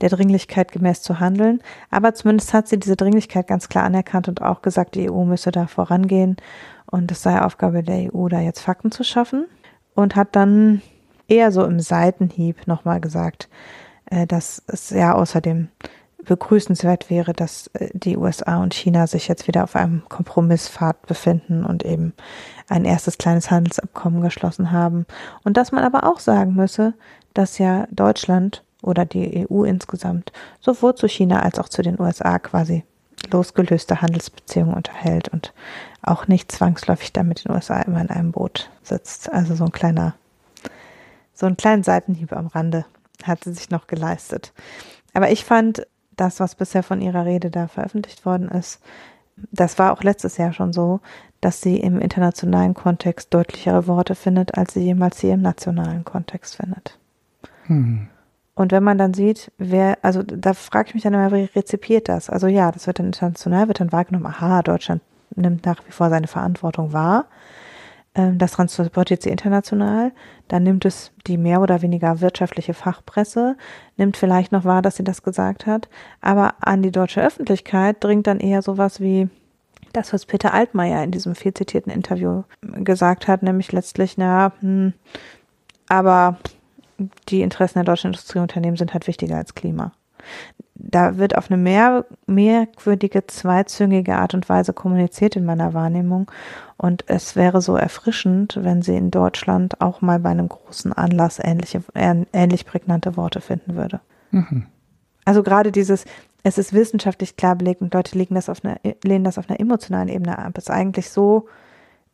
der 0.00 0.08
Dringlichkeit 0.08 0.72
gemäß 0.72 1.02
zu 1.02 1.20
handeln. 1.20 1.60
Aber 1.90 2.14
zumindest 2.14 2.52
hat 2.52 2.68
sie 2.68 2.78
diese 2.78 2.96
Dringlichkeit 2.96 3.46
ganz 3.46 3.68
klar 3.68 3.84
anerkannt 3.84 4.28
und 4.28 4.42
auch 4.42 4.62
gesagt, 4.62 4.94
die 4.94 5.10
EU 5.10 5.24
müsse 5.24 5.52
da 5.52 5.66
vorangehen 5.66 6.36
und 6.86 7.10
es 7.12 7.22
sei 7.22 7.40
Aufgabe 7.40 7.82
der 7.82 8.14
EU, 8.14 8.28
da 8.28 8.40
jetzt 8.40 8.60
Fakten 8.60 8.90
zu 8.90 9.04
schaffen. 9.04 9.46
Und 9.96 10.16
hat 10.16 10.34
dann 10.34 10.82
eher 11.28 11.52
so 11.52 11.64
im 11.64 11.78
Seitenhieb 11.78 12.66
nochmal 12.66 13.00
gesagt, 13.00 13.48
äh, 14.06 14.26
dass 14.26 14.62
es 14.66 14.90
ja 14.90 15.14
außerdem 15.14 15.68
begrüßenswert 16.24 17.10
wäre, 17.10 17.32
dass 17.32 17.68
äh, 17.74 17.88
die 17.92 18.16
USA 18.16 18.62
und 18.62 18.74
China 18.74 19.06
sich 19.06 19.28
jetzt 19.28 19.46
wieder 19.46 19.64
auf 19.64 19.76
einem 19.76 20.02
Kompromisspfad 20.08 21.06
befinden 21.06 21.64
und 21.64 21.84
eben 21.84 22.12
ein 22.68 22.84
erstes 22.84 23.18
kleines 23.18 23.50
Handelsabkommen 23.50 24.22
geschlossen 24.22 24.72
haben. 24.72 25.06
Und 25.44 25.56
dass 25.56 25.72
man 25.72 25.84
aber 25.84 26.04
auch 26.10 26.20
sagen 26.20 26.54
müsse, 26.54 26.94
dass 27.34 27.58
ja 27.58 27.86
Deutschland 27.90 28.62
oder 28.82 29.04
die 29.04 29.46
EU 29.48 29.64
insgesamt 29.64 30.32
sowohl 30.60 30.94
zu 30.94 31.08
China 31.08 31.40
als 31.40 31.58
auch 31.58 31.68
zu 31.68 31.82
den 31.82 32.00
USA 32.00 32.38
quasi 32.38 32.84
losgelöste 33.30 34.02
Handelsbeziehungen 34.02 34.74
unterhält 34.74 35.28
und 35.28 35.52
auch 36.02 36.28
nicht 36.28 36.52
zwangsläufig 36.52 37.12
da 37.12 37.22
mit 37.22 37.44
den 37.44 37.52
USA 37.52 37.80
immer 37.80 38.00
in 38.00 38.10
einem 38.10 38.32
Boot 38.32 38.70
sitzt. 38.82 39.32
Also 39.32 39.54
so 39.54 39.64
ein 39.64 39.72
kleiner, 39.72 40.14
so 41.32 41.46
einen 41.46 41.56
kleinen 41.56 41.82
Seitenhieb 41.82 42.32
am 42.32 42.48
Rande 42.48 42.84
hat 43.22 43.44
sie 43.44 43.52
sich 43.52 43.70
noch 43.70 43.86
geleistet. 43.86 44.52
Aber 45.14 45.30
ich 45.30 45.44
fand 45.44 45.86
das, 46.16 46.40
was 46.40 46.54
bisher 46.54 46.82
von 46.82 47.00
ihrer 47.00 47.24
Rede 47.24 47.50
da 47.50 47.68
veröffentlicht 47.68 48.24
worden 48.26 48.48
ist, 48.48 48.80
das 49.50 49.78
war 49.78 49.92
auch 49.92 50.02
letztes 50.02 50.36
Jahr 50.36 50.52
schon 50.52 50.72
so, 50.72 51.00
dass 51.40 51.60
sie 51.60 51.78
im 51.78 52.00
internationalen 52.00 52.74
Kontext 52.74 53.34
deutlichere 53.34 53.86
Worte 53.86 54.14
findet, 54.14 54.56
als 54.56 54.74
sie 54.74 54.80
jemals 54.80 55.20
hier 55.20 55.34
im 55.34 55.42
nationalen 55.42 56.04
Kontext 56.04 56.56
findet. 56.56 56.98
Hm. 57.66 58.08
Und 58.54 58.70
wenn 58.70 58.84
man 58.84 58.98
dann 58.98 59.14
sieht, 59.14 59.50
wer, 59.58 59.98
also 60.02 60.22
da 60.22 60.54
frage 60.54 60.88
ich 60.88 60.94
mich 60.94 61.02
dann 61.02 61.14
immer, 61.14 61.32
wie 61.32 61.44
rezipiert 61.44 62.08
das? 62.08 62.30
Also 62.30 62.46
ja, 62.46 62.70
das 62.70 62.86
wird 62.86 63.00
dann 63.00 63.06
international, 63.06 63.66
wird 63.66 63.80
dann 63.80 63.92
wahrgenommen, 63.92 64.26
aha, 64.26 64.62
Deutschland 64.62 65.02
nimmt 65.34 65.66
nach 65.66 65.84
wie 65.86 65.92
vor 65.92 66.08
seine 66.08 66.28
Verantwortung 66.28 66.92
wahr. 66.92 67.26
Ähm, 68.14 68.38
das 68.38 68.52
transportiert 68.52 69.22
sie 69.22 69.30
international. 69.30 70.12
Dann 70.48 70.62
nimmt 70.62 70.84
es 70.84 71.12
die 71.26 71.36
mehr 71.36 71.60
oder 71.60 71.82
weniger 71.82 72.20
wirtschaftliche 72.20 72.74
Fachpresse, 72.74 73.56
nimmt 73.96 74.16
vielleicht 74.16 74.52
noch 74.52 74.64
wahr, 74.64 74.82
dass 74.82 74.96
sie 74.96 75.04
das 75.04 75.22
gesagt 75.22 75.66
hat. 75.66 75.88
Aber 76.20 76.54
an 76.60 76.82
die 76.82 76.92
deutsche 76.92 77.22
Öffentlichkeit 77.22 78.02
dringt 78.02 78.26
dann 78.26 78.40
eher 78.40 78.62
sowas 78.62 79.00
wie 79.00 79.28
das, 79.92 80.12
was 80.12 80.26
Peter 80.26 80.52
Altmaier 80.52 81.04
in 81.04 81.12
diesem 81.12 81.34
viel 81.34 81.54
zitierten 81.54 81.92
Interview 81.92 82.42
gesagt 82.62 83.28
hat, 83.28 83.42
nämlich 83.42 83.70
letztlich, 83.72 84.18
na, 84.18 84.52
hm, 84.60 84.92
aber 85.88 86.38
die 87.28 87.42
Interessen 87.42 87.78
der 87.78 87.84
deutschen 87.84 88.08
Industrieunternehmen 88.08 88.76
sind 88.76 88.92
halt 88.92 89.06
wichtiger 89.06 89.36
als 89.36 89.54
Klima 89.54 89.92
da 90.74 91.18
wird 91.18 91.36
auf 91.36 91.50
eine 91.50 91.60
mehr, 91.60 92.04
merkwürdige, 92.26 93.26
zweizüngige 93.26 94.16
Art 94.16 94.34
und 94.34 94.48
Weise 94.48 94.72
kommuniziert 94.72 95.36
in 95.36 95.44
meiner 95.44 95.72
Wahrnehmung. 95.72 96.30
Und 96.76 97.04
es 97.06 97.36
wäre 97.36 97.62
so 97.62 97.76
erfrischend, 97.76 98.58
wenn 98.60 98.82
sie 98.82 98.96
in 98.96 99.10
Deutschland 99.10 99.80
auch 99.80 100.00
mal 100.00 100.18
bei 100.18 100.30
einem 100.30 100.48
großen 100.48 100.92
Anlass 100.92 101.38
ähnliche, 101.42 101.82
ähnlich 101.94 102.66
prägnante 102.66 103.16
Worte 103.16 103.40
finden 103.40 103.76
würde. 103.76 104.00
Mhm. 104.32 104.66
Also 105.24 105.42
gerade 105.42 105.70
dieses, 105.70 106.04
es 106.42 106.58
ist 106.58 106.72
wissenschaftlich 106.72 107.36
klar 107.36 107.56
belegt 107.56 107.80
und 107.80 107.94
Leute 107.94 108.18
legen 108.18 108.34
das 108.34 108.48
auf 108.48 108.64
einer, 108.64 108.78
lehnen 109.02 109.24
das 109.24 109.38
auf 109.38 109.48
einer 109.48 109.60
emotionalen 109.60 110.08
Ebene 110.08 110.38
ab, 110.38 110.58
ist 110.58 110.70
eigentlich 110.70 111.08
so 111.10 111.48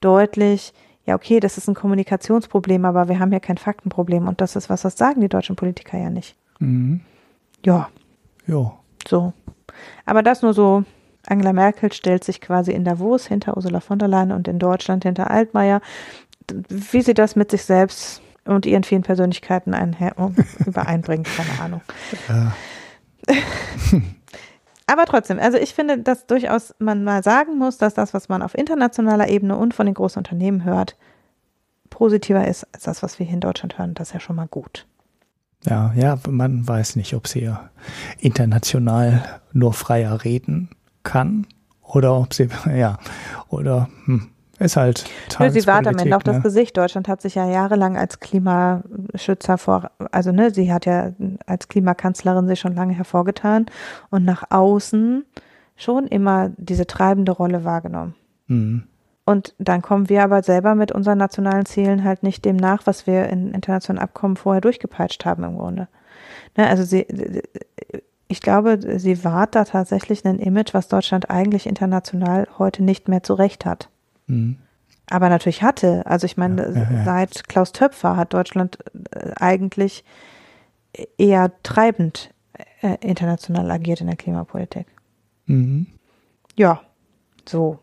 deutlich, 0.01 0.73
ja, 1.07 1.15
okay, 1.15 1.41
das 1.41 1.59
ist 1.59 1.69
ein 1.69 1.75
Kommunikationsproblem, 1.75 2.85
aber 2.85 3.09
wir 3.09 3.19
haben 3.19 3.33
ja 3.33 3.41
kein 3.41 3.59
Faktenproblem 3.59 4.29
und 4.29 4.41
das 4.41 4.55
ist 4.55 4.71
was, 4.71 4.83
das 4.83 4.97
sagen 4.97 5.21
die 5.21 5.29
deutschen 5.29 5.57
Politiker 5.57 5.99
ja 5.99 6.11
nicht. 6.11 6.37
Mhm. 6.61 7.01
Ja, 7.65 7.89
ja. 8.51 8.73
So. 9.09 9.33
Aber 10.05 10.23
das 10.23 10.43
nur 10.43 10.55
so. 10.55 10.85
Angela 11.27 11.53
Merkel 11.53 11.93
stellt 11.93 12.25
sich 12.25 12.41
quasi 12.41 12.73
in 12.73 12.85
Davos 12.85 13.27
hinter 13.27 13.57
Ursula 13.57 13.81
von 13.81 13.99
der 13.99 14.09
Leyen 14.09 14.33
und 14.33 14.49
in 14.49 14.59
Deutschland 14.59 15.05
hinter 15.05 15.31
Altmaier. 15.31 15.81
Wie 16.69 17.03
sie 17.03 17.15
das 17.15 17.37
mit 17.37 17.51
sich 17.51 17.65
selbst 17.65 18.23
und 18.45 18.67
ihren 18.67 18.85
vielen 18.85 19.03
Persönlichkeiten 19.03 19.75
einher 19.75 20.15
übereinbringt, 20.67 21.29
keine 21.37 21.61
Ahnung. 21.61 21.83
Ja. 22.29 22.53
Aber 24.87 25.05
trotzdem, 25.05 25.39
also 25.39 25.57
ich 25.57 25.75
finde, 25.75 25.99
dass 25.99 26.27
durchaus 26.27 26.75
man 26.79 27.05
mal 27.05 27.23
sagen 27.23 27.59
muss, 27.59 27.79
dass 27.79 27.95
das, 27.95 28.13
was 28.13 28.29
man 28.29 28.43
auf 28.43 28.57
internationaler 28.57 29.29
Ebene 29.29 29.57
und 29.57 29.73
von 29.73 29.87
den 29.87 29.95
großen 29.95 30.19
Unternehmen 30.19 30.65
hört, 30.65 30.97
positiver 31.91 32.49
ist 32.49 32.67
als 32.73 32.85
das, 32.85 33.03
was 33.03 33.19
wir 33.19 33.27
hier 33.27 33.35
in 33.35 33.41
Deutschland 33.41 33.79
hören. 33.79 33.95
Das 33.95 34.09
ist 34.09 34.15
ja 34.15 34.21
schon 34.21 34.37
mal 34.37 34.49
gut. 34.49 34.87
Ja, 35.67 35.93
ja, 35.95 36.19
man 36.29 36.67
weiß 36.67 36.97
nicht, 36.97 37.15
ob 37.15 37.27
sie 37.27 37.53
international 38.19 39.41
nur 39.53 39.73
freier 39.73 40.25
reden 40.25 40.71
kann 41.03 41.47
oder 41.83 42.17
ob 42.17 42.33
sie, 42.33 42.49
ja, 42.75 42.99
oder 43.49 43.89
hm, 44.07 44.29
ist 44.59 44.77
halt 44.77 45.05
Nö, 45.39 45.51
sie 45.51 45.67
war 45.67 45.79
am 45.79 45.87
Ende 45.99 46.17
auch 46.17 46.25
ne? 46.25 46.33
das 46.35 46.43
Gesicht. 46.43 46.77
Deutschland 46.77 47.09
hat 47.09 47.23
sich 47.23 47.35
ja 47.35 47.49
jahrelang 47.49 47.97
als 47.97 48.21
Klimaschützer 48.21 49.57
vor, 49.59 49.91
also 50.13 50.33
ne, 50.33 50.51
sie 50.53 50.73
hat 50.73 50.87
ja 50.87 51.13
als 51.47 51.69
Klimakanzlerin 51.69 52.47
sich 52.47 52.61
schon 52.61 52.75
lange 52.75 52.93
hervorgetan 52.95 53.67
und 54.11 54.25
nach 54.25 54.45
außen 54.51 55.25
schon 55.77 56.07
immer 56.07 56.51
diese 56.59 56.87
treibende 56.87 57.33
Rolle 57.33 57.65
wahrgenommen. 57.65 58.15
Mhm. 58.49 58.85
Und 59.25 59.55
dann 59.59 59.83
kommen 59.83 60.09
wir 60.09 60.25
aber 60.25 60.43
selber 60.43 60.75
mit 60.75 60.93
unseren 60.93 61.19
nationalen 61.19 61.67
Zielen 61.67 62.05
halt 62.05 62.23
nicht 62.23 62.45
dem 62.45 62.57
nach, 62.57 62.87
was 62.87 63.07
wir 63.07 63.29
in 63.29 63.53
internationalen 63.53 64.03
Abkommen 64.03 64.37
vorher 64.37 64.61
durchgepeitscht 64.61 65.25
haben 65.25 65.45
im 65.45 65.57
Grunde. 65.57 65.89
Ne, 66.57 66.67
also 66.67 66.83
sie, 66.83 67.07
ich 68.29 68.41
glaube, 68.41 68.79
sie 68.99 69.25
wahrt 69.25 69.55
da 69.55 69.65
tatsächlich 69.65 70.25
ein 70.25 70.39
Image, 70.39 70.75
was 70.75 70.89
Deutschland 70.89 71.31
eigentlich 71.31 71.67
international 71.67 72.49
heute 72.59 72.83
nicht 72.83 73.09
mehr 73.09 73.23
zurecht 73.23 73.65
hat. 73.65 73.89
Mhm. 74.27 74.57
Aber 75.09 75.29
natürlich 75.29 75.63
hatte. 75.63 76.07
Also 76.07 76.25
ich 76.27 76.37
meine, 76.37 76.63
ja, 76.63 76.75
ja, 76.75 76.91
ja. 76.91 77.05
seit 77.05 77.49
Klaus 77.49 77.73
Töpfer 77.73 78.17
hat 78.17 78.33
Deutschland 78.33 78.79
äh, 79.11 79.33
eigentlich 79.37 80.05
eher 81.19 81.53
treibend 81.63 82.33
äh, 82.81 82.97
international 83.01 83.71
agiert 83.71 84.01
in 84.01 84.07
der 84.07 84.17
Klimapolitik. 84.17 84.87
Mhm. 85.47 85.87
Ja, 86.57 86.81
so. 87.49 87.79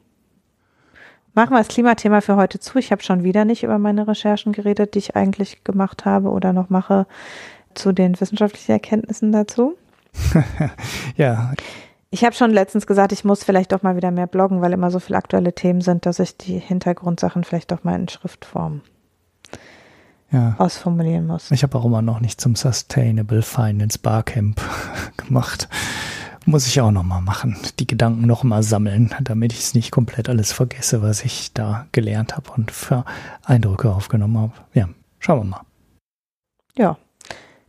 Machen 1.37 1.51
wir 1.51 1.59
das 1.59 1.67
Klimathema 1.67 2.21
für 2.21 2.35
heute 2.35 2.59
zu. 2.59 2.79
Ich 2.79 2.91
habe 2.91 3.03
schon 3.03 3.23
wieder 3.23 3.45
nicht 3.45 3.61
über 3.61 3.77
meine 3.77 4.07
Recherchen 4.07 4.53
geredet, 4.53 4.95
die 4.95 4.97
ich 4.97 5.15
eigentlich 5.15 5.63
gemacht 5.63 6.03
habe 6.03 6.31
oder 6.31 6.51
noch 6.51 6.71
mache 6.71 7.05
zu 7.75 7.91
den 7.91 8.19
wissenschaftlichen 8.19 8.71
Erkenntnissen 8.71 9.31
dazu. 9.31 9.77
ja. 11.15 11.53
Ich 12.09 12.25
habe 12.25 12.33
schon 12.33 12.49
letztens 12.49 12.87
gesagt, 12.87 13.11
ich 13.11 13.23
muss 13.23 13.43
vielleicht 13.43 13.71
doch 13.71 13.83
mal 13.83 13.95
wieder 13.95 14.09
mehr 14.09 14.25
bloggen, 14.25 14.63
weil 14.63 14.73
immer 14.73 14.89
so 14.89 14.97
viele 14.97 15.19
aktuelle 15.19 15.53
Themen 15.53 15.81
sind, 15.81 16.07
dass 16.07 16.17
ich 16.17 16.37
die 16.37 16.57
Hintergrundsachen 16.57 17.43
vielleicht 17.43 17.71
doch 17.71 17.83
mal 17.83 17.93
in 17.93 18.07
Schriftform 18.07 18.81
ja. 20.31 20.55
ausformulieren 20.57 21.27
muss. 21.27 21.51
Ich 21.51 21.61
habe 21.61 21.77
auch 21.77 21.85
immer 21.85 22.01
noch 22.01 22.19
nicht 22.19 22.41
zum 22.41 22.55
Sustainable 22.55 23.43
Finance 23.43 23.99
Barcamp 23.99 24.59
gemacht. 25.17 25.69
Muss 26.49 26.65
ich 26.65 26.79
auch 26.79 26.91
noch 26.91 27.03
mal 27.03 27.19
machen. 27.19 27.57
Die 27.77 27.85
Gedanken 27.85 28.25
noch 28.25 28.45
mal 28.45 28.63
sammeln, 28.63 29.13
damit 29.21 29.51
ich 29.51 29.59
es 29.59 29.73
nicht 29.73 29.91
komplett 29.91 30.29
alles 30.29 30.53
vergesse, 30.53 31.01
was 31.01 31.25
ich 31.25 31.51
da 31.51 31.87
gelernt 31.91 32.37
habe 32.37 32.51
und 32.53 32.71
für 32.71 33.03
Eindrücke 33.43 33.93
aufgenommen 33.93 34.37
habe. 34.37 34.53
Ja, 34.73 34.87
schauen 35.19 35.39
wir 35.39 35.43
mal. 35.43 35.61
Ja, 36.77 36.97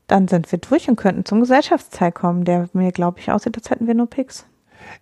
dann 0.07 0.29
sind 0.29 0.53
wir 0.53 0.61
durch 0.61 0.89
und 0.89 0.95
könnten 0.95 1.25
zum 1.25 1.41
Gesellschaftsteil 1.41 2.13
kommen, 2.13 2.45
der 2.45 2.69
mir, 2.73 2.93
glaube 2.93 3.19
ich, 3.19 3.33
aussieht, 3.33 3.57
als 3.57 3.69
hätten 3.69 3.89
wir 3.89 3.95
nur 3.95 4.09
Picks. 4.09 4.47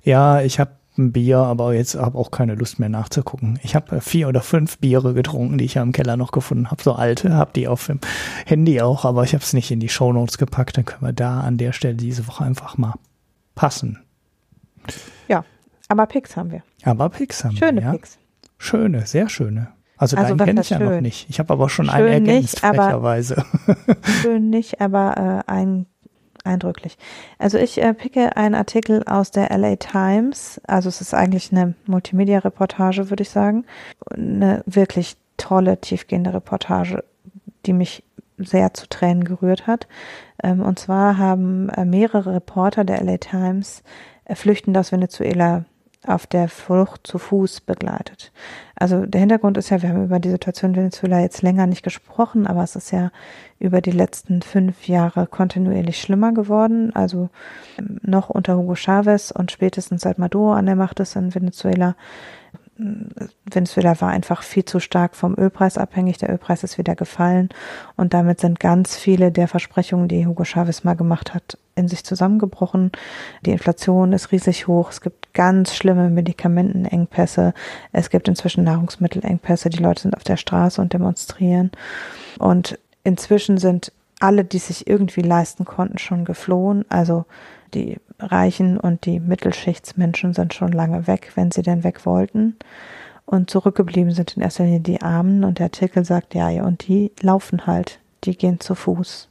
Ja, 0.03 0.41
ich 0.41 0.59
habe 0.59 0.71
ein 0.97 1.13
Bier, 1.13 1.41
aber 1.41 1.75
jetzt 1.75 1.97
habe 1.97 2.17
auch 2.17 2.31
keine 2.31 2.55
Lust 2.55 2.79
mehr 2.79 2.89
nachzugucken. 2.89 3.59
Ich 3.63 3.75
habe 3.75 4.01
vier 4.01 4.29
oder 4.29 4.41
fünf 4.41 4.79
Biere 4.79 5.13
getrunken, 5.13 5.59
die 5.59 5.67
ich 5.67 5.75
ja 5.75 5.83
im 5.83 5.93
Keller 5.93 6.17
noch 6.17 6.33
gefunden 6.33 6.71
habe, 6.71 6.83
so 6.83 6.95
alte, 6.95 7.35
habe 7.35 7.51
die 7.55 7.69
auf 7.69 7.85
dem 7.89 8.01
Handy 8.47 8.81
auch, 8.81 9.05
aber 9.05 9.25
ich 9.25 9.35
habe 9.35 9.45
es 9.45 9.53
nicht 9.53 9.71
in 9.71 9.81
die 9.81 9.91
Shownotes 9.91 10.39
gepackt. 10.39 10.79
Dann 10.79 10.87
können 10.87 11.03
wir 11.03 11.13
da 11.13 11.41
an 11.41 11.59
der 11.59 11.73
Stelle 11.73 11.97
diese 11.97 12.27
Woche 12.27 12.43
einfach 12.43 12.79
mal 12.79 12.95
passen. 13.57 14.05
Ja, 15.27 15.45
aber 15.89 16.07
Picks 16.07 16.37
haben 16.37 16.53
wir. 16.53 16.63
Aber 16.85 17.09
Picks 17.09 17.43
haben 17.43 17.57
schöne 17.57 17.81
wir. 17.81 17.83
Schöne 17.83 17.99
Picks. 17.99 18.19
Schöne, 18.59 19.07
sehr 19.07 19.29
schöne. 19.29 19.69
Also, 19.97 20.17
also 20.17 20.35
deinen 20.35 20.47
kenne 20.47 20.61
ich 20.61 20.71
ja 20.71 20.79
schön. 20.79 20.89
noch 20.89 21.01
nicht. 21.01 21.29
Ich 21.29 21.39
habe 21.39 21.53
aber 21.53 21.69
schon 21.69 21.87
schön 21.87 21.95
einen 21.95 22.27
ergänzt, 22.27 22.63
nicht, 22.63 22.77
frecherweise. 22.77 23.45
schön 24.23 24.51
nicht, 24.51 24.81
aber 24.81 25.45
äh, 25.49 25.51
ein, 25.51 25.87
eindrücklich. 26.45 26.99
Also 27.39 27.59
ich 27.59 27.83
äh, 27.83 27.95
picke 27.95 28.37
einen 28.37 28.55
Artikel 28.55 29.03
aus 29.05 29.31
der 29.31 29.57
LA 29.57 29.77
Times. 29.77 30.61
Also 30.67 30.89
es 30.89 31.01
ist 31.01 31.15
eigentlich 31.15 31.51
eine 31.51 31.75
Multimedia-Reportage, 31.87 33.11
würde 33.11 33.23
ich 33.23 33.31
sagen. 33.31 33.65
Eine 34.11 34.63
wirklich 34.67 35.17
tolle, 35.39 35.81
tiefgehende 35.81 36.35
Reportage, 36.35 37.03
die 37.65 37.73
mich 37.73 38.05
sehr 38.39 38.75
zu 38.75 38.89
Tränen 38.89 39.25
gerührt 39.25 39.67
hat. 39.67 39.87
Ähm, 40.43 40.61
und 40.61 40.79
zwar 40.79 41.19
haben 41.19 41.69
äh, 41.71 41.85
mehrere 41.85 42.35
Reporter 42.35 42.85
der 42.85 43.03
LA 43.03 43.19
Times 43.19 43.83
äh, 44.25 44.35
Flüchtende 44.35 44.81
aus 44.81 44.93
Venezuela 44.93 45.65
auf 46.07 46.27
der 46.27 46.49
Flucht 46.49 47.07
zu 47.07 47.19
Fuß 47.19 47.63
begleitet. 47.63 48.33
Also 48.77 49.07
der 49.07 49.21
Hintergrund 49.21 49.57
ist 49.57 49.71
ja, 49.71 49.83
wir 49.83 49.89
haben 49.89 50.05
über 50.05 50.21
die 50.21 50.31
Situation 50.31 50.73
in 50.73 50.77
Venezuela 50.77 51.21
jetzt 51.21 51.43
länger 51.43 51.67
nicht 51.67 51.83
gesprochen, 51.83 52.47
aber 52.47 52.63
es 52.63 52.77
ist 52.77 52.91
ja 52.93 53.11
über 53.59 53.81
die 53.81 53.91
letzten 53.91 54.43
fünf 54.43 54.87
Jahre 54.87 55.27
kontinuierlich 55.27 56.01
schlimmer 56.01 56.33
geworden. 56.33 56.95
Also 56.95 57.31
ähm, 57.79 57.99
noch 58.03 58.31
unter 58.31 58.57
Hugo 58.57 58.75
Chavez 58.75 59.31
und 59.31 59.51
spätestens 59.51 60.03
seit 60.03 60.19
Maduro 60.19 60.53
an 60.53 60.67
der 60.67 60.77
Macht 60.77 61.01
ist 61.01 61.17
in 61.17 61.35
Venezuela 61.35 61.97
Venezuela 62.79 63.99
war 64.01 64.11
einfach 64.11 64.43
viel 64.43 64.65
zu 64.65 64.81
stark 64.81 65.17
vom 65.17 65.35
Ölpreis 65.39 65.79
abhängig. 65.79 66.19
Der 66.19 66.31
Ölpreis 66.31 66.63
ist 66.63 66.77
wieder 66.77 66.95
gefallen 66.95 67.49
und 67.97 68.13
damit 68.13 68.41
sind 68.41 68.61
ganz 68.61 68.97
viele 68.97 69.33
der 69.33 69.49
Versprechungen, 69.49 70.09
die 70.09 70.27
Hugo 70.27 70.45
Chavez 70.45 70.85
mal 70.85 70.95
gemacht 70.95 71.33
hat, 71.33 71.59
in 71.75 71.89
sich 71.89 72.05
zusammengebrochen. 72.05 72.93
Die 73.47 73.53
Inflation 73.53 74.13
ist 74.13 74.31
riesig 74.31 74.67
hoch. 74.67 74.91
Es 74.91 75.01
gibt 75.01 75.33
ganz 75.33 75.75
schlimme 75.75 76.11
Medikamentenengpässe. 76.11 77.55
Es 77.93 78.11
gibt 78.11 78.29
inzwischen 78.29 78.65
Nahrungsmittelengpässe. 78.65 79.71
Die 79.71 79.83
Leute 79.83 80.03
sind 80.03 80.17
auf 80.17 80.25
der 80.25 80.37
Straße 80.37 80.81
und 80.81 80.93
demonstrieren. 80.93 81.71
Und 82.39 82.79
inzwischen 83.05 83.57
sind 83.57 83.93
alle, 84.21 84.45
die 84.45 84.59
sich 84.59 84.87
irgendwie 84.87 85.23
leisten 85.23 85.65
konnten, 85.65 85.99
schon 85.99 86.25
geflohen. 86.25 86.85
Also 86.91 87.25
die 87.75 87.99
Reichen 88.19 88.79
und 88.79 89.05
die 89.07 89.21
Mittelschichtsmenschen 89.21 90.33
sind 90.33 90.55
schon 90.55 90.73
lange 90.73 91.07
weg, 91.07 91.33
wenn 91.35 91.51
sie 91.51 91.63
denn 91.63 91.85
weg 91.85 92.07
wollten. 92.07 92.57
Und 93.25 93.51
zurückgeblieben 93.51 94.13
sind 94.13 94.37
in 94.37 94.43
erster 94.43 94.65
Linie 94.65 94.81
die 94.81 95.03
Armen. 95.03 95.45
Und 95.45 95.59
der 95.59 95.67
Artikel 95.67 96.05
sagt, 96.05 96.35
ja, 96.35 96.49
ja, 96.49 96.65
und 96.65 96.87
die 96.87 97.13
laufen 97.21 97.67
halt, 97.67 97.99
die 98.25 98.37
gehen 98.37 98.61
zu 98.61 98.75
Fuß. 98.75 99.29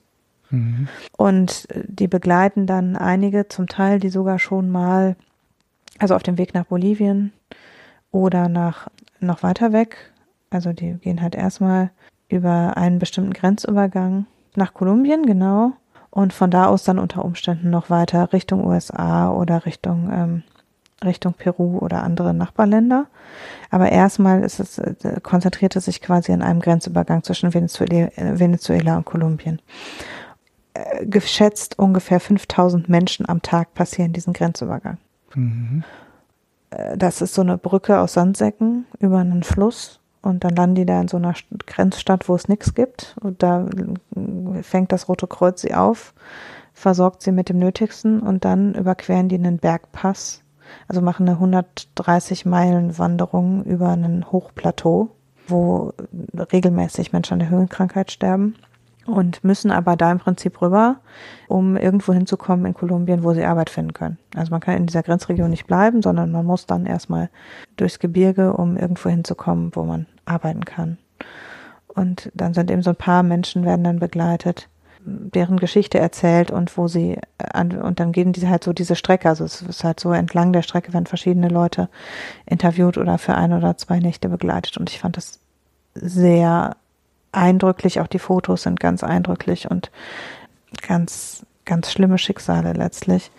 Mhm. 0.50 0.88
Und 1.18 1.68
die 1.88 2.08
begleiten 2.08 2.68
dann 2.68 2.96
einige, 2.98 3.48
zum 3.48 3.68
Teil, 3.68 4.00
die 4.00 4.10
sogar 4.10 4.38
schon 4.38 4.70
mal, 4.70 5.16
also 5.98 6.16
auf 6.16 6.24
dem 6.24 6.38
Weg 6.38 6.54
nach 6.54 6.66
Bolivien 6.66 7.32
oder 8.12 8.50
nach 8.50 8.90
noch 9.20 9.44
weiter 9.44 9.72
weg. 9.72 10.12
Also 10.50 10.74
die 10.74 10.94
gehen 10.96 11.22
halt 11.22 11.36
erstmal 11.36 11.90
über 12.28 12.76
einen 12.78 13.00
bestimmten 13.00 13.34
Grenzübergang 13.34 14.26
nach 14.56 14.74
Kolumbien, 14.74 15.26
genau 15.26 15.74
und 16.16 16.32
von 16.32 16.50
da 16.50 16.68
aus 16.68 16.86
dann 16.86 16.98
unter 16.98 17.26
Umständen 17.26 17.70
noch 17.70 17.90
weiter 17.90 18.32
Richtung 18.32 18.66
USA 18.66 19.30
oder 19.30 19.66
Richtung 19.66 20.10
ähm, 20.12 20.44
Richtung 21.04 21.34
Peru 21.34 21.78
oder 21.80 22.04
andere 22.04 22.34
Nachbarländer. 22.34 23.08
Aber 23.70 23.92
erstmal 23.92 24.42
ist 24.42 24.62
es, 24.62 24.78
äh, 24.78 25.20
konzentriert 25.22 25.76
es 25.76 25.86
sich 25.86 26.02
quasi 26.02 26.32
an 26.32 26.42
einem 26.42 26.62
Grenzübergang 26.62 27.22
zwischen 27.22 27.54
Venezuela, 27.54 28.08
äh, 28.16 28.40
Venezuela 28.40 28.96
und 28.96 29.06
Kolumbien. 29.06 29.62
Äh, 30.74 31.06
geschätzt 31.06 31.78
ungefähr 31.78 32.22
5000 32.22 32.88
Menschen 32.88 33.28
am 33.28 33.42
Tag 33.42 33.74
passieren 33.74 34.14
diesen 34.14 34.32
Grenzübergang. 34.32 34.98
Mhm. 35.34 35.84
Äh, 36.70 36.98
das 36.98 37.22
ist 37.22 37.34
so 37.34 37.42
eine 37.42 37.58
Brücke 37.58 38.00
aus 38.00 38.14
Sandsäcken 38.14 38.86
über 39.00 39.20
einen 39.20 39.44
Fluss 39.44 40.00
und 40.26 40.44
dann 40.44 40.56
landen 40.56 40.76
die 40.76 40.86
da 40.86 41.00
in 41.00 41.08
so 41.08 41.18
einer 41.18 41.36
Grenzstadt, 41.68 42.28
wo 42.28 42.36
es 42.36 42.48
nichts 42.48 42.74
gibt. 42.74 43.16
Und 43.22 43.44
da 43.44 43.68
fängt 44.62 44.92
das 44.92 45.08
Rote 45.08 45.28
Kreuz 45.28 45.62
sie 45.62 45.76
auf, 45.76 46.14
versorgt 46.74 47.22
sie 47.22 47.32
mit 47.32 47.48
dem 47.48 47.60
Nötigsten 47.60 48.22
und 48.22 48.44
dann 48.44 48.74
überqueren 48.74 49.30
die 49.30 49.36
einen 49.36 49.60
Bergpass. 49.60 50.42
Also 50.88 51.02
machen 51.02 51.28
eine 51.28 51.38
130 51.38 52.48
Meilen 52.48 52.98
Wanderung 52.98 53.64
über 53.66 53.90
einen 53.90 54.32
Hochplateau, 54.32 55.10
wo 55.48 55.94
regelmäßig 56.52 57.14
Menschen 57.14 57.34
an 57.34 57.40
der 57.40 57.50
Höhenkrankheit 57.50 58.12
sterben 58.12 58.56
und 59.06 59.44
müssen 59.44 59.70
aber 59.70 59.96
da 59.96 60.12
im 60.12 60.18
Prinzip 60.18 60.60
rüber, 60.62 60.98
um 61.48 61.78
irgendwo 61.78 62.14
hinzukommen 62.14 62.66
in 62.66 62.74
Kolumbien, 62.74 63.24
wo 63.24 63.34
sie 63.34 63.46
Arbeit 63.46 63.70
finden 63.70 63.94
können. 63.94 64.18
Also 64.36 64.50
man 64.50 64.62
kann 64.62 64.78
in 64.78 64.88
dieser 64.88 65.04
Grenzregion 65.04 65.52
nicht 65.52 65.68
bleiben, 65.68 66.02
sondern 66.02 66.32
man 66.32 66.46
muss 66.46 66.66
dann 66.66 66.88
erstmal 66.88 67.30
durchs 67.78 68.00
Gebirge, 68.00 68.54
um 68.54 68.76
irgendwo 68.76 69.10
hinzukommen, 69.10 69.70
wo 69.76 69.84
man 69.84 70.08
arbeiten 70.26 70.66
kann. 70.66 70.98
Und 71.88 72.32
dann 72.34 72.54
sind 72.54 72.70
eben 72.72 72.82
so 72.82 72.92
ein 72.92 72.96
paar 72.96 73.24
Menschen 73.24 73.66
werden 73.66 73.84
dann 73.84 74.00
begleitet, 74.00 74.68
deren 75.06 75.58
Geschichte 75.58 76.00
erzählt 76.00 76.52
und 76.52 76.76
wo 76.78 76.88
sie 76.88 77.20
an, 77.38 77.72
und 77.80 78.00
dann 78.00 78.12
gehen 78.12 78.34
die 78.34 78.48
halt 78.48 78.64
so 78.64 78.74
diese 78.74 78.96
Strecke, 78.96 79.30
also 79.30 79.46
es 79.46 79.62
ist 79.62 79.84
halt 79.84 80.00
so 80.00 80.12
entlang 80.12 80.52
der 80.52 80.64
Strecke 80.64 80.94
werden 80.94 81.06
verschiedene 81.06 81.48
Leute 81.48 81.90
interviewt 82.46 82.98
oder 82.98 83.18
für 83.18 83.36
ein 83.36 83.54
oder 83.54 83.78
zwei 83.78 84.00
Nächte 84.00 84.30
begleitet 84.30 84.78
und 84.78 84.90
ich 84.90 85.00
fand 85.00 85.16
das 85.16 85.40
sehr 85.94 86.76
eindrücklich, 87.32 88.00
auch 88.00 88.08
die 88.08 88.20
Fotos 88.20 88.64
sind 88.64 88.80
ganz 88.80 89.04
eindrücklich 89.04 89.70
und 89.70 89.92
ganz, 90.88 91.46
ganz 91.66 91.92
schlimme 91.92 92.18
Schicksale 92.18 92.74
letztlich. 92.74 93.32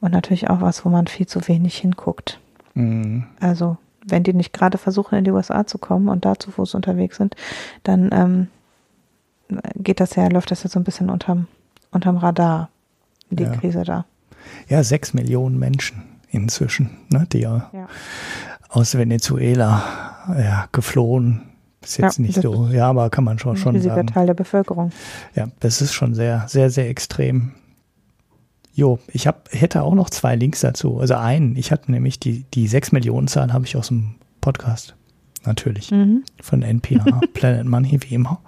Und 0.00 0.12
natürlich 0.12 0.48
auch 0.48 0.60
was, 0.60 0.84
wo 0.84 0.90
man 0.90 1.06
viel 1.08 1.26
zu 1.26 1.48
wenig 1.48 1.76
hinguckt. 1.76 2.38
Mhm. 2.74 3.26
Also, 3.40 3.78
wenn 4.08 4.22
die 4.22 4.32
nicht 4.32 4.52
gerade 4.52 4.78
versuchen, 4.78 5.16
in 5.16 5.24
die 5.24 5.30
USA 5.30 5.66
zu 5.66 5.78
kommen 5.78 6.08
und 6.08 6.24
da 6.24 6.38
zu 6.38 6.50
Fuß 6.50 6.74
unterwegs 6.74 7.16
sind, 7.16 7.36
dann 7.82 8.10
ähm, 8.12 8.48
geht 9.76 10.00
das 10.00 10.14
ja, 10.14 10.28
läuft 10.28 10.50
das 10.50 10.62
ja 10.62 10.70
so 10.70 10.78
ein 10.78 10.84
bisschen 10.84 11.10
unterm, 11.10 11.46
unterm 11.90 12.16
Radar, 12.16 12.68
die 13.30 13.44
ja. 13.44 13.56
Krise 13.56 13.84
da. 13.84 14.04
Ja, 14.68 14.82
sechs 14.82 15.14
Millionen 15.14 15.58
Menschen 15.58 16.04
inzwischen, 16.30 16.90
ne, 17.10 17.26
die 17.32 17.40
ja, 17.40 17.70
ja 17.72 17.88
aus 18.68 18.96
Venezuela 18.96 19.82
ja, 20.38 20.68
geflohen. 20.72 21.42
Ist 21.80 21.98
jetzt 21.98 22.18
ja, 22.18 22.24
nicht 22.24 22.42
so, 22.42 22.68
ja, 22.68 22.88
aber 22.88 23.08
kann 23.08 23.24
man 23.24 23.38
schon, 23.38 23.56
schon 23.56 23.76
ein 23.76 23.82
sagen. 23.82 24.08
Teil 24.08 24.26
der 24.26 24.34
Bevölkerung. 24.34 24.90
Ja, 25.34 25.48
das 25.60 25.80
ist 25.80 25.94
schon 25.94 26.14
sehr, 26.14 26.44
sehr, 26.48 26.70
sehr 26.70 26.88
extrem. 26.90 27.52
Jo, 28.78 29.00
ich 29.08 29.26
hab, 29.26 29.48
hätte 29.52 29.82
auch 29.82 29.96
noch 29.96 30.08
zwei 30.08 30.36
Links 30.36 30.60
dazu. 30.60 31.00
Also 31.00 31.16
einen, 31.16 31.56
ich 31.56 31.72
hatte 31.72 31.90
nämlich 31.90 32.20
die, 32.20 32.44
die 32.54 32.68
6 32.68 32.92
Millionen 32.92 33.26
Zahl 33.26 33.52
habe 33.52 33.64
ich 33.66 33.76
aus 33.76 33.88
dem 33.88 34.14
Podcast. 34.40 34.94
Natürlich. 35.44 35.90
Mhm. 35.90 36.22
Von 36.40 36.62
NPR, 36.62 37.20
Planet 37.34 37.66
Money, 37.66 37.98
wie 38.02 38.14
immer. 38.14 38.40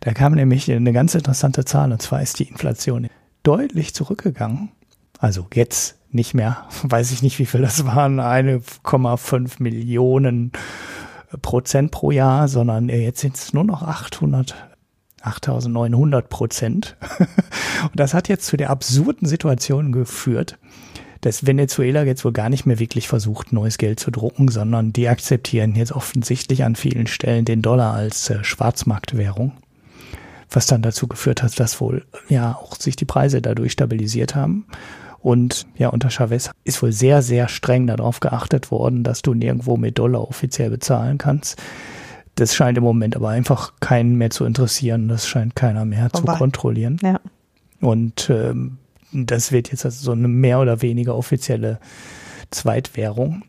Da 0.00 0.12
kam 0.12 0.34
nämlich 0.34 0.70
eine 0.70 0.92
ganz 0.92 1.14
interessante 1.14 1.64
Zahl, 1.64 1.90
und 1.90 2.02
zwar 2.02 2.20
ist 2.20 2.38
die 2.38 2.50
Inflation 2.50 3.08
deutlich 3.44 3.94
zurückgegangen. 3.94 4.72
Also 5.20 5.46
jetzt 5.54 5.96
nicht 6.10 6.34
mehr, 6.34 6.66
weiß 6.82 7.10
ich 7.12 7.22
nicht, 7.22 7.38
wie 7.38 7.46
viel 7.46 7.62
das 7.62 7.86
waren, 7.86 8.20
1,5 8.20 9.62
Millionen 9.62 10.52
Prozent 11.40 11.92
pro 11.92 12.10
Jahr, 12.10 12.48
sondern 12.48 12.90
jetzt 12.90 13.20
sind 13.20 13.36
es 13.36 13.54
nur 13.54 13.64
noch 13.64 13.82
800 13.82 14.54
8900 15.26 16.28
Prozent. 16.28 16.96
Und 17.82 17.98
das 17.98 18.14
hat 18.14 18.28
jetzt 18.28 18.46
zu 18.46 18.56
der 18.56 18.70
absurden 18.70 19.28
Situation 19.28 19.92
geführt, 19.92 20.58
dass 21.20 21.46
Venezuela 21.46 22.04
jetzt 22.04 22.24
wohl 22.24 22.32
gar 22.32 22.48
nicht 22.48 22.66
mehr 22.66 22.78
wirklich 22.78 23.08
versucht, 23.08 23.52
neues 23.52 23.78
Geld 23.78 23.98
zu 23.98 24.10
drucken, 24.10 24.48
sondern 24.48 24.92
die 24.92 25.08
akzeptieren 25.08 25.74
jetzt 25.74 25.92
offensichtlich 25.92 26.64
an 26.64 26.76
vielen 26.76 27.06
Stellen 27.06 27.44
den 27.44 27.62
Dollar 27.62 27.94
als 27.94 28.30
äh, 28.30 28.44
Schwarzmarktwährung. 28.44 29.52
Was 30.50 30.66
dann 30.66 30.82
dazu 30.82 31.08
geführt 31.08 31.42
hat, 31.42 31.58
dass 31.58 31.80
wohl 31.80 32.04
ja 32.28 32.54
auch 32.54 32.76
sich 32.76 32.94
die 32.94 33.04
Preise 33.04 33.42
dadurch 33.42 33.72
stabilisiert 33.72 34.36
haben. 34.36 34.66
Und 35.18 35.66
ja, 35.76 35.88
unter 35.88 36.08
Chavez 36.08 36.52
ist 36.62 36.80
wohl 36.82 36.92
sehr, 36.92 37.20
sehr 37.20 37.48
streng 37.48 37.88
darauf 37.88 38.20
geachtet 38.20 38.70
worden, 38.70 39.02
dass 39.02 39.22
du 39.22 39.34
nirgendwo 39.34 39.76
mit 39.76 39.98
Dollar 39.98 40.28
offiziell 40.28 40.70
bezahlen 40.70 41.18
kannst. 41.18 41.60
Das 42.36 42.54
scheint 42.54 42.78
im 42.78 42.84
Moment 42.84 43.16
aber 43.16 43.30
einfach 43.30 43.72
keinen 43.80 44.16
mehr 44.16 44.30
zu 44.30 44.44
interessieren. 44.44 45.08
Das 45.08 45.26
scheint 45.26 45.56
keiner 45.56 45.84
mehr 45.84 46.10
Vorbei. 46.10 46.32
zu 46.34 46.38
kontrollieren. 46.38 46.98
Ja. 47.02 47.20
Und 47.80 48.30
ähm, 48.30 48.78
das 49.12 49.52
wird 49.52 49.70
jetzt 49.70 49.84
also 49.84 50.04
so 50.04 50.12
eine 50.12 50.28
mehr 50.28 50.60
oder 50.60 50.82
weniger 50.82 51.16
offizielle 51.16 51.80
Zweitwährung. 52.50 53.42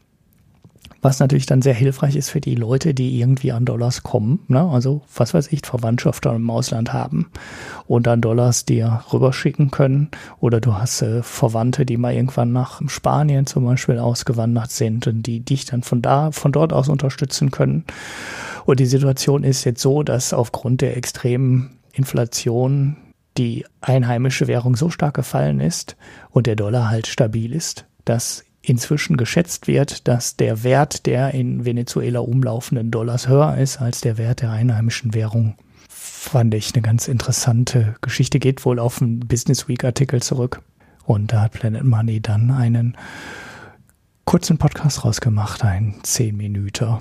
Was 1.01 1.19
natürlich 1.19 1.45
dann 1.45 1.61
sehr 1.61 1.75
hilfreich 1.75 2.15
ist 2.15 2.29
für 2.29 2.41
die 2.41 2.55
Leute, 2.55 2.93
die 2.93 3.19
irgendwie 3.19 3.51
an 3.51 3.65
Dollars 3.65 4.01
kommen. 4.03 4.39
Ne? 4.47 4.61
Also, 4.61 5.01
was 5.15 5.33
weiß 5.33 5.51
ich, 5.51 5.61
Verwandtschaft 5.63 6.25
im 6.25 6.49
Ausland 6.49 6.91
haben 6.91 7.29
und 7.85 8.07
dann 8.07 8.19
Dollars 8.19 8.65
dir 8.65 9.03
rüberschicken 9.13 9.69
können. 9.69 10.09
Oder 10.39 10.59
du 10.59 10.73
hast 10.73 11.03
äh, 11.03 11.21
Verwandte, 11.21 11.85
die 11.85 11.97
mal 11.97 12.13
irgendwann 12.13 12.51
nach 12.51 12.81
Spanien 12.87 13.45
zum 13.45 13.65
Beispiel 13.65 13.99
ausgewandert 13.99 14.71
sind 14.71 15.05
und 15.07 15.23
die 15.23 15.41
dich 15.41 15.65
dann 15.65 15.83
von 15.83 16.01
da, 16.01 16.31
von 16.31 16.51
dort 16.51 16.73
aus 16.73 16.89
unterstützen 16.89 17.51
können. 17.51 17.85
Und 18.67 18.81
die 18.81 18.85
Situation 18.85 19.45
ist 19.45 19.63
jetzt 19.63 19.81
so, 19.81 20.03
dass 20.03 20.33
aufgrund 20.33 20.81
der 20.81 20.97
extremen 20.97 21.79
Inflation 21.93 22.97
die 23.37 23.65
einheimische 23.79 24.47
Währung 24.47 24.75
so 24.75 24.89
stark 24.89 25.13
gefallen 25.13 25.61
ist 25.61 25.95
und 26.31 26.47
der 26.47 26.57
Dollar 26.57 26.89
halt 26.89 27.07
stabil 27.07 27.53
ist, 27.53 27.85
dass 28.03 28.43
inzwischen 28.61 29.15
geschätzt 29.15 29.67
wird, 29.67 30.09
dass 30.09 30.35
der 30.35 30.65
Wert 30.65 31.05
der 31.05 31.33
in 31.33 31.63
Venezuela 31.63 32.19
umlaufenden 32.19 32.91
Dollars 32.91 33.29
höher 33.29 33.55
ist 33.57 33.79
als 33.79 34.01
der 34.01 34.17
Wert 34.17 34.41
der 34.41 34.51
einheimischen 34.51 35.13
Währung. 35.13 35.55
Fand 35.87 36.53
ich 36.53 36.73
eine 36.75 36.81
ganz 36.81 37.07
interessante 37.07 37.95
Geschichte, 38.01 38.37
geht 38.37 38.65
wohl 38.65 38.79
auf 38.79 39.01
einen 39.01 39.21
Business 39.21 39.69
Week 39.69 39.85
Artikel 39.85 40.21
zurück. 40.21 40.61
Und 41.05 41.31
da 41.31 41.43
hat 41.43 41.53
Planet 41.53 41.85
Money 41.85 42.19
dann 42.19 42.51
einen 42.51 42.97
kurzen 44.25 44.57
Podcast 44.57 45.05
rausgemacht, 45.05 45.63
ein 45.63 45.95
10 46.03 46.35
Minuten. 46.35 46.97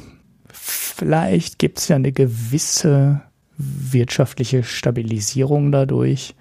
Vielleicht 0.69 1.61
gibt 1.61 1.79
es 1.79 1.87
ja 1.87 1.95
eine 1.95 2.11
gewisse 2.11 3.21
wirtschaftliche 3.57 4.65
Stabilisierung 4.65 5.71
dadurch, 5.71 6.35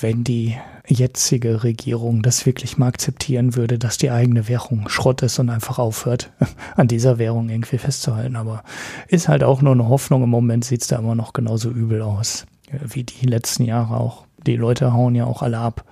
wenn 0.00 0.24
die 0.24 0.56
jetzige 0.88 1.62
Regierung 1.62 2.22
das 2.22 2.46
wirklich 2.46 2.78
mal 2.78 2.88
akzeptieren 2.88 3.54
würde, 3.54 3.78
dass 3.78 3.96
die 3.96 4.10
eigene 4.10 4.48
Währung 4.48 4.88
Schrott 4.88 5.22
ist 5.22 5.38
und 5.38 5.50
einfach 5.50 5.78
aufhört, 5.78 6.32
an 6.74 6.88
dieser 6.88 7.18
Währung 7.18 7.48
irgendwie 7.48 7.78
festzuhalten. 7.78 8.34
Aber 8.34 8.64
ist 9.06 9.28
halt 9.28 9.44
auch 9.44 9.62
nur 9.62 9.72
eine 9.72 9.88
Hoffnung. 9.88 10.24
Im 10.24 10.30
Moment 10.30 10.64
sieht 10.64 10.82
es 10.82 10.88
da 10.88 10.98
immer 10.98 11.14
noch 11.14 11.32
genauso 11.32 11.70
übel 11.70 12.02
aus, 12.02 12.44
wie 12.72 13.04
die 13.04 13.26
letzten 13.26 13.62
Jahre 13.62 13.98
auch. 13.98 14.26
Die 14.48 14.56
Leute 14.56 14.92
hauen 14.92 15.14
ja 15.14 15.26
auch 15.26 15.42
alle 15.42 15.58
ab. 15.58 15.84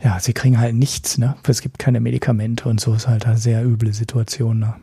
Ja, 0.00 0.20
sie 0.20 0.32
kriegen 0.32 0.60
halt 0.60 0.76
nichts, 0.76 1.18
ne? 1.18 1.34
Es 1.44 1.60
gibt 1.60 1.80
keine 1.80 1.98
Medikamente 1.98 2.68
und 2.68 2.80
so 2.80 2.94
ist 2.94 3.08
halt 3.08 3.26
eine 3.26 3.36
sehr 3.36 3.64
üble 3.64 3.92
Situation. 3.92 4.60
Ne? 4.60 4.74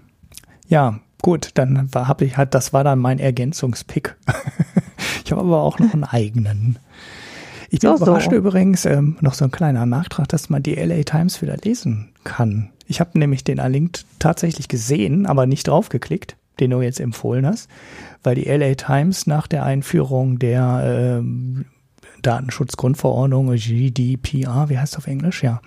Ja, 0.67 0.99
gut, 1.21 1.51
dann 1.55 1.89
habe 1.93 2.25
ich 2.25 2.37
halt, 2.37 2.53
das 2.53 2.73
war 2.73 2.83
dann 2.83 2.99
mein 2.99 3.19
Ergänzungspick. 3.19 4.15
ich 5.25 5.31
habe 5.31 5.41
aber 5.41 5.61
auch 5.61 5.79
noch 5.79 5.93
einen 5.93 6.03
eigenen. 6.03 6.79
Ich 7.69 7.79
bin 7.79 7.97
so, 7.97 8.03
überrascht 8.03 8.31
so. 8.31 8.35
übrigens, 8.35 8.85
ähm, 8.85 9.17
noch 9.21 9.33
so 9.33 9.45
ein 9.45 9.51
kleiner 9.51 9.85
Nachtrag, 9.85 10.27
dass 10.27 10.49
man 10.49 10.63
die 10.63 10.75
LA 10.75 11.03
Times 11.03 11.41
wieder 11.41 11.57
lesen 11.57 12.09
kann. 12.23 12.69
Ich 12.87 12.99
habe 12.99 13.17
nämlich 13.19 13.43
den 13.43 13.59
Link 13.71 13.99
tatsächlich 14.17 14.67
gesehen, 14.67 15.27
aber 15.27 15.45
nicht 15.45 15.67
draufgeklickt, 15.67 16.35
den 16.59 16.71
du 16.71 16.81
jetzt 16.81 16.99
empfohlen 16.99 17.45
hast, 17.45 17.69
weil 18.23 18.35
die 18.35 18.49
LA 18.49 18.73
Times 18.75 19.27
nach 19.27 19.47
der 19.47 19.63
Einführung 19.63 20.39
der 20.39 21.19
ähm, 21.19 21.65
Datenschutzgrundverordnung, 22.21 23.55
GDPR, 23.55 24.69
wie 24.69 24.77
heißt 24.77 24.93
das 24.93 24.97
auf 24.97 25.07
Englisch? 25.07 25.43
Ja. 25.43 25.61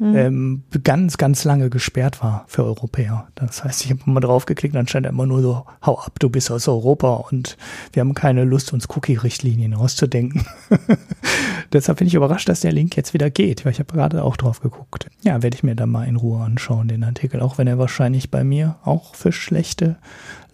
Mhm. 0.00 0.16
Ähm, 0.16 0.62
ganz, 0.84 1.18
ganz 1.18 1.44
lange 1.44 1.70
gesperrt 1.70 2.22
war 2.22 2.44
für 2.48 2.64
Europäer. 2.64 3.28
Das 3.34 3.64
heißt, 3.64 3.84
ich 3.84 3.90
habe 3.90 4.00
mal 4.06 4.20
draufgeklickt, 4.20 4.74
dann 4.74 4.88
stand 4.88 5.06
immer 5.06 5.26
nur 5.26 5.42
so, 5.42 5.66
hau 5.84 5.98
ab, 5.98 6.18
du 6.18 6.28
bist 6.28 6.50
aus 6.50 6.68
Europa 6.68 7.14
und 7.14 7.56
wir 7.92 8.00
haben 8.00 8.14
keine 8.14 8.44
Lust, 8.44 8.72
uns 8.72 8.88
Cookie-Richtlinien 8.88 9.74
auszudenken. 9.74 10.46
Deshalb 11.72 11.98
bin 11.98 12.06
ich 12.06 12.14
überrascht, 12.14 12.48
dass 12.48 12.60
der 12.60 12.72
Link 12.72 12.96
jetzt 12.96 13.14
wieder 13.14 13.30
geht, 13.30 13.64
weil 13.64 13.72
ich 13.72 13.78
habe 13.78 13.92
gerade 13.92 14.22
auch 14.22 14.36
drauf 14.36 14.60
geguckt. 14.60 15.08
Ja, 15.22 15.42
werde 15.42 15.56
ich 15.56 15.62
mir 15.62 15.74
dann 15.74 15.90
mal 15.90 16.04
in 16.04 16.16
Ruhe 16.16 16.42
anschauen, 16.42 16.88
den 16.88 17.04
Artikel, 17.04 17.40
auch 17.40 17.58
wenn 17.58 17.66
er 17.66 17.78
wahrscheinlich 17.78 18.30
bei 18.30 18.44
mir 18.44 18.76
auch 18.84 19.14
für 19.14 19.32
schlechte 19.32 19.96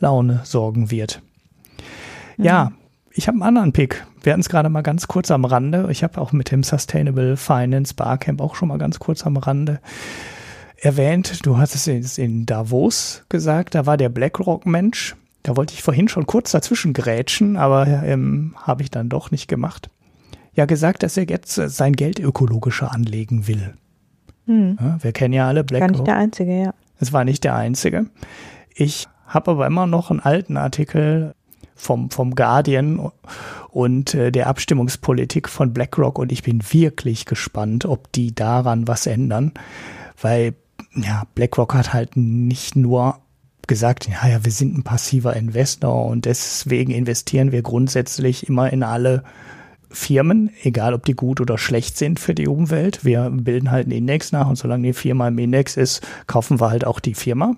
Laune 0.00 0.40
sorgen 0.44 0.90
wird. 0.90 1.22
Mhm. 2.36 2.44
Ja, 2.44 2.72
ich 3.12 3.28
habe 3.28 3.36
einen 3.36 3.42
anderen 3.42 3.72
Pick. 3.72 4.04
Wir 4.22 4.32
hatten 4.32 4.40
es 4.40 4.48
gerade 4.48 4.68
mal 4.68 4.82
ganz 4.82 5.08
kurz 5.08 5.30
am 5.30 5.44
Rande. 5.44 5.88
Ich 5.90 6.04
habe 6.04 6.20
auch 6.20 6.32
mit 6.32 6.50
dem 6.50 6.62
Sustainable 6.62 7.36
Finance 7.36 7.94
Barcamp 7.94 8.40
auch 8.40 8.54
schon 8.54 8.68
mal 8.68 8.78
ganz 8.78 8.98
kurz 8.98 9.26
am 9.26 9.36
Rande 9.36 9.80
erwähnt. 10.76 11.44
Du 11.44 11.58
hast 11.58 11.74
es 11.74 12.18
in 12.18 12.46
Davos 12.46 13.24
gesagt, 13.28 13.74
da 13.74 13.86
war 13.86 13.96
der 13.96 14.08
BlackRock-Mensch. 14.08 15.16
Da 15.42 15.56
wollte 15.56 15.74
ich 15.74 15.82
vorhin 15.82 16.08
schon 16.08 16.26
kurz 16.26 16.52
dazwischen 16.52 16.92
grätschen, 16.92 17.56
aber 17.56 17.86
ähm, 17.86 18.54
habe 18.56 18.82
ich 18.82 18.90
dann 18.90 19.08
doch 19.08 19.32
nicht 19.32 19.48
gemacht. 19.48 19.90
Ja, 20.54 20.66
gesagt, 20.66 21.02
dass 21.02 21.16
er 21.16 21.24
jetzt 21.24 21.54
sein 21.54 21.94
Geld 21.94 22.20
ökologischer 22.20 22.92
anlegen 22.92 23.48
will. 23.48 23.74
Hm. 24.46 24.78
Ja, 24.80 24.98
wir 25.02 25.12
kennen 25.12 25.34
ja 25.34 25.48
alle 25.48 25.64
BlackRock. 25.64 25.90
War 25.90 25.96
nicht 25.96 26.06
der 26.06 26.16
Einzige, 26.16 26.62
ja. 26.62 26.74
Es 27.00 27.12
war 27.12 27.24
nicht 27.24 27.42
der 27.42 27.56
Einzige. 27.56 28.06
Ich 28.74 29.08
habe 29.26 29.52
aber 29.52 29.66
immer 29.66 29.86
noch 29.86 30.10
einen 30.10 30.20
alten 30.20 30.56
Artikel 30.56 31.34
vom, 31.82 32.10
vom 32.10 32.34
Guardian 32.36 33.10
und 33.70 34.14
äh, 34.14 34.30
der 34.30 34.46
Abstimmungspolitik 34.46 35.48
von 35.48 35.74
BlackRock 35.74 36.18
und 36.18 36.30
ich 36.30 36.44
bin 36.44 36.62
wirklich 36.70 37.26
gespannt, 37.26 37.86
ob 37.86 38.12
die 38.12 38.32
daran 38.34 38.86
was 38.86 39.06
ändern, 39.06 39.52
weil 40.20 40.54
ja, 40.94 41.24
BlackRock 41.34 41.74
hat 41.74 41.92
halt 41.92 42.16
nicht 42.16 42.76
nur 42.76 43.18
gesagt, 43.66 44.08
ja, 44.08 44.28
ja, 44.28 44.44
wir 44.44 44.52
sind 44.52 44.78
ein 44.78 44.84
passiver 44.84 45.34
Investor 45.34 46.06
und 46.06 46.24
deswegen 46.24 46.92
investieren 46.92 47.50
wir 47.50 47.62
grundsätzlich 47.62 48.48
immer 48.48 48.72
in 48.72 48.84
alle 48.84 49.24
Firmen, 49.90 50.50
egal 50.62 50.94
ob 50.94 51.04
die 51.04 51.14
gut 51.14 51.40
oder 51.40 51.58
schlecht 51.58 51.98
sind 51.98 52.20
für 52.20 52.34
die 52.34 52.48
Umwelt. 52.48 53.04
Wir 53.04 53.28
bilden 53.30 53.70
halt 53.70 53.86
einen 53.86 53.96
Index 53.96 54.30
nach 54.30 54.48
und 54.48 54.56
solange 54.56 54.86
die 54.86 54.92
Firma 54.92 55.28
im 55.28 55.38
Index 55.38 55.76
ist, 55.76 56.06
kaufen 56.26 56.60
wir 56.60 56.70
halt 56.70 56.86
auch 56.86 57.00
die 57.00 57.14
Firma. 57.14 57.56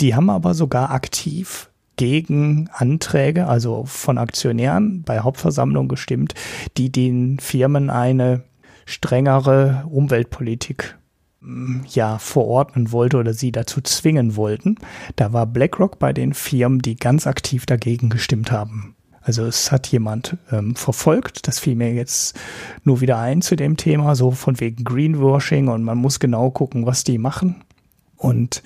Die 0.00 0.14
haben 0.14 0.30
aber 0.30 0.54
sogar 0.54 0.90
aktiv 0.90 1.68
gegen 1.96 2.68
Anträge, 2.72 3.46
also 3.46 3.84
von 3.86 4.18
Aktionären 4.18 5.02
bei 5.02 5.20
Hauptversammlung 5.20 5.88
gestimmt, 5.88 6.34
die 6.76 6.90
den 6.90 7.38
Firmen 7.38 7.90
eine 7.90 8.42
strengere 8.84 9.84
Umweltpolitik 9.90 10.96
mm, 11.40 11.80
ja 11.88 12.18
verordnen 12.18 12.92
wollte 12.92 13.16
oder 13.16 13.34
sie 13.34 13.52
dazu 13.52 13.80
zwingen 13.80 14.36
wollten. 14.36 14.76
Da 15.16 15.32
war 15.32 15.46
BlackRock 15.46 15.98
bei 15.98 16.12
den 16.12 16.34
Firmen, 16.34 16.80
die 16.80 16.96
ganz 16.96 17.26
aktiv 17.26 17.66
dagegen 17.66 18.10
gestimmt 18.10 18.52
haben. 18.52 18.94
Also 19.26 19.44
es 19.44 19.72
hat 19.72 19.88
jemand 19.88 20.36
ähm, 20.52 20.76
verfolgt, 20.76 21.48
das 21.48 21.58
fiel 21.58 21.74
mir 21.74 21.92
jetzt 21.92 22.38
nur 22.84 23.00
wieder 23.00 23.18
ein 23.18 23.42
zu 23.42 23.56
dem 23.56 23.76
Thema, 23.76 24.14
so 24.14 24.30
von 24.30 24.60
wegen 24.60 24.84
Greenwashing 24.84 25.66
und 25.66 25.82
man 25.82 25.98
muss 25.98 26.20
genau 26.20 26.50
gucken, 26.50 26.86
was 26.86 27.02
die 27.02 27.18
machen. 27.18 27.64
Und 28.16 28.62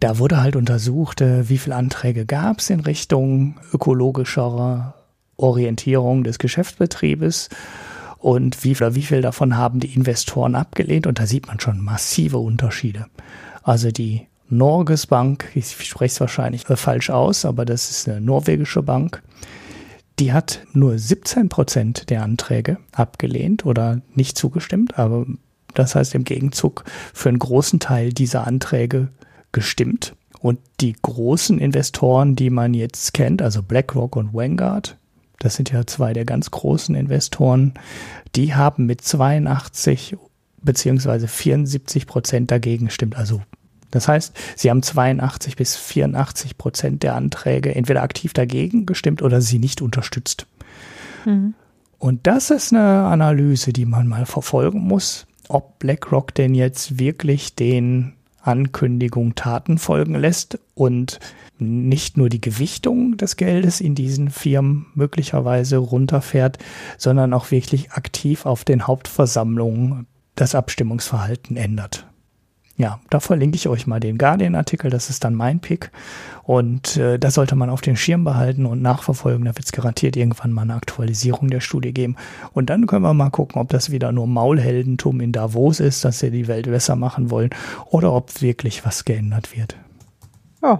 da 0.00 0.18
wurde 0.18 0.40
halt 0.40 0.56
untersucht, 0.56 1.20
äh, 1.20 1.48
wie 1.48 1.58
viele 1.58 1.76
Anträge 1.76 2.26
gab 2.26 2.60
es 2.60 2.70
in 2.70 2.80
Richtung 2.80 3.56
ökologischerer 3.72 4.94
Orientierung 5.36 6.24
des 6.24 6.38
Geschäftsbetriebes 6.38 7.48
und 8.18 8.64
wie, 8.64 8.78
wie 8.78 9.02
viel 9.02 9.22
davon 9.22 9.56
haben 9.56 9.80
die 9.80 9.94
Investoren 9.94 10.54
abgelehnt. 10.54 11.06
Und 11.06 11.18
da 11.18 11.26
sieht 11.26 11.46
man 11.46 11.60
schon 11.60 11.80
massive 11.80 12.38
Unterschiede. 12.38 13.06
Also 13.62 13.90
die 13.90 14.26
Norges 14.48 15.06
Bank, 15.06 15.50
ich 15.54 15.72
spreche 15.86 16.12
es 16.12 16.20
wahrscheinlich 16.20 16.68
äh, 16.70 16.76
falsch 16.76 17.10
aus, 17.10 17.44
aber 17.44 17.64
das 17.64 17.90
ist 17.90 18.08
eine 18.08 18.20
norwegische 18.20 18.82
Bank, 18.82 19.22
die 20.18 20.32
hat 20.32 20.60
nur 20.72 20.98
17 20.98 21.48
Prozent 21.48 22.08
der 22.10 22.22
Anträge 22.22 22.78
abgelehnt 22.92 23.66
oder 23.66 24.00
nicht 24.14 24.38
zugestimmt, 24.38 24.98
aber 24.98 25.26
das 25.74 25.94
heißt 25.94 26.14
im 26.14 26.24
Gegenzug 26.24 26.84
für 27.12 27.28
einen 27.28 27.38
großen 27.38 27.80
Teil 27.80 28.12
dieser 28.12 28.46
Anträge 28.46 29.08
gestimmt. 29.56 30.14
Und 30.38 30.58
die 30.82 30.94
großen 31.00 31.58
Investoren, 31.58 32.36
die 32.36 32.50
man 32.50 32.74
jetzt 32.74 33.14
kennt, 33.14 33.40
also 33.40 33.62
BlackRock 33.62 34.14
und 34.14 34.34
Vanguard, 34.34 34.98
das 35.38 35.56
sind 35.56 35.72
ja 35.72 35.86
zwei 35.86 36.12
der 36.12 36.26
ganz 36.26 36.50
großen 36.50 36.94
Investoren, 36.94 37.72
die 38.34 38.54
haben 38.54 38.84
mit 38.84 39.00
82 39.00 40.18
beziehungsweise 40.60 41.26
74 41.26 42.06
Prozent 42.06 42.50
dagegen 42.50 42.86
gestimmt. 42.86 43.16
Also 43.16 43.40
das 43.90 44.08
heißt, 44.08 44.36
sie 44.56 44.68
haben 44.68 44.82
82 44.82 45.56
bis 45.56 45.74
84 45.74 46.58
Prozent 46.58 47.02
der 47.02 47.14
Anträge 47.14 47.74
entweder 47.74 48.02
aktiv 48.02 48.34
dagegen 48.34 48.84
gestimmt 48.84 49.22
oder 49.22 49.40
sie 49.40 49.58
nicht 49.58 49.80
unterstützt. 49.80 50.46
Mhm. 51.24 51.54
Und 51.98 52.26
das 52.26 52.50
ist 52.50 52.74
eine 52.74 53.06
Analyse, 53.06 53.72
die 53.72 53.86
man 53.86 54.06
mal 54.06 54.26
verfolgen 54.26 54.80
muss, 54.80 55.26
ob 55.48 55.78
BlackRock 55.78 56.34
denn 56.34 56.54
jetzt 56.54 56.98
wirklich 56.98 57.54
den 57.54 58.15
Ankündigung 58.46 59.34
Taten 59.34 59.78
folgen 59.78 60.14
lässt 60.14 60.58
und 60.74 61.18
nicht 61.58 62.16
nur 62.16 62.28
die 62.28 62.40
Gewichtung 62.40 63.16
des 63.16 63.36
Geldes 63.36 63.80
in 63.80 63.94
diesen 63.94 64.30
Firmen 64.30 64.86
möglicherweise 64.94 65.78
runterfährt, 65.78 66.58
sondern 66.98 67.32
auch 67.32 67.50
wirklich 67.50 67.92
aktiv 67.92 68.46
auf 68.46 68.64
den 68.64 68.86
Hauptversammlungen 68.86 70.06
das 70.34 70.54
Abstimmungsverhalten 70.54 71.56
ändert. 71.56 72.06
Ja, 72.78 73.00
da 73.08 73.20
verlinke 73.20 73.56
ich 73.56 73.68
euch 73.68 73.86
mal 73.86 74.00
den 74.00 74.18
Guardian-Artikel, 74.18 74.90
das 74.90 75.08
ist 75.08 75.24
dann 75.24 75.34
mein 75.34 75.60
Pick. 75.60 75.90
Und 76.42 76.98
äh, 76.98 77.18
das 77.18 77.34
sollte 77.34 77.56
man 77.56 77.70
auf 77.70 77.80
den 77.80 77.96
Schirm 77.96 78.22
behalten 78.22 78.66
und 78.66 78.82
nachverfolgen. 78.82 79.46
Da 79.46 79.56
wird 79.56 79.64
es 79.64 79.72
garantiert 79.72 80.14
irgendwann 80.14 80.52
mal 80.52 80.62
eine 80.62 80.74
Aktualisierung 80.74 81.48
der 81.48 81.60
Studie 81.60 81.94
geben. 81.94 82.16
Und 82.52 82.68
dann 82.68 82.86
können 82.86 83.02
wir 83.02 83.14
mal 83.14 83.30
gucken, 83.30 83.60
ob 83.60 83.70
das 83.70 83.90
wieder 83.90 84.12
nur 84.12 84.26
Maulheldentum 84.26 85.20
in 85.22 85.32
Davos 85.32 85.80
ist, 85.80 86.04
dass 86.04 86.18
sie 86.18 86.30
die 86.30 86.48
Welt 86.48 86.66
besser 86.66 86.96
machen 86.96 87.30
wollen, 87.30 87.50
oder 87.86 88.12
ob 88.12 88.42
wirklich 88.42 88.84
was 88.84 89.06
geändert 89.06 89.56
wird. 89.56 89.76
Oh. 90.60 90.78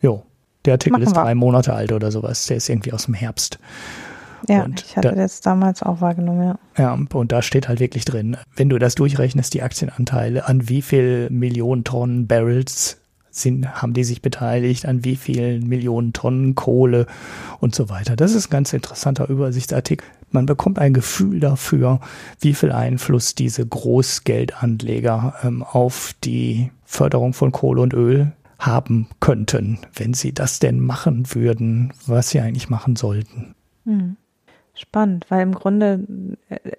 Jo. 0.00 0.22
Der 0.64 0.74
Artikel 0.74 0.92
Machen 0.92 1.02
ist 1.08 1.16
drei 1.16 1.30
wir. 1.30 1.34
Monate 1.34 1.74
alt 1.74 1.92
oder 1.92 2.12
sowas. 2.12 2.46
Der 2.46 2.56
ist 2.58 2.68
irgendwie 2.68 2.92
aus 2.92 3.06
dem 3.06 3.14
Herbst. 3.14 3.58
Ja, 4.48 4.64
und 4.64 4.82
ich 4.82 4.96
hatte 4.96 5.08
da, 5.08 5.14
das 5.14 5.40
damals 5.40 5.82
auch 5.82 6.00
wahrgenommen, 6.00 6.42
ja. 6.42 6.58
Ja, 6.76 6.92
und 6.92 7.32
da 7.32 7.42
steht 7.42 7.68
halt 7.68 7.80
wirklich 7.80 8.04
drin, 8.04 8.36
wenn 8.56 8.68
du 8.68 8.78
das 8.78 8.94
durchrechnest, 8.94 9.54
die 9.54 9.62
Aktienanteile, 9.62 10.46
an 10.46 10.68
wie 10.68 10.82
viel 10.82 11.28
Millionen 11.30 11.84
Tonnen 11.84 12.26
Barrels 12.26 13.00
sind, 13.30 13.82
haben 13.82 13.94
die 13.94 14.04
sich 14.04 14.22
beteiligt, 14.22 14.86
an 14.86 15.04
wie 15.04 15.16
vielen 15.16 15.66
Millionen 15.68 16.12
Tonnen 16.12 16.54
Kohle 16.54 17.06
und 17.60 17.74
so 17.74 17.88
weiter. 17.88 18.16
Das 18.16 18.34
ist 18.34 18.48
ein 18.48 18.50
ganz 18.50 18.72
interessanter 18.72 19.28
Übersichtsartikel. 19.28 20.06
Man 20.30 20.46
bekommt 20.46 20.78
ein 20.78 20.94
Gefühl 20.94 21.40
dafür, 21.40 22.00
wie 22.40 22.54
viel 22.54 22.72
Einfluss 22.72 23.34
diese 23.34 23.66
Großgeldanleger 23.66 25.34
ähm, 25.42 25.62
auf 25.62 26.14
die 26.24 26.70
Förderung 26.84 27.32
von 27.32 27.52
Kohle 27.52 27.82
und 27.82 27.92
Öl 27.92 28.32
haben 28.58 29.08
könnten, 29.20 29.78
wenn 29.94 30.14
sie 30.14 30.32
das 30.32 30.58
denn 30.58 30.80
machen 30.80 31.34
würden, 31.34 31.92
was 32.06 32.30
sie 32.30 32.40
eigentlich 32.40 32.68
machen 32.68 32.96
sollten. 32.96 33.54
Hm. 33.84 34.16
Spannend, 34.74 35.26
weil 35.28 35.42
im 35.42 35.54
Grunde 35.54 36.00
äh, 36.48 36.72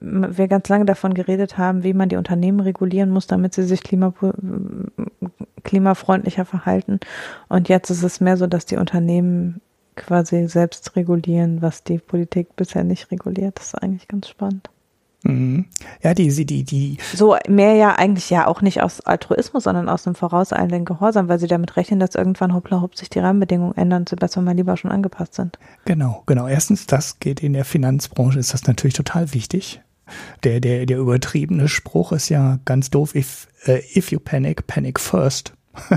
wir 0.00 0.48
ganz 0.48 0.68
lange 0.68 0.84
davon 0.84 1.14
geredet 1.14 1.58
haben, 1.58 1.82
wie 1.82 1.94
man 1.94 2.08
die 2.08 2.16
Unternehmen 2.16 2.60
regulieren 2.60 3.10
muss, 3.10 3.26
damit 3.26 3.54
sie 3.54 3.64
sich 3.64 3.82
klima, 3.82 4.14
klimafreundlicher 5.64 6.44
verhalten. 6.44 7.00
Und 7.48 7.68
jetzt 7.68 7.90
ist 7.90 8.02
es 8.02 8.20
mehr 8.20 8.36
so, 8.36 8.46
dass 8.46 8.66
die 8.66 8.76
Unternehmen 8.76 9.60
quasi 9.96 10.46
selbst 10.48 10.96
regulieren, 10.96 11.62
was 11.62 11.84
die 11.84 11.98
Politik 11.98 12.56
bisher 12.56 12.84
nicht 12.84 13.10
reguliert. 13.10 13.58
Das 13.58 13.68
ist 13.68 13.74
eigentlich 13.74 14.08
ganz 14.08 14.28
spannend. 14.28 14.70
Mhm. 15.22 15.66
Ja, 16.02 16.14
die, 16.14 16.28
die, 16.46 16.64
die. 16.64 16.96
So 17.14 17.36
mehr 17.48 17.74
ja 17.74 17.96
eigentlich 17.96 18.30
ja 18.30 18.46
auch 18.46 18.62
nicht 18.62 18.82
aus 18.82 19.00
Altruismus, 19.00 19.64
sondern 19.64 19.88
aus 19.88 20.06
einem 20.06 20.14
vorauseilenden 20.14 20.84
Gehorsam, 20.84 21.28
weil 21.28 21.38
sie 21.38 21.46
damit 21.46 21.76
rechnen, 21.76 22.00
dass 22.00 22.14
irgendwann 22.14 22.54
hoppla 22.54 22.80
hopp 22.80 22.96
sich 22.96 23.10
die 23.10 23.18
Rahmenbedingungen 23.18 23.76
ändern, 23.76 24.06
sie 24.08 24.16
besser 24.16 24.40
mal 24.40 24.54
lieber 24.54 24.76
schon 24.76 24.90
angepasst 24.90 25.34
sind. 25.34 25.58
Genau, 25.84 26.22
genau. 26.26 26.46
Erstens, 26.46 26.86
das 26.86 27.20
geht 27.20 27.40
in 27.42 27.52
der 27.52 27.64
Finanzbranche, 27.64 28.38
ist 28.38 28.54
das 28.54 28.66
natürlich 28.66 28.94
total 28.94 29.34
wichtig. 29.34 29.80
Der, 30.42 30.60
der, 30.60 30.86
der 30.86 30.98
übertriebene 30.98 31.68
Spruch 31.68 32.12
ist 32.12 32.30
ja 32.30 32.58
ganz 32.64 32.90
doof, 32.90 33.14
if, 33.14 33.46
uh, 33.68 33.78
if 33.94 34.10
you 34.10 34.18
panic, 34.18 34.66
panic 34.66 34.98
first. 34.98 35.52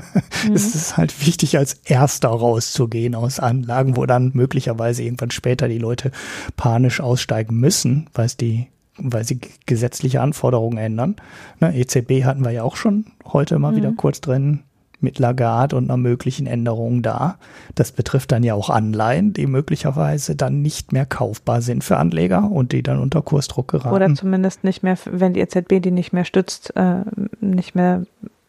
mhm. 0.47 0.53
Es 0.53 0.75
ist 0.75 0.97
halt 0.97 1.25
wichtig, 1.25 1.57
als 1.57 1.73
Erster 1.85 2.29
rauszugehen 2.29 3.15
aus 3.15 3.39
Anlagen, 3.39 3.97
wo 3.97 4.05
dann 4.05 4.31
möglicherweise 4.33 5.03
irgendwann 5.03 5.31
später 5.31 5.67
die 5.67 5.79
Leute 5.79 6.11
panisch 6.55 7.01
aussteigen 7.01 7.55
müssen, 7.55 8.09
weil 8.13 8.27
es 8.27 8.37
die 8.37 8.67
weil 8.97 9.23
sie 9.23 9.39
gesetzliche 9.65 10.21
Anforderungen 10.21 10.77
ändern. 10.77 11.15
Ne, 11.59 11.75
EZB 11.75 12.23
hatten 12.23 12.43
wir 12.43 12.51
ja 12.51 12.63
auch 12.63 12.75
schon 12.75 13.05
heute 13.25 13.57
mal 13.59 13.71
mhm. 13.71 13.77
wieder 13.77 13.91
kurz 13.95 14.21
drin 14.21 14.63
mit 15.03 15.19
Lagarde 15.19 15.75
und 15.75 15.85
einer 15.85 15.97
möglichen 15.97 16.47
Änderung 16.47 17.01
da. 17.01 17.37
Das 17.75 17.91
betrifft 17.91 18.31
dann 18.31 18.41
ja 18.41 18.53
auch 18.53 18.69
Anleihen, 18.69 19.33
die 19.33 19.45
möglicherweise 19.45 20.35
dann 20.35 20.61
nicht 20.61 20.93
mehr 20.93 21.05
kaufbar 21.05 21.61
sind 21.61 21.83
für 21.83 21.97
Anleger 21.97 22.49
und 22.49 22.71
die 22.71 22.81
dann 22.81 22.99
unter 22.99 23.21
Kursdruck 23.21 23.67
geraten. 23.67 23.93
Oder 23.93 24.13
zumindest 24.15 24.63
nicht 24.63 24.81
mehr, 24.81 24.97
wenn 25.05 25.33
die 25.33 25.41
EZB 25.41 25.81
die 25.81 25.91
nicht 25.91 26.13
mehr 26.13 26.25
stützt, 26.25 26.75
äh, 26.75 27.01
nicht 27.41 27.75
mehr 27.75 28.03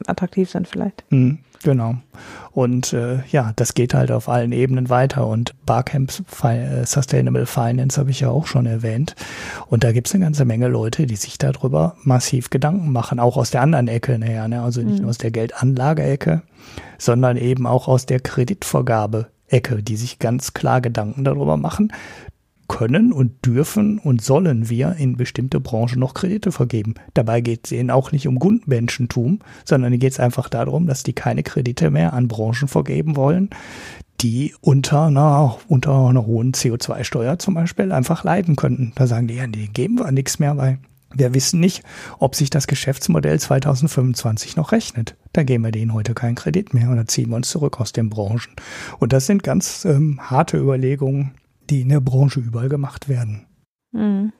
attraktiv 0.06 0.48
sind 0.48 0.68
vielleicht. 0.68 1.04
Mhm. 1.10 1.40
Genau. 1.62 1.96
Und 2.52 2.92
äh, 2.92 3.18
ja, 3.30 3.52
das 3.56 3.74
geht 3.74 3.94
halt 3.94 4.10
auf 4.10 4.28
allen 4.28 4.52
Ebenen 4.52 4.90
weiter. 4.90 5.26
Und 5.26 5.54
Barcamps 5.66 6.22
Fi 6.26 6.84
Sustainable 6.84 7.46
Finance 7.46 7.98
habe 7.98 8.10
ich 8.10 8.20
ja 8.20 8.28
auch 8.28 8.46
schon 8.46 8.66
erwähnt. 8.66 9.14
Und 9.68 9.82
da 9.82 9.92
gibt 9.92 10.06
es 10.08 10.14
eine 10.14 10.24
ganze 10.24 10.44
Menge 10.44 10.68
Leute, 10.68 11.06
die 11.06 11.16
sich 11.16 11.38
darüber 11.38 11.96
massiv 12.02 12.50
Gedanken 12.50 12.92
machen, 12.92 13.18
auch 13.18 13.36
aus 13.36 13.50
der 13.50 13.62
anderen 13.62 13.88
Ecke 13.88 14.18
näher. 14.18 14.46
Ne? 14.48 14.62
Also 14.62 14.82
nicht 14.82 14.96
mhm. 14.96 15.02
nur 15.02 15.10
aus 15.10 15.18
der 15.18 15.30
Geldanlage-Ecke, 15.30 16.42
sondern 16.98 17.36
eben 17.36 17.66
auch 17.66 17.88
aus 17.88 18.06
der 18.06 18.20
Kreditvergabe-Ecke, 18.20 19.82
die 19.82 19.96
sich 19.96 20.18
ganz 20.18 20.54
klar 20.54 20.80
Gedanken 20.80 21.24
darüber 21.24 21.56
machen, 21.56 21.92
können 22.68 23.12
und 23.12 23.44
dürfen 23.44 23.98
und 23.98 24.22
sollen 24.22 24.68
wir 24.68 24.96
in 24.96 25.16
bestimmte 25.16 25.60
Branchen 25.60 26.00
noch 26.00 26.14
Kredite 26.14 26.52
vergeben. 26.52 26.94
Dabei 27.14 27.40
geht 27.40 27.66
es 27.66 27.72
ihnen 27.72 27.90
auch 27.90 28.12
nicht 28.12 28.26
um 28.26 28.38
Gutmenschentum, 28.38 29.40
sondern 29.64 29.98
geht 29.98 30.12
es 30.12 30.20
einfach 30.20 30.48
darum, 30.48 30.86
dass 30.86 31.02
die 31.02 31.12
keine 31.12 31.42
Kredite 31.42 31.90
mehr 31.90 32.12
an 32.12 32.28
Branchen 32.28 32.68
vergeben 32.68 33.16
wollen, 33.16 33.50
die 34.20 34.54
unter 34.60 35.06
einer, 35.06 35.58
unter 35.68 36.08
einer 36.08 36.26
hohen 36.26 36.52
CO2-Steuer 36.52 37.38
zum 37.38 37.54
Beispiel 37.54 37.92
einfach 37.92 38.24
leiden 38.24 38.56
könnten. 38.56 38.92
Da 38.94 39.06
sagen 39.06 39.28
die, 39.28 39.34
ja, 39.34 39.46
die 39.46 39.68
geben 39.68 39.98
wir 39.98 40.10
nichts 40.12 40.38
mehr, 40.38 40.56
weil 40.56 40.78
wir 41.16 41.34
wissen 41.34 41.60
nicht, 41.60 41.82
ob 42.18 42.34
sich 42.34 42.50
das 42.50 42.66
Geschäftsmodell 42.66 43.38
2025 43.38 44.56
noch 44.56 44.72
rechnet. 44.72 45.16
Da 45.32 45.42
geben 45.42 45.64
wir 45.64 45.70
denen 45.70 45.94
heute 45.94 46.14
keinen 46.14 46.34
Kredit 46.34 46.74
mehr 46.74 46.90
oder 46.90 47.06
ziehen 47.06 47.30
wir 47.30 47.36
uns 47.36 47.48
zurück 47.48 47.80
aus 47.80 47.92
den 47.92 48.10
Branchen. 48.10 48.52
Und 48.98 49.12
das 49.12 49.26
sind 49.26 49.42
ganz 49.42 49.84
ähm, 49.84 50.18
harte 50.20 50.56
Überlegungen, 50.56 51.32
die 51.70 51.82
in 51.82 51.88
der 51.88 52.00
Branche 52.00 52.40
überall 52.40 52.68
gemacht 52.68 53.08
werden. 53.08 53.46
Mhm. 53.92 54.32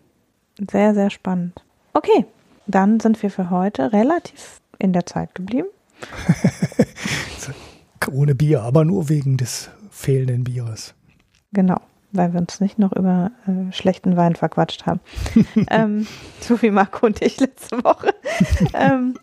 Sehr, 0.70 0.94
sehr 0.94 1.10
spannend. 1.10 1.64
Okay, 1.92 2.26
dann 2.66 3.00
sind 3.00 3.22
wir 3.22 3.30
für 3.30 3.50
heute 3.50 3.92
relativ 3.92 4.60
in 4.78 4.92
der 4.92 5.06
Zeit 5.06 5.34
geblieben. 5.34 5.68
Ohne 8.12 8.34
Bier, 8.34 8.62
aber 8.62 8.84
nur 8.84 9.08
wegen 9.08 9.36
des 9.36 9.70
fehlenden 9.90 10.44
Bieres. 10.44 10.94
Genau, 11.52 11.80
weil 12.12 12.32
wir 12.32 12.40
uns 12.40 12.60
nicht 12.60 12.78
noch 12.78 12.92
über 12.92 13.30
äh, 13.46 13.72
schlechten 13.72 14.16
Wein 14.16 14.36
verquatscht 14.36 14.86
haben. 14.86 15.00
ähm, 15.70 16.06
so 16.40 16.60
wie 16.60 16.70
Marco 16.70 17.06
und 17.06 17.22
ich 17.22 17.40
letzte 17.40 17.82
Woche. 17.82 18.14
ähm, 18.74 19.18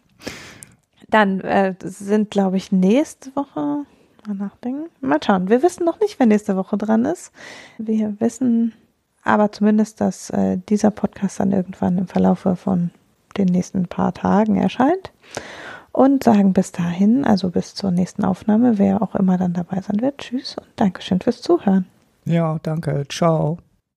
dann 1.09 1.41
äh, 1.41 1.75
sind, 1.83 2.31
glaube 2.31 2.57
ich, 2.57 2.71
nächste 2.71 3.35
Woche 3.35 3.85
Mal 4.27 4.35
nachdenken. 4.35 4.89
Mal 5.01 5.19
schauen. 5.23 5.49
Wir 5.49 5.63
wissen 5.63 5.85
noch 5.85 5.99
nicht, 5.99 6.19
wer 6.19 6.25
nächste 6.27 6.55
Woche 6.55 6.77
dran 6.77 7.05
ist. 7.05 7.31
Wir 7.77 8.19
wissen 8.19 8.73
aber 9.23 9.51
zumindest, 9.51 10.01
dass 10.01 10.29
äh, 10.31 10.57
dieser 10.69 10.91
Podcast 10.91 11.39
dann 11.39 11.51
irgendwann 11.51 11.97
im 11.97 12.07
Verlaufe 12.07 12.55
von 12.55 12.91
den 13.37 13.47
nächsten 13.47 13.87
paar 13.87 14.13
Tagen 14.13 14.57
erscheint. 14.57 15.11
Und 15.93 16.23
sagen 16.23 16.53
bis 16.53 16.71
dahin, 16.71 17.25
also 17.25 17.49
bis 17.49 17.75
zur 17.75 17.91
nächsten 17.91 18.23
Aufnahme, 18.23 18.77
wer 18.77 19.01
auch 19.01 19.13
immer 19.15 19.37
dann 19.37 19.51
dabei 19.51 19.81
sein 19.81 19.99
wird, 19.99 20.19
tschüss 20.19 20.55
und 20.57 20.67
Dankeschön 20.77 21.19
fürs 21.19 21.41
Zuhören. 21.41 21.85
Ja, 22.23 22.59
danke. 22.63 23.03
Ciao. 23.09 23.57